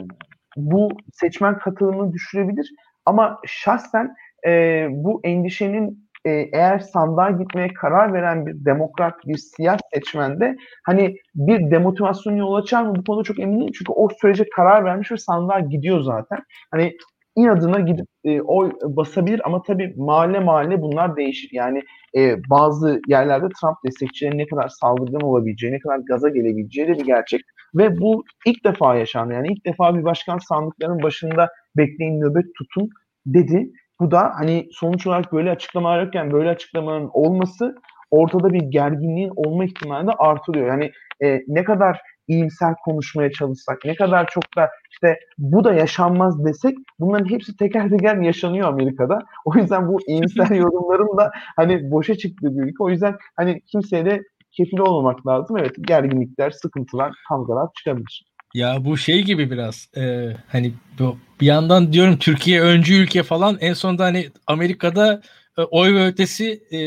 bu 0.57 0.89
seçmen 1.13 1.57
katılımını 1.57 2.13
düşürebilir 2.13 2.71
ama 3.05 3.39
şahsen 3.45 4.15
e, 4.47 4.87
bu 4.91 5.21
endişenin 5.23 6.05
e, 6.25 6.31
eğer 6.31 6.79
sandığa 6.79 7.31
gitmeye 7.31 7.67
karar 7.67 8.13
veren 8.13 8.45
bir 8.45 8.65
demokrat, 8.65 9.27
bir 9.27 9.37
siyah 9.37 9.77
seçmende 9.93 10.57
hani 10.85 11.15
bir 11.35 11.71
demotivasyon 11.71 12.35
yol 12.35 12.53
açar 12.53 12.83
mı 12.83 12.95
bu 12.95 13.03
konuda 13.03 13.23
çok 13.23 13.39
emin 13.39 13.59
değilim. 13.59 13.73
Çünkü 13.77 13.91
o 13.91 14.09
sürece 14.21 14.49
karar 14.55 14.85
vermiş 14.85 15.11
ve 15.11 15.17
sandığa 15.17 15.59
gidiyor 15.59 16.01
zaten. 16.01 16.39
Hani 16.71 16.97
inadına 17.35 17.79
gidip 17.79 18.05
e, 18.23 18.41
oy 18.41 18.71
basabilir 18.83 19.41
ama 19.45 19.61
tabii 19.61 19.93
mahalle 19.97 20.39
mahalle 20.39 20.81
bunlar 20.81 21.15
değişir. 21.15 21.49
Yani 21.53 21.81
e, 22.17 22.37
bazı 22.49 23.01
yerlerde 23.07 23.47
Trump 23.61 23.77
destekçilerinin 23.85 24.37
ne 24.37 24.47
kadar 24.47 24.67
saldırgan 24.67 25.21
olabileceği, 25.21 25.73
ne 25.73 25.79
kadar 25.79 25.97
gaza 25.97 26.29
gelebileceği 26.29 26.87
de 26.87 26.93
bir 26.93 27.05
gerçek. 27.05 27.41
Ve 27.75 27.99
bu 27.99 28.23
ilk 28.45 28.65
defa 28.65 28.95
yaşandı. 28.95 29.33
Yani 29.33 29.47
ilk 29.47 29.65
defa 29.65 29.97
bir 29.97 30.03
başkan 30.03 30.37
sandıkların 30.37 31.03
başında 31.03 31.49
bekleyin 31.77 32.21
nöbet 32.21 32.45
tutun 32.57 32.89
dedi. 33.25 33.71
Bu 33.99 34.11
da 34.11 34.31
hani 34.35 34.67
sonuç 34.71 35.07
olarak 35.07 35.33
böyle 35.33 35.51
açıklamalar 35.51 36.03
yokken 36.03 36.31
böyle 36.31 36.49
açıklamanın 36.49 37.09
olması 37.13 37.75
ortada 38.11 38.53
bir 38.53 38.61
gerginliğin 38.61 39.31
olma 39.35 39.65
ihtimali 39.65 40.07
de 40.07 40.11
artırıyor. 40.11 40.67
Yani 40.67 40.91
e, 41.23 41.41
ne 41.47 41.63
kadar 41.63 42.01
iyimser 42.27 42.73
konuşmaya 42.85 43.31
çalışsak, 43.31 43.77
ne 43.85 43.95
kadar 43.95 44.27
çok 44.27 44.43
da 44.57 44.69
işte 44.91 45.19
bu 45.37 45.63
da 45.63 45.73
yaşanmaz 45.73 46.45
desek 46.45 46.77
bunların 46.99 47.29
hepsi 47.29 47.57
teker 47.57 47.89
teker 47.89 48.17
yaşanıyor 48.17 48.67
Amerika'da. 48.67 49.19
O 49.45 49.55
yüzden 49.55 49.87
bu 49.87 49.99
iyimser 50.07 50.49
yorumların 50.49 51.17
da 51.17 51.31
hani 51.55 51.91
boşa 51.91 52.15
çıktığı 52.15 52.57
bir 52.57 52.63
ülke. 52.63 52.83
O 52.83 52.89
yüzden 52.89 53.15
hani 53.35 53.61
kimseye 53.61 54.05
de 54.05 54.23
kefil 54.51 54.77
olmamak 54.77 55.27
lazım. 55.27 55.57
Evet 55.57 55.75
gerginlikler, 55.81 56.51
sıkıntılar, 56.51 57.13
kavgalar 57.29 57.67
çıkabilir. 57.77 58.25
Ya 58.53 58.85
bu 58.85 58.97
şey 58.97 59.23
gibi 59.23 59.51
biraz 59.51 59.87
e, 59.97 60.31
hani 60.47 60.73
bu, 60.99 61.17
bir 61.41 61.45
yandan 61.45 61.93
diyorum 61.93 62.17
Türkiye 62.17 62.61
öncü 62.61 62.93
ülke 62.93 63.23
falan 63.23 63.57
en 63.59 63.73
sonunda 63.73 64.03
hani 64.03 64.29
Amerika'da 64.47 65.21
e, 65.57 65.61
oy 65.61 65.93
ve 65.93 66.05
ötesi 66.05 66.63
e, 66.71 66.77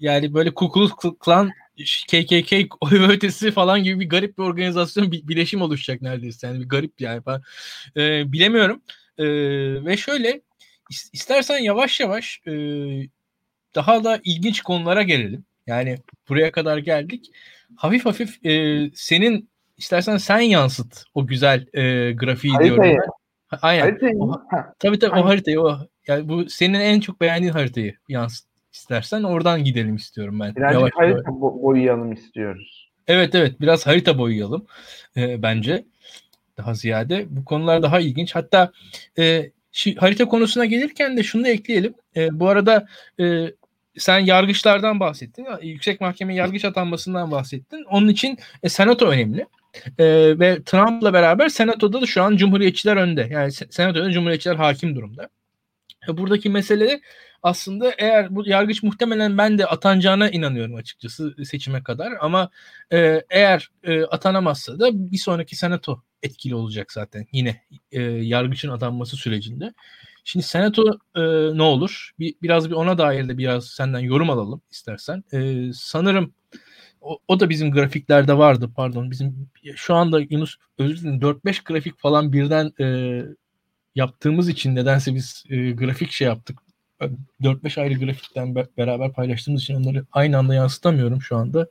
yani 0.00 0.34
böyle 0.34 0.54
Ku 0.54 0.70
Klux 0.70 0.90
Klan 1.20 1.50
KKK 1.84 2.76
oy 2.80 3.08
ötesi 3.08 3.50
falan 3.50 3.82
gibi 3.82 4.00
bir 4.00 4.08
garip 4.08 4.38
bir 4.38 4.42
organizasyon 4.42 5.12
bir 5.12 5.28
bileşim 5.28 5.62
oluşacak 5.62 6.02
neredeyse 6.02 6.46
yani 6.46 6.60
bir 6.60 6.68
garip 6.68 7.00
yani 7.00 7.22
ben 7.26 7.42
e, 7.96 8.32
bilemiyorum 8.32 8.82
e, 9.18 9.24
ve 9.84 9.96
şöyle 9.96 10.40
istersen 11.12 11.58
yavaş 11.58 12.00
yavaş 12.00 12.40
e, 12.46 12.52
daha 13.74 14.04
da 14.04 14.20
ilginç 14.24 14.60
konulara 14.60 15.02
gelelim 15.02 15.44
yani 15.66 15.98
buraya 16.28 16.52
kadar 16.52 16.78
geldik 16.78 17.30
hafif 17.76 18.06
hafif 18.06 18.46
e, 18.46 18.84
senin 18.94 19.50
istersen 19.78 20.16
sen 20.16 20.40
yansıt 20.40 21.04
o 21.14 21.26
güzel 21.26 21.66
e, 21.72 22.12
grafiği 22.12 22.54
haritayı. 22.54 22.82
diyorum. 22.82 23.00
Ben. 23.52 23.58
Aynen. 23.62 23.82
Haritayı 23.82 24.18
o, 24.18 24.42
tabii 24.78 24.98
tabii 24.98 25.12
Aynen. 25.12 25.24
o 25.24 25.28
haritayı 25.28 25.60
o. 25.60 25.78
Yani 26.06 26.28
bu 26.28 26.50
senin 26.50 26.80
en 26.80 27.00
çok 27.00 27.20
beğendiğin 27.20 27.52
haritayı 27.52 27.96
yansıt 28.08 28.49
istersen 28.72 29.22
oradan 29.22 29.64
gidelim 29.64 29.96
istiyorum 29.96 30.40
ben. 30.40 30.56
Birazcık 30.56 30.80
Yavaş 30.80 30.92
harita 30.94 31.30
bo- 31.30 31.62
boyayalım 31.62 32.12
istiyoruz. 32.12 32.90
Evet 33.08 33.34
evet 33.34 33.60
biraz 33.60 33.86
harita 33.86 34.18
boyayalım 34.18 34.66
e, 35.16 35.42
bence 35.42 35.84
daha 36.56 36.74
ziyade. 36.74 37.26
Bu 37.30 37.44
konular 37.44 37.82
daha 37.82 38.00
ilginç. 38.00 38.34
Hatta 38.34 38.72
e, 39.18 39.50
şu 39.72 39.90
harita 39.98 40.24
konusuna 40.24 40.64
gelirken 40.64 41.16
de 41.16 41.22
şunu 41.22 41.44
da 41.44 41.48
ekleyelim. 41.48 41.94
E, 42.16 42.40
bu 42.40 42.48
arada 42.48 42.86
e, 43.20 43.52
sen 43.98 44.18
yargıçlardan 44.18 45.00
bahsettin. 45.00 45.46
Yüksek 45.62 46.00
Mahkeme 46.00 46.34
yargıç 46.34 46.64
atanmasından 46.64 47.30
bahsettin. 47.30 47.84
Onun 47.90 48.08
için 48.08 48.38
e, 48.62 48.68
senato 48.68 49.06
önemli. 49.06 49.46
E, 49.98 50.04
ve 50.38 50.62
Trump'la 50.62 51.12
beraber 51.12 51.48
senatoda 51.48 52.02
da 52.02 52.06
şu 52.06 52.22
an 52.22 52.36
cumhuriyetçiler 52.36 52.96
önde. 52.96 53.28
Yani 53.30 53.52
senatoda 53.52 54.10
cumhuriyetçiler 54.10 54.54
hakim 54.56 54.96
durumda. 54.96 55.28
E, 56.08 56.16
buradaki 56.18 56.50
mesele 56.50 57.00
aslında 57.42 57.94
eğer 57.98 58.36
bu 58.36 58.48
yargıç 58.48 58.82
muhtemelen 58.82 59.38
ben 59.38 59.58
de 59.58 59.66
atanacağına 59.66 60.30
inanıyorum 60.30 60.74
açıkçası 60.74 61.34
seçime 61.44 61.82
kadar 61.82 62.12
ama 62.20 62.50
e, 62.92 63.22
eğer 63.30 63.70
e, 63.82 64.04
atanamazsa 64.04 64.78
da 64.78 64.90
bir 65.12 65.18
sonraki 65.18 65.56
senato 65.56 66.02
etkili 66.22 66.54
olacak 66.54 66.92
zaten 66.92 67.26
yine 67.32 67.62
e, 67.92 68.02
yargıçın 68.02 68.68
atanması 68.68 69.16
sürecinde. 69.16 69.74
Şimdi 70.24 70.46
senato 70.46 70.98
e, 71.16 71.22
ne 71.58 71.62
olur? 71.62 72.10
Bir, 72.18 72.34
biraz 72.42 72.70
bir 72.70 72.74
ona 72.74 72.98
dair 72.98 73.28
de 73.28 73.38
biraz 73.38 73.66
senden 73.66 73.98
yorum 74.00 74.30
alalım 74.30 74.62
istersen. 74.70 75.24
E, 75.32 75.70
sanırım 75.74 76.34
o, 77.00 77.18
o 77.28 77.40
da 77.40 77.50
bizim 77.50 77.72
grafiklerde 77.72 78.38
vardı 78.38 78.70
pardon. 78.76 79.10
Bizim 79.10 79.48
şu 79.76 79.94
anda 79.94 80.20
Yunus 80.20 80.56
özür 80.78 81.00
dilerim 81.00 81.20
4-5 81.20 81.64
grafik 81.64 81.98
falan 81.98 82.32
birden 82.32 82.72
e, 82.80 83.22
yaptığımız 83.94 84.48
için 84.48 84.74
nedense 84.74 85.14
biz 85.14 85.44
e, 85.50 85.72
grafik 85.72 86.10
şey 86.10 86.26
yaptık. 86.26 86.58
4-5 87.42 87.80
ayrı 87.80 87.94
grafikten 87.94 88.54
be- 88.54 88.66
beraber 88.78 89.12
paylaştığımız 89.12 89.62
için 89.62 89.74
onları 89.74 90.04
aynı 90.12 90.38
anda 90.38 90.54
yansıtamıyorum 90.54 91.22
şu 91.22 91.36
anda. 91.36 91.66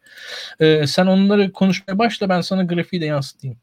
E, 0.60 0.88
sen 0.88 1.06
onları 1.06 1.52
konuşmaya 1.52 2.00
başla 2.00 2.30
ben 2.30 2.42
sana 2.42 2.64
grafiği 2.64 3.02
de 3.02 3.06
yansıtayım. 3.06 3.58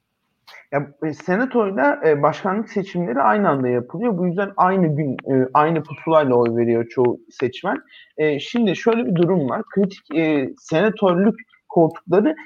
Ya 0.72 0.90
e, 1.04 1.12
senatoyla 1.12 2.00
e, 2.06 2.22
başkanlık 2.22 2.70
seçimleri 2.70 3.20
aynı 3.20 3.48
anda 3.48 3.68
yapılıyor. 3.68 4.18
Bu 4.18 4.26
yüzden 4.26 4.52
aynı 4.56 4.96
gün 4.96 5.12
e, 5.12 5.48
aynı 5.54 5.82
pusulayla 5.82 6.34
oy 6.34 6.56
veriyor 6.56 6.88
çoğu 6.88 7.20
seçmen. 7.30 7.78
E, 8.16 8.40
şimdi 8.40 8.76
şöyle 8.76 9.06
bir 9.06 9.14
durum 9.14 9.48
var. 9.50 9.62
Kritik 9.74 10.14
e, 10.14 10.50
senatörlük 10.58 11.40
koltukları 11.68 12.36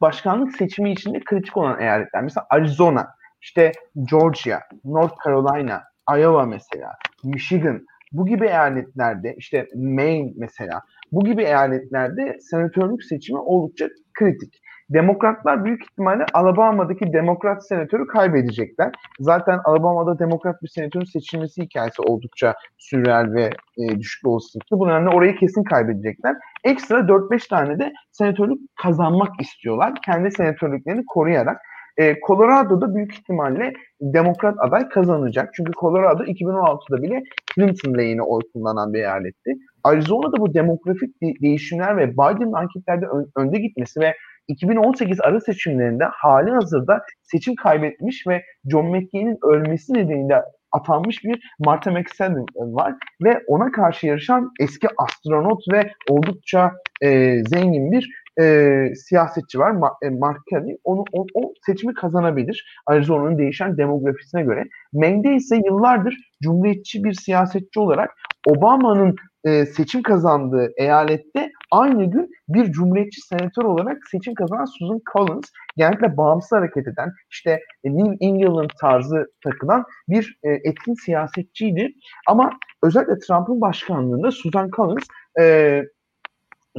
başkanlık 0.00 0.56
seçimi 0.56 0.92
içinde 0.92 1.20
kritik 1.24 1.56
olan 1.56 1.80
eyaletler. 1.80 2.22
Mesela 2.22 2.46
Arizona, 2.50 3.08
işte 3.40 3.72
Georgia, 4.10 4.60
North 4.84 5.14
Carolina, 5.24 5.82
Iowa 6.16 6.46
mesela, 6.46 6.92
Michigan 7.24 7.86
bu 8.12 8.26
gibi 8.26 8.46
eyaletlerde 8.46 9.34
işte 9.36 9.68
Maine 9.74 10.32
mesela 10.36 10.80
bu 11.12 11.24
gibi 11.24 11.42
eyaletlerde 11.42 12.38
senatörlük 12.40 13.04
seçimi 13.04 13.38
oldukça 13.38 13.88
kritik. 14.14 14.62
Demokratlar 14.90 15.64
büyük 15.64 15.82
ihtimalle 15.82 16.26
Alabama'daki 16.34 17.12
demokrat 17.12 17.66
senatörü 17.66 18.06
kaybedecekler. 18.06 18.92
Zaten 19.20 19.60
Alabama'da 19.64 20.18
demokrat 20.18 20.62
bir 20.62 20.68
senatörün 20.68 21.04
seçilmesi 21.04 21.62
hikayesi 21.62 22.02
oldukça 22.02 22.54
sürreal 22.78 23.32
ve 23.32 23.50
e, 23.78 23.98
düşük 23.98 24.26
olasılıklı. 24.26 24.78
Bu 24.78 24.88
nedenle 24.88 25.08
orayı 25.08 25.36
kesin 25.36 25.64
kaybedecekler. 25.64 26.36
Ekstra 26.64 26.98
4-5 26.98 27.48
tane 27.48 27.78
de 27.78 27.92
senatörlük 28.12 28.58
kazanmak 28.82 29.40
istiyorlar. 29.40 29.92
Kendi 30.04 30.30
senatörlüklerini 30.30 31.04
koruyarak. 31.06 31.56
E, 32.00 32.16
Colorado'da 32.26 32.94
büyük 32.94 33.14
ihtimalle 33.14 33.72
demokrat 34.00 34.54
aday 34.58 34.88
kazanacak. 34.88 35.50
Çünkü 35.54 35.72
Colorado 35.80 36.22
2016'da 36.22 37.02
bile 37.02 37.22
Clinton 37.54 37.98
lehine 37.98 38.22
oy 38.22 38.40
kullanan 38.52 38.92
bir 38.92 38.98
eyaletti. 38.98 39.50
Arizona'da 39.84 40.36
bu 40.40 40.54
demografik 40.54 41.22
de- 41.22 41.40
değişimler 41.42 41.96
ve 41.96 42.12
Biden'ın 42.12 42.52
anketlerde 42.52 43.06
ön- 43.06 43.30
önde 43.36 43.58
gitmesi 43.58 44.00
ve 44.00 44.14
2018 44.48 45.20
ara 45.20 45.40
seçimlerinde 45.40 46.04
hali 46.04 46.50
hazırda 46.50 47.02
seçim 47.22 47.54
kaybetmiş 47.54 48.26
ve 48.26 48.42
John 48.70 48.86
McCain'in 48.86 49.38
ölmesi 49.42 49.94
nedeniyle 49.94 50.42
atanmış 50.72 51.24
bir 51.24 51.40
Martha 51.58 51.90
McSally 51.90 52.44
var 52.56 52.94
ve 53.24 53.42
ona 53.46 53.72
karşı 53.72 54.06
yarışan 54.06 54.50
eski 54.60 54.88
astronot 54.98 55.62
ve 55.72 55.92
oldukça 56.10 56.72
e, 57.02 57.38
zengin 57.44 57.92
bir 57.92 58.19
e, 58.40 58.94
siyasetçi 58.94 59.58
var 59.58 59.74
e, 60.02 60.10
Mark 60.10 60.40
Kelly. 60.50 60.76
Onu, 60.84 61.04
o, 61.12 61.26
o 61.34 61.52
seçimi 61.66 61.94
kazanabilir 61.94 62.80
Arizona'nın 62.86 63.38
değişen 63.38 63.76
demografisine 63.76 64.42
göre. 64.42 64.64
Main'de 64.92 65.34
ise 65.34 65.56
yıllardır 65.56 66.16
cumhuriyetçi 66.42 67.04
bir 67.04 67.12
siyasetçi 67.12 67.80
olarak 67.80 68.10
Obama'nın 68.46 69.16
e, 69.44 69.66
seçim 69.66 70.02
kazandığı 70.02 70.72
eyalette 70.76 71.50
aynı 71.70 72.04
gün 72.04 72.30
bir 72.48 72.72
cumhuriyetçi 72.72 73.20
senatör 73.20 73.64
olarak 73.64 73.98
seçim 74.10 74.34
kazanan 74.34 74.64
Susan 74.64 75.00
Collins 75.12 75.50
genellikle 75.76 76.16
bağımsız 76.16 76.52
hareket 76.52 76.88
eden 76.88 77.12
işte 77.30 77.60
e, 77.84 77.96
New 77.96 78.16
England 78.20 78.70
tarzı 78.80 79.26
takılan 79.44 79.84
bir 80.08 80.38
e, 80.42 80.50
etkin 80.50 80.94
siyasetçiydi. 80.94 81.92
Ama 82.28 82.50
özellikle 82.82 83.18
Trump'ın 83.18 83.60
başkanlığında 83.60 84.30
Susan 84.30 84.70
Collins 84.76 85.06
e, 85.40 85.82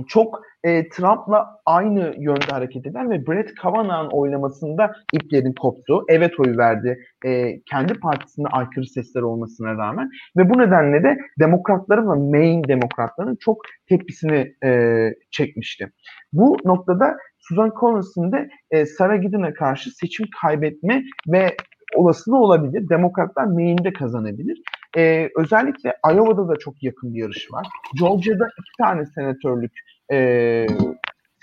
çok 0.08 0.42
e, 0.64 0.90
Trump'la 0.90 1.48
aynı 1.66 2.16
yönde 2.18 2.46
hareket 2.52 2.86
eden 2.86 3.12
ve 3.12 3.28
Brett 3.28 3.56
Kavanaugh'ın 3.56 4.18
oylamasında 4.18 4.92
iplerin 5.14 5.54
koptu. 5.54 6.04
Evet 6.10 6.40
oyu 6.40 6.58
verdi. 6.58 7.00
E, 7.26 7.62
kendi 7.62 7.94
partisinde 7.94 8.48
aykırı 8.48 8.86
sesler 8.86 9.22
olmasına 9.22 9.78
rağmen. 9.78 10.10
Ve 10.38 10.50
bu 10.50 10.60
nedenle 10.60 11.04
de 11.04 11.18
demokratların 11.40 12.12
ve 12.12 12.38
Maine 12.38 12.68
demokratların 12.68 13.38
çok 13.40 13.58
tepkisini 13.90 14.54
e, 14.64 15.10
çekmişti. 15.32 15.92
Bu 16.34 16.58
noktada 16.66 17.18
Susan 17.40 17.72
Collins'in 17.80 18.32
de 18.32 18.50
e, 18.72 18.86
Sarah 18.86 19.22
Gideon'a 19.22 19.54
karşı 19.54 19.92
seçim 19.92 20.26
kaybetme 20.42 21.04
ve 21.28 21.56
olasılığı 21.96 22.38
olabilir. 22.38 22.90
Demokratlar 22.90 23.46
Maine'de 23.46 23.94
kazanabilir. 23.94 24.62
Ee, 24.98 25.30
özellikle 25.38 25.94
Iowa'da 26.12 26.48
da 26.48 26.56
çok 26.56 26.84
yakın 26.84 27.14
bir 27.14 27.20
yarış 27.20 27.52
var. 27.52 27.68
Georgia'da 28.00 28.48
iki 28.60 28.72
tane 28.78 29.06
senatörlük 29.06 29.72
e, 30.12 30.68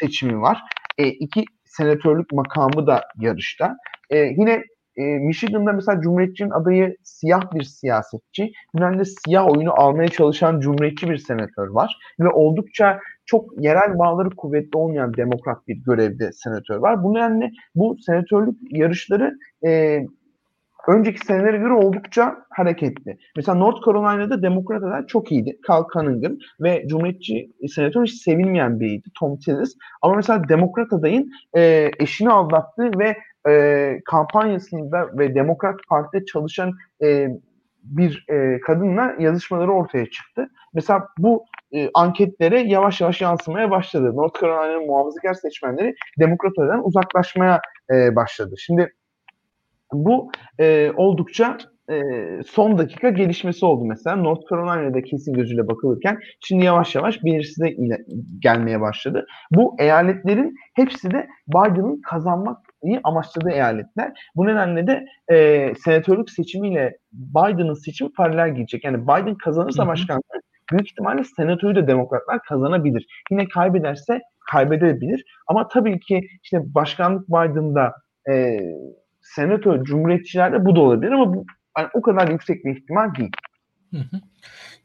seçimi 0.00 0.40
var. 0.40 0.58
E, 0.98 1.08
iki 1.08 1.44
senatörlük 1.64 2.32
makamı 2.32 2.86
da 2.86 3.00
yarışta. 3.20 3.76
E, 4.10 4.18
yine 4.18 4.62
e, 4.96 5.02
Michigan'da 5.02 5.72
mesela 5.72 6.00
Cumhuriyetçinin 6.00 6.50
adayı 6.50 6.96
siyah 7.04 7.54
bir 7.54 7.62
siyasetçi. 7.62 8.52
Yunan'da 8.74 9.04
siyah 9.04 9.46
oyunu 9.46 9.80
almaya 9.80 10.08
çalışan 10.08 10.60
Cumhuriyetçi 10.60 11.10
bir 11.10 11.16
senatör 11.16 11.68
var. 11.68 11.96
Ve 12.20 12.28
oldukça 12.28 13.00
çok 13.26 13.64
yerel 13.64 13.98
bağları 13.98 14.30
kuvvetli 14.30 14.78
olmayan 14.78 15.14
demokrat 15.14 15.68
bir 15.68 15.76
görevde 15.76 16.32
senatör 16.32 16.76
var. 16.76 17.02
Bu 17.02 17.14
nedenle 17.14 17.50
bu 17.74 17.96
senatörlük 18.06 18.56
yarışları 18.70 19.38
e, 19.66 20.00
önceki 20.88 21.26
senelere 21.26 21.56
göre 21.56 21.72
oldukça 21.72 22.36
hareketli. 22.50 23.18
Mesela 23.36 23.58
North 23.58 23.86
Carolina'da 23.86 24.42
Demokrat 24.42 25.08
çok 25.08 25.32
iyiydi. 25.32 25.58
Cal 25.68 25.84
Cunningham 25.92 26.36
ve 26.60 26.84
Cumhuriyetçi 26.88 27.52
senatör 27.68 28.04
hiç 28.04 28.22
sevilmeyen 28.22 28.80
biriydi. 28.80 29.08
Tom 29.20 29.38
Tillis. 29.38 29.76
Ama 30.02 30.14
mesela 30.14 30.48
Demokrat 30.48 30.92
adayın 30.92 31.30
e, 31.56 31.90
eşini 31.98 32.30
aldattığı 32.30 32.90
ve 32.98 33.16
e, 33.48 34.00
kampanyasında 34.04 35.18
ve 35.18 35.34
Demokrat 35.34 35.80
Parti'de 35.88 36.24
çalışan 36.24 36.72
e, 37.02 37.28
bir 37.82 38.24
e, 38.30 38.60
kadınla 38.60 39.14
yazışmaları 39.18 39.72
ortaya 39.72 40.10
çıktı. 40.10 40.48
Mesela 40.74 41.08
bu 41.18 41.44
e, 41.72 41.90
anketlere 41.94 42.60
yavaş 42.60 43.00
yavaş 43.00 43.20
yansımaya 43.20 43.70
başladı. 43.70 44.16
North 44.16 44.40
Carolina'nın 44.40 44.86
muhafazakar 44.86 45.34
seçmenleri 45.34 45.94
Demokrat 46.20 46.52
adaydan 46.58 46.86
uzaklaşmaya 46.86 47.60
e, 47.90 48.16
başladı. 48.16 48.54
Şimdi 48.58 48.92
bu 49.92 50.30
e, 50.60 50.92
oldukça 50.96 51.58
e, 51.90 52.02
son 52.46 52.78
dakika 52.78 53.10
gelişmesi 53.10 53.66
oldu 53.66 53.84
mesela. 53.84 54.16
North 54.16 54.50
Carolina'da 54.50 55.02
kesin 55.02 55.32
gözüyle 55.32 55.68
bakılırken 55.68 56.18
şimdi 56.40 56.64
yavaş 56.64 56.94
yavaş 56.94 57.24
belirsize 57.24 57.76
gelmeye 58.38 58.80
başladı. 58.80 59.26
Bu 59.50 59.76
eyaletlerin 59.78 60.54
hepsi 60.74 61.10
de 61.10 61.28
Biden'ın 61.48 62.00
kazanmak 62.00 62.58
amaçladığı 63.04 63.50
eyaletler. 63.50 64.12
Bu 64.36 64.46
nedenle 64.46 64.86
de 64.86 65.04
e, 65.30 65.72
senatörlük 65.74 66.30
seçimiyle 66.30 66.98
Biden'ın 67.12 67.74
seçimi 67.74 68.12
paralel 68.12 68.54
gidecek. 68.54 68.84
Yani 68.84 69.02
Biden 69.02 69.34
kazanırsa 69.34 69.86
başkanlığı 69.86 70.40
büyük 70.72 70.90
ihtimalle 70.90 71.24
senatoyu 71.24 71.76
da 71.76 71.86
demokratlar 71.86 72.42
kazanabilir. 72.48 73.06
Yine 73.30 73.48
kaybederse 73.48 74.20
kaybedebilir. 74.52 75.24
Ama 75.46 75.68
tabii 75.68 76.00
ki 76.00 76.28
işte 76.42 76.74
başkanlık 76.74 77.28
Biden'da 77.28 77.92
e, 78.30 78.58
senato 79.34 79.84
cumhuriyetçilerde 79.84 80.64
bu 80.64 80.76
da 80.76 80.80
olabilir 80.80 81.12
ama 81.12 81.34
bu 81.34 81.46
yani 81.78 81.88
o 81.94 82.02
kadar 82.02 82.28
yüksek 82.28 82.64
bir 82.64 82.76
ihtimal 82.76 83.14
değil. 83.14 83.32
Hı 83.90 83.98
hı. 83.98 84.20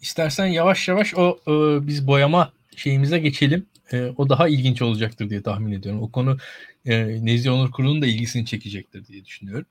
İstersen 0.02 0.45
yavaş 0.45 0.88
yavaş 0.88 1.14
o 1.15 1.40
e, 1.48 1.52
biz 1.88 2.07
boyama 2.07 2.52
şeyimize 2.76 3.20
geçelim. 3.20 3.65
E, 3.91 4.10
o 4.18 4.30
daha 4.30 4.48
ilginç 4.48 4.82
olacaktır 4.82 5.30
diye 5.30 5.41
tahmin 5.41 5.72
ediyorum. 5.72 6.02
O 6.03 6.11
konu 6.11 6.38
e, 6.86 7.26
Nezih 7.26 7.52
Onur 7.52 7.72
Kurulu'nun 7.72 8.02
da 8.02 8.06
ilgisini 8.06 8.45
çekecektir 8.45 9.07
diye 9.07 9.26
düşünüyorum. 9.26 9.65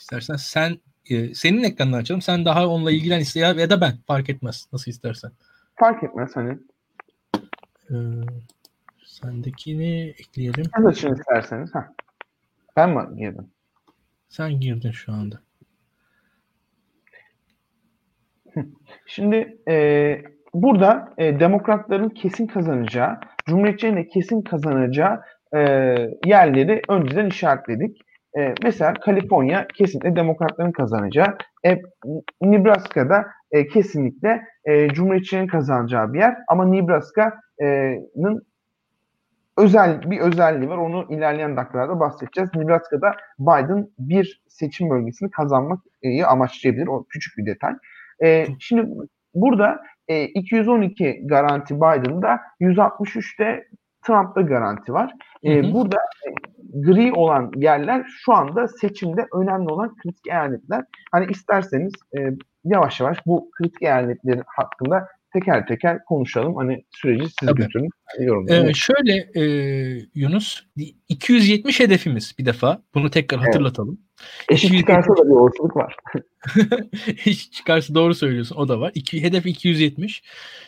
İstersen 0.00 0.36
sen 0.36 0.78
e, 1.10 1.34
senin 1.34 1.62
ekranını 1.62 1.96
açalım. 1.96 2.22
Sen 2.22 2.44
daha 2.44 2.68
onunla 2.68 2.90
ilgilen 2.90 3.20
iste 3.20 3.40
ya 3.40 3.70
da 3.70 3.80
ben 3.80 3.92
fark 4.06 4.30
etmez. 4.30 4.68
Nasıl 4.72 4.90
istersen. 4.90 5.30
Fark 5.74 6.04
etmez 6.04 6.30
hani. 6.34 6.58
E, 7.90 7.94
sendekini 9.04 10.14
ekleyelim. 10.18 10.64
Sen 10.76 10.84
açın 10.84 11.14
isterseniz. 11.14 11.74
Ha. 11.74 11.92
Ben 12.76 12.90
mi 12.90 13.18
girdim? 13.18 13.53
Sen 14.36 14.60
girdin 14.60 14.90
şu 14.90 15.12
anda. 15.12 15.40
Şimdi 19.06 19.56
e, 19.68 20.16
burada 20.54 21.14
e, 21.18 21.40
demokratların 21.40 22.08
kesin 22.08 22.46
kazanacağı, 22.46 23.20
cumhuriyetçilerin 23.46 23.96
de 23.96 24.06
kesin 24.06 24.42
kazanacağı 24.42 25.20
e, 25.56 25.58
yerleri 26.26 26.82
önceden 26.88 27.26
işaretledik. 27.26 28.00
E, 28.38 28.54
mesela 28.62 28.94
Kaliforniya 28.94 29.66
kesinlikle 29.74 30.16
demokratların 30.16 30.72
kazanacağı, 30.72 31.38
e, 31.66 31.78
Nebraska'da 32.42 33.24
e, 33.50 33.66
kesinlikle 33.66 34.42
e, 34.64 34.88
cumhuriyetçilerin 34.88 35.46
kazanacağı 35.46 36.12
bir 36.12 36.18
yer. 36.18 36.34
Ama 36.48 36.64
Nebraska'nın 36.64 38.46
özel 39.56 40.10
bir 40.10 40.20
özelliği 40.20 40.70
var. 40.70 40.76
Onu 40.76 41.06
ilerleyen 41.10 41.56
dakikalarda 41.56 42.00
bahsedeceğiz. 42.00 42.50
Nebraska'da 42.54 43.16
Biden 43.38 43.88
bir 43.98 44.42
seçim 44.48 44.90
bölgesini 44.90 45.30
kazanmayı 45.30 46.26
amaçlayabilir. 46.28 46.86
O 46.86 47.04
küçük 47.08 47.38
bir 47.38 47.46
detay. 47.46 47.74
E, 48.22 48.46
şimdi 48.58 48.88
burada 49.34 49.80
e, 50.08 50.24
212 50.24 51.22
garanti 51.26 51.76
Biden'da 51.76 52.40
163'te 52.60 53.68
Trump'ta 54.06 54.40
garanti 54.40 54.92
var. 54.92 55.12
E, 55.42 55.62
hı 55.62 55.66
hı. 55.66 55.72
Burada 55.72 55.96
e, 55.96 56.30
gri 56.80 57.12
olan 57.12 57.52
yerler 57.56 58.06
şu 58.08 58.32
anda 58.32 58.68
seçimde 58.68 59.26
önemli 59.34 59.68
olan 59.68 59.96
kritik 59.96 60.26
eyaletler. 60.26 60.84
Hani 61.12 61.26
isterseniz 61.30 61.92
e, 62.18 62.30
yavaş 62.64 63.00
yavaş 63.00 63.26
bu 63.26 63.50
kritik 63.50 63.82
eyaletlerin 63.82 64.42
hakkında 64.46 65.08
teker 65.34 65.66
teker 65.66 66.04
konuşalım. 66.04 66.56
Hani 66.56 66.84
süreci 66.90 67.24
siz 67.24 67.48
Tabii. 67.48 67.60
götürün. 67.60 67.90
Ee, 68.48 68.74
şöyle 68.74 69.30
e, 69.34 69.42
Yunus 70.14 70.62
270 71.08 71.80
hedefimiz 71.80 72.34
bir 72.38 72.46
defa. 72.46 72.82
Bunu 72.94 73.10
tekrar 73.10 73.38
evet. 73.38 73.48
hatırlatalım. 73.48 73.98
Eşit 74.50 74.78
çıkarsa 74.78 75.16
da 75.16 75.24
bir 75.24 75.30
olasılık 75.30 75.76
var. 75.76 75.96
Eşit 77.26 77.52
çıkarsa 77.52 77.94
doğru 77.94 78.14
söylüyorsun. 78.14 78.56
O 78.56 78.68
da 78.68 78.80
var. 78.80 78.92
İki, 78.94 79.22
hedef 79.22 79.46
270. 79.46 80.22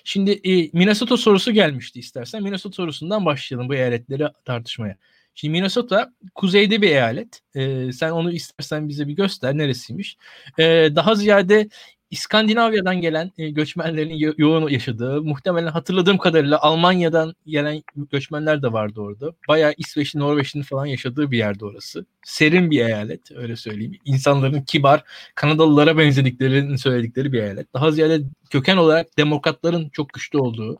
Şimdi 0.04 0.30
e, 0.30 0.70
Minnesota 0.72 1.16
sorusu 1.16 1.52
gelmişti 1.52 1.98
istersen. 1.98 2.42
Minnesota 2.42 2.74
sorusundan 2.74 3.24
başlayalım 3.24 3.68
bu 3.68 3.74
eyaletleri 3.74 4.26
tartışmaya. 4.44 4.96
Şimdi 5.38 5.52
Minnesota 5.52 6.12
kuzeyde 6.34 6.82
bir 6.82 6.88
eyalet. 6.88 7.40
Ee, 7.54 7.92
sen 7.92 8.10
onu 8.10 8.32
istersen 8.32 8.88
bize 8.88 9.08
bir 9.08 9.12
göster 9.12 9.58
neresiymiş. 9.58 10.16
Ee, 10.58 10.88
daha 10.94 11.14
ziyade 11.14 11.68
İskandinavya'dan 12.10 13.00
gelen 13.00 13.32
e, 13.38 13.50
göçmenlerin 13.50 14.14
yo- 14.14 14.34
yoğun 14.38 14.68
yaşadığı, 14.68 15.22
muhtemelen 15.22 15.70
hatırladığım 15.70 16.18
kadarıyla 16.18 16.58
Almanya'dan 16.60 17.34
gelen 17.46 17.82
göçmenler 17.96 18.62
de 18.62 18.72
vardı 18.72 19.00
orada. 19.00 19.32
Bayağı 19.48 19.74
İsveç'in, 19.78 20.20
Norveç'in 20.20 20.62
falan 20.62 20.86
yaşadığı 20.86 21.30
bir 21.30 21.38
yerde 21.38 21.64
orası. 21.64 22.06
Serin 22.24 22.70
bir 22.70 22.86
eyalet 22.86 23.32
öyle 23.32 23.56
söyleyeyim. 23.56 23.92
İnsanların 24.04 24.62
kibar, 24.62 25.04
Kanadalılara 25.34 25.98
benzediklerini 25.98 26.78
söyledikleri 26.78 27.32
bir 27.32 27.42
eyalet. 27.42 27.74
Daha 27.74 27.90
ziyade 27.90 28.20
köken 28.50 28.76
olarak 28.76 29.18
demokratların 29.18 29.88
çok 29.88 30.08
güçlü 30.08 30.38
olduğu, 30.38 30.78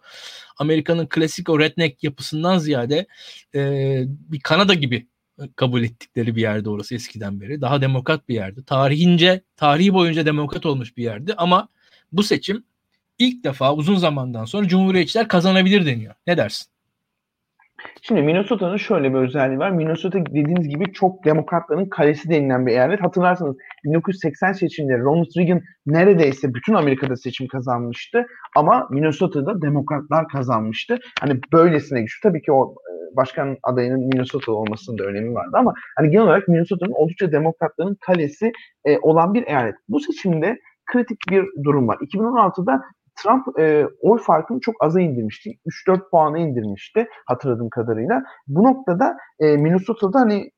Amerika'nın 0.59 1.07
klasik 1.07 1.49
o 1.49 1.59
redneck 1.59 2.05
yapısından 2.05 2.59
ziyade 2.59 3.07
e, 3.55 4.03
bir 4.07 4.41
Kanada 4.41 4.75
gibi 4.75 5.07
kabul 5.57 5.83
ettikleri 5.83 6.37
bir 6.37 6.41
yerde 6.41 6.71
orası 6.71 6.95
eskiden 6.95 7.41
beri. 7.41 7.61
Daha 7.61 7.81
demokrat 7.81 8.29
bir 8.29 8.35
yerde. 8.35 8.65
Tarihince, 8.65 9.43
tarihi 9.57 9.95
boyunca 9.95 10.27
demokrat 10.27 10.67
olmuş 10.67 10.97
bir 10.97 11.03
yerdi 11.03 11.35
ama 11.37 11.69
bu 12.13 12.23
seçim 12.23 12.65
ilk 13.19 13.45
defa 13.45 13.75
uzun 13.75 13.97
zamandan 13.97 14.45
sonra 14.45 14.69
Cumhuriyetçiler 14.69 15.29
kazanabilir 15.29 15.87
deniyor. 15.87 16.15
Ne 16.27 16.37
dersin? 16.37 16.67
Şimdi 18.03 18.23
Minnesota'nın 18.23 18.77
şöyle 18.77 19.15
bir 19.15 19.19
özelliği 19.19 19.59
var. 19.59 19.71
Minnesota 19.71 20.19
dediğiniz 20.27 20.69
gibi 20.69 20.93
çok 20.93 21.25
demokratların 21.25 21.89
kalesi 21.89 22.31
denilen 22.31 22.67
bir 22.67 22.73
eyalet. 22.73 23.03
Hatırlarsanız 23.03 23.57
1980 23.85 24.53
seçimleri 24.53 25.01
Ronald 25.01 25.37
Reagan 25.37 25.61
neredeyse 25.87 26.55
bütün 26.55 26.75
Amerika'da 26.75 27.17
seçim 27.17 27.49
kazanmıştı. 27.49 28.27
Ama 28.57 28.89
Minnesota'da 28.91 29.63
demokratlar 29.63 30.29
kazanmıştı. 30.29 30.99
Hani 31.21 31.41
böylesine 31.53 32.01
güçlü. 32.01 32.29
Tabii 32.29 32.43
ki 32.43 32.53
o 32.53 32.75
başkan 33.17 33.57
adayının 33.63 34.01
Minnesota 34.01 34.53
olmasının 34.53 34.99
da 34.99 35.05
önemi 35.05 35.35
vardı 35.35 35.53
ama 35.55 35.75
hani 35.97 36.11
genel 36.11 36.25
olarak 36.25 36.49
Minnesota'nın 36.49 36.93
oldukça 36.93 37.33
demokratların 37.33 37.97
kalesi 38.01 38.53
e, 38.85 38.99
olan 38.99 39.35
bir 39.35 39.47
eyalet. 39.47 39.75
Bu 39.89 40.01
seçimde 40.01 40.59
kritik 40.93 41.19
bir 41.31 41.45
durum 41.65 41.89
var. 41.89 41.97
2016'da 41.97 42.83
Trump 43.23 43.59
e, 43.59 43.87
oy 44.01 44.19
farkını 44.19 44.61
çok 44.61 44.85
aza 44.85 45.01
indirmişti. 45.01 45.59
3-4 45.89 46.11
puana 46.11 46.39
indirmişti 46.39 47.09
hatırladığım 47.27 47.71
kadarıyla. 47.71 48.23
Bu 48.47 48.65
noktada 48.65 49.17
e, 49.41 49.57
Minnesota'da 49.57 50.21
hani 50.21 50.51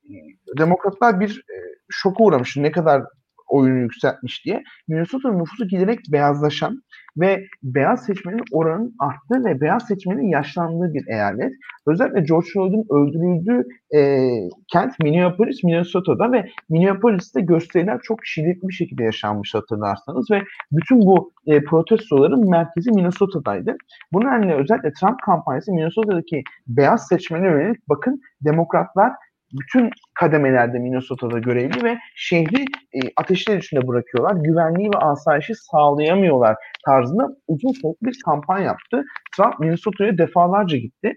demokratlar 0.57 1.19
bir 1.19 1.29
e, 1.29 1.55
şoka 1.89 2.23
uğramış. 2.23 2.57
Ne 2.57 2.71
kadar 2.71 3.03
oyunu 3.49 3.79
yükseltmiş 3.79 4.45
diye. 4.45 4.63
Minnesota'nın 4.87 5.39
nüfusu 5.39 5.67
giderek 5.67 5.99
beyazlaşan 6.11 6.81
ve 7.17 7.45
beyaz 7.63 8.05
seçmenin 8.05 8.43
oranının 8.51 8.95
arttığı 8.99 9.45
ve 9.45 9.61
beyaz 9.61 9.87
seçmenin 9.87 10.29
yaşlandığı 10.29 10.93
bir 10.93 11.07
eyalet. 11.07 11.53
Özellikle 11.87 12.21
George 12.21 12.47
Floyd'un 12.53 12.85
öldürüldüğü 12.89 13.67
e, 13.95 14.29
kent 14.67 14.99
Minneapolis, 15.03 15.63
Minnesota'da 15.63 16.31
ve 16.31 16.49
Minneapolis'te 16.69 17.41
gösteriler 17.41 17.99
çok 18.03 18.25
şiddetli 18.25 18.67
bir 18.67 18.73
şekilde 18.73 19.03
yaşanmış 19.03 19.55
hatırlarsanız 19.55 20.31
ve 20.31 20.41
bütün 20.71 21.01
bu 21.01 21.31
e, 21.47 21.63
protestoların 21.63 22.49
merkezi 22.49 22.91
Minnesota'daydı. 22.91 23.75
Bu 24.13 24.19
nedenle 24.19 24.53
özellikle 24.53 24.93
Trump 24.93 25.21
kampanyası 25.25 25.71
Minnesota'daki 25.71 26.43
beyaz 26.67 27.07
seçmene 27.07 27.45
yönelik 27.45 27.89
bakın 27.89 28.21
demokratlar 28.45 29.11
bütün 29.53 29.89
kademelerde 30.19 30.79
Minnesota'da 30.79 31.39
görevli 31.39 31.83
ve 31.83 31.97
şehri 32.15 32.61
e, 32.93 32.99
ateşler 33.17 33.57
içinde 33.57 33.87
bırakıyorlar. 33.87 34.43
Güvenliği 34.43 34.89
ve 34.89 34.97
asayişi 34.97 35.55
sağlayamıyorlar 35.55 36.55
tarzında 36.85 37.27
uzun 37.47 37.71
soluklu 37.81 38.07
bir 38.07 38.19
kampanya 38.25 38.65
yaptı. 38.65 39.03
Trump 39.37 39.59
Minnesota'ya 39.59 40.17
defalarca 40.17 40.77
gitti. 40.77 41.13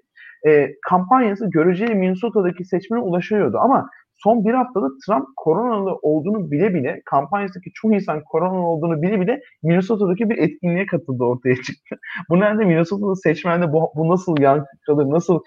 E, 0.47 0.69
kampanyası 0.89 1.51
göreceği 1.51 1.95
Minnesota'daki 1.95 2.65
seçmene 2.65 3.03
ulaşıyordu 3.03 3.59
ama 3.59 3.89
son 4.23 4.45
bir 4.45 4.55
haftada 4.55 4.87
Trump 5.07 5.27
koronalı 5.37 5.99
olduğunu 6.03 6.51
bile 6.51 6.75
bile 6.75 7.03
kampanyasındaki 7.05 7.71
çoğu 7.75 7.95
insan 7.95 8.23
koronalı 8.25 8.67
olduğunu 8.67 9.03
bile 9.03 9.21
bile 9.21 9.41
Minnesota'daki 9.63 10.31
bir 10.31 10.39
etkinliğe 10.39 10.87
katıldı 10.87 11.25
ortaya 11.25 11.55
çıktı. 11.55 11.97
Bu 12.31 12.37
nedenle 12.37 12.65
Minnesota'da 12.65 13.15
seçmende 13.15 13.73
bu, 13.73 13.93
bu 13.97 14.09
nasıl 14.09 14.35
yankı 14.41 14.67
kalır, 14.87 15.11
nasıl 15.11 15.41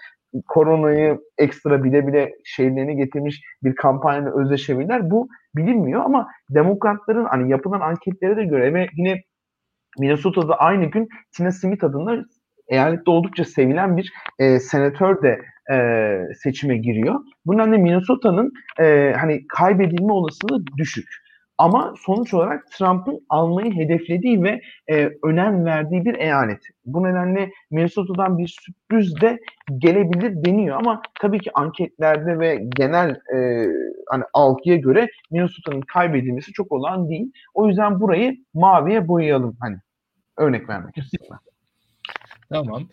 koronayı 0.48 1.18
ekstra 1.38 1.84
bile 1.84 2.06
bile 2.06 2.32
şeylerini 2.44 2.96
getirmiş 2.96 3.42
bir 3.62 3.74
kampanyayla 3.74 4.40
özdeşebilirler. 4.40 5.10
Bu 5.10 5.28
bilinmiyor 5.56 6.04
ama 6.04 6.28
demokratların 6.50 7.24
hani 7.24 7.50
yapılan 7.50 7.80
anketlere 7.80 8.36
de 8.36 8.44
göre 8.44 8.74
ve 8.74 8.86
yine 8.96 9.22
Minnesota'da 9.98 10.54
aynı 10.54 10.84
gün 10.84 11.08
Tina 11.36 11.52
Smith 11.52 11.84
adında 11.84 12.24
eyalette 12.68 13.10
oldukça 13.10 13.44
sevilen 13.44 13.96
bir 13.96 14.12
e, 14.38 14.60
senatör 14.60 15.22
de 15.22 15.40
e, 15.72 16.18
seçime 16.42 16.76
giriyor. 16.76 17.20
Bunun 17.46 17.72
de 17.72 17.76
Minnesota'nın 17.76 18.52
e, 18.80 19.14
hani 19.16 19.46
kaybedilme 19.48 20.12
olasılığı 20.12 20.64
düşük. 20.78 21.25
Ama 21.58 21.94
sonuç 21.98 22.34
olarak 22.34 22.72
Trump'ın 22.72 23.26
almayı 23.28 23.72
hedeflediği 23.72 24.42
ve 24.42 24.60
e, 24.90 25.10
önem 25.22 25.64
verdiği 25.64 26.04
bir 26.04 26.14
eyalet. 26.14 26.60
Bu 26.84 27.02
nedenle 27.02 27.50
Minnesota'dan 27.70 28.38
bir 28.38 28.48
sürpriz 28.48 29.20
de 29.20 29.38
gelebilir 29.78 30.44
deniyor 30.44 30.76
ama 30.76 31.02
tabii 31.20 31.40
ki 31.40 31.50
anketlerde 31.54 32.38
ve 32.38 32.64
genel 32.76 33.10
e, 33.10 33.66
hani 34.08 34.24
algıya 34.32 34.76
göre 34.76 35.08
Minnesota'nın 35.30 35.80
kaybedilmesi 35.80 36.52
çok 36.52 36.72
olan 36.72 37.08
değil. 37.08 37.32
O 37.54 37.68
yüzden 37.68 38.00
burayı 38.00 38.36
maviye 38.54 39.08
boyayalım 39.08 39.56
hani 39.60 39.76
örnek 40.36 40.68
vermek 40.68 40.98
istiyorum. 40.98 41.38
Tamam. 42.50 42.88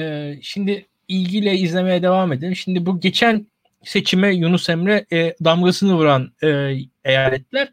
Ee, 0.00 0.34
şimdi 0.42 0.86
ilgiyle 1.08 1.54
izlemeye 1.54 2.02
devam 2.02 2.32
edelim. 2.32 2.56
Şimdi 2.56 2.86
bu 2.86 3.00
geçen 3.00 3.46
seçime 3.84 4.34
Yunus 4.34 4.68
Emre 4.68 5.06
e, 5.12 5.34
damgasını 5.44 5.94
vuran 5.94 6.32
e, 6.42 6.74
eyaletler 7.04 7.68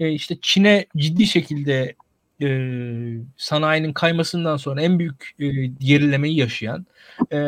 e, 0.00 0.10
işte 0.10 0.36
Çin'e 0.42 0.86
ciddi 0.96 1.26
şekilde 1.26 1.94
e, 2.42 2.48
sanayinin 3.36 3.92
kaymasından 3.92 4.56
sonra 4.56 4.82
en 4.82 4.98
büyük 4.98 5.30
e, 5.38 5.46
gerilemeyi 5.66 6.36
yaşayan 6.36 6.86
e, 7.32 7.38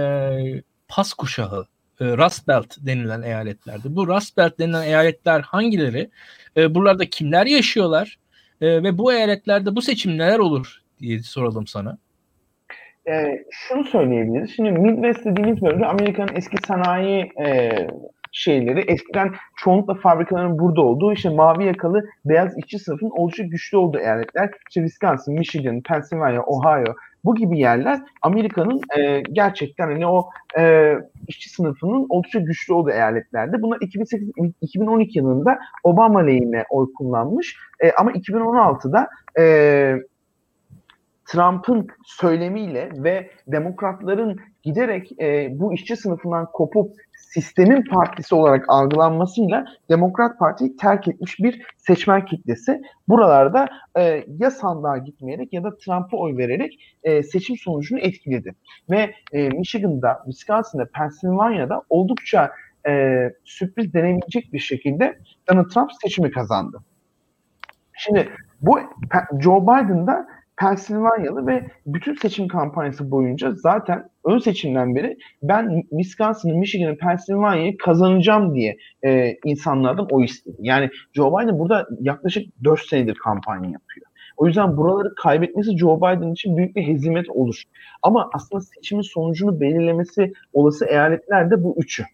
pas 0.89 1.13
kuşağı 1.13 1.67
e, 2.01 2.05
Rust 2.05 2.49
Belt 2.49 2.77
denilen 2.81 3.23
eyaletlerdi. 3.23 3.97
Bu 3.97 4.09
Rust 4.09 4.37
Belt 4.37 4.59
denilen 4.59 4.83
eyaletler 4.83 5.41
hangileri? 5.41 6.11
E, 6.57 6.75
buralarda 6.75 7.11
kimler 7.11 7.47
yaşıyorlar? 7.47 8.19
E, 8.61 8.83
ve 8.83 8.99
bu 8.99 9.13
eyaletlerde 9.13 9.77
bu 9.77 9.83
seçim 9.83 10.19
neler 10.19 10.39
olur 10.39 10.83
diye 11.01 11.23
soralım 11.23 11.67
sana. 11.67 11.99
E, 13.09 13.13
şunu 13.51 13.85
söyleyebiliriz. 13.85 14.57
Şimdi 14.57 14.71
Midwest 14.71 15.25
dediğimiz 15.25 15.63
bölge 15.63 15.85
Amerika'nın 15.85 16.37
eski 16.37 16.57
sanayi 16.67 17.33
e, 17.45 17.71
şeyleri 18.33 18.81
eskiden 18.81 19.35
çoğunlukla 19.57 19.95
fabrikaların 19.95 20.59
burada 20.59 20.81
olduğu 20.81 21.13
işte 21.13 21.29
mavi 21.29 21.65
yakalı 21.65 22.05
beyaz 22.25 22.59
işçi 22.59 22.79
sınıfın 22.79 23.11
oldukça 23.11 23.43
güçlü 23.43 23.77
olduğu 23.77 23.99
eyaletler 23.99 24.51
işte 24.69 24.81
Wisconsin, 24.81 25.35
Michigan, 25.35 25.81
Pennsylvania, 25.81 26.43
Ohio 26.43 26.95
bu 27.25 27.35
gibi 27.35 27.59
yerler 27.59 28.01
Amerika'nın 28.23 28.81
e, 28.99 29.21
gerçekten 29.21 29.87
hani 29.87 30.07
o 30.07 30.31
e, 30.59 30.95
işçi 31.29 31.51
sınıfının 31.51 32.07
oldukça 32.09 32.39
güçlü 32.39 32.75
olduğu 32.75 32.91
eyaletlerde. 32.91 33.63
Bunlar 33.63 33.79
2008 33.81 34.31
2012 34.61 35.19
yılında 35.19 35.59
Obama 35.85 36.21
lehine 36.21 36.65
oy 36.71 36.93
kullanmış. 36.93 37.57
E, 37.81 37.93
ama 37.93 38.13
2016'da 38.13 39.09
e, 39.39 39.97
Trump'ın 41.27 41.87
söylemiyle 42.05 42.91
ve 42.97 43.31
demokratların 43.47 44.41
giderek 44.63 45.21
e, 45.21 45.49
bu 45.53 45.75
işçi 45.75 45.97
sınıfından 45.97 46.47
kopup 46.53 46.97
sistemin 47.35 47.83
partisi 47.83 48.35
olarak 48.35 48.65
algılanmasıyla 48.69 49.65
Demokrat 49.89 50.39
Parti'yi 50.39 50.77
terk 50.77 51.09
etmiş 51.09 51.39
bir 51.39 51.63
seçmen 51.77 52.25
kitlesi. 52.25 52.83
Buralarda 53.09 53.69
e, 53.99 54.25
ya 54.39 54.51
sandığa 54.51 54.99
gitmeyerek 54.99 55.53
ya 55.53 55.65
da 55.65 55.77
Trump'a 55.77 56.17
oy 56.17 56.37
vererek 56.37 56.97
e, 57.03 57.23
seçim 57.23 57.57
sonucunu 57.57 57.99
etkiledi. 57.99 58.55
Ve 58.91 59.15
e, 59.33 59.49
Michigan'da, 59.49 60.23
Wisconsin'da, 60.25 60.89
Pennsylvania'da 60.95 61.83
oldukça 61.89 62.51
e, 62.89 63.23
sürpriz 63.45 63.95
denebilecek 63.95 64.53
bir 64.53 64.59
şekilde 64.59 65.19
Donald 65.51 65.71
Trump 65.71 65.91
seçimi 66.03 66.31
kazandı. 66.31 66.79
Şimdi 67.99 68.29
bu 68.61 68.81
Joe 69.41 69.63
Biden'da 69.63 70.27
Pennsylvania'lı 70.63 71.47
ve 71.47 71.67
bütün 71.87 72.15
seçim 72.15 72.49
kampanyası 72.49 73.11
boyunca 73.11 73.51
zaten 73.51 74.09
ön 74.25 74.39
seçimden 74.39 74.95
beri 74.95 75.17
ben 75.43 75.83
Wisconsin'ı, 75.91 76.55
Michigan'ı, 76.55 76.97
Pennsylvania'yı 76.97 77.79
kazanacağım 77.79 78.55
diye 78.55 78.77
e, 79.05 79.37
insanlardan 79.45 80.07
o 80.11 80.23
istedi. 80.23 80.57
Yani 80.61 80.91
Joe 81.13 81.39
Biden 81.39 81.59
burada 81.59 81.87
yaklaşık 82.01 82.65
4 82.65 82.81
senedir 82.81 83.15
kampanya 83.15 83.71
yapıyor. 83.71 84.07
O 84.37 84.47
yüzden 84.47 84.77
buraları 84.77 85.15
kaybetmesi 85.15 85.79
Joe 85.79 85.99
Biden 85.99 86.33
için 86.33 86.57
büyük 86.57 86.77
bir 86.77 86.87
hezimet 86.87 87.31
olur. 87.31 87.63
Ama 88.03 88.31
aslında 88.33 88.61
seçimin 88.61 89.03
sonucunu 89.03 89.61
belirlemesi 89.61 90.33
olası 90.53 90.87
eyaletler 90.87 91.51
de 91.51 91.65
bu 91.65 91.75
üçü. 91.79 92.05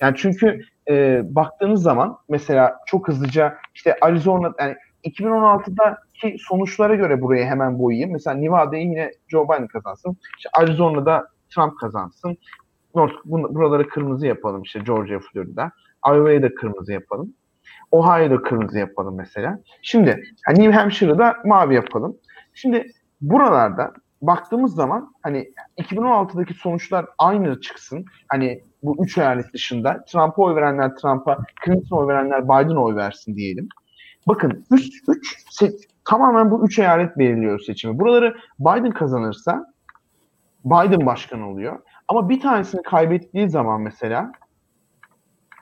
Yani 0.00 0.14
çünkü 0.16 0.60
e, 0.90 1.22
baktığınız 1.34 1.82
zaman 1.82 2.18
mesela 2.28 2.76
çok 2.86 3.08
hızlıca 3.08 3.54
işte 3.74 3.96
Arizona 4.00 4.52
yani 4.60 4.74
2016'daki 6.14 6.36
sonuçlara 6.38 6.94
göre 6.94 7.20
buraya 7.20 7.46
hemen 7.46 7.78
boyayayım. 7.78 8.12
Mesela 8.12 8.36
Nevada'yı 8.36 8.82
yine 8.82 9.12
Joe 9.28 9.44
Biden 9.44 9.66
kazansın. 9.66 10.16
İşte 10.38 10.50
Arizona'da 10.52 11.28
Trump 11.54 11.78
kazansın. 11.78 12.36
North, 12.94 13.14
buraları 13.24 13.88
kırmızı 13.88 14.26
yapalım 14.26 14.62
işte 14.62 14.78
Georgia, 14.78 15.18
Florida. 15.18 15.70
Iowa'yı 16.08 16.42
da 16.42 16.54
kırmızı 16.54 16.92
yapalım. 16.92 17.34
Ohio'da 17.90 18.42
kırmızı 18.42 18.78
yapalım 18.78 19.16
mesela. 19.16 19.58
Şimdi 19.82 20.24
yani 20.48 20.60
New 20.60 20.72
Hampshire'ı 20.72 21.18
da 21.18 21.36
mavi 21.44 21.74
yapalım. 21.74 22.16
Şimdi 22.54 22.86
buralarda 23.20 23.92
baktığımız 24.22 24.74
zaman 24.74 25.14
hani 25.22 25.52
2016'daki 25.78 26.54
sonuçlar 26.54 27.06
aynı 27.18 27.60
çıksın. 27.60 28.04
Hani 28.28 28.64
bu 28.82 29.04
üç 29.04 29.18
eyalet 29.18 29.52
dışında 29.52 30.04
Trump'a 30.04 30.42
oy 30.42 30.54
verenler 30.56 30.96
Trump'a, 30.96 31.38
Clinton'a 31.64 32.00
oy 32.00 32.08
verenler 32.08 32.44
Biden'a 32.44 32.82
oy 32.82 32.96
versin 32.96 33.36
diyelim. 33.36 33.68
Bakın 34.28 34.64
3 34.70 35.02
3 35.08 35.44
tamamen 36.04 36.50
bu 36.50 36.66
üç 36.66 36.78
eyalet 36.78 37.18
belirliyor 37.18 37.60
seçimi. 37.60 37.98
Buraları 37.98 38.36
Biden 38.58 38.90
kazanırsa 38.90 39.74
Biden 40.64 41.06
başkan 41.06 41.42
oluyor. 41.42 41.78
Ama 42.08 42.28
bir 42.28 42.40
tanesini 42.40 42.82
kaybettiği 42.82 43.50
zaman 43.50 43.80
mesela 43.80 44.32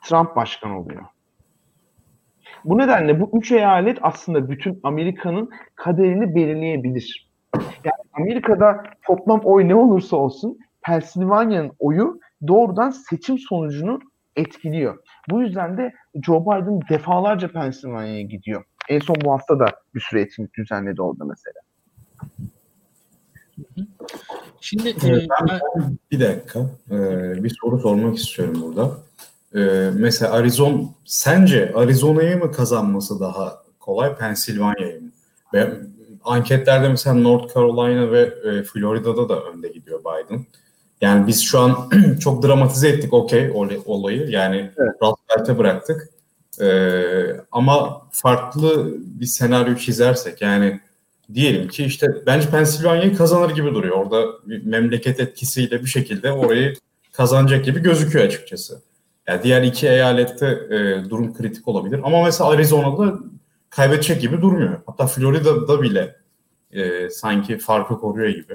Trump 0.03 0.37
başkan 0.37 0.71
oluyor. 0.71 1.03
Bu 2.65 2.79
nedenle 2.79 3.21
bu 3.21 3.31
üç 3.39 3.53
eyalet 3.53 3.99
aslında 4.03 4.51
bütün 4.51 4.81
Amerika'nın 4.83 5.51
kaderini 5.75 6.35
belirleyebilir. 6.35 7.31
Yani 7.85 7.97
Amerika'da 8.13 8.83
toplam 9.07 9.41
oy 9.45 9.69
ne 9.69 9.75
olursa 9.75 10.17
olsun 10.17 10.59
Pennsylvania'nın 10.83 11.73
oyu 11.79 12.21
doğrudan 12.49 12.91
seçim 12.91 13.39
sonucunu 13.39 13.99
etkiliyor. 14.37 14.99
Bu 15.31 15.43
yüzden 15.43 15.77
de 15.77 15.93
Joe 16.23 16.43
Biden 16.43 16.81
defalarca 16.89 17.53
Pennsylvania'ya 17.53 18.23
gidiyor. 18.23 18.65
En 18.89 18.99
son 18.99 19.17
bu 19.25 19.33
hafta 19.33 19.59
da 19.59 19.67
bir 19.95 20.01
süre 20.01 20.21
etkinlik 20.21 20.55
düzenledi 20.55 21.03
orada 21.03 21.25
mesela. 21.25 21.61
Şimdi 24.61 24.89
ee, 24.89 25.13
ben, 25.13 25.49
ben 25.49 25.99
bir 26.11 26.21
dakika 26.21 26.61
e, 26.91 26.97
bir 27.45 27.57
soru 27.63 27.79
sormak 27.79 28.19
istiyorum 28.19 28.63
burada. 28.63 28.91
E, 29.55 29.91
mesela 29.95 30.33
Arizona 30.33 30.83
sence 31.05 31.73
Arizona'yı 31.75 32.39
mı 32.39 32.53
kazanması 32.53 33.21
daha 33.21 33.63
kolay 33.81 34.17
Pennsylvania'yı 34.17 35.03
mı? 35.03 35.11
Ben, 35.53 35.89
anketlerde 36.25 36.89
mesela 36.89 37.17
North 37.17 37.55
Carolina 37.55 38.13
ve 38.13 38.21
e, 38.21 38.63
Florida'da 38.63 39.29
da 39.29 39.43
önde 39.43 39.69
gidiyor 39.69 40.01
Biden. 40.01 40.47
Yani 41.01 41.27
biz 41.27 41.43
şu 41.43 41.61
an 41.61 41.91
çok 42.21 42.43
dramatize 42.43 42.89
ettik 42.89 43.13
okey 43.13 43.53
olayı. 43.87 44.31
Yani 44.31 44.71
evet. 44.77 44.95
Rust 45.03 45.59
bıraktık. 45.59 46.12
Ee, 46.61 47.37
ama 47.53 48.03
farklı 48.11 48.95
bir 49.05 49.27
senaryo 49.27 49.77
çizersek 49.77 50.43
yani 50.43 50.81
diyelim 51.35 51.69
ki 51.69 51.85
işte 51.85 52.07
bence 52.27 52.51
Pensilvanya'yı 52.51 53.17
kazanır 53.17 53.51
gibi 53.51 53.75
duruyor. 53.75 53.97
Orada 53.97 54.27
bir 54.47 54.67
memleket 54.67 55.21
etkisiyle 55.21 55.81
bir 55.81 55.87
şekilde 55.87 56.33
orayı 56.33 56.75
kazanacak 57.13 57.65
gibi 57.65 57.81
gözüküyor 57.81 58.25
açıkçası. 58.25 58.83
Yani 59.27 59.43
diğer 59.43 59.63
iki 59.63 59.89
eyalette 59.89 60.47
e, 60.47 61.11
durum 61.11 61.35
kritik 61.35 61.69
olabilir. 61.69 62.01
Ama 62.05 62.25
mesela 62.25 62.51
Arizona'da 62.51 63.19
kaybedecek 63.71 64.21
gibi 64.21 64.43
durmuyor. 64.43 64.81
Hatta 64.87 65.07
Florida'da 65.07 65.83
bile 65.83 66.17
e, 66.73 67.11
sanki 67.11 67.59
farkı 67.59 67.99
koruyor 67.99 68.29
gibi. 68.29 68.55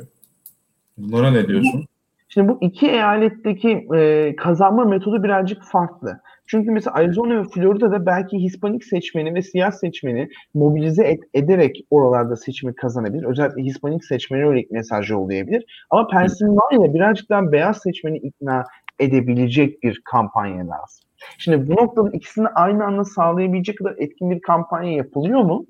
Bunlara 0.98 1.32
ne 1.32 1.48
diyorsun? 1.48 1.86
Şimdi 2.30 2.48
bu 2.48 2.58
iki 2.62 2.88
eyaletteki 2.88 3.88
e, 3.96 4.36
kazanma 4.36 4.86
metodu 4.86 5.24
birazcık 5.24 5.64
farklı. 5.64 6.20
Çünkü 6.48 6.72
mesela 6.72 6.96
Arizona 6.96 7.40
ve 7.40 7.44
Florida'da 7.44 8.06
belki 8.06 8.38
Hispanik 8.38 8.84
seçmeni 8.84 9.36
ve 9.36 9.42
siyah 9.42 9.72
seçmeni 9.72 10.30
mobilize 10.54 11.04
et, 11.04 11.20
ederek 11.34 11.86
oralarda 11.90 12.36
seçimi 12.36 12.76
kazanabilir. 12.76 13.24
Özellikle 13.24 13.64
Hispanik 13.64 14.06
seçmeni 14.06 14.42
yönelik 14.42 14.72
mesajı 14.72 15.14
yollayabilir. 15.14 15.66
Ama 15.90 16.08
Pennsylvania 16.08 16.94
birazcık 16.94 17.30
daha 17.30 17.52
beyaz 17.52 17.78
seçmeni 17.82 18.18
ikna 18.18 18.64
edebilecek 19.00 19.84
bir 19.84 20.02
kampanya 20.12 20.68
lazım. 20.68 21.08
Şimdi 21.38 21.68
bu 21.68 21.72
noktada 21.72 22.10
ikisini 22.14 22.48
aynı 22.48 22.86
anda 22.86 23.04
sağlayabilecek 23.04 23.78
kadar 23.78 23.96
etkin 23.98 24.32
bir 24.32 24.42
kampanya 24.42 24.92
yapılıyor 24.92 25.42
mu? 25.42 25.66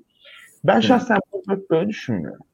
Ben 0.64 0.80
şahsen 0.80 1.18
böyle 1.70 1.88
düşünmüyorum. 1.88 2.46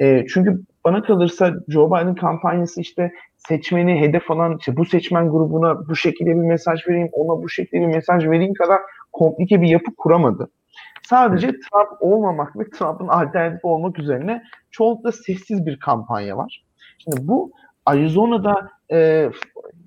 E, 0.00 0.26
çünkü 0.26 0.60
bana 0.84 1.02
kalırsa 1.02 1.54
Joe 1.68 1.90
Biden 1.90 2.14
kampanyası 2.14 2.80
işte 2.80 3.12
seçmeni 3.36 4.00
hedef 4.00 4.30
alan 4.30 4.56
işte 4.58 4.76
bu 4.76 4.84
seçmen 4.84 5.30
grubuna 5.30 5.88
bu 5.88 5.96
şekilde 5.96 6.30
bir 6.30 6.34
mesaj 6.34 6.88
vereyim, 6.88 7.08
ona 7.12 7.42
bu 7.42 7.48
şekilde 7.48 7.80
bir 7.80 7.94
mesaj 7.94 8.26
vereyim 8.26 8.54
kadar 8.54 8.80
komplike 9.12 9.60
bir 9.62 9.68
yapı 9.68 9.94
kuramadı. 9.96 10.50
Sadece 11.02 11.46
Trump 11.46 11.88
olmamak 12.00 12.58
ve 12.58 12.70
Trump'ın 12.70 13.08
alternatif 13.08 13.64
olmak 13.64 13.98
üzerine 13.98 14.42
çoğunlukla 14.70 15.12
sessiz 15.12 15.66
bir 15.66 15.78
kampanya 15.78 16.36
var. 16.36 16.64
Şimdi 16.98 17.28
bu 17.28 17.52
Arizona'da 17.86 18.70
e, 18.92 19.30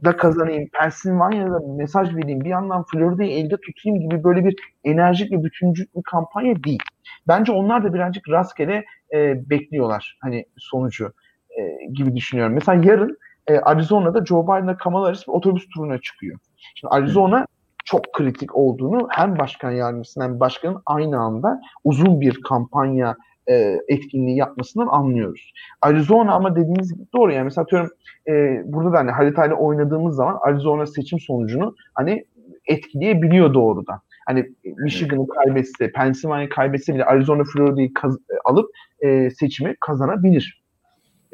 da 0.03 0.17
kazanayım, 0.17 0.69
Pennsylvania'da 0.73 1.59
mesaj 1.77 2.15
vereyim, 2.15 2.41
bir 2.41 2.49
yandan 2.49 2.83
Florida'yı 2.83 3.31
elde 3.31 3.57
tutayım 3.57 3.99
gibi 3.99 4.23
böyle 4.23 4.45
bir 4.45 4.55
enerjik 4.83 5.31
ve 5.31 5.43
bütüncül 5.43 5.85
bir 5.95 6.03
kampanya 6.03 6.63
değil. 6.63 6.83
Bence 7.27 7.51
onlar 7.51 7.83
da 7.83 7.93
birazcık 7.93 8.29
rastgele 8.29 8.85
e, 9.15 9.49
bekliyorlar 9.49 10.17
hani 10.21 10.45
sonucu 10.57 11.13
e, 11.59 11.85
gibi 11.93 12.15
düşünüyorum. 12.15 12.53
Mesela 12.53 12.83
yarın 12.83 13.17
e, 13.47 13.57
Arizona'da 13.57 14.25
Joe 14.25 14.43
Biden'la 14.43 14.77
Kamala 14.77 15.07
Harris 15.07 15.27
bir 15.27 15.33
otobüs 15.33 15.67
turuna 15.69 15.97
çıkıyor. 15.97 16.39
Şimdi 16.75 16.93
Arizona 16.93 17.47
çok 17.85 18.13
kritik 18.13 18.55
olduğunu 18.55 19.07
hem 19.11 19.39
başkan 19.39 19.71
yardımcısının 19.71 20.25
hem 20.25 20.39
başkanın 20.39 20.81
aynı 20.85 21.19
anda 21.19 21.61
uzun 21.83 22.21
bir 22.21 22.41
kampanya 22.41 23.15
e, 23.49 23.79
etkinliği 23.87 24.37
yapmasından 24.37 24.87
anlıyoruz. 24.87 25.53
Arizona 25.81 26.33
ama 26.33 26.55
dediğiniz 26.55 26.93
gibi 26.93 27.05
doğru 27.15 27.31
yani 27.31 27.43
mesela 27.43 27.63
atıyorum 27.63 27.89
e, 28.27 28.61
burada 28.65 28.93
da 28.93 28.97
hani 28.97 29.11
haritayla 29.11 29.55
oynadığımız 29.55 30.15
zaman 30.15 30.39
Arizona 30.41 30.85
seçim 30.85 31.19
sonucunu 31.19 31.75
hani 31.93 32.25
etkileyebiliyor 32.67 33.53
doğrudan. 33.53 33.99
Hani 34.25 34.53
Michigan'ı 34.77 35.27
kaybetse, 35.27 35.91
Pennsylvania 35.91 36.49
kaybetse 36.49 36.93
bile 36.95 37.05
Arizona, 37.05 37.43
Florida'yı 37.43 37.93
kaz- 37.93 38.19
alıp 38.45 38.69
e, 38.99 39.29
seçimi 39.29 39.75
kazanabilir. 39.79 40.63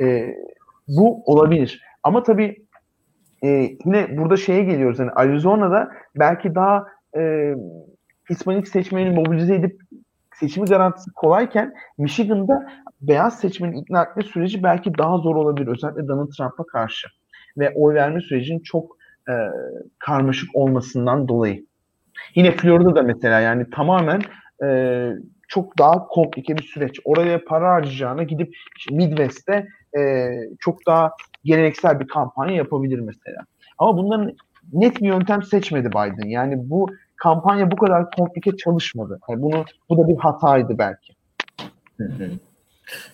E, 0.01 0.35
bu 0.87 1.23
olabilir. 1.25 1.81
Ama 2.03 2.23
tabii 2.23 2.65
e, 3.43 3.47
yine 3.85 4.17
burada 4.17 4.37
şeye 4.37 4.63
geliyoruz. 4.63 4.99
Yani 4.99 5.11
Arizona'da 5.11 5.91
belki 6.15 6.55
daha 6.55 6.85
e, 7.17 7.53
Hispanik 8.29 8.67
seçmeni 8.67 9.11
mobilize 9.11 9.55
edip 9.55 9.81
seçimi 10.35 10.67
garantisi 10.67 11.11
kolayken 11.15 11.73
Michigan'da 11.97 12.67
beyaz 13.01 13.39
seçmenin 13.39 13.77
ikna 13.77 14.03
etme 14.03 14.23
süreci 14.23 14.63
belki 14.63 14.97
daha 14.97 15.17
zor 15.17 15.35
olabilir. 15.35 15.67
Özellikle 15.67 16.07
Donald 16.07 16.29
Trump'a 16.37 16.63
karşı. 16.63 17.07
Ve 17.57 17.73
oy 17.75 17.93
verme 17.93 18.21
sürecinin 18.21 18.59
çok 18.59 18.97
e, 19.29 19.33
karmaşık 19.99 20.49
olmasından 20.55 21.27
dolayı. 21.27 21.65
Yine 22.35 22.51
Florida'da 22.51 23.01
mesela 23.01 23.39
yani 23.39 23.69
tamamen 23.69 24.21
e, 24.63 25.09
çok 25.47 25.79
daha 25.79 26.07
komplike 26.07 26.57
bir 26.57 26.63
süreç. 26.63 26.99
Oraya 27.05 27.45
para 27.45 27.73
harcayacağına 27.73 28.23
gidip 28.23 28.55
işte 28.77 28.95
Midwest'te 28.95 29.67
e, 29.97 30.29
çok 30.59 30.85
daha 30.85 31.11
geleneksel 31.43 31.99
bir 31.99 32.07
kampanya 32.07 32.55
yapabilir 32.55 32.99
mesela. 32.99 33.37
Ama 33.77 33.97
bunların 33.97 34.35
net 34.73 35.01
bir 35.01 35.07
yöntem 35.07 35.43
seçmedi 35.43 35.89
Biden. 35.89 36.27
Yani 36.27 36.69
bu 36.69 36.87
kampanya 37.15 37.71
bu 37.71 37.75
kadar 37.75 38.11
komplike 38.11 38.57
çalışmadı. 38.57 39.19
Yani 39.29 39.41
bunu 39.41 39.65
bu 39.89 39.97
da 39.97 40.07
bir 40.07 40.17
hataydı 40.17 40.77
belki. 40.77 41.13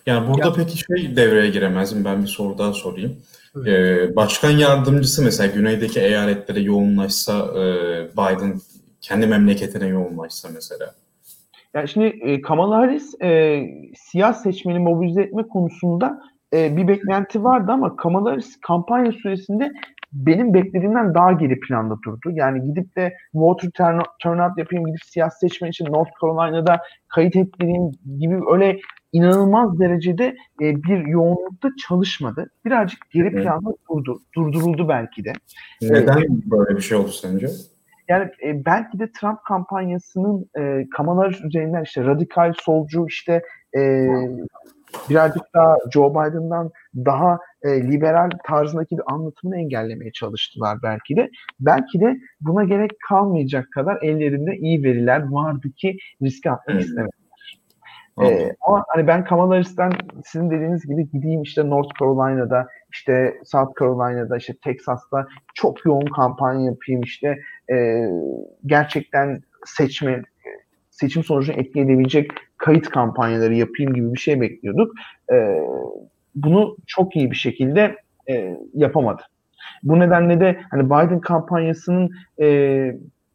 Yani 0.06 0.28
burada 0.28 0.48
ya. 0.48 0.54
peki 0.56 0.78
şey 0.78 1.16
devreye 1.16 1.50
giremez 1.50 1.92
mi? 1.92 2.04
Ben 2.04 2.22
bir 2.22 2.28
soru 2.28 2.58
daha 2.58 2.72
sorayım. 2.72 3.16
Ee, 3.66 4.16
başkan 4.16 4.50
yardımcısı 4.50 5.24
mesela 5.24 5.54
güneydeki 5.54 6.00
eyaletlere 6.00 6.60
yoğunlaşsa 6.60 7.32
e, 7.32 7.62
Biden 8.12 8.60
kendi 9.08 9.26
memleketine 9.26 9.86
yoğunlaşsa 9.86 10.48
mesela. 10.54 10.94
Yani 11.74 11.88
şimdi 11.88 12.06
e, 12.06 12.40
Kamala 12.40 12.76
Harris 12.76 13.14
e, 13.22 13.62
siyah 13.96 14.32
seçmeni 14.32 14.78
mobilize 14.78 15.22
etme 15.22 15.42
konusunda 15.42 16.20
e, 16.54 16.76
bir 16.76 16.88
beklenti 16.88 17.44
vardı 17.44 17.72
ama 17.72 17.96
Kamala 17.96 18.30
Harris 18.30 18.60
kampanya 18.60 19.12
süresinde 19.12 19.72
benim 20.12 20.54
beklediğimden 20.54 21.14
daha 21.14 21.32
geri 21.32 21.60
planda 21.60 21.96
durdu. 22.04 22.30
Yani 22.30 22.62
gidip 22.62 22.96
de 22.96 23.14
voter 23.34 23.70
turn, 23.70 24.00
turnout 24.22 24.58
yapayım, 24.58 24.86
gidip 24.86 25.04
siyasi 25.04 25.38
seçmen 25.38 25.70
için 25.70 25.84
North 25.84 26.10
Carolina'da 26.20 26.80
kayıt 27.08 27.36
ettireyim 27.36 27.92
gibi 28.18 28.40
öyle 28.52 28.78
inanılmaz 29.12 29.78
derecede 29.80 30.36
e, 30.62 30.82
bir 30.82 31.06
yoğunlukta 31.06 31.68
çalışmadı. 31.88 32.50
Birazcık 32.64 33.10
geri 33.10 33.32
planda 33.32 33.70
durdu. 33.90 34.20
Durduruldu 34.34 34.88
belki 34.88 35.24
de. 35.24 35.32
Neden 35.82 36.18
ee, 36.18 36.50
böyle 36.50 36.76
bir 36.76 36.82
şey 36.82 36.98
oldu 36.98 37.08
sence? 37.08 37.48
Yani 38.08 38.30
e, 38.44 38.64
belki 38.64 38.98
de 38.98 39.12
Trump 39.12 39.44
kampanyasının 39.44 40.50
e, 40.58 40.86
Kamala 40.96 41.20
Harris 41.20 41.40
üzerinden 41.40 41.82
işte 41.82 42.04
radikal 42.04 42.52
solcu 42.62 43.06
işte 43.06 43.42
e, 43.76 44.08
birazcık 45.10 45.42
daha 45.54 45.76
Joe 45.92 46.10
Biden'dan 46.10 46.70
daha 46.96 47.38
e, 47.62 47.82
liberal 47.82 48.30
tarzındaki 48.46 48.96
bir 48.96 49.12
anlatımını 49.12 49.58
engellemeye 49.58 50.12
çalıştılar 50.12 50.78
belki 50.82 51.16
de. 51.16 51.30
Belki 51.60 52.00
de 52.00 52.16
buna 52.40 52.64
gerek 52.64 52.90
kalmayacak 53.08 53.66
kadar 53.74 53.98
ellerinde 54.02 54.56
iyi 54.56 54.82
veriler 54.82 55.22
vardı 55.30 55.68
ki 55.76 55.96
riske 56.22 56.50
atmak 56.50 56.80
istemediler. 56.80 57.18
Ee, 58.22 58.52
ama 58.60 58.84
hani 58.88 59.06
ben 59.06 59.24
Kamala 59.24 59.54
Harris'ten 59.54 59.92
sizin 60.24 60.50
dediğiniz 60.50 60.86
gibi 60.86 61.10
gideyim 61.10 61.42
işte 61.42 61.70
North 61.70 62.00
Carolina'da, 62.00 62.66
işte 62.92 63.40
South 63.44 63.80
Carolina'da, 63.80 64.36
işte 64.36 64.54
Texas'ta 64.64 65.26
çok 65.54 65.84
yoğun 65.84 66.06
kampanya 66.06 66.64
yapayım 66.64 67.00
işte 67.00 67.38
e, 67.72 68.08
gerçekten 68.66 69.42
seçme 69.66 70.22
seçim 70.90 71.24
sonucunu 71.24 71.56
etki 71.56 71.80
edebilecek 71.80 72.30
kayıt 72.56 72.88
kampanyaları 72.88 73.54
yapayım 73.54 73.94
gibi 73.94 74.12
bir 74.12 74.18
şey 74.18 74.40
bekliyorduk. 74.40 74.92
E, 75.32 75.60
bunu 76.34 76.76
çok 76.86 77.16
iyi 77.16 77.30
bir 77.30 77.36
şekilde 77.36 77.96
e, 78.30 78.56
yapamadı. 78.74 79.22
Bu 79.82 79.98
nedenle 79.98 80.40
de 80.40 80.60
hani 80.70 80.86
Biden 80.86 81.20
kampanyasının 81.20 82.10
e, 82.40 82.46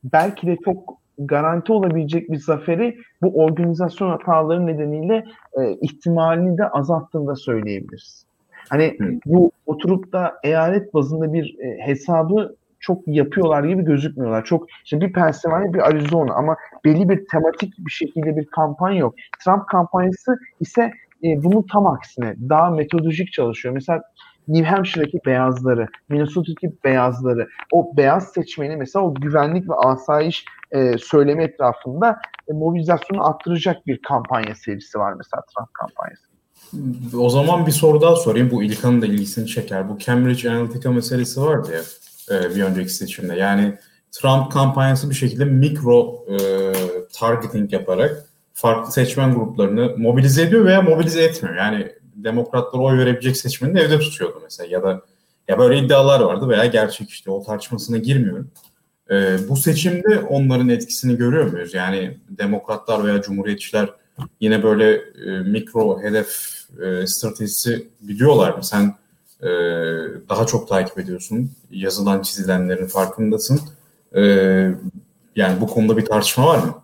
belki 0.03 0.47
de 0.47 0.57
çok 0.65 0.97
garanti 1.17 1.71
olabilecek 1.71 2.31
bir 2.31 2.37
zaferi 2.37 2.97
bu 3.21 3.43
organizasyon 3.43 4.09
hataları 4.09 4.67
nedeniyle 4.67 5.25
e, 5.59 5.71
ihtimalini 5.81 6.57
de 6.57 6.69
azalttığını 6.69 7.27
da 7.27 7.35
söyleyebiliriz. 7.35 8.25
Hani 8.69 8.95
Hı. 8.99 9.05
bu 9.25 9.51
oturup 9.65 10.13
da 10.13 10.33
eyalet 10.43 10.93
bazında 10.93 11.33
bir 11.33 11.55
e, 11.59 11.87
hesabı 11.87 12.55
çok 12.79 13.07
yapıyorlar 13.07 13.63
gibi 13.63 13.83
gözükmüyorlar. 13.83 14.45
Çok 14.45 14.67
işte 14.83 15.01
bir 15.01 15.13
Pennsylvania, 15.13 15.73
bir 15.73 15.79
Arizona 15.79 16.33
ama 16.33 16.57
belli 16.85 17.09
bir 17.09 17.25
tematik 17.31 17.73
bir 17.77 17.91
şekilde 17.91 18.37
bir 18.37 18.45
kampanya 18.45 18.99
yok. 18.99 19.15
Trump 19.43 19.67
kampanyası 19.67 20.37
ise 20.59 20.91
e, 21.23 21.43
bunun 21.43 21.65
tam 21.71 21.87
aksine 21.87 22.35
daha 22.49 22.69
metodolojik 22.69 23.31
çalışıyor. 23.31 23.73
Mesela 23.73 24.01
New 24.47 24.69
Hampshire'daki 24.69 25.19
beyazları, 25.25 25.87
Minnesota'daki 26.09 26.73
beyazları, 26.83 27.47
o 27.71 27.97
beyaz 27.97 28.27
seçmeni 28.33 28.75
mesela 28.75 29.05
o 29.05 29.13
güvenlik 29.13 29.69
ve 29.69 29.73
asayiş 29.73 30.45
e, 30.71 30.97
söylemi 30.97 31.43
etrafında 31.43 32.19
e, 32.47 32.53
mobilizasyonu 32.53 33.27
arttıracak 33.27 33.87
bir 33.87 34.01
kampanya 34.01 34.55
serisi 34.55 34.99
var 34.99 35.13
mesela 35.13 35.41
Trump 35.41 35.73
kampanyası. 35.73 36.32
O 37.17 37.29
zaman 37.29 37.67
bir 37.67 37.71
soru 37.71 38.01
daha 38.01 38.15
sorayım. 38.15 38.51
Bu 38.51 38.63
İlkan'ın 38.63 39.01
da 39.01 39.05
ilgisini 39.05 39.47
çeker. 39.47 39.89
Bu 39.89 39.97
Cambridge 39.99 40.49
Analytica 40.49 40.91
meselesi 40.91 41.41
vardı 41.41 41.69
ya 41.73 41.81
e, 42.37 42.55
bir 42.55 42.63
önceki 42.63 42.89
seçimde. 42.89 43.35
Yani 43.35 43.77
Trump 44.11 44.51
kampanyası 44.51 45.09
bir 45.09 45.15
şekilde 45.15 45.45
mikro 45.45 46.25
e, 46.29 46.37
targeting 47.13 47.73
yaparak 47.73 48.25
farklı 48.53 48.91
seçmen 48.91 49.35
gruplarını 49.35 49.97
mobilize 49.97 50.41
ediyor 50.41 50.65
veya 50.65 50.81
mobilize 50.81 51.23
etmiyor. 51.23 51.55
Yani 51.55 51.91
demokratlara 52.15 52.83
oy 52.83 52.97
verebilecek 52.97 53.37
seçmeni 53.37 53.75
de 53.75 53.79
evde 53.79 53.99
tutuyordu 53.99 54.39
mesela 54.43 54.69
ya 54.69 54.83
da 54.83 55.01
ya 55.47 55.59
böyle 55.59 55.79
iddialar 55.79 56.19
vardı 56.19 56.49
veya 56.49 56.65
gerçek 56.65 57.09
işte 57.09 57.31
o 57.31 57.43
tartışmasına 57.43 57.97
girmiyorum. 57.97 58.51
Ee, 59.11 59.37
bu 59.49 59.55
seçimde 59.55 60.19
onların 60.19 60.69
etkisini 60.69 61.17
görüyor 61.17 61.51
muyuz? 61.51 61.73
Yani 61.73 62.17
demokratlar 62.29 63.05
veya 63.05 63.21
cumhuriyetçiler 63.21 63.89
yine 64.39 64.63
böyle 64.63 64.93
e, 64.95 65.39
mikro 65.39 66.01
hedef 66.01 66.29
e, 66.81 67.07
stratejisi 67.07 67.87
biliyorlar 68.01 68.53
mı? 68.53 68.63
Sen 68.63 68.95
e, 69.41 69.49
daha 70.29 70.45
çok 70.45 70.67
takip 70.67 70.99
ediyorsun. 70.99 71.51
Yazılan 71.71 72.21
çizilenlerin 72.21 72.87
farkındasın. 72.87 73.59
E, 74.15 74.21
yani 75.35 75.61
bu 75.61 75.67
konuda 75.67 75.97
bir 75.97 76.05
tartışma 76.05 76.47
var 76.47 76.57
mı? 76.57 76.83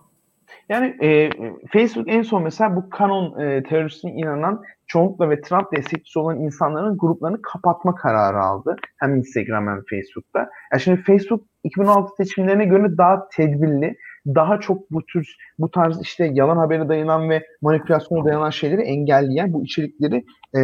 Yani 0.68 0.96
e, 1.02 1.30
Facebook 1.72 2.08
en 2.08 2.22
son 2.22 2.42
mesela 2.42 2.76
bu 2.76 2.90
kanon 2.90 3.40
e, 3.40 3.62
teröristine 3.62 4.12
inanan 4.12 4.62
çoğunlukla 4.86 5.30
ve 5.30 5.40
Trump 5.40 5.72
destekçisi 5.76 6.18
olan 6.18 6.40
insanların 6.40 6.98
gruplarını 6.98 7.42
kapatma 7.42 7.94
kararı 7.94 8.40
aldı. 8.40 8.76
Hem 8.96 9.16
Instagram 9.16 9.66
hem 9.66 9.82
Facebook'ta. 9.90 10.50
Yani 10.72 10.82
şimdi 10.82 11.02
Facebook 11.02 11.44
2016 11.64 12.16
seçimlerine 12.16 12.64
göre 12.64 12.98
daha 12.98 13.28
tedbirli, 13.28 13.96
daha 14.26 14.60
çok 14.60 14.90
bu 14.90 15.06
tür 15.06 15.36
bu 15.58 15.70
tarz 15.70 16.00
işte 16.02 16.30
yalan 16.34 16.56
habere 16.56 16.88
dayanan 16.88 17.30
ve 17.30 17.42
manipülasyona 17.62 18.24
dayanan 18.24 18.50
şeyleri 18.50 18.82
engelleyen 18.82 19.52
bu 19.52 19.64
içerikleri 19.64 20.24
e, 20.56 20.60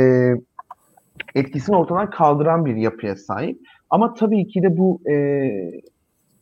etkisini 1.35 1.77
ortadan 1.77 2.11
kaldıran 2.11 2.66
bir 2.66 2.77
yapıya 2.77 3.16
sahip. 3.16 3.59
Ama 3.91 4.15
tabii 4.15 4.47
ki 4.47 4.62
de 4.62 4.77
bu 4.77 5.01
e, 5.11 5.16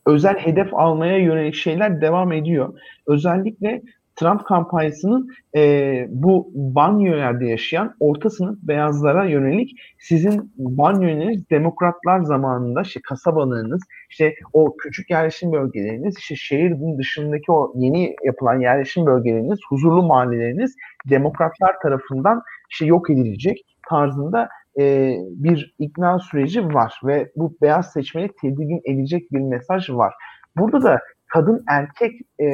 özel 0.07 0.35
hedef 0.35 0.75
almaya 0.75 1.19
yönelik 1.19 1.55
şeyler 1.55 2.01
devam 2.01 2.33
ediyor. 2.33 2.81
Özellikle 3.07 3.83
Trump 4.17 4.45
kampanyasının 4.45 5.29
e, 5.57 6.07
bu 6.11 6.51
banyolarda 6.55 7.45
yaşayan 7.45 7.95
orta 8.01 8.31
sınıf 8.31 8.59
beyazlara 8.63 9.25
yönelik 9.25 9.71
sizin 9.99 10.53
banyolarınız 10.57 11.51
demokratlar 11.51 12.21
zamanında 12.21 12.83
işte 12.83 13.01
kasabalarınız, 13.09 13.83
işte 14.11 14.35
o 14.53 14.77
küçük 14.77 15.11
yerleşim 15.11 15.53
bölgeleriniz, 15.53 16.19
işte 16.19 16.37
şehir 16.37 16.75
dışındaki 16.99 17.53
o 17.53 17.73
yeni 17.77 18.17
yapılan 18.25 18.61
yerleşim 18.61 19.07
bölgeleriniz, 19.07 19.59
huzurlu 19.69 20.03
mahalleleriniz 20.03 20.75
demokratlar 21.11 21.75
tarafından 21.83 22.43
işte 22.71 22.87
yok 22.87 23.11
edilecek 23.11 23.67
tarzında 23.89 24.49
e, 24.79 25.17
bir 25.31 25.75
ikna 25.79 26.19
süreci 26.19 26.67
var 26.67 27.01
ve 27.05 27.33
bu 27.37 27.57
beyaz 27.63 27.93
seçmeni 27.93 28.31
tedirgin 28.41 28.81
edecek 28.85 29.33
bir 29.33 29.41
mesaj 29.41 29.91
var. 29.91 30.15
Burada 30.57 30.83
da 30.83 31.01
kadın 31.27 31.65
erkek 31.69 32.21
e, 32.41 32.47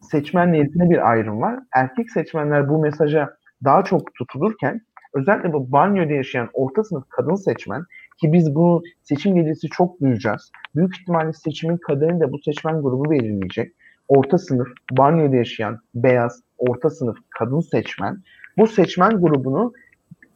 seçmen 0.00 0.52
nezdinde 0.52 0.90
bir 0.90 1.10
ayrım 1.10 1.40
var. 1.40 1.58
Erkek 1.74 2.10
seçmenler 2.10 2.68
bu 2.68 2.78
mesaja 2.78 3.36
daha 3.64 3.84
çok 3.84 4.14
tutulurken 4.14 4.80
özellikle 5.14 5.52
bu 5.52 5.72
banyoda 5.72 6.12
yaşayan 6.12 6.48
orta 6.52 6.84
sınıf 6.84 7.08
kadın 7.08 7.34
seçmen 7.34 7.84
ki 8.20 8.32
biz 8.32 8.54
bunu 8.54 8.82
seçim 9.02 9.34
gecesi 9.34 9.68
çok 9.68 10.00
duyacağız. 10.00 10.50
Büyük 10.74 11.00
ihtimalle 11.00 11.32
seçimin 11.32 11.76
kaderini 11.76 12.20
de 12.20 12.32
bu 12.32 12.38
seçmen 12.38 12.82
grubu 12.82 13.10
belirleyecek. 13.10 13.72
Orta 14.08 14.38
sınıf, 14.38 14.68
banyoda 14.92 15.36
yaşayan 15.36 15.80
beyaz, 15.94 16.42
orta 16.58 16.90
sınıf 16.90 17.16
kadın 17.30 17.60
seçmen 17.60 18.22
bu 18.58 18.66
seçmen 18.66 19.20
grubunu 19.20 19.72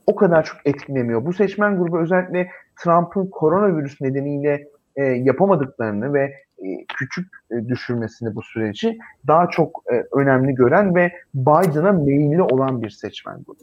o 0.07 0.15
kadar 0.15 0.45
çok 0.45 0.57
etkilemiyor. 0.65 1.27
Bu 1.27 1.32
seçmen 1.32 1.78
grubu 1.78 2.01
özellikle 2.01 2.49
Trump'ın 2.85 3.27
koronavirüs 3.27 4.01
nedeniyle 4.01 4.69
e, 4.97 5.05
yapamadıklarını 5.05 6.15
ve 6.15 6.32
küçük 6.89 7.28
e, 7.51 7.69
düşürmesini 7.69 8.35
bu 8.35 8.43
süreci 8.43 8.99
daha 9.27 9.49
çok 9.51 9.82
e, 9.93 10.16
önemli 10.19 10.55
gören 10.55 10.95
ve 10.95 11.12
Biden'a 11.35 11.93
meyilli 11.93 12.43
olan 12.43 12.82
bir 12.82 12.91
seçmen 12.91 13.37
grubu. 13.47 13.59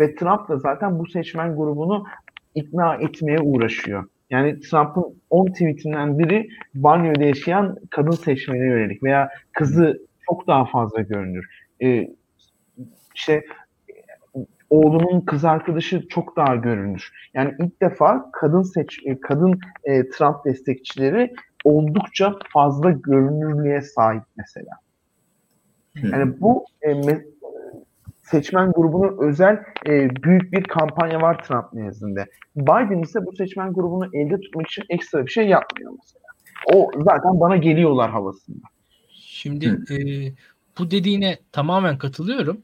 Ve 0.00 0.14
Trump 0.14 0.48
da 0.48 0.58
zaten 0.58 0.98
bu 0.98 1.06
seçmen 1.06 1.56
grubunu 1.56 2.04
ikna 2.54 2.94
etmeye 2.94 3.40
uğraşıyor. 3.40 4.04
Yani 4.30 4.60
Trump'ın 4.60 5.22
10 5.30 5.46
tweetinden 5.46 6.18
biri 6.18 6.48
banyoda 6.74 7.24
yaşayan 7.24 7.76
kadın 7.90 8.10
seçmene 8.10 8.64
yönelik 8.64 9.02
veya 9.02 9.30
kızı 9.52 10.06
çok 10.30 10.46
daha 10.46 10.64
fazla 10.64 11.00
görünür. 11.00 11.46
Ee, 11.82 12.08
işte 13.14 13.44
oğlunun 14.70 15.20
kız 15.20 15.44
arkadaşı 15.44 16.08
çok 16.08 16.36
daha 16.36 16.56
görünür. 16.56 17.12
Yani 17.34 17.54
ilk 17.58 17.82
defa 17.82 18.30
kadın 18.32 18.62
seç 18.62 19.00
e, 19.04 19.20
kadın 19.20 19.60
e, 19.84 20.08
Trump 20.08 20.44
destekçileri 20.44 21.32
oldukça 21.66 22.38
fazla 22.52 22.90
görünürlüğe 22.90 23.80
sahip 23.80 24.22
mesela. 24.36 24.70
Yani 26.02 26.40
bu 26.40 26.64
e, 26.82 26.94
me, 26.94 27.24
seçmen 28.22 28.72
grubunun 28.72 29.28
özel 29.28 29.62
e, 29.86 30.10
büyük 30.22 30.52
bir 30.52 30.62
kampanya 30.62 31.20
var 31.20 31.44
Trump 31.44 31.72
nezdinde. 31.72 32.26
Biden 32.56 33.02
ise 33.02 33.26
bu 33.26 33.32
seçmen 33.36 33.72
grubunu 33.72 34.10
elde 34.12 34.40
tutmak 34.40 34.66
için 34.66 34.84
ekstra 34.88 35.26
bir 35.26 35.30
şey 35.30 35.48
yapmıyor 35.48 35.92
mesela. 35.98 36.24
O 36.74 36.90
zaten 37.04 37.40
bana 37.40 37.56
geliyorlar 37.56 38.10
havasında. 38.10 38.66
Şimdi 39.10 39.66
e, 39.66 39.96
bu 40.78 40.90
dediğine 40.90 41.38
tamamen 41.52 41.98
katılıyorum. 41.98 42.62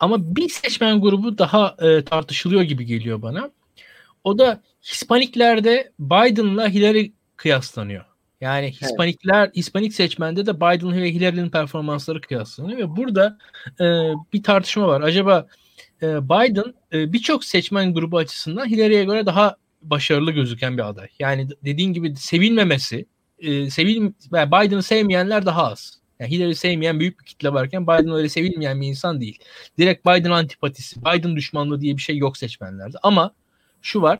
Ama 0.00 0.36
bir 0.36 0.48
seçmen 0.48 1.00
grubu 1.00 1.38
daha 1.38 1.76
e, 1.80 2.04
tartışılıyor 2.04 2.62
gibi 2.62 2.86
geliyor 2.86 3.22
bana. 3.22 3.50
O 4.24 4.38
da 4.38 4.60
Hispaniklerde 4.82 5.90
Biden'la 5.98 6.68
Hillary 6.68 7.10
kıyaslanıyor. 7.36 8.09
Yani 8.40 8.72
Hispanikler, 8.72 9.44
evet. 9.44 9.56
Hispanik 9.56 9.94
seçmende 9.94 10.46
de 10.46 10.56
Biden 10.56 11.02
ve 11.02 11.12
Hillary'nin 11.12 11.50
performansları 11.50 12.20
kıyaslanıyor 12.20 12.78
ve 12.78 12.96
burada 12.96 13.38
e, 13.80 13.84
bir 14.32 14.42
tartışma 14.42 14.88
var. 14.88 15.00
Acaba 15.00 15.46
e, 16.02 16.28
Biden 16.28 16.74
e, 16.92 17.12
birçok 17.12 17.44
seçmen 17.44 17.94
grubu 17.94 18.18
açısından 18.18 18.66
Hillary'e 18.66 19.04
göre 19.04 19.26
daha 19.26 19.56
başarılı 19.82 20.32
gözüken 20.32 20.78
bir 20.78 20.88
aday. 20.88 21.08
Yani 21.18 21.48
dediğin 21.64 21.92
gibi 21.92 22.16
sevilmemesi, 22.16 23.06
e, 23.38 23.70
sevil 23.70 24.12
Biden'ı 24.32 24.82
sevmeyenler 24.82 25.46
daha 25.46 25.66
az. 25.70 26.00
Yani 26.20 26.30
Hillary 26.30 26.54
sevmeyen 26.54 27.00
büyük 27.00 27.20
bir 27.20 27.24
kitle 27.24 27.52
varken 27.52 27.82
Biden 27.86 28.12
öyle 28.12 28.28
sevilmeyen 28.28 28.80
bir 28.80 28.86
insan 28.86 29.20
değil. 29.20 29.38
Direkt 29.78 30.06
Biden 30.06 30.30
antipatisi, 30.30 31.00
Biden 31.00 31.36
düşmanlığı 31.36 31.80
diye 31.80 31.96
bir 31.96 32.02
şey 32.02 32.16
yok 32.16 32.36
seçmenlerde. 32.36 32.96
Ama 33.02 33.34
şu 33.82 34.02
var. 34.02 34.18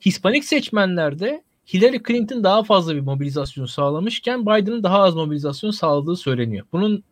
Hispanik 0.00 0.44
seçmenlerde 0.44 1.42
Hillary 1.72 2.02
Clinton 2.08 2.44
daha 2.44 2.62
fazla 2.62 2.94
bir 2.94 3.00
mobilizasyon 3.00 3.66
sağlamışken 3.66 4.42
Biden'ın 4.42 4.82
daha 4.82 5.02
az 5.02 5.14
mobilizasyon 5.14 5.70
sağladığı 5.70 6.16
söyleniyor. 6.16 6.66
Bunun 6.72 7.04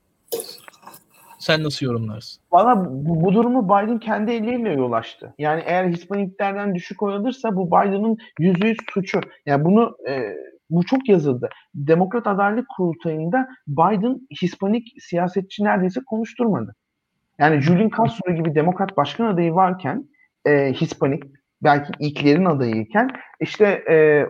sen 1.39 1.65
nasıl 1.65 1.87
yorumlarsın? 1.87 2.43
Valla 2.53 2.87
bu, 2.91 3.25
bu 3.25 3.35
durumu 3.35 3.65
Biden 3.65 3.99
kendi 3.99 4.31
elleriyle 4.31 4.73
yol 4.73 4.93
açtı. 4.93 5.35
Yani 5.39 5.63
eğer 5.67 5.89
Hispaniklerden 5.89 6.75
düşük 6.75 7.03
oy 7.03 7.15
alırsa 7.15 7.57
bu 7.57 7.67
Biden'ın 7.67 8.19
yüzde 8.39 8.69
yüz 8.69 8.77
suçu. 8.95 9.21
Yani 9.47 9.65
bunu 9.65 9.97
e, 10.09 10.37
bu 10.71 10.85
çok 10.85 11.09
yazıldı. 11.09 11.49
Demokrat 11.75 12.27
Adaylık 12.27 12.67
Kurultayı'nda 12.77 13.49
Biden 13.67 14.21
Hispanik 14.43 14.89
siyasetçi 14.99 15.65
neredeyse 15.65 16.01
konuşturmadı. 16.07 16.75
Yani 17.39 17.61
Julian 17.61 17.91
Castro 17.97 18.35
gibi 18.35 18.55
demokrat 18.55 18.97
başkan 18.97 19.27
adayı 19.27 19.55
varken 19.55 20.09
e, 20.47 20.73
Hispanik 20.73 21.23
belki 21.63 21.93
ilklerin 21.99 22.45
adayıyken 22.45 23.11
işte 23.41 23.65
e, 23.91 24.27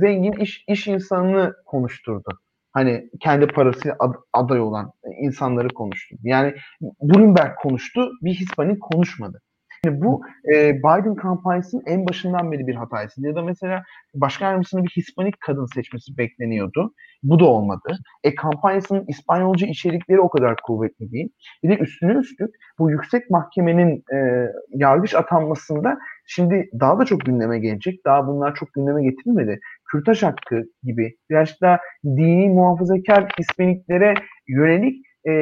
zengin 0.00 0.32
iş 0.32 0.64
iş 0.68 0.86
insanını 0.86 1.54
konuşturdu. 1.66 2.38
Hani 2.72 3.10
kendi 3.20 3.46
parası 3.46 3.96
ad, 3.98 4.14
aday 4.32 4.60
olan 4.60 4.92
insanları 5.20 5.68
konuşturdu. 5.68 6.20
Yani 6.24 6.54
Bloomberg 7.02 7.54
konuştu, 7.62 8.10
bir 8.22 8.34
Hispanik 8.34 8.82
konuşmadı. 8.82 9.40
Yani 9.84 10.02
bu 10.02 10.20
e, 10.54 10.78
Biden 10.78 11.14
kampanyasının 11.14 11.82
en 11.86 12.06
başından 12.06 12.52
beri 12.52 12.66
bir 12.66 12.74
hataydı. 12.74 13.12
Ya 13.18 13.34
da 13.34 13.42
mesela 13.42 13.82
başkan 14.14 14.46
yardımcısının 14.46 14.84
bir 14.84 14.90
Hispanik 14.90 15.40
kadın 15.40 15.66
seçmesi 15.74 16.18
bekleniyordu. 16.18 16.94
Bu 17.22 17.38
da 17.38 17.44
olmadı. 17.44 17.98
E 18.24 18.34
kampanyasının 18.34 19.04
İspanyolca 19.08 19.66
içerikleri 19.66 20.20
o 20.20 20.28
kadar 20.28 20.56
kuvvetli 20.56 21.12
değil. 21.12 21.28
Bir 21.62 21.68
de 21.68 21.78
üstüne 21.78 22.12
üstlük 22.12 22.50
bu 22.78 22.90
yüksek 22.90 23.30
mahkemenin 23.30 24.04
e, 24.14 24.48
yargıç 24.74 25.14
atanmasında 25.14 25.98
şimdi 26.26 26.70
daha 26.80 26.98
da 26.98 27.04
çok 27.04 27.20
gündeme 27.20 27.58
gelecek. 27.58 28.04
Daha 28.04 28.26
bunlar 28.26 28.54
çok 28.54 28.72
gündeme 28.72 29.02
getirilmedi. 29.02 29.60
Kürtaj 29.92 30.22
hakkı 30.22 30.62
gibi 30.82 31.16
birazcık 31.30 31.60
daha 31.60 31.78
dini 32.04 32.48
muhafazakar 32.48 33.28
Hispaniklere 33.38 34.14
yönelik 34.48 35.07
e, 35.28 35.32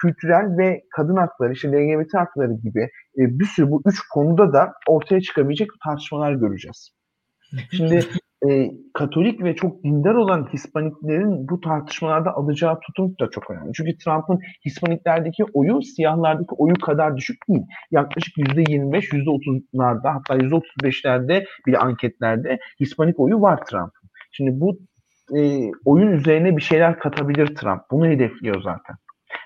kültürel 0.00 0.58
ve 0.58 0.82
kadın 0.96 1.16
hakları, 1.16 1.52
işte 1.52 1.68
LGBT 1.68 2.14
hakları 2.14 2.52
gibi 2.52 2.82
e, 3.18 3.20
bir 3.38 3.44
sürü 3.44 3.70
bu 3.70 3.82
üç 3.86 4.00
konuda 4.14 4.52
da 4.52 4.72
ortaya 4.88 5.20
çıkabilecek 5.20 5.68
tartışmalar 5.84 6.32
göreceğiz. 6.32 6.90
Şimdi 7.70 8.00
e, 8.48 8.70
Katolik 8.94 9.42
ve 9.44 9.56
çok 9.56 9.84
dindar 9.84 10.14
olan 10.14 10.48
Hispaniklerin 10.52 11.48
bu 11.48 11.60
tartışmalarda 11.60 12.30
alacağı 12.30 12.80
tutum 12.80 13.14
da 13.20 13.30
çok 13.30 13.50
önemli. 13.50 13.72
Çünkü 13.72 13.98
Trump'ın 13.98 14.40
Hispaniklerdeki 14.66 15.44
oyu 15.54 15.82
siyahlardaki 15.82 16.54
oyu 16.58 16.74
kadar 16.74 17.16
düşük 17.16 17.48
değil. 17.48 17.62
Yaklaşık 17.90 18.36
%25, 18.36 19.08
%30'larda 19.08 20.12
hatta 20.12 20.36
%35'lerde 20.36 21.44
bile 21.66 21.78
anketlerde 21.78 22.58
Hispanik 22.80 23.20
oyu 23.20 23.40
var 23.40 23.64
Trump'ın. 23.64 24.08
Şimdi 24.32 24.60
bu 24.60 24.78
e, 25.36 25.70
oyun 25.84 26.12
üzerine 26.12 26.56
bir 26.56 26.62
şeyler 26.62 26.98
katabilir 26.98 27.46
Trump. 27.46 27.80
Bunu 27.90 28.06
hedefliyor 28.06 28.62
zaten. 28.62 28.96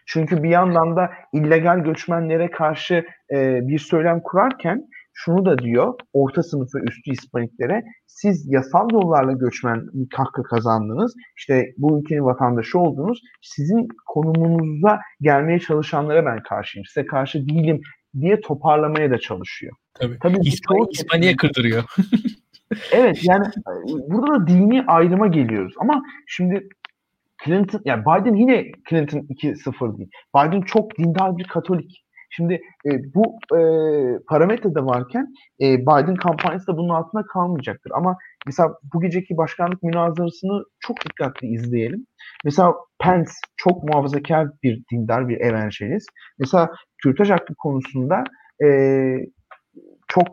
Çünkü 0.07 0.43
bir 0.43 0.49
yandan 0.49 0.97
da 0.97 1.11
illegal 1.33 1.79
göçmenlere 1.79 2.51
karşı 2.51 3.05
e, 3.35 3.69
bir 3.69 3.79
söylem 3.79 4.21
kurarken 4.21 4.89
şunu 5.13 5.45
da 5.45 5.59
diyor 5.59 5.95
orta 6.13 6.43
sınıf 6.43 6.75
ve 6.75 6.79
üstü 6.89 7.11
Hispaniklere 7.11 7.83
siz 8.07 8.53
yasal 8.53 8.91
yollarla 8.93 9.33
göçmen 9.33 9.87
hakkı 10.15 10.43
kazandınız. 10.43 11.15
İşte 11.37 11.75
bu 11.79 12.01
ülkenin 12.01 12.25
vatandaşı 12.25 12.79
oldunuz. 12.79 13.23
Sizin 13.43 13.89
konumunuza 14.07 15.01
gelmeye 15.21 15.61
çalışanlara 15.61 16.27
ben 16.27 16.43
karşıyım. 16.43 16.87
Size 16.87 17.07
karşı 17.07 17.49
değilim 17.49 17.81
diye 18.21 18.41
toparlamaya 18.41 19.11
da 19.11 19.19
çalışıyor. 19.19 19.73
Tabii. 19.95 20.19
Tabii 20.23 20.39
İspanya, 20.43 20.85
İspanya'ya 20.91 21.37
kırdırıyor. 21.37 21.85
evet 22.93 23.21
yani 23.23 23.45
burada 24.09 24.35
da 24.35 24.47
dini 24.47 24.85
ayrıma 24.87 25.27
geliyoruz. 25.27 25.75
Ama 25.79 26.03
şimdi 26.27 26.69
Clinton, 27.45 27.81
yani 27.85 28.03
Biden 28.03 28.35
yine 28.35 28.65
Clinton 28.89 29.19
2-0 29.19 29.99
değil. 29.99 30.11
Biden 30.37 30.61
çok 30.61 30.99
dindar 30.99 31.37
bir 31.37 31.45
Katolik. 31.45 32.05
Şimdi 32.31 32.55
e, 32.87 32.91
bu 33.15 33.39
e, 33.57 33.61
parametrede 34.29 34.85
varken 34.85 35.27
e, 35.61 35.79
Biden 35.79 36.15
kampanyası 36.15 36.67
da 36.67 36.77
bunun 36.77 36.89
altında 36.89 37.23
kalmayacaktır. 37.33 37.93
Ama 37.95 38.17
mesela 38.47 38.75
bu 38.95 39.01
geceki 39.01 39.37
başkanlık 39.37 39.83
münazarasını 39.83 40.65
çok 40.81 40.97
dikkatli 41.05 41.47
izleyelim. 41.47 42.07
Mesela 42.45 42.75
Pence 42.99 43.31
çok 43.57 43.85
muhafazakar 43.85 44.49
bir 44.63 44.83
dindar, 44.93 45.29
bir 45.29 45.41
evangelist. 45.41 46.09
Mesela 46.39 46.71
kürtaj 47.03 47.31
hakkı 47.31 47.55
konusunda 47.55 48.25
e, 48.65 48.69
çok 50.09 50.29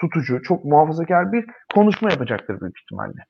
tutucu, 0.00 0.42
çok 0.42 0.64
muhafazakar 0.64 1.32
bir 1.32 1.44
konuşma 1.74 2.10
yapacaktır 2.10 2.60
büyük 2.60 2.78
ihtimalle. 2.80 3.26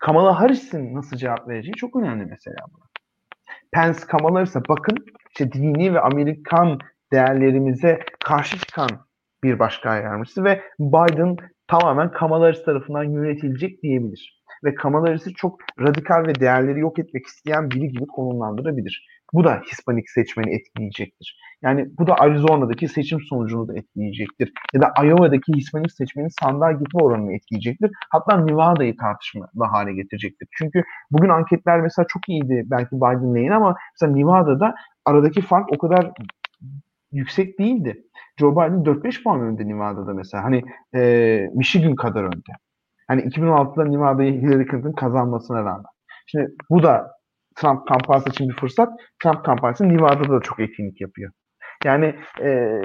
Kamala 0.00 0.40
Harris'in 0.40 0.94
nasıl 0.94 1.16
cevap 1.16 1.48
vereceği 1.48 1.74
çok 1.74 1.96
önemli 1.96 2.26
mesela 2.26 2.56
buna. 2.74 2.84
Pence 3.72 3.98
Kamala 4.00 4.38
Harris'e 4.38 4.60
bakın 4.68 4.96
işte 5.30 5.52
dini 5.52 5.94
ve 5.94 6.00
Amerikan 6.00 6.78
değerlerimize 7.12 8.00
karşı 8.24 8.58
çıkan 8.58 8.88
bir 9.42 9.58
başkan 9.58 9.96
yardımcısı 9.96 10.44
ve 10.44 10.62
Biden 10.78 11.36
tamamen 11.68 12.10
Kamala 12.12 12.44
Harris 12.44 12.64
tarafından 12.64 13.04
yönetilecek 13.04 13.82
diyebilir. 13.82 14.42
Ve 14.64 14.74
Kamala 14.74 15.08
Harris'i 15.08 15.34
çok 15.34 15.60
radikal 15.80 16.26
ve 16.26 16.34
değerleri 16.34 16.80
yok 16.80 16.98
etmek 16.98 17.26
isteyen 17.26 17.70
biri 17.70 17.88
gibi 17.88 18.06
konumlandırabilir. 18.06 19.06
Bu 19.34 19.44
da 19.44 19.60
Hispanik 19.72 20.10
seçmeni 20.10 20.54
etkileyecektir. 20.54 21.40
Yani 21.62 21.88
bu 21.98 22.06
da 22.06 22.14
Arizona'daki 22.14 22.88
seçim 22.88 23.20
sonucunu 23.20 23.68
da 23.68 23.78
etkileyecektir. 23.78 24.52
Ya 24.74 24.80
da 24.80 24.92
Iowa'daki 25.04 25.52
Hispanik 25.52 25.92
seçmenin 25.92 26.30
sandığa 26.40 26.72
gitme 26.72 27.02
oranını 27.02 27.34
etkileyecektir. 27.34 27.90
Hatta 28.10 28.36
Nevada'yı 28.36 28.96
tartışmalı 28.96 29.64
hale 29.70 29.92
getirecektir. 29.92 30.48
Çünkü 30.58 30.82
bugün 31.10 31.28
anketler 31.28 31.80
mesela 31.80 32.06
çok 32.08 32.28
iyiydi 32.28 32.62
belki 32.66 32.96
Biden 32.96 33.34
lehine 33.34 33.54
ama 33.54 33.76
mesela 33.94 34.16
Nevada'da 34.16 34.74
aradaki 35.04 35.42
fark 35.42 35.72
o 35.72 35.78
kadar 35.78 36.10
yüksek 37.12 37.58
değildi. 37.58 38.02
Joe 38.36 38.52
Biden 38.52 38.84
4-5 38.84 39.22
puan 39.22 39.40
önde 39.40 39.68
Nevada'da 39.68 40.14
mesela. 40.14 40.44
Hani 40.44 40.62
e, 40.94 41.50
Michigan 41.54 41.94
kadar 41.94 42.24
önde. 42.24 42.52
Hani 43.08 43.20
2016'da 43.22 43.84
Nevada'yı 43.84 44.32
Hillary 44.32 44.66
Clinton 44.70 44.92
kazanmasına 44.92 45.64
rağmen. 45.64 45.84
Şimdi 46.26 46.54
bu 46.70 46.82
da 46.82 47.19
Trump 47.54 47.88
kampanyası 47.88 48.30
için 48.30 48.48
bir 48.48 48.56
fırsat. 48.56 49.00
Trump 49.22 49.44
kampanyası 49.44 49.88
Nevada'da 49.88 50.32
da 50.32 50.40
çok 50.40 50.60
etkinlik 50.60 51.00
yapıyor. 51.00 51.32
Yani 51.84 52.14
e, 52.42 52.80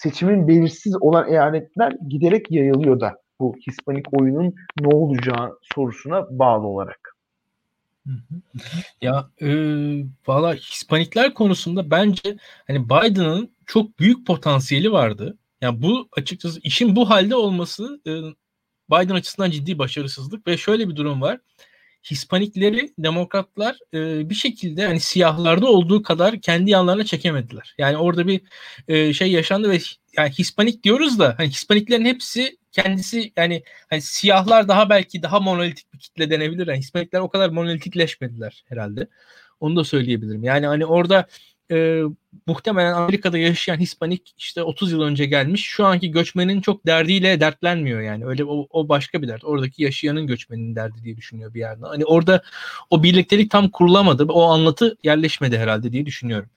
seçimin 0.00 0.48
belirsiz 0.48 1.02
olan 1.02 1.28
eyaletler 1.28 1.92
giderek 2.08 2.50
yayılıyor 2.50 3.00
da 3.00 3.16
bu 3.40 3.56
Hispanik 3.66 4.06
oyunun 4.20 4.54
ne 4.80 4.88
olacağı 4.88 5.58
sorusuna 5.74 6.26
bağlı 6.38 6.66
olarak. 6.66 7.16
Ya 9.02 9.28
e, 9.40 9.48
valla 10.26 10.54
Hispanikler 10.54 11.34
konusunda 11.34 11.90
bence 11.90 12.36
hani 12.66 12.84
Biden'ın 12.84 13.50
çok 13.66 13.98
büyük 13.98 14.26
potansiyeli 14.26 14.92
vardı. 14.92 15.38
Yani 15.60 15.82
bu 15.82 16.08
açıkçası 16.16 16.60
işin 16.62 16.96
bu 16.96 17.10
halde 17.10 17.36
olması 17.36 18.00
e, 18.06 18.10
Biden 18.90 19.14
açısından 19.14 19.50
ciddi 19.50 19.78
başarısızlık 19.78 20.46
ve 20.46 20.56
şöyle 20.56 20.88
bir 20.88 20.96
durum 20.96 21.20
var. 21.20 21.38
Hispanikleri 22.10 22.92
demokratlar 22.98 23.76
e, 23.94 24.30
bir 24.30 24.34
şekilde 24.34 24.86
hani 24.86 25.00
siyahlarda 25.00 25.66
olduğu 25.66 26.02
kadar 26.02 26.40
kendi 26.40 26.70
yanlarına 26.70 27.04
çekemediler. 27.04 27.74
Yani 27.78 27.96
orada 27.96 28.26
bir 28.26 28.40
e, 28.88 29.12
şey 29.12 29.32
yaşandı 29.32 29.70
ve 29.70 29.78
yani 30.16 30.30
Hispanik 30.30 30.82
diyoruz 30.82 31.18
da 31.18 31.34
hani 31.36 31.48
Hispaniklerin 31.48 32.04
hepsi 32.04 32.58
kendisi 32.72 33.32
yani 33.36 33.62
hani 33.90 34.02
siyahlar 34.02 34.68
daha 34.68 34.90
belki 34.90 35.22
daha 35.22 35.40
monolitik 35.40 35.94
bir 35.94 35.98
kitle 35.98 36.30
denebilir. 36.30 36.66
Yani 36.66 36.78
Hispanikler 36.78 37.20
o 37.20 37.28
kadar 37.28 37.50
monolitikleşmediler 37.50 38.64
herhalde. 38.68 39.08
Onu 39.60 39.76
da 39.76 39.84
söyleyebilirim. 39.84 40.44
Yani 40.44 40.66
hani 40.66 40.86
orada 40.86 41.26
e, 41.70 42.02
muhtemelen 42.46 42.92
Amerika'da 42.92 43.38
yaşayan 43.38 43.76
Hispanik 43.76 44.34
işte 44.38 44.62
30 44.62 44.92
yıl 44.92 45.02
önce 45.02 45.26
gelmiş. 45.26 45.64
Şu 45.64 45.86
anki 45.86 46.10
göçmenin 46.10 46.60
çok 46.60 46.86
derdiyle 46.86 47.40
dertlenmiyor 47.40 48.00
yani. 48.00 48.26
Öyle 48.26 48.44
o, 48.44 48.66
o 48.70 48.88
başka 48.88 49.22
bir 49.22 49.28
dert. 49.28 49.44
Oradaki 49.44 49.82
yaşayanın 49.82 50.26
göçmenin 50.26 50.76
derdi 50.76 51.04
diye 51.04 51.16
düşünüyor 51.16 51.54
bir 51.54 51.60
yerden. 51.60 51.86
Hani 51.86 52.04
orada 52.04 52.42
o 52.90 53.02
birliktelik 53.02 53.50
tam 53.50 53.68
kurulamadı. 53.68 54.24
O 54.24 54.42
anlatı 54.42 54.96
yerleşmedi 55.04 55.58
herhalde 55.58 55.92
diye 55.92 56.06
düşünüyorum. 56.06 56.50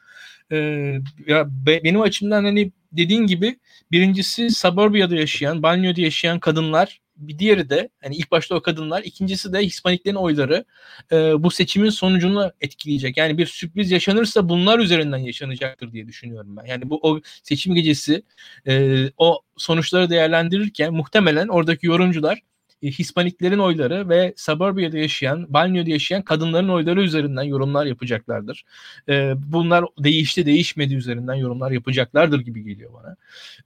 Ee, 0.51 0.99
ya 1.27 1.47
be, 1.47 1.83
benim 1.83 2.01
açımdan 2.01 2.43
hani 2.43 2.71
dediğin 2.91 3.27
gibi 3.27 3.59
birincisi 3.91 4.49
suburbia'da 4.49 5.15
yaşayan, 5.15 5.63
banyoda 5.63 6.01
yaşayan 6.01 6.39
kadınlar 6.39 7.01
bir 7.15 7.39
diğeri 7.39 7.69
de 7.69 7.89
hani 8.03 8.15
ilk 8.15 8.31
başta 8.31 8.55
o 8.55 8.61
kadınlar, 8.61 9.03
ikincisi 9.03 9.53
de 9.53 9.59
Hispaniklerin 9.59 10.15
oyları 10.15 10.65
e, 11.11 11.43
bu 11.43 11.51
seçimin 11.51 11.89
sonucunu 11.89 12.51
etkileyecek. 12.61 13.17
Yani 13.17 13.37
bir 13.37 13.45
sürpriz 13.45 13.91
yaşanırsa 13.91 14.49
bunlar 14.49 14.79
üzerinden 14.79 15.17
yaşanacaktır 15.17 15.91
diye 15.91 16.07
düşünüyorum 16.07 16.57
ben. 16.57 16.65
Yani 16.65 16.89
bu 16.89 16.99
o 17.01 17.21
seçim 17.43 17.75
gecesi 17.75 18.23
e, 18.67 19.05
o 19.17 19.41
sonuçları 19.57 20.09
değerlendirirken 20.09 20.93
muhtemelen 20.93 21.47
oradaki 21.47 21.87
yorumcular 21.87 22.39
e, 22.83 22.91
Hispaniklerin 22.91 23.59
oyları 23.59 24.09
ve 24.09 24.33
suburbia'da 24.37 24.97
yaşayan, 24.97 25.53
banyoda 25.53 25.89
yaşayan 25.89 26.21
kadınların 26.21 26.69
oyları 26.69 27.01
üzerinden 27.01 27.43
yorumlar 27.43 27.85
yapacaklardır. 27.85 28.63
E, 29.09 29.33
bunlar 29.37 29.85
değişti, 29.99 30.45
değişmedi 30.45 30.95
üzerinden 30.95 31.35
yorumlar 31.35 31.71
yapacaklardır 31.71 32.39
gibi 32.39 32.63
geliyor 32.63 32.91
bana. 32.93 33.15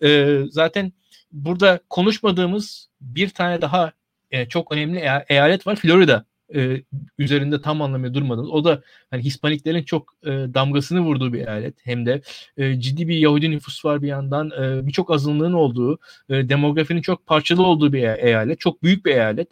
E, 0.10 0.40
zaten 0.50 0.94
burada 1.32 1.80
konuşmadığımız 1.90 2.87
bir 3.02 3.30
tane 3.30 3.62
daha 3.62 3.92
e, 4.32 4.46
çok 4.50 4.72
önemli 4.72 5.00
e- 5.00 5.26
eyalet 5.30 5.68
var. 5.68 5.76
Florida 5.76 6.26
e, 6.56 6.82
üzerinde 7.18 7.62
tam 7.62 7.82
anlamıyla 7.82 8.14
durmadığımız. 8.14 8.50
O 8.50 8.64
da 8.64 8.82
hani 9.12 9.24
Hispaniklerin 9.24 9.84
çok 9.84 10.14
e, 10.24 10.30
damgasını 10.30 11.02
vurduğu 11.02 11.34
bir 11.34 11.40
eyalet. 11.40 11.76
Hem 11.84 12.06
de 12.06 12.22
e, 12.58 12.80
ciddi 12.80 13.08
bir 13.08 13.18
Yahudi 13.18 13.52
nüfus 13.52 13.86
var 13.86 14.02
bir 14.02 14.08
yandan. 14.08 14.52
E, 14.52 14.88
Birçok 14.88 15.12
azınlığın 15.12 15.54
olduğu, 15.54 16.00
e, 16.30 16.50
demografinin 16.50 17.02
çok 17.02 17.26
parçalı 17.26 17.64
olduğu 17.66 17.94
bir 17.94 18.04
e- 18.04 18.18
eyalet. 18.22 18.60
Çok 18.60 18.84
büyük 18.84 19.06
bir 19.06 19.12
eyalet. 19.12 19.48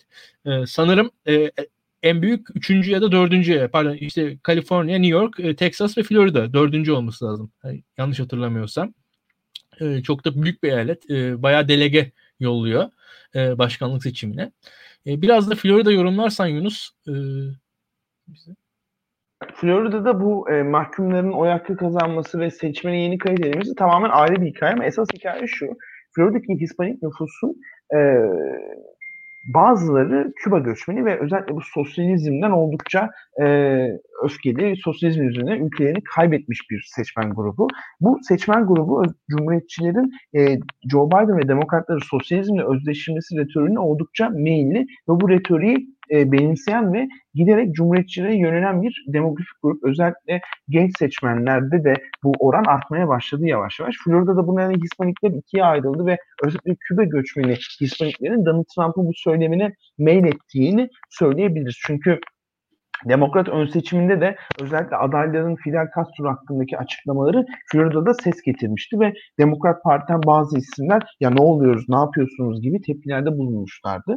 E, 0.45 0.65
sanırım 0.67 1.11
e, 1.27 1.51
en 2.03 2.21
büyük 2.21 2.55
üçüncü 2.55 2.91
ya 2.91 3.01
da 3.01 3.11
dördüncü 3.11 3.69
pardon 3.73 3.93
işte 3.93 4.37
Kaliforniya, 4.43 4.97
New 4.97 5.17
York, 5.17 5.39
e, 5.39 5.55
Texas 5.55 5.97
ve 5.97 6.03
Florida 6.03 6.53
dördüncü 6.53 6.91
olması 6.91 7.25
lazım. 7.25 7.51
Yani 7.63 7.83
yanlış 7.97 8.19
hatırlamıyorsam. 8.19 8.93
E, 9.81 10.03
çok 10.03 10.25
da 10.25 10.43
büyük 10.43 10.63
bir 10.63 10.69
eyalet. 10.69 11.09
E, 11.09 11.43
bayağı 11.43 11.67
delege 11.67 12.11
yolluyor 12.39 12.89
e, 13.35 13.57
başkanlık 13.57 14.03
seçimine. 14.03 14.51
E, 15.07 15.21
biraz 15.21 15.49
da 15.49 15.55
Florida 15.55 15.91
yorumlarsan 15.91 16.47
Yunus. 16.47 16.89
E. 17.07 17.13
Florida'da 19.55 20.21
bu 20.21 20.49
e, 20.49 20.63
mahkumların 20.63 21.31
oy 21.31 21.49
hakkı 21.49 21.77
kazanması 21.77 22.39
ve 22.39 22.51
seçmene 22.51 23.01
yeni 23.01 23.17
kayıt 23.17 23.39
edilmesi 23.39 23.75
tamamen 23.75 24.09
ayrı 24.09 24.41
bir 24.41 24.47
hikaye 24.47 24.73
ama 24.73 24.85
esas 24.85 25.07
hikaye 25.13 25.47
şu. 25.47 25.67
Florida'daki 26.15 26.61
Hispanik 26.61 27.03
nüfusun 27.03 27.55
e, 27.95 27.99
bazıları 29.53 30.33
Küba 30.35 30.59
göçmeni 30.59 31.05
ve 31.05 31.19
özellikle 31.19 31.55
bu 31.55 31.61
sosyalizmden 31.61 32.51
oldukça 32.51 33.09
e, 33.41 33.45
öfkeli, 34.23 34.75
sosyalizm 34.83 35.23
üzerine 35.23 35.57
ülkelerini 35.57 36.03
kaybetmiş 36.03 36.59
bir 36.71 36.89
seçmen 36.95 37.33
grubu. 37.33 37.67
Bu 38.01 38.19
seçmen 38.27 38.67
grubu 38.67 39.03
Cumhuriyetçilerin 39.29 40.11
e, 40.37 40.59
Joe 40.91 41.07
Biden 41.07 41.37
ve 41.37 41.47
Demokratları 41.47 41.99
sosyalizmle 41.99 42.63
özdeşleşmesi 42.63 43.37
retoriğine 43.37 43.79
oldukça 43.79 44.29
meyilli 44.29 44.79
ve 44.79 45.21
bu 45.21 45.29
retoriği 45.29 45.95
e, 46.11 46.31
benimseyen 46.31 46.93
ve 46.93 47.07
giderek 47.33 47.75
cumhuriyetçilere 47.75 48.37
yönelen 48.37 48.81
bir 48.81 49.05
demografik 49.07 49.61
grup. 49.63 49.83
Özellikle 49.83 50.41
genç 50.69 50.97
seçmenlerde 50.99 51.83
de 51.83 51.93
bu 52.23 52.31
oran 52.39 52.63
artmaya 52.63 53.07
başladı 53.07 53.45
yavaş 53.45 53.79
yavaş. 53.79 53.95
Florida'da 54.05 54.47
bunların 54.47 54.71
yani 54.71 54.83
Hispanikler 54.83 55.29
ikiye 55.29 55.63
ayrıldı 55.63 56.05
ve 56.05 56.17
özellikle 56.43 56.75
Küba 56.79 57.03
göçmeni 57.03 57.55
Hispaniklerin 57.81 58.45
Donald 58.45 58.65
Trump'ın 58.75 59.07
bu 59.07 59.11
söylemine 59.15 59.73
mail 59.97 60.25
ettiğini 60.25 60.89
söyleyebiliriz. 61.09 61.75
Çünkü 61.85 62.19
Demokrat 63.09 63.49
ön 63.49 63.65
seçiminde 63.65 64.21
de 64.21 64.35
özellikle 64.61 64.95
adayların 64.95 65.55
Fidel 65.55 65.87
Castro 65.95 66.29
hakkındaki 66.29 66.77
açıklamaları 66.77 67.45
Florida'da 67.71 68.13
ses 68.13 68.41
getirmişti 68.41 68.99
ve 68.99 69.13
Demokrat 69.39 69.83
Parti'den 69.83 70.21
bazı 70.25 70.57
isimler 70.57 71.01
ya 71.19 71.29
ne 71.29 71.41
oluyoruz, 71.41 71.85
ne 71.89 71.95
yapıyorsunuz 71.95 72.61
gibi 72.61 72.81
tepkilerde 72.81 73.37
bulunmuşlardı. 73.37 74.15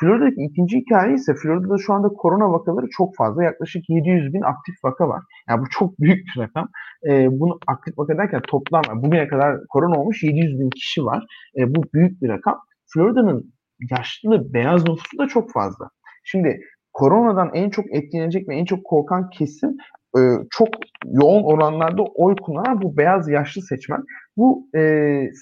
Florida'daki 0.00 0.42
ikinci 0.42 0.78
hikaye 0.78 1.14
ise 1.14 1.34
Florida'da 1.34 1.78
şu 1.78 1.92
anda 1.92 2.08
korona 2.08 2.52
vakaları 2.52 2.86
çok 2.90 3.16
fazla. 3.16 3.44
Yaklaşık 3.44 3.84
700 3.88 4.34
bin 4.34 4.40
aktif 4.40 4.74
vaka 4.84 5.08
var. 5.08 5.22
Yani 5.48 5.60
bu 5.60 5.64
çok 5.70 5.98
büyük 6.00 6.26
bir 6.26 6.40
rakam. 6.40 6.68
E, 7.08 7.40
bunu 7.40 7.58
aktif 7.66 7.98
vaka 7.98 8.18
derken 8.18 8.42
toplam 8.48 8.82
bugüne 8.94 9.28
kadar 9.28 9.56
korona 9.68 10.00
olmuş 10.00 10.22
700 10.22 10.60
bin 10.60 10.70
kişi 10.70 11.04
var. 11.04 11.24
E, 11.58 11.74
bu 11.74 11.82
büyük 11.94 12.22
bir 12.22 12.28
rakam. 12.28 12.58
Florida'nın 12.94 13.54
yaşlı 13.90 14.54
beyaz 14.54 14.88
nüfusu 14.88 15.18
da 15.18 15.28
çok 15.28 15.52
fazla. 15.52 15.90
Şimdi 16.24 16.60
koronadan 16.98 17.50
en 17.54 17.70
çok 17.70 17.94
etkilenecek 17.94 18.48
ve 18.48 18.56
en 18.56 18.64
çok 18.64 18.84
korkan 18.84 19.30
kesim 19.30 19.76
e, 20.18 20.20
çok 20.50 20.68
yoğun 21.06 21.42
oranlarda 21.42 22.02
oy 22.02 22.36
kullanan 22.36 22.82
bu 22.82 22.96
beyaz 22.96 23.28
yaşlı 23.28 23.62
seçmen. 23.62 24.04
Bu 24.36 24.68
e, 24.76 24.80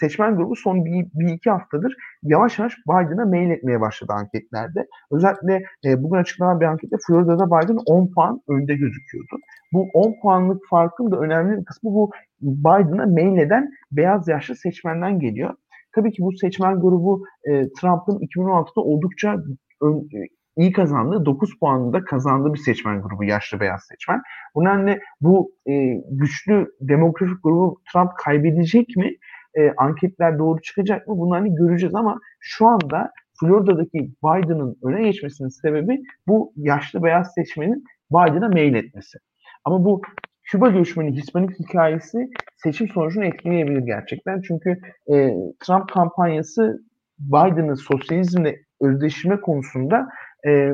seçmen 0.01 0.37
grubu 0.37 0.57
son 0.57 0.85
bir, 0.85 1.07
bir 1.15 1.33
iki 1.33 1.51
haftadır 1.51 1.97
yavaş 2.23 2.59
yavaş 2.59 2.75
Biden'a 2.89 3.25
mail 3.25 3.51
etmeye 3.51 3.81
başladı 3.81 4.13
anketlerde. 4.13 4.87
Özellikle 5.11 5.63
e, 5.85 6.03
bugün 6.03 6.19
açıklanan 6.19 6.61
bir 6.61 6.67
ankette 6.67 6.97
Florida'da 7.07 7.47
Biden 7.47 7.79
10 7.87 8.13
puan 8.15 8.41
önde 8.49 8.75
gözüküyordu. 8.75 9.37
Bu 9.73 9.89
10 9.95 10.15
puanlık 10.23 10.63
farkın 10.71 11.11
da 11.11 11.17
önemli 11.17 11.61
bir 11.61 11.65
kısmı 11.65 11.91
bu 11.91 12.11
Biden'a 12.41 13.07
mail 13.07 13.39
eden 13.39 13.71
beyaz 13.93 14.29
yaşlı 14.29 14.57
seçmenden 14.57 15.21
geliyor. 15.21 15.55
Tabii 15.95 16.13
ki 16.13 16.23
bu 16.23 16.33
seçmen 16.33 16.81
grubu 16.81 17.25
e, 17.45 17.51
Trump'ın 17.81 18.19
2016'da 18.19 18.81
oldukça 18.81 19.37
ön, 19.83 20.09
iyi 20.57 20.73
kazandığı 20.73 21.27
9 21.27 21.59
puanında 21.59 22.05
kazandığı 22.05 22.55
bir 22.55 22.59
seçmen 22.59 23.03
grubu 23.03 23.25
yaşlı 23.25 23.61
beyaz 23.61 23.85
seçmen. 23.91 24.23
Bu 24.55 24.65
nedenle 24.65 25.01
bu 25.21 25.53
e, 25.69 26.03
güçlü 26.11 26.73
demografik 26.81 27.43
grubu 27.43 27.81
Trump 27.93 28.11
kaybedecek 28.17 28.97
mi? 28.97 29.17
E, 29.55 29.73
anketler 29.77 30.39
doğru 30.39 30.61
çıkacak 30.61 31.09
mı? 31.09 31.19
Bunları 31.19 31.41
hani 31.41 31.55
göreceğiz 31.55 31.95
ama 31.95 32.21
şu 32.41 32.67
anda 32.67 33.13
Florida'daki 33.41 34.11
Biden'ın 34.25 34.77
öne 34.85 35.03
geçmesinin 35.03 35.49
sebebi 35.49 36.03
bu 36.27 36.53
yaşlı 36.57 37.03
beyaz 37.03 37.33
seçmenin 37.35 37.85
Biden'a 38.11 38.49
mail 38.49 38.75
etmesi. 38.75 39.19
Ama 39.65 39.85
bu 39.85 40.03
Küba 40.47 40.69
göçmeni 40.69 41.13
Hispanik 41.13 41.59
hikayesi 41.61 42.31
seçim 42.57 42.89
sonucunu 42.89 43.25
etkileyebilir 43.25 43.81
gerçekten. 43.81 44.41
Çünkü 44.41 44.71
e, 45.13 45.35
Trump 45.67 45.93
kampanyası 45.93 46.83
Biden'ın 47.19 47.75
sosyalizmle 47.75 48.57
özdeşme 48.81 49.41
konusunda 49.41 50.09
e, 50.47 50.73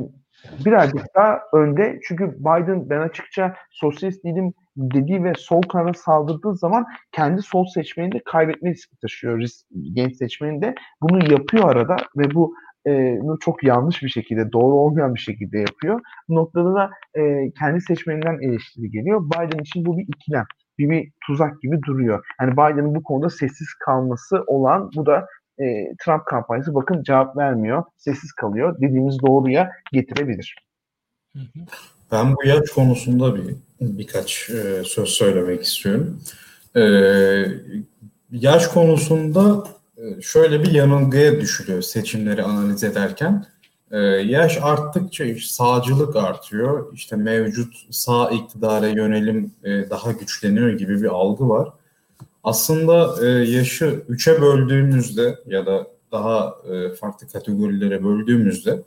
birazcık 0.64 1.06
daha 1.16 1.40
önde. 1.52 2.00
Çünkü 2.08 2.36
Biden 2.38 2.90
ben 2.90 3.00
açıkça 3.00 3.54
sosyalist 3.70 4.24
değilim 4.24 4.54
dediği 4.76 5.24
ve 5.24 5.32
sol 5.36 5.62
kanada 5.62 5.94
saldırdığı 5.94 6.56
zaman 6.56 6.86
kendi 7.12 7.42
sol 7.42 7.66
seçmeni 7.66 8.12
de 8.12 8.22
kaybetme 8.24 8.70
riski 8.70 8.96
taşıyor. 8.96 9.38
Risk, 9.38 9.66
genç 9.92 10.16
seçmeni 10.16 10.62
de 10.62 10.74
bunu 11.02 11.32
yapıyor 11.32 11.70
arada 11.70 11.96
ve 12.16 12.34
bu 12.34 12.54
e, 12.86 13.18
çok 13.40 13.64
yanlış 13.64 14.02
bir 14.02 14.08
şekilde, 14.08 14.52
doğru 14.52 14.74
olmayan 14.74 15.14
bir 15.14 15.20
şekilde 15.20 15.58
yapıyor. 15.58 16.00
Bu 16.28 16.34
noktada 16.34 16.74
da 16.74 16.90
e, 17.14 17.52
kendi 17.58 17.80
seçmeninden 17.80 18.38
eleştiri 18.42 18.90
geliyor. 18.90 19.24
Biden 19.26 19.62
için 19.62 19.86
bu 19.86 19.98
bir 19.98 20.06
ikilem, 20.08 20.44
bir, 20.78 20.90
bir 20.90 21.12
tuzak 21.26 21.62
gibi 21.62 21.82
duruyor. 21.82 22.24
Yani 22.40 22.52
Biden'ın 22.52 22.94
bu 22.94 23.02
konuda 23.02 23.30
sessiz 23.30 23.68
kalması 23.84 24.44
olan 24.46 24.90
bu 24.96 25.06
da 25.06 25.26
e, 25.58 25.96
Trump 26.04 26.26
kampanyası 26.26 26.74
bakın 26.74 27.02
cevap 27.02 27.36
vermiyor, 27.36 27.84
sessiz 27.96 28.32
kalıyor 28.32 28.76
dediğimiz 28.80 29.22
doğruya 29.22 29.70
getirebilir. 29.92 30.56
Ben 32.12 32.36
bu 32.36 32.44
yaş 32.44 32.70
konusunda 32.70 33.36
bir 33.36 33.56
birkaç 33.80 34.50
e, 34.50 34.84
söz 34.84 35.08
söylemek 35.08 35.62
istiyorum. 35.62 36.20
E, 36.76 36.82
yaş 38.30 38.66
konusunda 38.66 39.64
e, 39.96 40.22
şöyle 40.22 40.62
bir 40.62 40.70
yanılgıya 40.70 41.40
düşülüyor 41.40 41.82
seçimleri 41.82 42.42
analiz 42.42 42.84
ederken. 42.84 43.44
E, 43.90 43.98
yaş 43.98 44.58
arttıkça 44.62 45.24
sağcılık 45.40 46.16
artıyor, 46.16 46.92
işte 46.94 47.16
mevcut 47.16 47.74
sağ 47.90 48.30
iktidara 48.30 48.86
yönelim 48.86 49.52
e, 49.64 49.90
daha 49.90 50.12
güçleniyor 50.12 50.70
gibi 50.70 51.02
bir 51.02 51.08
algı 51.08 51.48
var. 51.48 51.68
Aslında 52.44 53.26
e, 53.26 53.28
yaşı 53.28 54.02
3'e 54.10 54.42
böldüğümüzde 54.42 55.38
ya 55.46 55.66
da 55.66 55.86
daha 56.12 56.54
e, 56.72 56.94
farklı 56.94 57.28
kategorilere 57.28 58.04
böldüğümüzde 58.04 58.82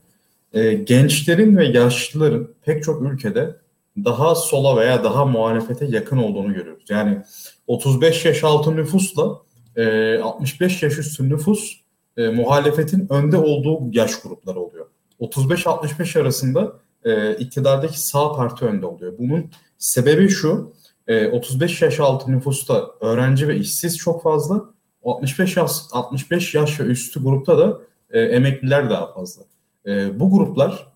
e, 0.53 0.73
gençlerin 0.73 1.57
ve 1.57 1.65
yaşlıların 1.65 2.47
pek 2.65 2.83
çok 2.83 3.01
ülkede 3.01 3.55
daha 3.97 4.35
sola 4.35 4.77
veya 4.77 5.03
daha 5.03 5.25
muhalefete 5.25 5.85
yakın 5.85 6.17
olduğunu 6.17 6.53
görüyoruz. 6.53 6.85
Yani 6.89 7.21
35 7.67 8.25
yaş 8.25 8.43
altı 8.43 8.75
nüfusla 8.75 9.41
e, 9.75 10.17
65 10.19 10.83
yaş 10.83 10.97
üstü 10.97 11.29
nüfus 11.29 11.81
e, 12.17 12.27
muhalefetin 12.27 13.07
önde 13.09 13.37
olduğu 13.37 13.79
yaş 13.91 14.21
grupları 14.21 14.59
oluyor. 14.59 14.85
35-65 15.19 16.19
arasında 16.21 16.73
e, 17.03 17.35
iktidardaki 17.35 18.01
sağ 18.01 18.33
parti 18.33 18.65
önde 18.65 18.85
oluyor. 18.85 19.13
Bunun 19.19 19.51
sebebi 19.77 20.29
şu, 20.29 20.73
35 21.07 21.81
ee, 21.81 21.85
yaş 21.85 21.99
altı 21.99 22.31
nüfusta 22.31 22.91
öğrenci 23.01 23.47
ve 23.47 23.55
işsiz 23.55 23.97
çok 23.97 24.23
fazla. 24.23 24.65
65 25.03 25.57
yaş 25.57 25.71
65 25.91 26.55
yaş 26.55 26.79
ve 26.79 26.83
üstü 26.83 27.23
grupta 27.23 27.57
da 27.57 27.77
e, 28.11 28.21
emekliler 28.21 28.89
daha 28.89 29.13
fazla. 29.13 29.43
E, 29.87 30.19
bu 30.19 30.31
gruplar 30.31 30.87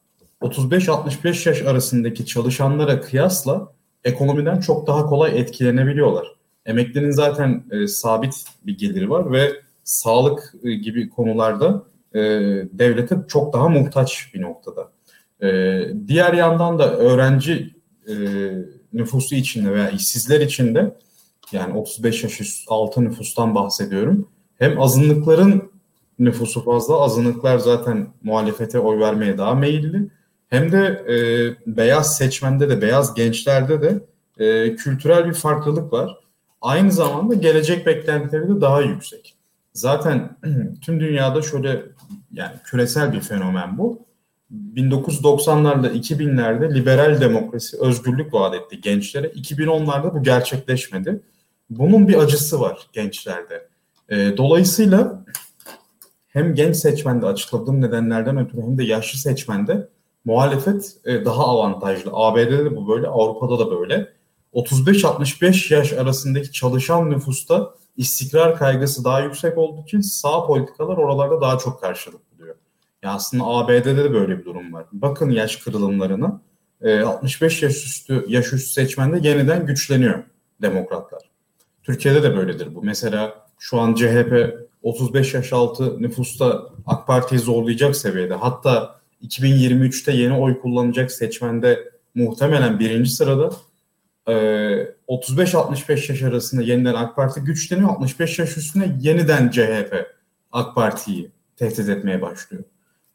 35-65 0.42 1.50
yaş 1.50 1.62
arasındaki 1.62 2.26
çalışanlara 2.26 3.02
kıyasla 3.02 3.74
ekonomiden 4.04 4.60
çok 4.60 4.88
daha 4.88 5.06
kolay 5.06 5.40
etkilenebiliyorlar. 5.40 6.28
Emeklinin 6.66 7.12
zaten 7.12 7.64
e, 7.72 7.88
sabit 7.88 8.46
bir 8.66 8.78
geliri 8.78 9.10
var 9.10 9.32
ve 9.32 9.52
sağlık 9.84 10.54
e, 10.64 10.74
gibi 10.74 11.10
konularda 11.10 11.84
e, 12.14 12.20
devlete 12.74 13.16
çok 13.28 13.54
daha 13.54 13.70
muhtaç 13.70 14.32
bir 14.34 14.42
noktada. 14.42 14.92
E, 15.42 15.48
diğer 16.08 16.34
yandan 16.34 16.80
da 16.80 16.98
öğrenci 16.98 17.76
e, 18.08 18.14
nüfusu 18.94 19.36
içinde 19.36 19.74
veya 19.74 19.90
işsizler 19.90 20.42
içinde 20.42 20.96
yani 21.52 21.78
35 21.78 22.24
yaş 22.24 22.42
üstü 22.42 22.66
altı 22.70 23.04
nüfustan 23.04 23.56
bahsediyorum. 23.56 24.28
Hem 24.58 24.82
azınlıkların 24.82 25.72
nüfusu 26.20 26.64
fazla, 26.66 27.02
azınlıklar 27.02 27.58
zaten 27.58 28.08
muhalefete 28.24 28.80
oy 28.80 29.00
vermeye 29.00 29.38
daha 29.38 29.56
meyilli. 29.56 30.10
Hem 30.50 30.72
de 30.72 30.86
e, 30.88 31.16
beyaz 31.78 32.18
seçmende 32.18 32.70
de, 32.70 32.82
beyaz 32.82 33.14
gençlerde 33.14 33.82
de 33.82 34.00
e, 34.46 34.76
kültürel 34.76 35.26
bir 35.26 35.34
farklılık 35.34 35.94
var. 35.94 36.18
Aynı 36.62 36.92
zamanda 36.92 37.34
gelecek 37.34 37.86
beklentileri 37.86 38.56
de 38.56 38.62
daha 38.62 38.82
yüksek. 38.82 39.36
Zaten 39.74 40.38
tüm 40.82 41.00
dünyada 41.00 41.42
şöyle 41.42 41.82
yani 42.32 42.56
küresel 42.64 43.14
bir 43.14 43.22
fenomen 43.22 43.78
bu. 43.78 44.09
1990'larda 44.52 45.92
2000'lerde 45.92 46.76
liberal 46.76 47.22
demokrasi, 47.22 47.78
özgürlük 47.80 48.34
vaat 48.34 48.56
etti 48.56 48.82
gençlere. 48.82 49.28
2010'larda 49.28 50.14
bu 50.16 50.24
gerçekleşmedi. 50.24 51.22
Bunun 51.70 52.08
bir 52.08 52.18
acısı 52.18 52.60
var 52.60 52.88
gençlerde. 52.94 53.68
E, 54.10 54.38
dolayısıyla 54.38 55.26
hem 56.28 56.56
genç 56.56 56.76
seçmende 56.76 57.26
açıkladığım 57.26 57.82
nedenlerden 57.82 58.38
ötürü 58.38 58.62
hem 58.62 58.78
de 58.78 58.84
yaşlı 58.84 59.20
seçmende 59.20 59.90
muhalefet 60.26 60.98
e, 61.06 61.26
daha 61.26 61.46
avantajlı. 61.48 62.12
ABD'de 62.14 62.66
de 62.66 62.76
bu 62.76 62.88
böyle, 62.88 63.08
Avrupa'da 63.08 63.60
da 63.60 63.72
böyle. 63.72 64.10
35-65 64.54 65.74
yaş 65.74 65.94
arasındaki 65.94 66.52
çalışan 66.52 67.10
nüfusta 67.10 67.74
istikrar 67.98 68.58
kaygısı 68.58 69.04
daha 69.04 69.20
yüksek 69.20 69.58
olduğu 69.58 69.82
için 69.82 70.02
sağ 70.02 70.46
politikalar 70.48 70.98
oralarda 70.98 71.42
daha 71.42 71.58
çok 71.58 71.82
karşılık 71.82 72.29
ya 73.04 73.12
aslında 73.12 73.44
ABD'de 73.44 73.98
de 73.98 74.14
böyle 74.14 74.40
bir 74.40 74.46
durum 74.46 74.74
var. 74.74 74.86
Bakın 74.92 75.30
yaş 75.30 75.56
kırılımlarına. 75.56 76.42
E, 76.82 77.00
65 77.00 77.64
yaş 77.64 77.86
üstü 77.86 78.26
yaş 78.28 78.54
üstü 78.54 78.74
seçmende 78.74 79.28
yeniden 79.28 79.66
güçleniyor 79.66 80.24
demokratlar. 80.62 81.22
Türkiye'de 81.84 82.24
de 82.24 82.38
böyledir 82.38 82.76
bu. 82.76 82.84
Mesela 82.84 83.46
şu 83.60 83.80
an 83.80 83.94
CHP 83.94 84.58
35 84.84 85.34
yaş 85.34 85.54
altı 85.54 86.02
nüfusta 86.02 86.70
AK 86.86 87.08
Parti'yi 87.08 87.40
zorlayacak 87.40 87.96
seviyede. 87.96 88.34
Hatta 88.34 89.00
2023'te 89.24 90.12
yeni 90.12 90.34
oy 90.34 90.60
kullanacak 90.60 91.12
seçmende 91.12 91.92
muhtemelen 92.16 92.80
birinci 92.80 93.10
sırada. 93.10 93.52
E, 94.28 94.34
35-65 95.08 96.12
yaş 96.12 96.22
arasında 96.22 96.62
yeniden 96.62 96.94
AK 96.94 97.16
Parti 97.16 97.42
güçleniyor. 97.42 97.90
65 97.90 98.40
yaş 98.40 98.58
üstüne 98.58 98.98
yeniden 99.00 99.50
CHP 99.50 100.06
AK 100.52 100.76
Parti'yi 100.76 101.32
tehdit 101.58 101.90
etmeye 101.90 102.22
başlıyor. 102.22 102.64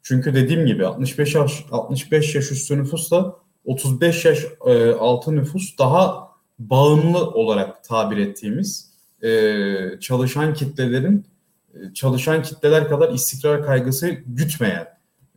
Çünkü 0.07 0.33
dediğim 0.33 0.65
gibi 0.65 0.85
65 0.85 1.35
yaş 1.35 1.65
65 1.71 2.35
yaş 2.35 2.51
üstü 2.51 2.77
nüfusla 2.77 3.35
35 3.65 4.25
yaş 4.25 4.45
e, 4.65 4.91
altı 4.91 5.35
nüfus 5.35 5.77
daha 5.77 6.31
bağımlı 6.59 7.29
olarak 7.31 7.83
tabir 7.83 8.17
ettiğimiz 8.17 8.91
e, 9.23 9.99
çalışan 9.99 10.53
kitlelerin 10.53 11.25
e, 11.73 11.93
çalışan 11.93 12.43
kitleler 12.43 12.89
kadar 12.89 13.13
istikrar 13.13 13.65
kaygısı 13.65 14.09
gütmeyen, 14.27 14.87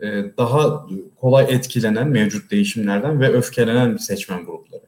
e, 0.01 0.07
daha 0.39 0.86
kolay 1.16 1.47
etkilenen 1.49 2.09
mevcut 2.09 2.51
değişimlerden 2.51 3.20
ve 3.20 3.32
öfkelenen 3.32 3.97
seçmen 3.97 4.45
grupları. 4.45 4.88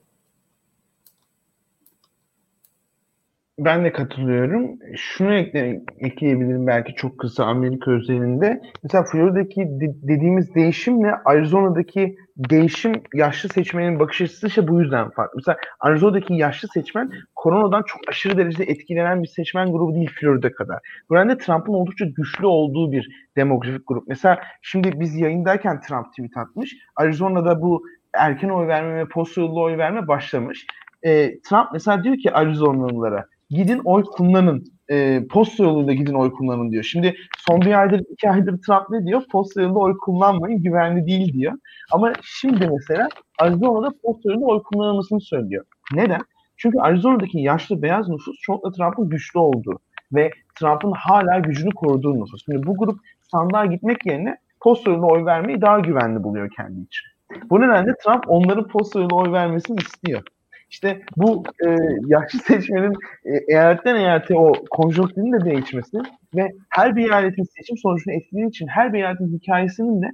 Ben 3.64 3.84
de 3.84 3.92
katılıyorum. 3.92 4.78
Şunu 4.96 5.34
ekle, 5.34 5.80
ekleyebilirim 5.98 6.66
belki 6.66 6.94
çok 6.94 7.18
kısa 7.18 7.44
Amerika 7.44 7.90
özelinde. 7.90 8.62
Mesela 8.82 9.04
Florida'daki 9.04 9.60
de, 9.60 9.94
dediğimiz 10.02 10.54
değişimle 10.54 11.14
Arizona'daki 11.24 12.16
değişim 12.36 12.92
yaşlı 13.14 13.48
seçmenin 13.48 14.00
bakış 14.00 14.20
açısı 14.20 14.46
işte 14.46 14.68
bu 14.68 14.80
yüzden 14.80 15.10
farklı. 15.10 15.36
Mesela 15.36 15.58
Arizona'daki 15.80 16.34
yaşlı 16.34 16.68
seçmen 16.68 17.10
koronadan 17.34 17.82
çok 17.82 18.00
aşırı 18.08 18.38
derecede 18.38 18.64
etkilenen 18.64 19.22
bir 19.22 19.28
seçmen 19.28 19.72
grubu 19.72 19.94
değil 19.94 20.10
Florida 20.20 20.52
kadar. 20.52 20.78
Bu 21.10 21.14
nedenle 21.14 21.38
Trump'ın 21.38 21.72
oldukça 21.72 22.04
güçlü 22.04 22.46
olduğu 22.46 22.92
bir 22.92 23.08
demografik 23.36 23.86
grup. 23.86 24.08
Mesela 24.08 24.40
şimdi 24.62 25.00
biz 25.00 25.16
yayındayken 25.16 25.80
Trump 25.80 26.06
tweet 26.06 26.36
atmış. 26.36 26.76
Arizona'da 26.96 27.62
bu 27.62 27.82
erken 28.14 28.48
oy 28.48 28.66
verme 28.68 28.96
ve 28.96 29.08
posta 29.08 29.42
oy 29.42 29.78
verme 29.78 30.08
başlamış. 30.08 30.66
E, 31.02 31.40
Trump 31.40 31.68
mesela 31.72 32.04
diyor 32.04 32.16
ki 32.16 32.32
Arizonalılara 32.32 33.26
gidin 33.50 33.80
oy 33.84 34.04
kullanın. 34.04 34.64
E, 34.88 35.26
posta 35.30 35.64
yoluyla 35.64 35.92
gidin 35.92 36.14
oy 36.14 36.32
kullanın 36.32 36.70
diyor. 36.70 36.82
Şimdi 36.82 37.16
son 37.48 37.60
bir 37.60 37.80
aydır, 37.80 38.02
iki 38.10 38.30
aydır 38.30 38.62
Trump 38.66 38.90
ne 38.90 39.06
diyor? 39.06 39.22
Posta 39.32 39.62
yoluyla 39.62 39.80
oy 39.80 39.98
kullanmayın, 39.98 40.62
güvenli 40.62 41.06
değil 41.06 41.32
diyor. 41.32 41.52
Ama 41.92 42.12
şimdi 42.22 42.70
mesela 42.72 43.08
Arizona'da 43.38 43.94
posta 44.02 44.30
yoluyla 44.30 44.46
oy 44.46 44.62
kullanılmasını 44.62 45.20
söylüyor. 45.20 45.64
Neden? 45.94 46.20
Çünkü 46.56 46.78
Arizona'daki 46.78 47.40
yaşlı 47.40 47.82
beyaz 47.82 48.08
nüfus 48.08 48.36
çoğunlukla 48.40 48.72
Trump'ın 48.72 49.08
güçlü 49.08 49.38
olduğu 49.38 49.78
ve 50.12 50.30
Trump'ın 50.54 50.92
hala 50.92 51.38
gücünü 51.38 51.70
koruduğu 51.70 52.14
nüfus. 52.14 52.44
Şimdi 52.44 52.66
bu 52.66 52.76
grup 52.76 52.98
sandığa 53.32 53.66
gitmek 53.66 54.06
yerine 54.06 54.36
posta 54.60 54.90
yoluyla 54.90 55.08
oy 55.08 55.24
vermeyi 55.24 55.60
daha 55.60 55.80
güvenli 55.80 56.22
buluyor 56.22 56.50
kendi 56.56 56.80
için. 56.80 57.06
Bu 57.50 57.60
nedenle 57.60 57.94
Trump 58.04 58.24
onların 58.26 58.68
posta 58.68 59.00
yoluyla 59.00 59.16
oy 59.16 59.32
vermesini 59.32 59.76
istiyor. 59.76 60.22
İşte 60.70 61.02
bu 61.16 61.42
e, 61.66 61.76
yaşlı 62.06 62.38
seçmenin 62.44 62.92
e, 63.24 63.30
eyaletten 63.48 63.96
eyalete 63.96 64.34
o 64.34 64.52
konjonktürün 64.70 65.32
de 65.32 65.44
değişmesi 65.44 65.98
ve 66.34 66.52
her 66.68 66.96
bir 66.96 67.10
eyaletin 67.10 67.44
seçim 67.56 67.76
sonucunu 67.76 68.14
etkilediği 68.14 68.48
için 68.48 68.66
her 68.66 68.92
bir 68.92 68.98
eyaletin 68.98 69.38
hikayesinin 69.38 70.02
de 70.02 70.06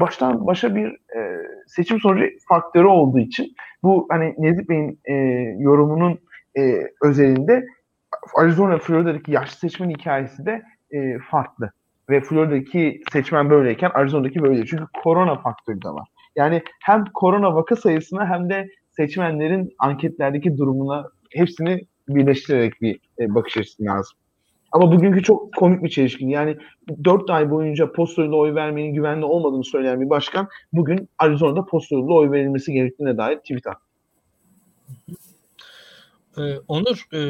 baştan 0.00 0.46
başa 0.46 0.74
bir 0.74 0.88
e, 0.88 1.20
seçim 1.66 2.00
sonucu 2.00 2.26
faktörü 2.48 2.86
olduğu 2.86 3.18
için 3.18 3.54
bu 3.82 4.06
hani 4.10 4.34
Nezih 4.38 4.68
Bey'in 4.68 5.00
e, 5.04 5.14
yorumunun 5.58 6.18
e, 6.58 6.80
özelinde 7.02 7.64
Arizona, 8.36 8.78
Florida'daki 8.78 9.32
yaşlı 9.32 9.58
seçmenin 9.58 9.94
hikayesi 9.94 10.46
de 10.46 10.62
e, 10.90 11.18
farklı. 11.30 11.70
Ve 12.10 12.20
Florida'daki 12.20 13.00
seçmen 13.12 13.50
böyleyken 13.50 13.90
Arizona'daki 13.94 14.42
böyle. 14.42 14.66
Çünkü 14.66 14.84
korona 15.02 15.40
faktörü 15.40 15.82
de 15.82 15.88
var. 15.88 16.08
Yani 16.36 16.62
hem 16.82 17.04
korona 17.14 17.54
vaka 17.54 17.76
sayısına 17.76 18.28
hem 18.28 18.50
de 18.50 18.68
seçmenlerin 18.96 19.74
anketlerdeki 19.78 20.58
durumuna 20.58 21.04
hepsini 21.30 21.80
birleştirerek 22.08 22.82
bir 22.82 23.00
e, 23.18 23.34
bakış 23.34 23.56
açısı 23.56 23.84
lazım. 23.84 24.18
Ama 24.72 24.92
bugünkü 24.92 25.22
çok 25.22 25.54
komik 25.54 25.82
bir 25.82 25.88
çelişkin. 25.88 26.28
Yani 26.28 26.56
4 27.04 27.30
ay 27.30 27.50
boyunca 27.50 27.92
postoyla 27.92 28.36
oy 28.36 28.54
vermenin 28.54 28.94
güvenli 28.94 29.24
olmadığını 29.24 29.64
söyleyen 29.64 30.00
bir 30.00 30.10
başkan 30.10 30.48
bugün 30.72 31.08
Arizona'da 31.18 31.66
postoyla 31.66 32.06
oy 32.06 32.30
verilmesi 32.30 32.72
gerektiğine 32.72 33.16
dair 33.16 33.36
tweet 33.36 33.66
attı. 33.66 33.84
Ee, 36.38 36.42
Onur, 36.68 37.06
e, 37.12 37.20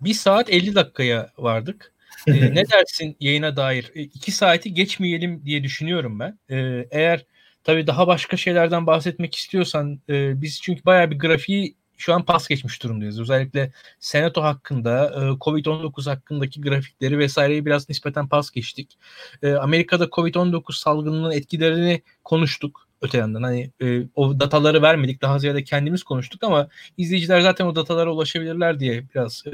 bir 0.00 0.14
saat 0.14 0.50
50 0.50 0.74
dakikaya 0.74 1.30
vardık. 1.38 1.92
E, 2.26 2.32
ne 2.54 2.64
dersin 2.68 3.16
yayına 3.20 3.56
dair? 3.56 3.92
E, 3.94 4.02
iki 4.02 4.32
saati 4.32 4.74
geçmeyelim 4.74 5.42
diye 5.44 5.62
düşünüyorum 5.62 6.20
ben. 6.20 6.38
E, 6.50 6.86
eğer 6.90 7.26
Tabii 7.64 7.86
daha 7.86 8.06
başka 8.06 8.36
şeylerden 8.36 8.86
bahsetmek 8.86 9.34
istiyorsan 9.34 10.00
e, 10.08 10.42
biz 10.42 10.60
çünkü 10.62 10.84
bayağı 10.84 11.10
bir 11.10 11.18
grafiği 11.18 11.76
şu 12.00 12.14
an 12.14 12.24
pas 12.24 12.48
geçmiş 12.48 12.82
durumdayız. 12.82 13.20
Özellikle 13.20 13.72
Senato 14.00 14.42
hakkında, 14.42 15.06
e, 15.06 15.18
Covid-19 15.38 16.10
hakkındaki 16.10 16.60
grafikleri 16.60 17.18
vesaireyi 17.18 17.66
biraz 17.66 17.88
nispeten 17.88 18.28
pas 18.28 18.50
geçtik. 18.50 18.98
E, 19.42 19.52
Amerika'da 19.52 20.04
Covid-19 20.04 20.72
salgınının 20.78 21.30
etkilerini 21.30 22.02
konuştuk 22.24 22.88
öte 23.02 23.18
yandan. 23.18 23.42
Hani 23.42 23.70
e, 23.82 24.02
o 24.14 24.40
dataları 24.40 24.82
vermedik. 24.82 25.22
Daha 25.22 25.38
ziyade 25.38 25.64
kendimiz 25.64 26.02
konuştuk 26.02 26.44
ama 26.44 26.68
izleyiciler 26.96 27.40
zaten 27.40 27.66
o 27.66 27.76
datalara 27.76 28.12
ulaşabilirler 28.12 28.80
diye 28.80 29.04
biraz 29.14 29.44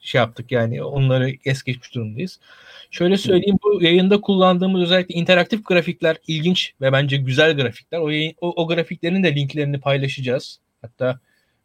şey 0.00 0.18
yaptık 0.18 0.52
yani 0.52 0.82
onları 0.82 1.32
es 1.44 1.62
geçmiş 1.62 1.94
durumdayız. 1.94 2.40
Şöyle 2.90 3.16
söyleyeyim 3.16 3.58
bu 3.62 3.82
yayında 3.82 4.20
kullandığımız 4.20 4.82
özellikle 4.82 5.14
interaktif 5.14 5.64
grafikler 5.64 6.16
ilginç 6.26 6.74
ve 6.80 6.92
bence 6.92 7.16
güzel 7.16 7.56
grafikler. 7.56 7.98
O, 7.98 8.08
yayın, 8.08 8.34
o, 8.40 8.62
o 8.62 8.68
grafiklerin 8.68 9.22
de 9.22 9.34
linklerini 9.34 9.80
paylaşacağız. 9.80 10.60
Hatta 10.82 11.20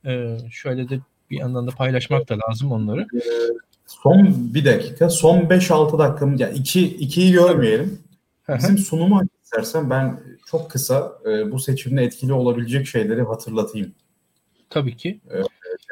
e, 0.06 0.38
şöyle 0.52 0.90
de 0.90 1.00
bir 1.30 1.40
yandan 1.40 1.68
da 1.68 1.72
paylaşmak 1.72 2.30
da 2.30 2.38
lazım 2.50 2.72
onları. 2.72 3.08
Son 3.86 4.54
bir 4.54 4.66
dakika, 4.66 5.10
son 5.10 5.40
5-6 5.40 6.00
dakikamız, 6.00 6.42
yani 6.42 6.58
2 6.58 6.98
2'yi 6.98 7.32
görmeyelim. 7.32 8.00
Bizim 8.50 8.78
sunumu 8.78 9.22
istersen 9.44 9.90
ben 9.90 10.20
çok 10.46 10.72
kısa 10.72 11.14
e, 11.26 11.52
bu 11.52 11.60
seçimde 11.60 12.04
etkili 12.04 12.34
olabilecek 12.34 12.88
şeyleri 12.88 13.22
hatırlatayım. 13.22 13.92
Tabii 14.70 14.98
ki. 14.98 15.20
E, 15.32 15.38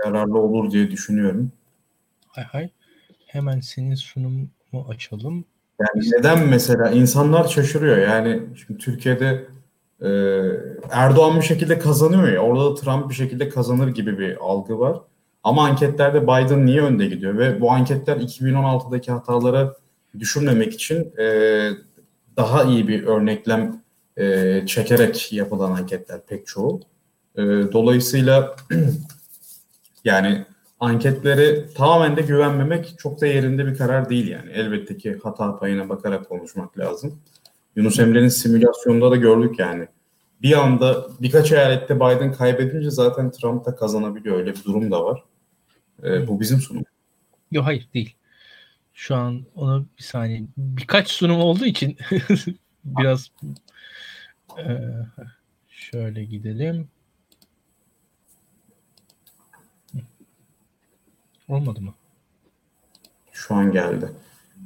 yararlı 0.06 0.38
olur 0.38 0.72
diye 0.72 0.92
düşünüyorum. 0.92 1.52
Hay 2.34 2.44
hay. 2.44 2.70
Hemen 3.26 3.60
senin 3.60 3.96
sunumu 3.96 4.86
açalım. 4.90 5.46
Yani 5.80 6.12
neden 6.18 6.48
mesela 6.48 6.92
insanlar 6.92 7.48
şaşırıyor. 7.48 7.98
Yani 7.98 8.42
şimdi 8.56 8.80
Türkiye'de 8.80 9.48
e, 10.02 10.10
Erdoğan 10.92 11.38
bir 11.38 11.42
şekilde 11.42 11.80
kazanıyor 11.80 12.28
ya 12.28 12.40
orada 12.40 12.66
da 12.66 12.76
Trump 12.76 13.10
bir 13.10 13.16
şekilde 13.16 13.50
kazanır 13.50 13.88
gibi 13.88 14.20
bir 14.20 14.38
algı 14.38 14.80
var. 14.80 14.98
Ama 15.44 15.66
anketlerde 15.66 16.24
Biden 16.24 16.66
niye 16.66 16.82
önde 16.82 17.06
gidiyor 17.06 17.38
ve 17.38 17.62
bu 17.62 17.72
anketler 17.72 18.18
2016'daki 18.18 19.12
hatalara 19.12 19.76
düşürmemek 20.20 20.74
için 20.74 21.14
e, 21.20 21.70
daha 22.38 22.64
iyi 22.64 22.88
bir 22.88 23.04
örneklem 23.04 23.82
e, 24.18 24.64
çekerek 24.66 25.34
yapılan 25.34 25.72
anketler 25.72 26.26
pek 26.28 26.48
çoğu. 26.48 26.82
E, 27.36 27.42
dolayısıyla 27.72 28.56
yani 30.06 30.46
anketlere 30.80 31.74
tamamen 31.74 32.18
de 32.18 32.22
güvenmemek 32.22 32.96
çok 32.98 33.22
da 33.22 33.28
yerinde 33.28 33.66
bir 33.66 33.78
karar 33.78 34.10
değil 34.10 34.28
yani. 34.28 34.52
Elbette 34.52 34.98
ki 34.98 35.20
hata 35.24 35.60
payına 35.60 35.90
bakarak 35.90 36.30
konuşmak 36.30 36.80
lazım. 36.80 37.20
Yunus 37.76 38.00
Emre'nin 38.00 38.28
simülasyonunda 38.28 39.12
da 39.12 39.16
gördük 39.16 39.60
yani. 39.60 39.88
Bir 40.42 40.60
anda 40.60 41.08
birkaç 41.22 41.52
eyalette 41.52 41.96
Biden 41.96 42.32
kaybedince 42.32 42.92
zaten 42.92 43.32
Trump 43.32 43.66
da 43.66 43.76
kazanabiliyor. 43.76 44.38
Öyle 44.38 44.54
bir 44.54 44.64
durum 44.64 44.92
da 44.92 45.06
var. 45.06 45.24
Ee, 46.04 46.28
bu 46.28 46.40
bizim 46.40 46.60
sunum. 46.60 46.84
Yok 47.52 47.66
hayır 47.66 47.90
değil. 47.94 48.16
Şu 48.94 49.16
an 49.16 49.46
ona 49.56 49.86
bir 49.98 50.04
saniye. 50.04 50.44
Birkaç 50.58 51.12
sunum 51.12 51.40
olduğu 51.40 51.66
için 51.66 51.98
biraz 52.86 53.32
e, 54.58 54.66
şöyle 55.70 56.24
gidelim. 56.24 56.88
Olmadı 61.48 61.82
mı? 61.82 61.94
Şu 63.32 63.56
an 63.56 63.72
geldi. 63.72 64.12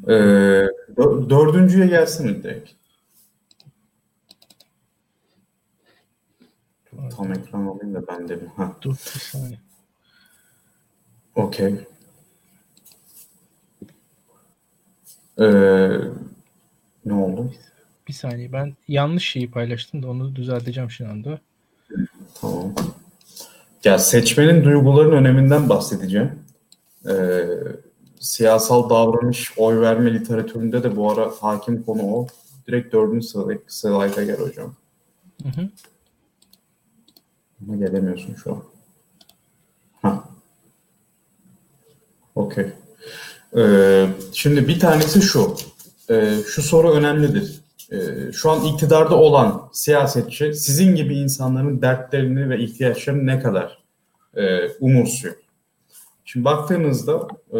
Ee, 0.07 0.67
dördüncüye 1.29 1.87
gelsin 1.87 2.25
mi 2.31 2.43
direkt? 2.43 2.71
Tam 7.17 7.31
ekran 7.33 7.65
alayım 7.65 7.93
da 7.93 8.07
ben 8.07 8.27
de 8.27 8.41
bir. 8.41 8.47
Ha. 8.47 8.75
Dur 8.81 8.91
bir 8.91 9.19
saniye. 9.19 9.59
Okey. 11.35 11.75
Ee, 15.39 15.89
ne 17.05 17.13
oldu? 17.13 17.53
Bir 18.07 18.13
saniye 18.13 18.53
ben 18.53 18.75
yanlış 18.87 19.29
şeyi 19.29 19.51
paylaştım 19.51 20.03
da 20.03 20.09
onu 20.09 20.35
düzelteceğim 20.35 20.91
şu 20.91 21.09
anda. 21.09 21.39
Tamam. 22.41 22.73
Ya 23.83 23.97
seçmenin 23.99 24.63
duyguların 24.63 25.11
öneminden 25.11 25.69
bahsedeceğim 25.69 26.39
e, 27.05 27.45
siyasal 28.19 28.89
davranış, 28.89 29.51
oy 29.57 29.81
verme 29.81 30.13
literatüründe 30.13 30.83
de 30.83 30.95
bu 30.95 31.11
ara 31.11 31.31
hakim 31.39 31.83
konu 31.83 32.15
o. 32.15 32.27
Direkt 32.67 32.93
dördüncü 32.93 33.27
slayta 33.67 34.23
gel 34.23 34.39
hocam. 34.39 34.75
Hı 35.43 35.49
hı. 35.49 35.69
Ama 37.61 37.75
gelemiyorsun 37.75 38.35
şu 38.35 38.51
an. 38.51 38.63
Ha. 40.01 40.23
Okey. 42.35 42.65
Ee, 43.57 44.07
şimdi 44.33 44.67
bir 44.67 44.79
tanesi 44.79 45.21
şu. 45.21 45.55
Ee, 46.09 46.33
şu 46.47 46.61
soru 46.61 46.91
önemlidir. 46.91 47.61
Ee, 47.91 48.31
şu 48.31 48.51
an 48.51 48.65
iktidarda 48.65 49.15
olan 49.15 49.69
siyasetçi 49.73 50.53
sizin 50.53 50.95
gibi 50.95 51.17
insanların 51.17 51.81
dertlerini 51.81 52.49
ve 52.49 52.59
ihtiyaçlarını 52.59 53.25
ne 53.25 53.39
kadar 53.39 53.83
e, 54.35 54.69
umursuyor? 54.79 55.35
Şimdi 56.29 56.45
baktığınızda 56.45 57.27
e, 57.53 57.59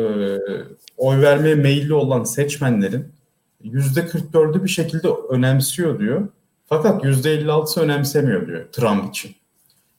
oy 0.98 1.22
vermeye 1.22 1.56
meyilli 1.56 1.94
olan 1.94 2.24
seçmenlerin 2.24 3.06
yüzde 3.64 4.00
44'ü 4.00 4.64
bir 4.64 4.70
şekilde 4.70 5.08
önemsiyor 5.30 6.00
diyor. 6.00 6.28
Fakat 6.66 7.06
yüzde 7.06 7.36
56'sı 7.36 7.82
önemsemiyor 7.82 8.48
diyor 8.48 8.66
Trump 8.72 9.10
için. 9.10 9.36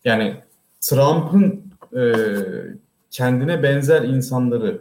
Yani 0.04 0.36
Trump'ın 0.80 1.62
e, 1.96 2.14
kendine 3.10 3.62
benzer 3.62 4.02
insanları, 4.02 4.80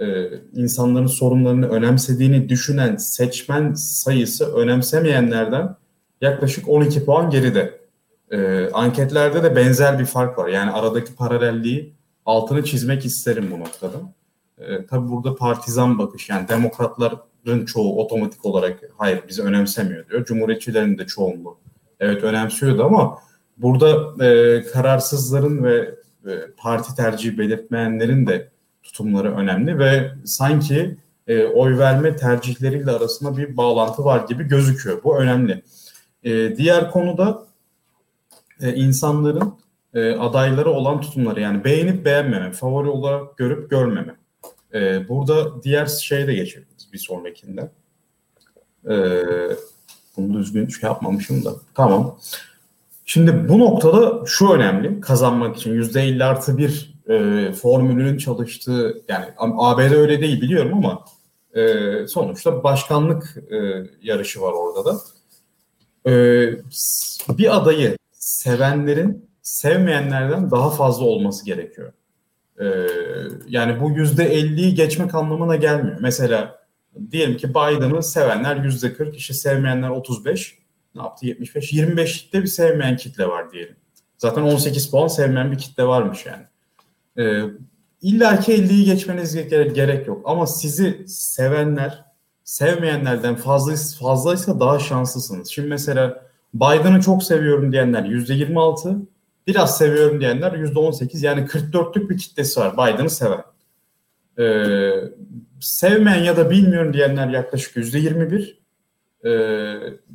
e, 0.00 0.26
insanların 0.54 1.06
sorunlarını 1.06 1.68
önemsediğini 1.68 2.48
düşünen 2.48 2.96
seçmen 2.96 3.74
sayısı 3.74 4.56
önemsemeyenlerden 4.56 5.76
yaklaşık 6.20 6.68
12 6.68 7.04
puan 7.04 7.30
geride. 7.30 7.80
E, 8.30 8.70
anketlerde 8.72 9.42
de 9.42 9.56
benzer 9.56 9.98
bir 9.98 10.06
fark 10.06 10.38
var. 10.38 10.48
Yani 10.48 10.70
aradaki 10.70 11.14
paralelliği 11.14 11.94
altını 12.26 12.64
çizmek 12.64 13.04
isterim 13.04 13.50
bu 13.50 13.60
noktada. 13.60 13.96
E, 14.58 14.86
tabii 14.86 15.08
burada 15.08 15.36
partizan 15.36 15.98
bakış 15.98 16.28
yani 16.28 16.48
demokratların 16.48 17.64
çoğu 17.64 18.00
otomatik 18.00 18.44
olarak 18.44 18.80
hayır 18.98 19.22
bizi 19.28 19.42
önemsemiyor 19.42 20.08
diyor. 20.08 20.24
Cumhuriyetçilerin 20.24 20.98
de 20.98 21.06
çoğunluğu 21.06 21.58
evet 22.00 22.24
önemsiyordu 22.24 22.84
ama 22.84 23.18
burada 23.56 24.24
e, 24.24 24.62
kararsızların 24.62 25.64
ve 25.64 25.94
e, 26.26 26.32
parti 26.56 26.94
tercihi 26.94 27.38
belirtmeyenlerin 27.38 28.26
de 28.26 28.48
tutumları 28.82 29.36
önemli 29.36 29.78
ve 29.78 30.12
sanki 30.24 30.96
e, 31.26 31.44
oy 31.44 31.78
verme 31.78 32.16
tercihleriyle 32.16 32.90
arasında 32.90 33.36
bir 33.36 33.56
bağlantı 33.56 34.04
var 34.04 34.28
gibi 34.28 34.44
gözüküyor. 34.44 35.04
Bu 35.04 35.18
önemli. 35.18 35.62
E, 36.22 36.56
diğer 36.56 36.90
konuda 36.90 37.46
e, 38.60 38.74
insanların 38.74 39.54
e, 39.94 40.12
adayları 40.12 40.70
olan 40.70 41.00
tutumları 41.00 41.40
yani 41.40 41.64
beğenip 41.64 42.04
beğenmeme, 42.04 42.52
favori 42.52 42.88
olarak 42.88 43.36
görüp 43.36 43.70
görmeme. 43.70 44.16
E, 44.74 45.08
burada 45.08 45.62
diğer 45.62 45.86
şey 45.86 46.26
de 46.26 46.34
geçebiliriz 46.34 46.92
bir 46.92 46.98
sonrakinde. 46.98 47.70
E, 48.90 48.94
bunu 50.16 50.38
düzgün 50.38 50.68
şey 50.68 50.88
yapmamışım 50.88 51.44
da. 51.44 51.52
Tamam. 51.74 52.18
Şimdi 53.04 53.48
bu 53.48 53.58
noktada 53.58 54.26
şu 54.26 54.52
önemli 54.52 55.00
kazanmak 55.00 55.56
için 55.56 55.82
%50 55.82 56.24
artı 56.24 56.58
bir 56.58 56.94
e, 57.08 57.52
formülünün 57.52 58.18
çalıştığı 58.18 59.02
yani 59.08 59.26
ABD 59.38 59.92
öyle 59.92 60.20
değil 60.20 60.40
biliyorum 60.40 60.72
ama 60.74 61.04
e, 61.54 62.06
sonuçta 62.06 62.64
başkanlık 62.64 63.36
e, 63.50 63.56
yarışı 64.02 64.40
var 64.40 64.52
orada 64.52 64.84
da. 64.84 65.00
E, 66.10 66.12
bir 67.38 67.56
adayı 67.56 67.96
sevenlerin 68.12 69.28
sevmeyenlerden 69.44 70.50
daha 70.50 70.70
fazla 70.70 71.04
olması 71.04 71.44
gerekiyor. 71.44 71.92
E, 72.60 72.64
yani 73.48 73.80
bu 73.80 73.90
%50'yi 73.90 74.74
geçmek 74.74 75.14
anlamına 75.14 75.56
gelmiyor. 75.56 75.96
Mesela 76.00 76.66
diyelim 77.10 77.36
ki 77.36 77.50
Biden'ı 77.50 78.02
sevenler 78.02 78.56
%40, 78.56 79.16
işte 79.16 79.34
sevmeyenler 79.34 79.88
35 79.88 80.58
ne 80.94 81.02
yaptı 81.02 81.26
75 81.26 81.72
25'te 81.72 82.42
bir 82.42 82.46
sevmeyen 82.46 82.96
kitle 82.96 83.26
var 83.26 83.52
diyelim. 83.52 83.76
Zaten 84.18 84.42
18 84.42 84.90
puan 84.90 85.08
sevmeyen 85.08 85.52
bir 85.52 85.58
kitle 85.58 85.84
varmış 85.84 86.26
yani. 86.26 86.44
Ee, 87.18 87.44
İlla 88.02 88.40
ki 88.40 88.52
50'yi 88.52 88.84
geçmeniz 88.84 89.48
gerek 89.48 90.06
yok 90.06 90.22
ama 90.24 90.46
sizi 90.46 91.04
sevenler 91.08 92.04
sevmeyenlerden 92.44 93.36
fazla 93.36 93.74
fazlaysa 94.00 94.60
daha 94.60 94.78
şanslısınız. 94.78 95.48
Şimdi 95.48 95.68
mesela 95.68 96.24
Biden'ı 96.54 97.00
çok 97.00 97.22
seviyorum 97.22 97.72
diyenler 97.72 98.02
%26, 98.04 99.06
biraz 99.46 99.78
seviyorum 99.78 100.20
diyenler 100.20 100.52
%18 100.52 101.26
yani 101.26 101.40
44'lük 101.40 102.10
bir 102.10 102.18
kitlesi 102.18 102.60
var 102.60 102.72
Biden'ı 102.72 103.10
seven. 103.10 103.44
Ee, 104.38 104.90
sevmeyen 105.60 106.24
ya 106.24 106.36
da 106.36 106.50
bilmiyorum 106.50 106.92
diyenler 106.92 107.28
yaklaşık 107.28 107.76
%21, 107.76 108.56
e, 109.24 109.30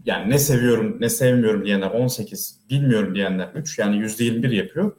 yani 0.05 0.29
ne 0.29 0.39
seviyorum 0.39 0.97
ne 0.99 1.09
sevmiyorum 1.09 1.65
diyenler 1.65 1.89
18, 1.89 2.59
bilmiyorum 2.69 3.15
diyenler 3.15 3.49
3 3.55 3.79
yani 3.79 3.95
%21 3.95 4.55
yapıyor. 4.55 4.91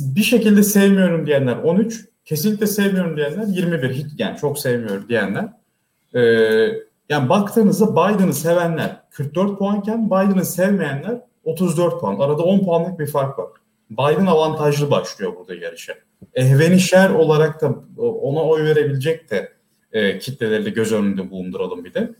Bir 0.00 0.22
şekilde 0.22 0.62
sevmiyorum 0.62 1.26
diyenler 1.26 1.56
13, 1.56 2.04
kesinlikle 2.24 2.66
sevmiyorum 2.66 3.16
diyenler 3.16 3.46
21, 3.46 3.90
hiç, 3.90 4.06
yani 4.18 4.38
çok 4.38 4.58
sevmiyorum 4.58 5.08
diyenler. 5.08 5.48
E, 6.14 6.20
yani 7.08 7.28
baktığınızda 7.28 7.92
Biden'ı 7.92 8.34
sevenler 8.34 9.00
44 9.10 9.58
puanken 9.58 10.06
Biden'ı 10.06 10.44
sevmeyenler 10.44 11.20
34 11.48 12.00
puan. 12.00 12.18
Arada 12.18 12.42
10 12.42 12.64
puanlık 12.64 12.98
bir 12.98 13.06
fark 13.06 13.38
var. 13.38 13.48
Biden 13.90 14.26
avantajlı 14.26 14.90
başlıyor 14.90 15.32
burada 15.36 15.54
yarışa. 15.54 15.94
Ehvenişer 16.34 17.10
olarak 17.10 17.62
da 17.62 17.74
ona 17.98 18.42
oy 18.42 18.64
verebilecek 18.64 19.30
de 19.30 19.52
e, 19.92 20.18
kitleleri 20.18 20.64
de 20.64 20.70
göz 20.70 20.92
önünde 20.92 21.30
bulunduralım 21.30 21.84
bir 21.84 21.94
de. 21.94 22.10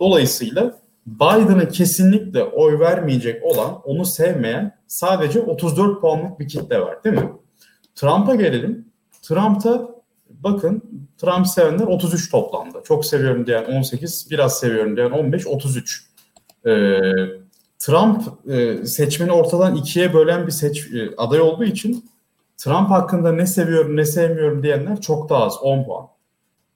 Dolayısıyla 0.00 0.78
Biden'a 1.06 1.68
kesinlikle 1.68 2.44
oy 2.44 2.78
vermeyecek 2.78 3.44
olan, 3.44 3.80
onu 3.84 4.04
sevmeyen 4.04 4.78
sadece 4.86 5.40
34 5.40 6.00
puanlık 6.00 6.40
bir 6.40 6.48
kitle 6.48 6.80
var 6.80 7.04
değil 7.04 7.16
mi? 7.16 7.32
Trump'a 7.94 8.34
gelelim. 8.34 8.88
Trump'ta 9.22 9.88
bakın 10.30 10.82
Trump 11.18 11.46
sevenler 11.46 11.86
33 11.86 12.30
toplamda. 12.30 12.82
Çok 12.82 13.04
seviyorum 13.04 13.46
diyen 13.46 13.64
18, 13.64 14.28
biraz 14.30 14.58
seviyorum 14.58 14.96
diyen 14.96 15.10
15, 15.10 15.46
33. 15.46 16.08
Ee, 16.66 16.70
Trump 17.78 18.22
e, 18.48 18.86
seçmeni 18.86 19.32
ortadan 19.32 19.76
ikiye 19.76 20.14
bölen 20.14 20.46
bir 20.46 20.52
seç 20.52 20.92
e, 20.94 21.16
aday 21.16 21.40
olduğu 21.40 21.64
için 21.64 22.10
Trump 22.56 22.90
hakkında 22.90 23.32
ne 23.32 23.46
seviyorum 23.46 23.96
ne 23.96 24.04
sevmiyorum 24.04 24.62
diyenler 24.62 25.00
çok 25.00 25.28
daha 25.28 25.44
az 25.44 25.62
10 25.62 25.84
puan. 25.84 26.06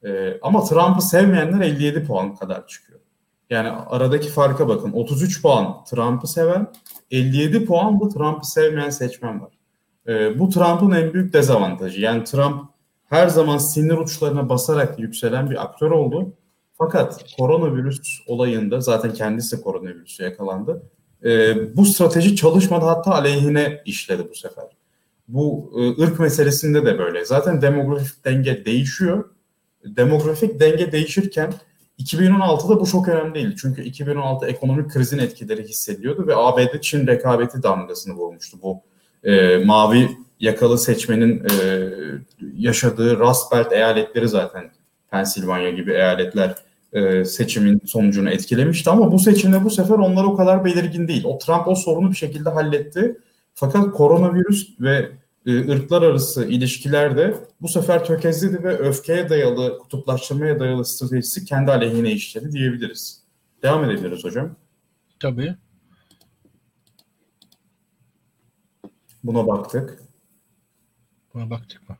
E, 0.04 0.38
ama 0.42 0.64
Trump'ı 0.64 1.02
sevmeyenler 1.02 1.66
57 1.66 2.04
puan 2.04 2.36
kadar 2.36 2.66
çıkıyor. 2.66 3.00
Yani 3.50 3.68
aradaki 3.70 4.28
farka 4.28 4.68
bakın. 4.68 4.92
33 4.92 5.42
puan 5.42 5.84
Trump'ı 5.84 6.26
seven, 6.28 6.66
57 7.10 7.64
puan 7.64 8.00
da 8.00 8.08
Trump'ı 8.08 8.50
sevmeyen 8.50 8.90
seçmen 8.90 9.40
var. 9.40 9.52
Bu 10.38 10.48
Trump'ın 10.48 10.90
en 10.90 11.12
büyük 11.12 11.32
dezavantajı. 11.32 12.00
Yani 12.00 12.24
Trump 12.24 12.72
her 13.08 13.28
zaman 13.28 13.58
sinir 13.58 13.98
uçlarına 13.98 14.48
basarak 14.48 14.98
yükselen 14.98 15.50
bir 15.50 15.62
aktör 15.62 15.90
oldu. 15.90 16.32
Fakat 16.84 17.24
koronavirüs 17.38 18.00
olayında 18.26 18.80
zaten 18.80 19.12
kendisi 19.12 19.60
koronavirüsü 19.60 20.22
yakalandı. 20.22 20.82
E, 21.24 21.54
bu 21.76 21.84
strateji 21.86 22.36
çalışmadı 22.36 22.84
hatta 22.84 23.12
aleyhine 23.12 23.82
işledi 23.84 24.22
bu 24.30 24.34
sefer. 24.34 24.64
Bu 25.28 25.72
e, 25.78 26.02
ırk 26.02 26.20
meselesinde 26.20 26.86
de 26.86 26.98
böyle. 26.98 27.24
Zaten 27.24 27.62
demografik 27.62 28.24
denge 28.24 28.64
değişiyor 28.64 29.24
demografik 29.84 30.60
denge 30.60 30.92
değişirken 30.92 31.52
2016'da 31.98 32.80
bu 32.80 32.86
çok 32.86 33.08
önemli 33.08 33.34
değil. 33.34 33.56
Çünkü 33.60 33.82
2016 33.82 34.46
ekonomik 34.46 34.90
krizin 34.90 35.18
etkileri 35.18 35.64
hissediliyordu 35.64 36.26
ve 36.26 36.36
ABD-Çin 36.36 37.06
rekabeti 37.06 37.62
damgasını 37.62 38.14
vurmuştu. 38.14 38.58
Bu 38.62 38.82
e, 39.24 39.58
mavi 39.64 40.08
yakalı 40.40 40.78
seçmenin 40.78 41.44
e, 41.44 41.88
yaşadığı 42.56 43.18
Rust 43.18 43.52
Belt 43.52 43.72
eyaletleri 43.72 44.28
zaten 44.28 44.70
Pensilvanya 45.10 45.70
gibi 45.70 45.92
eyaletler 45.92 46.54
e, 46.92 47.24
seçimin 47.24 47.80
sonucunu 47.86 48.30
etkilemişti 48.30 48.90
ama 48.90 49.12
bu 49.12 49.18
seçimde 49.18 49.64
bu 49.64 49.70
sefer 49.70 49.94
onlar 49.94 50.24
o 50.24 50.36
kadar 50.36 50.64
belirgin 50.64 51.08
değil. 51.08 51.24
O 51.24 51.38
Trump 51.38 51.68
o 51.68 51.74
sorunu 51.74 52.10
bir 52.10 52.16
şekilde 52.16 52.50
halletti. 52.50 53.18
Fakat 53.54 53.90
koronavirüs 53.90 54.80
ve 54.80 55.10
e, 55.46 55.72
ırklar 55.72 56.02
arası 56.02 56.44
ilişkilerde 56.44 57.34
bu 57.60 57.68
sefer 57.68 58.04
tökezledi 58.04 58.64
ve 58.64 58.78
öfkeye 58.78 59.28
dayalı, 59.28 59.78
kutuplaştırmaya 59.78 60.60
dayalı 60.60 60.84
stratejisi 60.84 61.44
kendi 61.44 61.70
aleyhine 61.70 62.12
işledi 62.12 62.52
diyebiliriz. 62.52 63.22
Devam 63.62 63.84
edebiliriz 63.84 64.24
hocam. 64.24 64.56
Tabii. 65.20 65.56
Buna 69.24 69.46
baktık. 69.46 70.02
Buna 71.34 71.50
baktık 71.50 71.88
mı? 71.88 71.96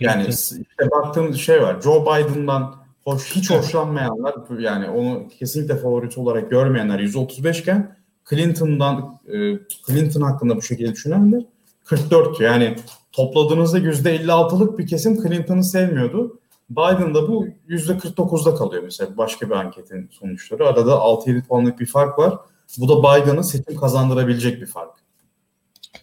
Yani 0.00 0.26
işte 0.28 0.90
baktığımız 0.90 1.36
şey 1.36 1.62
var. 1.62 1.80
Joe 1.80 2.02
Biden'dan 2.02 2.81
hoş 3.04 3.36
hiç 3.36 3.50
hoşlanmayanlar 3.50 4.34
yani 4.58 4.90
onu 4.90 5.28
kesinlikle 5.28 5.76
favoriti 5.76 6.20
olarak 6.20 6.50
görmeyenler 6.50 6.98
135 6.98 7.60
iken 7.60 7.96
Clinton'dan 8.30 9.18
e, 9.26 9.58
Clinton 9.86 10.20
hakkında 10.20 10.56
bu 10.56 10.62
şekilde 10.62 10.92
düşünenler 10.92 11.42
44 11.84 12.40
yani 12.40 12.76
topladığınızda 13.12 13.78
%56'lık 13.78 14.78
bir 14.78 14.86
kesim 14.86 15.22
Clinton'ı 15.22 15.64
sevmiyordu. 15.64 16.38
Biden'da 16.70 17.28
bu 17.28 17.48
%49'da 17.68 18.54
kalıyor 18.54 18.82
mesela 18.82 19.16
başka 19.16 19.46
bir 19.46 19.54
anketin 19.54 20.08
sonuçları. 20.12 20.66
Arada 20.66 20.92
6-7 20.92 21.42
puanlık 21.42 21.80
bir 21.80 21.86
fark 21.86 22.18
var. 22.18 22.38
Bu 22.78 22.88
da 22.88 22.98
Biden'ı 22.98 23.44
seçim 23.44 23.76
kazandırabilecek 23.76 24.60
bir 24.60 24.66
fark. 24.66 24.94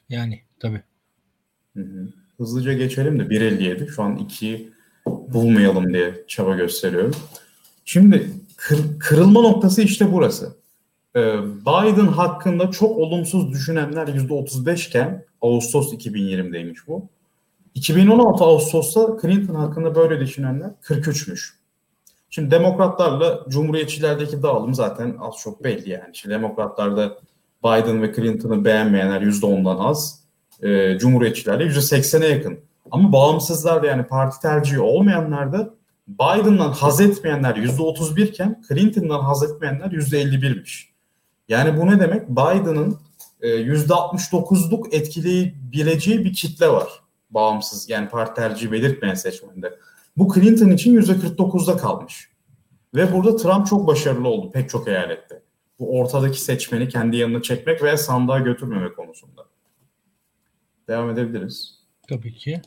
Yani 0.09 0.41
tabii. 0.59 0.81
Hı 1.77 1.83
hı. 1.83 2.07
Hızlıca 2.37 2.73
geçelim 2.73 3.19
de 3.19 3.23
1.57. 3.23 3.87
Şu 3.87 4.03
an 4.03 4.17
2'yi 4.17 4.71
bulmayalım 5.05 5.93
diye 5.93 6.23
çaba 6.27 6.55
gösteriyorum. 6.55 7.15
Şimdi 7.85 8.29
kır, 8.57 8.99
kırılma 8.99 9.41
noktası 9.41 9.81
işte 9.81 10.13
burası. 10.13 10.55
Ee, 11.15 11.19
Biden 11.61 12.07
hakkında 12.07 12.71
çok 12.71 12.97
olumsuz 12.97 13.51
düşünenler 13.51 14.07
%35 14.07 14.87
iken 14.87 15.25
Ağustos 15.41 15.93
2020'deymiş 15.93 16.79
bu. 16.87 17.07
2016 17.75 18.43
Ağustos'ta 18.43 19.17
Clinton 19.21 19.55
hakkında 19.55 19.95
böyle 19.95 20.19
düşünenler 20.19 20.71
43'müş. 20.81 21.49
Şimdi 22.29 22.51
demokratlarla 22.51 23.45
cumhuriyetçilerdeki 23.49 24.43
dağılım 24.43 24.73
zaten 24.73 25.17
az 25.19 25.35
çok 25.43 25.63
belli 25.63 25.89
yani. 25.89 26.09
Şimdi 26.13 26.35
demokratlarda 26.35 27.17
Biden 27.63 28.01
ve 28.01 28.13
Clinton'ı 28.13 28.65
beğenmeyenler 28.65 29.21
%10'dan 29.21 29.77
az. 29.77 30.23
E, 30.63 30.97
cumhuriyetçilerle 30.97 31.63
%80'e 31.63 32.27
yakın 32.27 32.59
Ama 32.91 33.13
bağımsızlar 33.13 33.83
da 33.83 33.87
yani 33.87 34.07
parti 34.07 34.41
tercihi 34.41 34.79
olmayanlar 34.79 35.53
da 35.53 35.73
Biden'dan 36.07 36.71
haz 36.71 37.01
etmeyenler 37.01 37.55
%31 37.55 38.23
iken 38.23 38.61
Clinton'dan 38.67 39.19
haz 39.19 39.43
etmeyenler 39.43 39.85
%51'miş. 39.85 40.85
Yani 41.49 41.81
bu 41.81 41.87
ne 41.87 41.99
demek? 41.99 42.29
Biden'ın 42.29 42.99
%69'luk 43.41 44.93
e, 44.93 44.97
etkileyebileceği 44.97 46.25
bir 46.25 46.33
kitle 46.33 46.69
var. 46.69 46.89
Bağımsız 47.29 47.89
yani 47.89 48.09
parti 48.09 48.41
tercihi 48.41 48.71
belirtmeyen 48.71 49.15
seçmende. 49.15 49.79
Bu 50.17 50.33
Clinton 50.33 50.69
için 50.69 51.01
%49'da 51.01 51.77
kalmış. 51.77 52.29
Ve 52.95 53.13
burada 53.13 53.35
Trump 53.35 53.67
çok 53.67 53.87
başarılı 53.87 54.27
oldu 54.27 54.51
pek 54.51 54.69
çok 54.69 54.87
eyalette. 54.87 55.43
Bu 55.79 55.99
ortadaki 55.99 56.41
seçmeni 56.41 56.89
kendi 56.89 57.17
yanına 57.17 57.41
çekmek 57.41 57.83
veya 57.83 57.97
sandığa 57.97 58.39
götürmeme 58.39 58.93
konusunda. 58.93 59.45
Devam 60.87 61.09
edebiliriz. 61.09 61.79
Tabii 62.09 62.33
ki. 62.33 62.61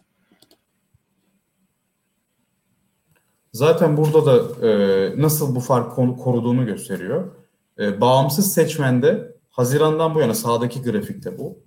Zaten 3.53 3.97
burada 3.97 4.27
da 4.27 4.67
e, 4.69 5.23
nasıl 5.23 5.55
bu 5.55 5.61
fark 5.61 5.97
koruduğunu 5.97 6.67
gösteriyor. 6.67 7.33
E, 7.79 8.01
bağımsız 8.01 8.55
seçmende 8.55 9.37
Haziran'dan 9.51 10.15
bu 10.15 10.21
yana 10.21 10.35
sağdaki 10.35 10.83
grafikte 10.83 11.39
bu. 11.39 11.59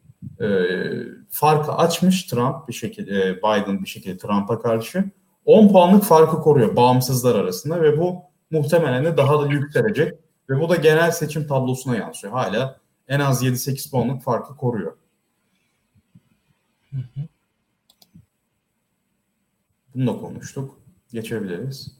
E, 0.44 0.48
farkı 1.30 1.72
açmış 1.72 2.24
Trump 2.24 2.68
bir 2.68 2.74
şekilde, 2.74 3.30
e, 3.30 3.38
Biden 3.38 3.84
bir 3.84 3.88
şekilde 3.88 4.18
Trump'a 4.18 4.60
karşı. 4.60 5.04
10 5.46 5.68
puanlık 5.68 6.04
farkı 6.04 6.42
koruyor 6.42 6.76
bağımsızlar 6.76 7.36
arasında 7.36 7.82
ve 7.82 7.98
bu 7.98 8.22
muhtemelen 8.52 9.06
de 9.06 9.18
daha 9.18 9.42
da 9.42 9.48
yükselecek. 9.48 10.14
Ve 10.50 10.60
bu 10.60 10.70
da 10.70 10.76
genel 10.76 11.12
seçim 11.12 11.48
tablosuna 11.48 11.96
yansıyor. 11.96 12.34
Hala 12.34 12.80
en 13.08 13.20
az 13.20 13.44
7-8 13.44 13.92
puanlık 13.92 14.24
farkı 14.24 14.56
koruyor. 14.56 14.98
Bunu 19.96 20.08
da 20.08 20.18
konuştuk. 20.20 20.85
Geçebiliriz. 21.16 21.92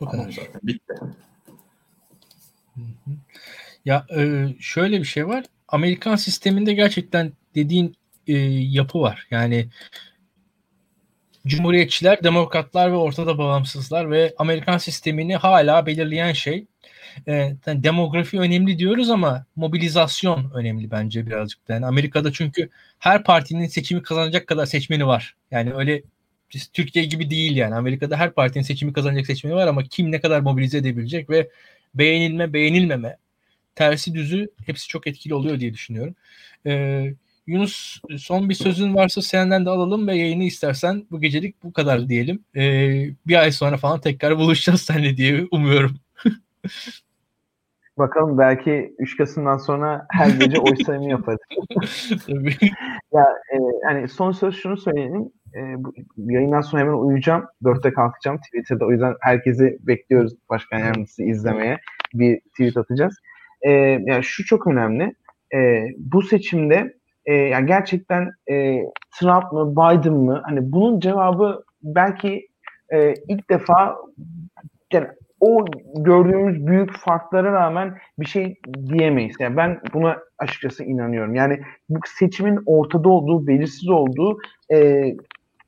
Bu 0.00 0.06
kadar. 0.06 0.32
Zaten 0.32 0.60
bitti. 0.62 0.94
Ya 3.84 4.06
e, 4.16 4.46
şöyle 4.60 4.98
bir 4.98 5.04
şey 5.04 5.26
var. 5.26 5.44
Amerikan 5.68 6.16
sisteminde 6.16 6.74
gerçekten 6.74 7.32
dediğin 7.54 7.96
e, 8.26 8.32
yapı 8.48 9.00
var. 9.00 9.26
Yani 9.30 9.68
Cumhuriyetçiler, 11.46 12.22
demokratlar 12.22 12.92
ve 12.92 12.96
ortada 12.96 13.38
bağımsızlar 13.38 14.10
ve 14.10 14.34
Amerikan 14.38 14.78
sistemini 14.78 15.36
hala 15.36 15.86
belirleyen 15.86 16.32
şey 16.32 16.66
e, 17.26 17.32
yani 17.66 17.82
demografi 17.82 18.40
önemli 18.40 18.78
diyoruz 18.78 19.10
ama 19.10 19.46
mobilizasyon 19.56 20.50
önemli 20.54 20.90
bence 20.90 21.26
birazcık 21.26 21.68
da. 21.68 21.72
Yani 21.72 21.86
Amerika'da 21.86 22.32
çünkü 22.32 22.70
her 22.98 23.24
partinin 23.24 23.66
seçimi 23.66 24.02
kazanacak 24.02 24.46
kadar 24.46 24.66
seçmeni 24.66 25.06
var. 25.06 25.36
Yani 25.50 25.74
öyle 25.74 26.02
Türkiye 26.72 27.04
gibi 27.04 27.30
değil 27.30 27.56
yani. 27.56 27.74
Amerika'da 27.74 28.16
her 28.16 28.30
partinin 28.30 28.64
seçimi 28.64 28.92
kazanacak 28.92 29.26
seçmeni 29.26 29.54
var 29.54 29.66
ama 29.66 29.82
kim 29.84 30.12
ne 30.12 30.20
kadar 30.20 30.40
mobilize 30.40 30.78
edebilecek 30.78 31.30
ve 31.30 31.50
beğenilme, 31.94 32.52
beğenilmeme, 32.52 33.16
tersi 33.74 34.14
düzü 34.14 34.50
hepsi 34.66 34.88
çok 34.88 35.06
etkili 35.06 35.34
oluyor 35.34 35.60
diye 35.60 35.74
düşünüyorum. 35.74 36.14
Ee, 36.66 37.14
Yunus 37.46 38.00
son 38.18 38.48
bir 38.48 38.54
sözün 38.54 38.94
varsa 38.94 39.22
senden 39.22 39.66
de 39.66 39.70
alalım 39.70 40.08
ve 40.08 40.16
yayını 40.16 40.44
istersen 40.44 41.06
bu 41.10 41.20
gecelik 41.20 41.62
bu 41.62 41.72
kadar 41.72 42.08
diyelim. 42.08 42.44
Ee, 42.56 43.10
bir 43.26 43.36
ay 43.36 43.52
sonra 43.52 43.76
falan 43.76 44.00
tekrar 44.00 44.38
buluşacağız 44.38 44.82
seninle 44.82 45.16
diye 45.16 45.46
umuyorum. 45.50 46.00
Bakalım 47.98 48.38
belki 48.38 48.94
3 48.98 49.16
Kasım'dan 49.16 49.56
sonra 49.56 50.06
her 50.10 50.28
gece 50.28 50.60
oy 50.60 50.76
sayımı 50.86 51.10
yaparız. 51.10 51.40
ya 53.12 53.26
e, 53.52 53.56
hani 53.84 54.08
son 54.08 54.32
söz 54.32 54.56
şunu 54.56 54.76
söyleyelim. 54.76 55.32
E, 55.54 55.84
bu, 55.84 55.92
yayından 56.16 56.60
sonra 56.60 56.82
hemen 56.82 56.92
uyuyacağım. 56.92 57.44
Dörtte 57.64 57.92
kalkacağım 57.92 58.38
Twitter'da. 58.38 58.86
O 58.86 58.90
yüzden 58.90 59.14
herkesi 59.20 59.78
bekliyoruz 59.80 60.32
başkan 60.50 60.78
yardımcısı 60.78 61.22
izlemeye. 61.22 61.78
Bir 62.14 62.40
tweet 62.40 62.76
atacağız. 62.76 63.14
E, 63.62 63.70
yani 64.06 64.24
şu 64.24 64.44
çok 64.44 64.66
önemli. 64.66 65.14
E, 65.54 65.84
bu 65.98 66.22
seçimde 66.22 66.94
e, 67.26 67.34
yani 67.34 67.66
gerçekten 67.66 68.30
e, 68.50 68.82
Trump 69.20 69.52
mı 69.52 69.72
Biden 69.72 70.14
mı? 70.14 70.42
Hani 70.44 70.72
bunun 70.72 71.00
cevabı 71.00 71.64
belki 71.82 72.48
e, 72.92 73.14
ilk 73.28 73.50
defa 73.50 73.96
yani 74.92 75.08
o 75.40 75.64
gördüğümüz 75.96 76.66
büyük 76.66 76.92
farklara 76.96 77.52
rağmen 77.52 77.98
bir 78.18 78.26
şey 78.26 78.60
diyemeyiz. 78.88 79.36
Yani 79.40 79.56
ben 79.56 79.80
buna 79.94 80.18
açıkçası 80.38 80.84
inanıyorum. 80.84 81.34
Yani 81.34 81.60
bu 81.88 81.98
seçimin 82.18 82.60
ortada 82.66 83.08
olduğu, 83.08 83.46
belirsiz 83.46 83.88
olduğu 83.88 84.38
e, 84.72 85.04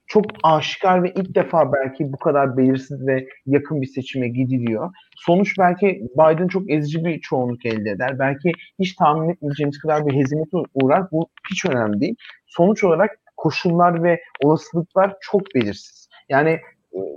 çok 0.07 0.25
aşikar 0.43 1.03
ve 1.03 1.13
ilk 1.17 1.35
defa 1.35 1.73
belki 1.73 2.13
bu 2.13 2.17
kadar 2.17 2.57
belirsiz 2.57 3.07
ve 3.07 3.27
yakın 3.47 3.83
bir 3.83 3.87
seçime 3.87 4.29
gidiliyor. 4.29 4.91
Sonuç 5.17 5.59
belki 5.59 6.03
Biden 6.15 6.49
çok 6.49 6.71
ezici 6.71 7.05
bir 7.05 7.21
çoğunluk 7.21 7.67
elde 7.67 7.91
eder. 7.91 8.19
Belki 8.19 8.53
hiç 8.79 8.95
tahmin 8.95 9.31
etmeyeceğimiz 9.31 9.79
kadar 9.79 10.07
bir 10.07 10.15
hezimete 10.15 10.57
uğrar. 10.75 11.11
Bu 11.13 11.29
hiç 11.51 11.65
önemli 11.65 12.01
değil. 12.01 12.15
Sonuç 12.47 12.85
olarak 12.85 13.11
koşullar 13.37 14.03
ve 14.03 14.21
olasılıklar 14.45 15.15
çok 15.21 15.55
belirsiz. 15.55 16.09
Yani 16.29 16.61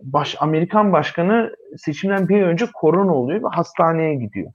baş, 0.04 0.36
Amerikan 0.40 0.94
başkanı 0.94 1.56
seçimden 1.78 2.30
bir 2.30 2.42
önce 2.42 2.66
korona 2.74 3.14
oluyor 3.14 3.44
ve 3.44 3.48
hastaneye 3.48 4.16
gidiyor. 4.16 4.52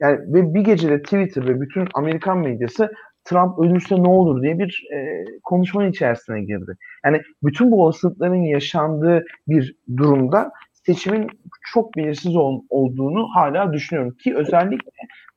Yani 0.00 0.18
ve 0.18 0.54
bir 0.54 0.60
gecede 0.60 1.02
Twitter 1.02 1.48
ve 1.48 1.60
bütün 1.60 1.88
Amerikan 1.94 2.38
medyası 2.38 2.92
Trump 3.24 3.58
ölürse 3.58 4.02
ne 4.02 4.08
olur 4.08 4.42
diye 4.42 4.58
bir 4.58 4.88
e, 4.94 5.24
konuşmanın 5.42 5.90
içerisine 5.90 6.40
girdi. 6.40 6.76
Yani 7.04 7.20
bütün 7.42 7.70
bu 7.70 7.82
olasılıkların 7.84 8.42
yaşandığı 8.42 9.24
bir 9.48 9.76
durumda 9.96 10.52
seçimin 10.72 11.28
çok 11.72 11.96
belirsiz 11.96 12.36
ol, 12.36 12.62
olduğunu 12.68 13.28
hala 13.34 13.72
düşünüyorum 13.72 14.16
ki 14.16 14.36
özellikle 14.36 14.90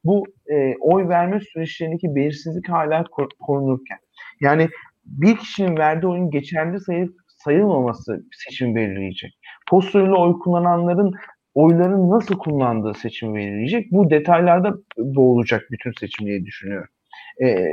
bu 0.04 0.24
e, 0.52 0.76
oy 0.80 1.08
verme 1.08 1.40
süreçlerindeki 1.40 2.16
belirsizlik 2.16 2.70
hala 2.70 3.04
korunurken. 3.40 3.98
Yani 4.42 4.70
bir 5.06 5.38
kişinin 5.38 5.78
verdiği 5.78 6.08
oyun 6.08 6.30
geçerli 6.30 6.80
sayılıp 6.80 7.16
sayılmaması 7.44 8.24
seçim 8.32 8.76
belirleyecek. 8.76 9.38
Postörlü 9.70 10.14
oy 10.14 10.40
kullananların 10.40 11.14
oyların 11.54 12.10
nasıl 12.10 12.38
kullandığı 12.38 12.94
seçimi 12.94 13.36
belirleyecek. 13.36 13.92
Bu 13.92 14.10
detaylarda 14.10 14.74
boğulacak 14.98 15.62
bütün 15.72 15.92
seçim 16.00 16.28
diye 16.28 16.46
düşünüyorum. 16.46 16.90
E, 17.42 17.66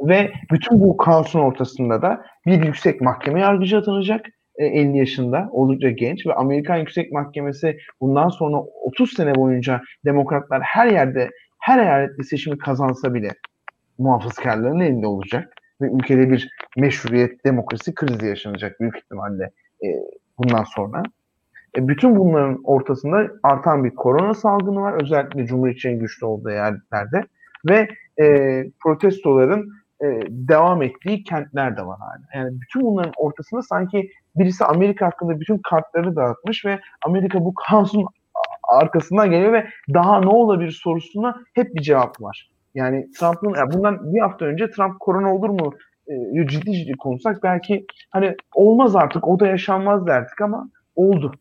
ve 0.00 0.32
bütün 0.52 0.80
bu 0.80 0.96
kaosun 0.96 1.40
ortasında 1.40 2.02
da 2.02 2.22
bir 2.46 2.62
yüksek 2.62 3.00
mahkeme 3.00 3.40
yargıcı 3.40 3.78
atanacak. 3.78 4.26
E, 4.56 4.66
50 4.66 4.98
yaşında 4.98 5.48
oldukça 5.52 5.90
genç 5.90 6.26
ve 6.26 6.34
Amerikan 6.34 6.76
Yüksek 6.76 7.12
Mahkemesi 7.12 7.78
bundan 8.00 8.28
sonra 8.28 8.56
30 8.56 9.12
sene 9.12 9.34
boyunca 9.34 9.80
demokratlar 10.04 10.62
her 10.62 10.86
yerde 10.86 11.30
her 11.58 11.78
eyalette 11.82 12.22
seçimi 12.22 12.58
kazansa 12.58 13.14
bile 13.14 13.30
muhafazkarların 13.98 14.80
elinde 14.80 15.06
olacak 15.06 15.57
ve 15.80 15.86
ülkede 15.86 16.30
bir 16.30 16.48
meşruiyet, 16.76 17.44
demokrasi 17.44 17.94
krizi 17.94 18.26
yaşanacak 18.26 18.80
büyük 18.80 18.96
ihtimalle 18.96 19.50
e, 19.84 19.88
bundan 20.38 20.64
sonra. 20.64 21.02
E, 21.76 21.88
bütün 21.88 22.16
bunların 22.16 22.60
ortasında 22.64 23.26
artan 23.42 23.84
bir 23.84 23.94
korona 23.94 24.34
salgını 24.34 24.80
var. 24.80 25.02
Özellikle 25.02 25.46
Cumhuriyetçinin 25.46 26.00
güçlü 26.00 26.26
olduğu 26.26 26.50
yerlerde 26.50 27.24
ve 27.68 27.88
e, 28.20 28.64
protestoların 28.82 29.68
e, 30.02 30.06
devam 30.28 30.82
ettiği 30.82 31.24
kentler 31.24 31.76
de 31.76 31.86
var 31.86 31.98
hala. 31.98 32.42
Yani 32.42 32.60
bütün 32.60 32.82
bunların 32.82 33.12
ortasında 33.16 33.62
sanki 33.62 34.10
birisi 34.36 34.64
Amerika 34.64 35.06
hakkında 35.06 35.40
bütün 35.40 35.58
kartları 35.58 36.16
dağıtmış 36.16 36.64
ve 36.64 36.80
Amerika 37.06 37.44
bu 37.44 37.54
kaosun 37.54 38.06
arkasından 38.68 39.30
geliyor 39.30 39.52
ve 39.52 39.66
daha 39.94 40.20
ne 40.20 40.28
olabilir 40.28 40.70
sorusuna 40.70 41.36
hep 41.54 41.74
bir 41.74 41.82
cevap 41.82 42.20
var. 42.20 42.50
Yani 42.78 43.06
Trump'ın 43.18 43.54
yani 43.54 43.72
bundan 43.72 44.14
bir 44.14 44.20
hafta 44.20 44.44
önce 44.44 44.70
Trump 44.70 45.00
korona 45.00 45.34
olur 45.34 45.48
mu 45.48 45.74
e, 46.08 46.46
ciddi 46.46 46.72
ciddi 46.72 46.92
konuşsak 46.96 47.42
belki 47.42 47.86
hani 48.10 48.36
olmaz 48.54 48.96
artık 48.96 49.28
o 49.28 49.40
da 49.40 49.46
yaşanmaz 49.46 50.06
derdik 50.06 50.40
ama 50.40 50.68
oldu. 50.96 51.32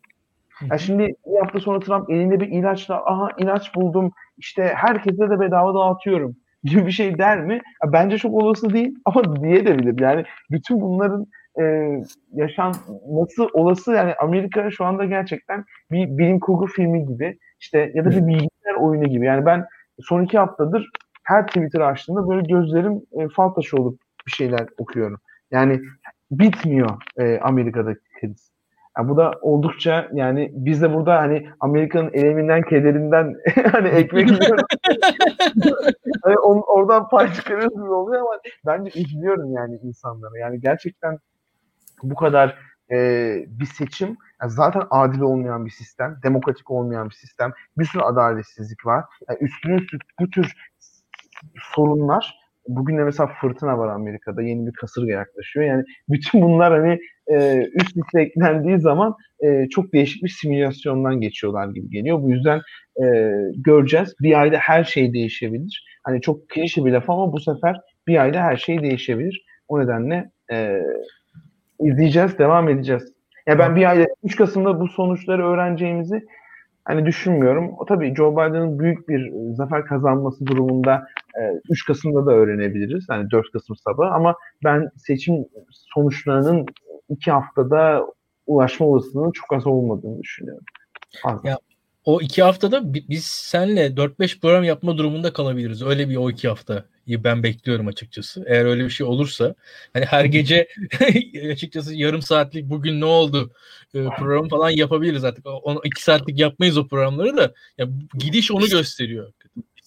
Yani 0.70 0.80
şimdi 0.80 1.04
bir 1.04 1.40
hafta 1.40 1.60
sonra 1.60 1.80
Trump 1.80 2.10
elinde 2.10 2.40
bir 2.40 2.48
ilaçla 2.48 3.06
aha 3.06 3.30
ilaç 3.38 3.76
buldum 3.76 4.12
işte 4.38 4.72
herkese 4.76 5.30
de 5.30 5.40
bedava 5.40 5.74
dağıtıyorum 5.74 6.36
gibi 6.64 6.86
bir 6.86 6.92
şey 6.92 7.18
der 7.18 7.42
mi? 7.42 7.62
Bence 7.86 8.18
çok 8.18 8.34
olası 8.34 8.74
değil 8.74 8.96
ama 9.06 9.36
diye 9.44 9.66
de 9.66 9.80
bilir. 9.80 10.00
Yani 10.00 10.24
bütün 10.52 10.82
bunların 10.82 11.26
e, 11.60 11.64
yaşanması 12.34 13.48
olası 13.54 13.92
yani 13.92 14.14
Amerika 14.14 14.72
şu 14.72 14.86
anda 14.86 15.06
gerçekten 15.06 15.66
bir 15.92 16.18
bilim 16.18 16.40
kurgu 16.40 16.68
filmi 16.68 17.06
gibi 17.06 17.38
işte 17.60 17.92
ya 17.94 18.06
da 18.06 18.10
bir 18.10 18.28
bilgisayar 18.28 18.76
oyunu 18.80 19.06
gibi. 19.06 19.26
Yani 19.26 19.46
ben 19.46 19.66
son 20.00 20.24
iki 20.24 20.38
haftadır 20.38 20.90
her 21.28 21.48
Twitter 21.48 21.80
açtığımda 21.80 22.30
böyle 22.30 22.42
gözlerim 22.42 23.02
e, 23.12 23.30
fal 23.30 23.50
taşı 23.50 23.78
olup 23.78 24.00
bir 24.28 24.32
şeyler 24.32 24.68
okuyorum. 24.78 25.20
Yani 25.52 25.82
bitmiyor 26.32 26.90
e, 27.18 27.40
Amerika'daki 27.40 28.00
kriz. 28.20 28.52
Yani 28.98 29.10
bu 29.10 29.18
da 29.18 29.32
oldukça 29.42 30.10
yani 30.14 30.52
biz 30.54 30.82
de 30.82 30.94
burada 30.94 31.18
hani 31.18 31.50
Amerika'nın 31.60 32.14
eleminden 32.14 32.62
kederinden 32.62 33.36
hani 33.72 33.88
ekmek 33.88 34.28
yiyoruz. 34.32 34.64
hani 36.24 36.38
on, 36.38 36.64
oradan 36.68 37.10
pay 37.10 37.34
çıkarıyoruz 37.34 37.90
oluyor 37.90 38.22
ama 38.22 38.40
bence 38.66 39.02
üzülüyorum 39.02 39.54
yani 39.54 39.80
insanlara. 39.84 40.38
Yani 40.40 40.62
gerçekten 40.62 41.20
bu 42.04 42.16
kadar 42.16 42.58
e, 42.92 42.98
bir 43.48 43.66
seçim 43.66 44.18
yani 44.42 44.52
zaten 44.52 44.84
adil 44.90 45.22
olmayan 45.22 45.66
bir 45.66 45.72
sistem, 45.72 46.20
demokratik 46.24 46.72
olmayan 46.72 47.10
bir 47.10 47.16
sistem, 47.16 47.52
bir 47.78 47.86
sürü 47.86 48.02
adaletsizlik 48.02 48.86
var. 48.86 49.06
Yani 49.30 49.40
üstüne 49.42 49.76
üstlük 49.76 50.02
bu 50.20 50.30
tür 50.30 50.54
sorunlar 51.76 52.38
bugün 52.68 52.98
de 52.98 53.04
mesela 53.04 53.30
fırtına 53.42 53.78
var 53.78 53.88
Amerika'da 53.88 54.42
yeni 54.42 54.68
bir 54.68 54.72
kasırga 54.72 55.12
yaklaşıyor. 55.12 55.66
Yani 55.66 55.84
bütün 56.10 56.42
bunlar 56.42 56.80
hani 56.80 57.00
e, 57.28 57.68
üst 57.74 57.98
üste 57.98 58.22
eklendiği 58.22 58.80
zaman 58.80 59.16
e, 59.44 59.70
çok 59.70 59.94
değişik 59.94 60.24
bir 60.24 60.30
simülasyondan 60.30 61.22
geçiyorlar 61.22 61.68
gibi 61.68 61.90
geliyor. 61.90 62.22
Bu 62.22 62.32
yüzden 62.32 62.62
e, 63.04 63.34
göreceğiz. 63.56 64.16
Bir 64.22 64.42
ayda 64.42 64.58
her 64.58 64.84
şey 64.84 65.14
değişebilir. 65.14 65.86
Hani 66.04 66.22
çok 66.22 66.50
klişe 66.50 66.86
bir 66.86 66.92
laf 66.92 67.10
ama 67.10 67.34
bu 67.34 67.40
sefer 67.40 67.82
bir 68.08 68.22
ayda 68.22 68.42
her 68.42 68.58
şey 68.58 68.82
değişebilir. 68.82 69.46
O 69.68 69.80
nedenle 69.80 70.32
e, 70.52 70.82
izleyeceğiz, 71.80 72.40
devam 72.40 72.70
edeceğiz. 72.70 73.14
Ya 73.48 73.60
ben 73.60 73.76
bir 73.76 73.90
ayda 73.90 74.06
3 74.24 74.36
Kasım'da 74.36 74.80
bu 74.80 74.88
sonuçları 74.88 75.48
öğreneceğimizi 75.48 76.22
hani 76.88 77.06
düşünmüyorum. 77.06 77.74
O 77.78 77.86
tabii 77.86 78.16
Joe 78.16 78.32
Biden'ın 78.32 78.80
büyük 78.80 79.10
bir 79.10 79.20
e, 79.20 79.56
zafer 79.56 79.86
kazanması 79.86 80.46
durumunda 80.46 81.08
3 81.70 81.82
e, 81.82 81.88
Kasım'da 81.88 82.26
da 82.26 82.32
öğrenebiliriz. 82.32 83.06
Yani 83.10 83.32
4 83.32 83.52
Kasım 83.52 83.76
sabahı 83.76 84.10
ama 84.10 84.36
ben 84.64 84.90
seçim 84.98 85.46
sonuçlarının 85.72 86.66
2 87.10 87.32
haftada 87.32 88.06
ulaşma 88.46 88.86
olasılığının 88.86 89.32
çok 89.32 89.54
az 89.54 89.68
olmadığını 89.68 90.22
düşünüyorum. 90.22 90.64
Az. 91.24 91.46
Ya 91.46 91.58
o 92.06 92.22
iki 92.22 92.44
haftada 92.44 92.94
biz 92.94 93.26
senle 93.26 93.88
4-5 93.88 94.40
program 94.40 94.64
yapma 94.64 94.98
durumunda 94.98 95.34
kalabiliriz. 95.34 95.84
Öyle 95.84 96.10
bir 96.10 96.16
o 96.16 96.30
iki 96.30 96.48
hafta 96.48 96.86
ben 97.08 97.44
bekliyorum 97.44 97.88
açıkçası. 97.88 98.44
Eğer 98.48 98.66
öyle 98.66 98.86
bir 98.86 98.90
şey 98.90 99.08
olursa 99.08 99.56
hani 99.94 100.06
her 100.06 100.26
gece 100.26 100.68
açıkçası 101.52 101.96
yarım 101.96 102.22
saatlik 102.22 102.66
bugün 102.66 103.02
ne 103.02 103.06
oldu 103.06 103.52
e, 103.94 104.06
program 104.18 104.48
falan 104.48 104.70
yapabiliriz 104.70 105.24
artık. 105.24 105.46
O, 105.46 105.82
iki 105.84 106.04
saatlik 106.04 106.40
yapmayız 106.40 106.78
o 106.78 106.88
programları 106.88 107.38
da. 107.38 107.54
Ya, 107.78 107.88
gidiş 108.18 108.52
onu 108.52 108.68
gösteriyor. 108.68 109.34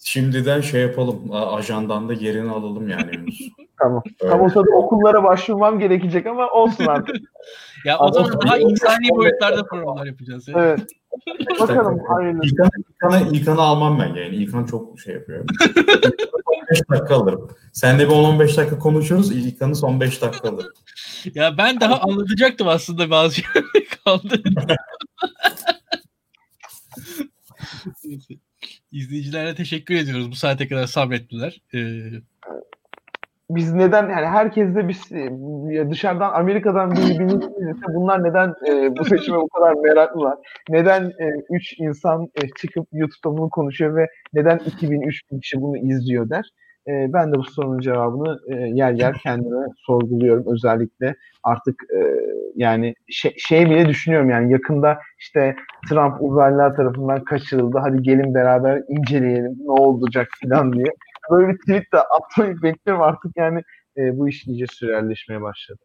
Şimdiden 0.03 0.61
şey 0.61 0.81
yapalım. 0.81 1.31
Ajandan 1.31 2.09
da 2.09 2.13
yerini 2.13 2.51
alalım 2.51 2.89
yani. 2.89 3.11
tamam. 3.79 4.03
Öyle. 4.21 4.31
Tam 4.31 4.41
o 4.41 4.49
sırada 4.49 4.71
okullara 4.71 5.23
başvurmam 5.23 5.79
gerekecek 5.79 6.25
ama 6.25 6.49
olsun 6.49 6.85
artık. 6.85 7.15
ya 7.85 7.99
o 7.99 8.11
zaman 8.11 8.41
daha 8.41 8.57
insani 8.57 9.09
boyutlarda 9.09 9.63
programlar 9.63 10.05
yapacağız. 10.05 10.47
Yani. 10.47 10.59
Evet. 10.59 10.79
Bakalım 11.59 11.99
hayırlısı. 12.07 12.47
İlkan'ı, 12.47 12.69
İlkan'ı, 12.89 13.37
İlkan'ı 13.37 13.61
almam 13.61 13.99
ben 13.99 14.07
yani. 14.07 14.35
İlkan 14.35 14.65
çok 14.65 14.99
şey 14.99 15.13
yapıyor. 15.13 15.45
15 16.69 16.89
dakika 16.89 17.15
alırım. 17.15 17.49
Senle 17.73 18.09
bir 18.09 18.13
10-15 18.13 18.57
dakika 18.57 18.79
konuşuruz. 18.79 19.31
İlkan'ı 19.31 19.75
son 19.75 20.01
5 20.01 20.21
dakika 20.21 20.49
alırım. 20.49 20.71
Ya 21.35 21.57
ben 21.57 21.79
daha 21.79 21.99
anlatacaktım 21.99 22.67
aslında 22.67 23.09
bazı 23.09 23.35
şeyler 23.35 23.63
kaldı. 24.05 24.43
İzleyicilere 28.91 29.55
teşekkür 29.55 29.95
ediyoruz. 29.95 30.31
Bu 30.31 30.35
saate 30.35 30.67
kadar 30.67 30.85
sabrettiler. 30.85 31.61
Ee, 31.73 31.79
biz 33.49 33.73
neden 33.73 34.09
yani 34.09 34.25
herkes 34.25 34.75
de 34.75 34.87
biz 34.87 35.11
dışarıdan 35.91 36.33
Amerika'dan 36.33 36.91
bir 36.91 36.97
bilinçliyse 37.19 37.85
bunlar 37.95 38.23
neden 38.23 38.53
e, 38.67 38.97
bu 38.97 39.05
seçime 39.05 39.37
bu 39.37 39.47
kadar 39.49 39.73
meraklılar? 39.73 40.37
Neden 40.69 41.03
e, 41.03 41.29
üç 41.49 41.79
insan 41.79 42.27
e, 42.35 42.41
çıkıp 42.61 42.87
YouTube'da 42.93 43.37
bunu 43.37 43.49
konuşuyor 43.49 43.95
ve 43.95 44.07
neden 44.33 44.57
2000 44.57 45.01
3000 45.01 45.39
kişi 45.39 45.61
bunu 45.61 45.77
izliyor 45.77 46.29
der? 46.29 46.45
E, 46.87 47.13
ben 47.13 47.33
de 47.33 47.37
bu 47.37 47.43
sorunun 47.43 47.79
cevabını 47.79 48.39
e, 48.47 48.55
yer 48.55 48.91
yer 48.91 49.13
kendime 49.13 49.65
sorguluyorum 49.77 50.43
özellikle 50.53 51.15
artık 51.43 51.83
e, 51.95 51.99
yani 52.55 52.95
şey, 53.09 53.35
şey 53.37 53.65
bile 53.65 53.89
düşünüyorum 53.89 54.29
yani 54.29 54.51
yakında 54.51 54.99
işte 55.19 55.55
Trump 55.89 56.15
uzaylılar 56.19 56.75
tarafından 56.75 57.23
kaçırıldı 57.23 57.77
hadi 57.77 58.01
gelin 58.01 58.33
beraber 58.33 58.83
inceleyelim 58.89 59.55
ne 59.59 59.71
olacak 59.71 60.27
falan 60.43 60.73
diye 60.73 60.87
böyle 61.31 61.53
bir 61.53 61.57
tweet 61.57 61.93
de 61.93 61.97
atmayı 61.99 62.61
bekliyorum 62.61 63.03
artık 63.03 63.31
yani 63.37 63.61
e, 63.97 64.17
bu 64.17 64.29
iş 64.29 64.47
iyice 64.47 64.65
sürerleşmeye 64.67 65.41
başladı. 65.41 65.79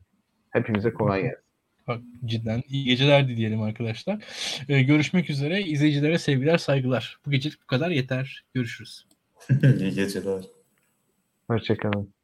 Hepimize 0.51 0.93
kolay 0.93 1.23
gelsin. 1.23 1.47
Bak, 1.89 2.01
cidden 2.25 2.63
iyi 2.69 2.85
geceler 2.85 3.29
dileyelim 3.29 3.63
arkadaşlar. 3.63 4.25
Ee, 4.69 4.83
görüşmek 4.83 5.31
üzere. 5.31 5.63
İzleyicilere 5.63 6.19
sevgiler, 6.19 6.59
saygılar. 6.59 7.19
Bu 7.27 7.31
gecelik 7.31 7.63
bu 7.63 7.67
kadar 7.67 7.91
yeter. 7.91 8.45
Görüşürüz. 8.55 9.07
iyi 9.81 9.95
geceler. 9.95 10.45
Hoşçakalın. 11.49 12.16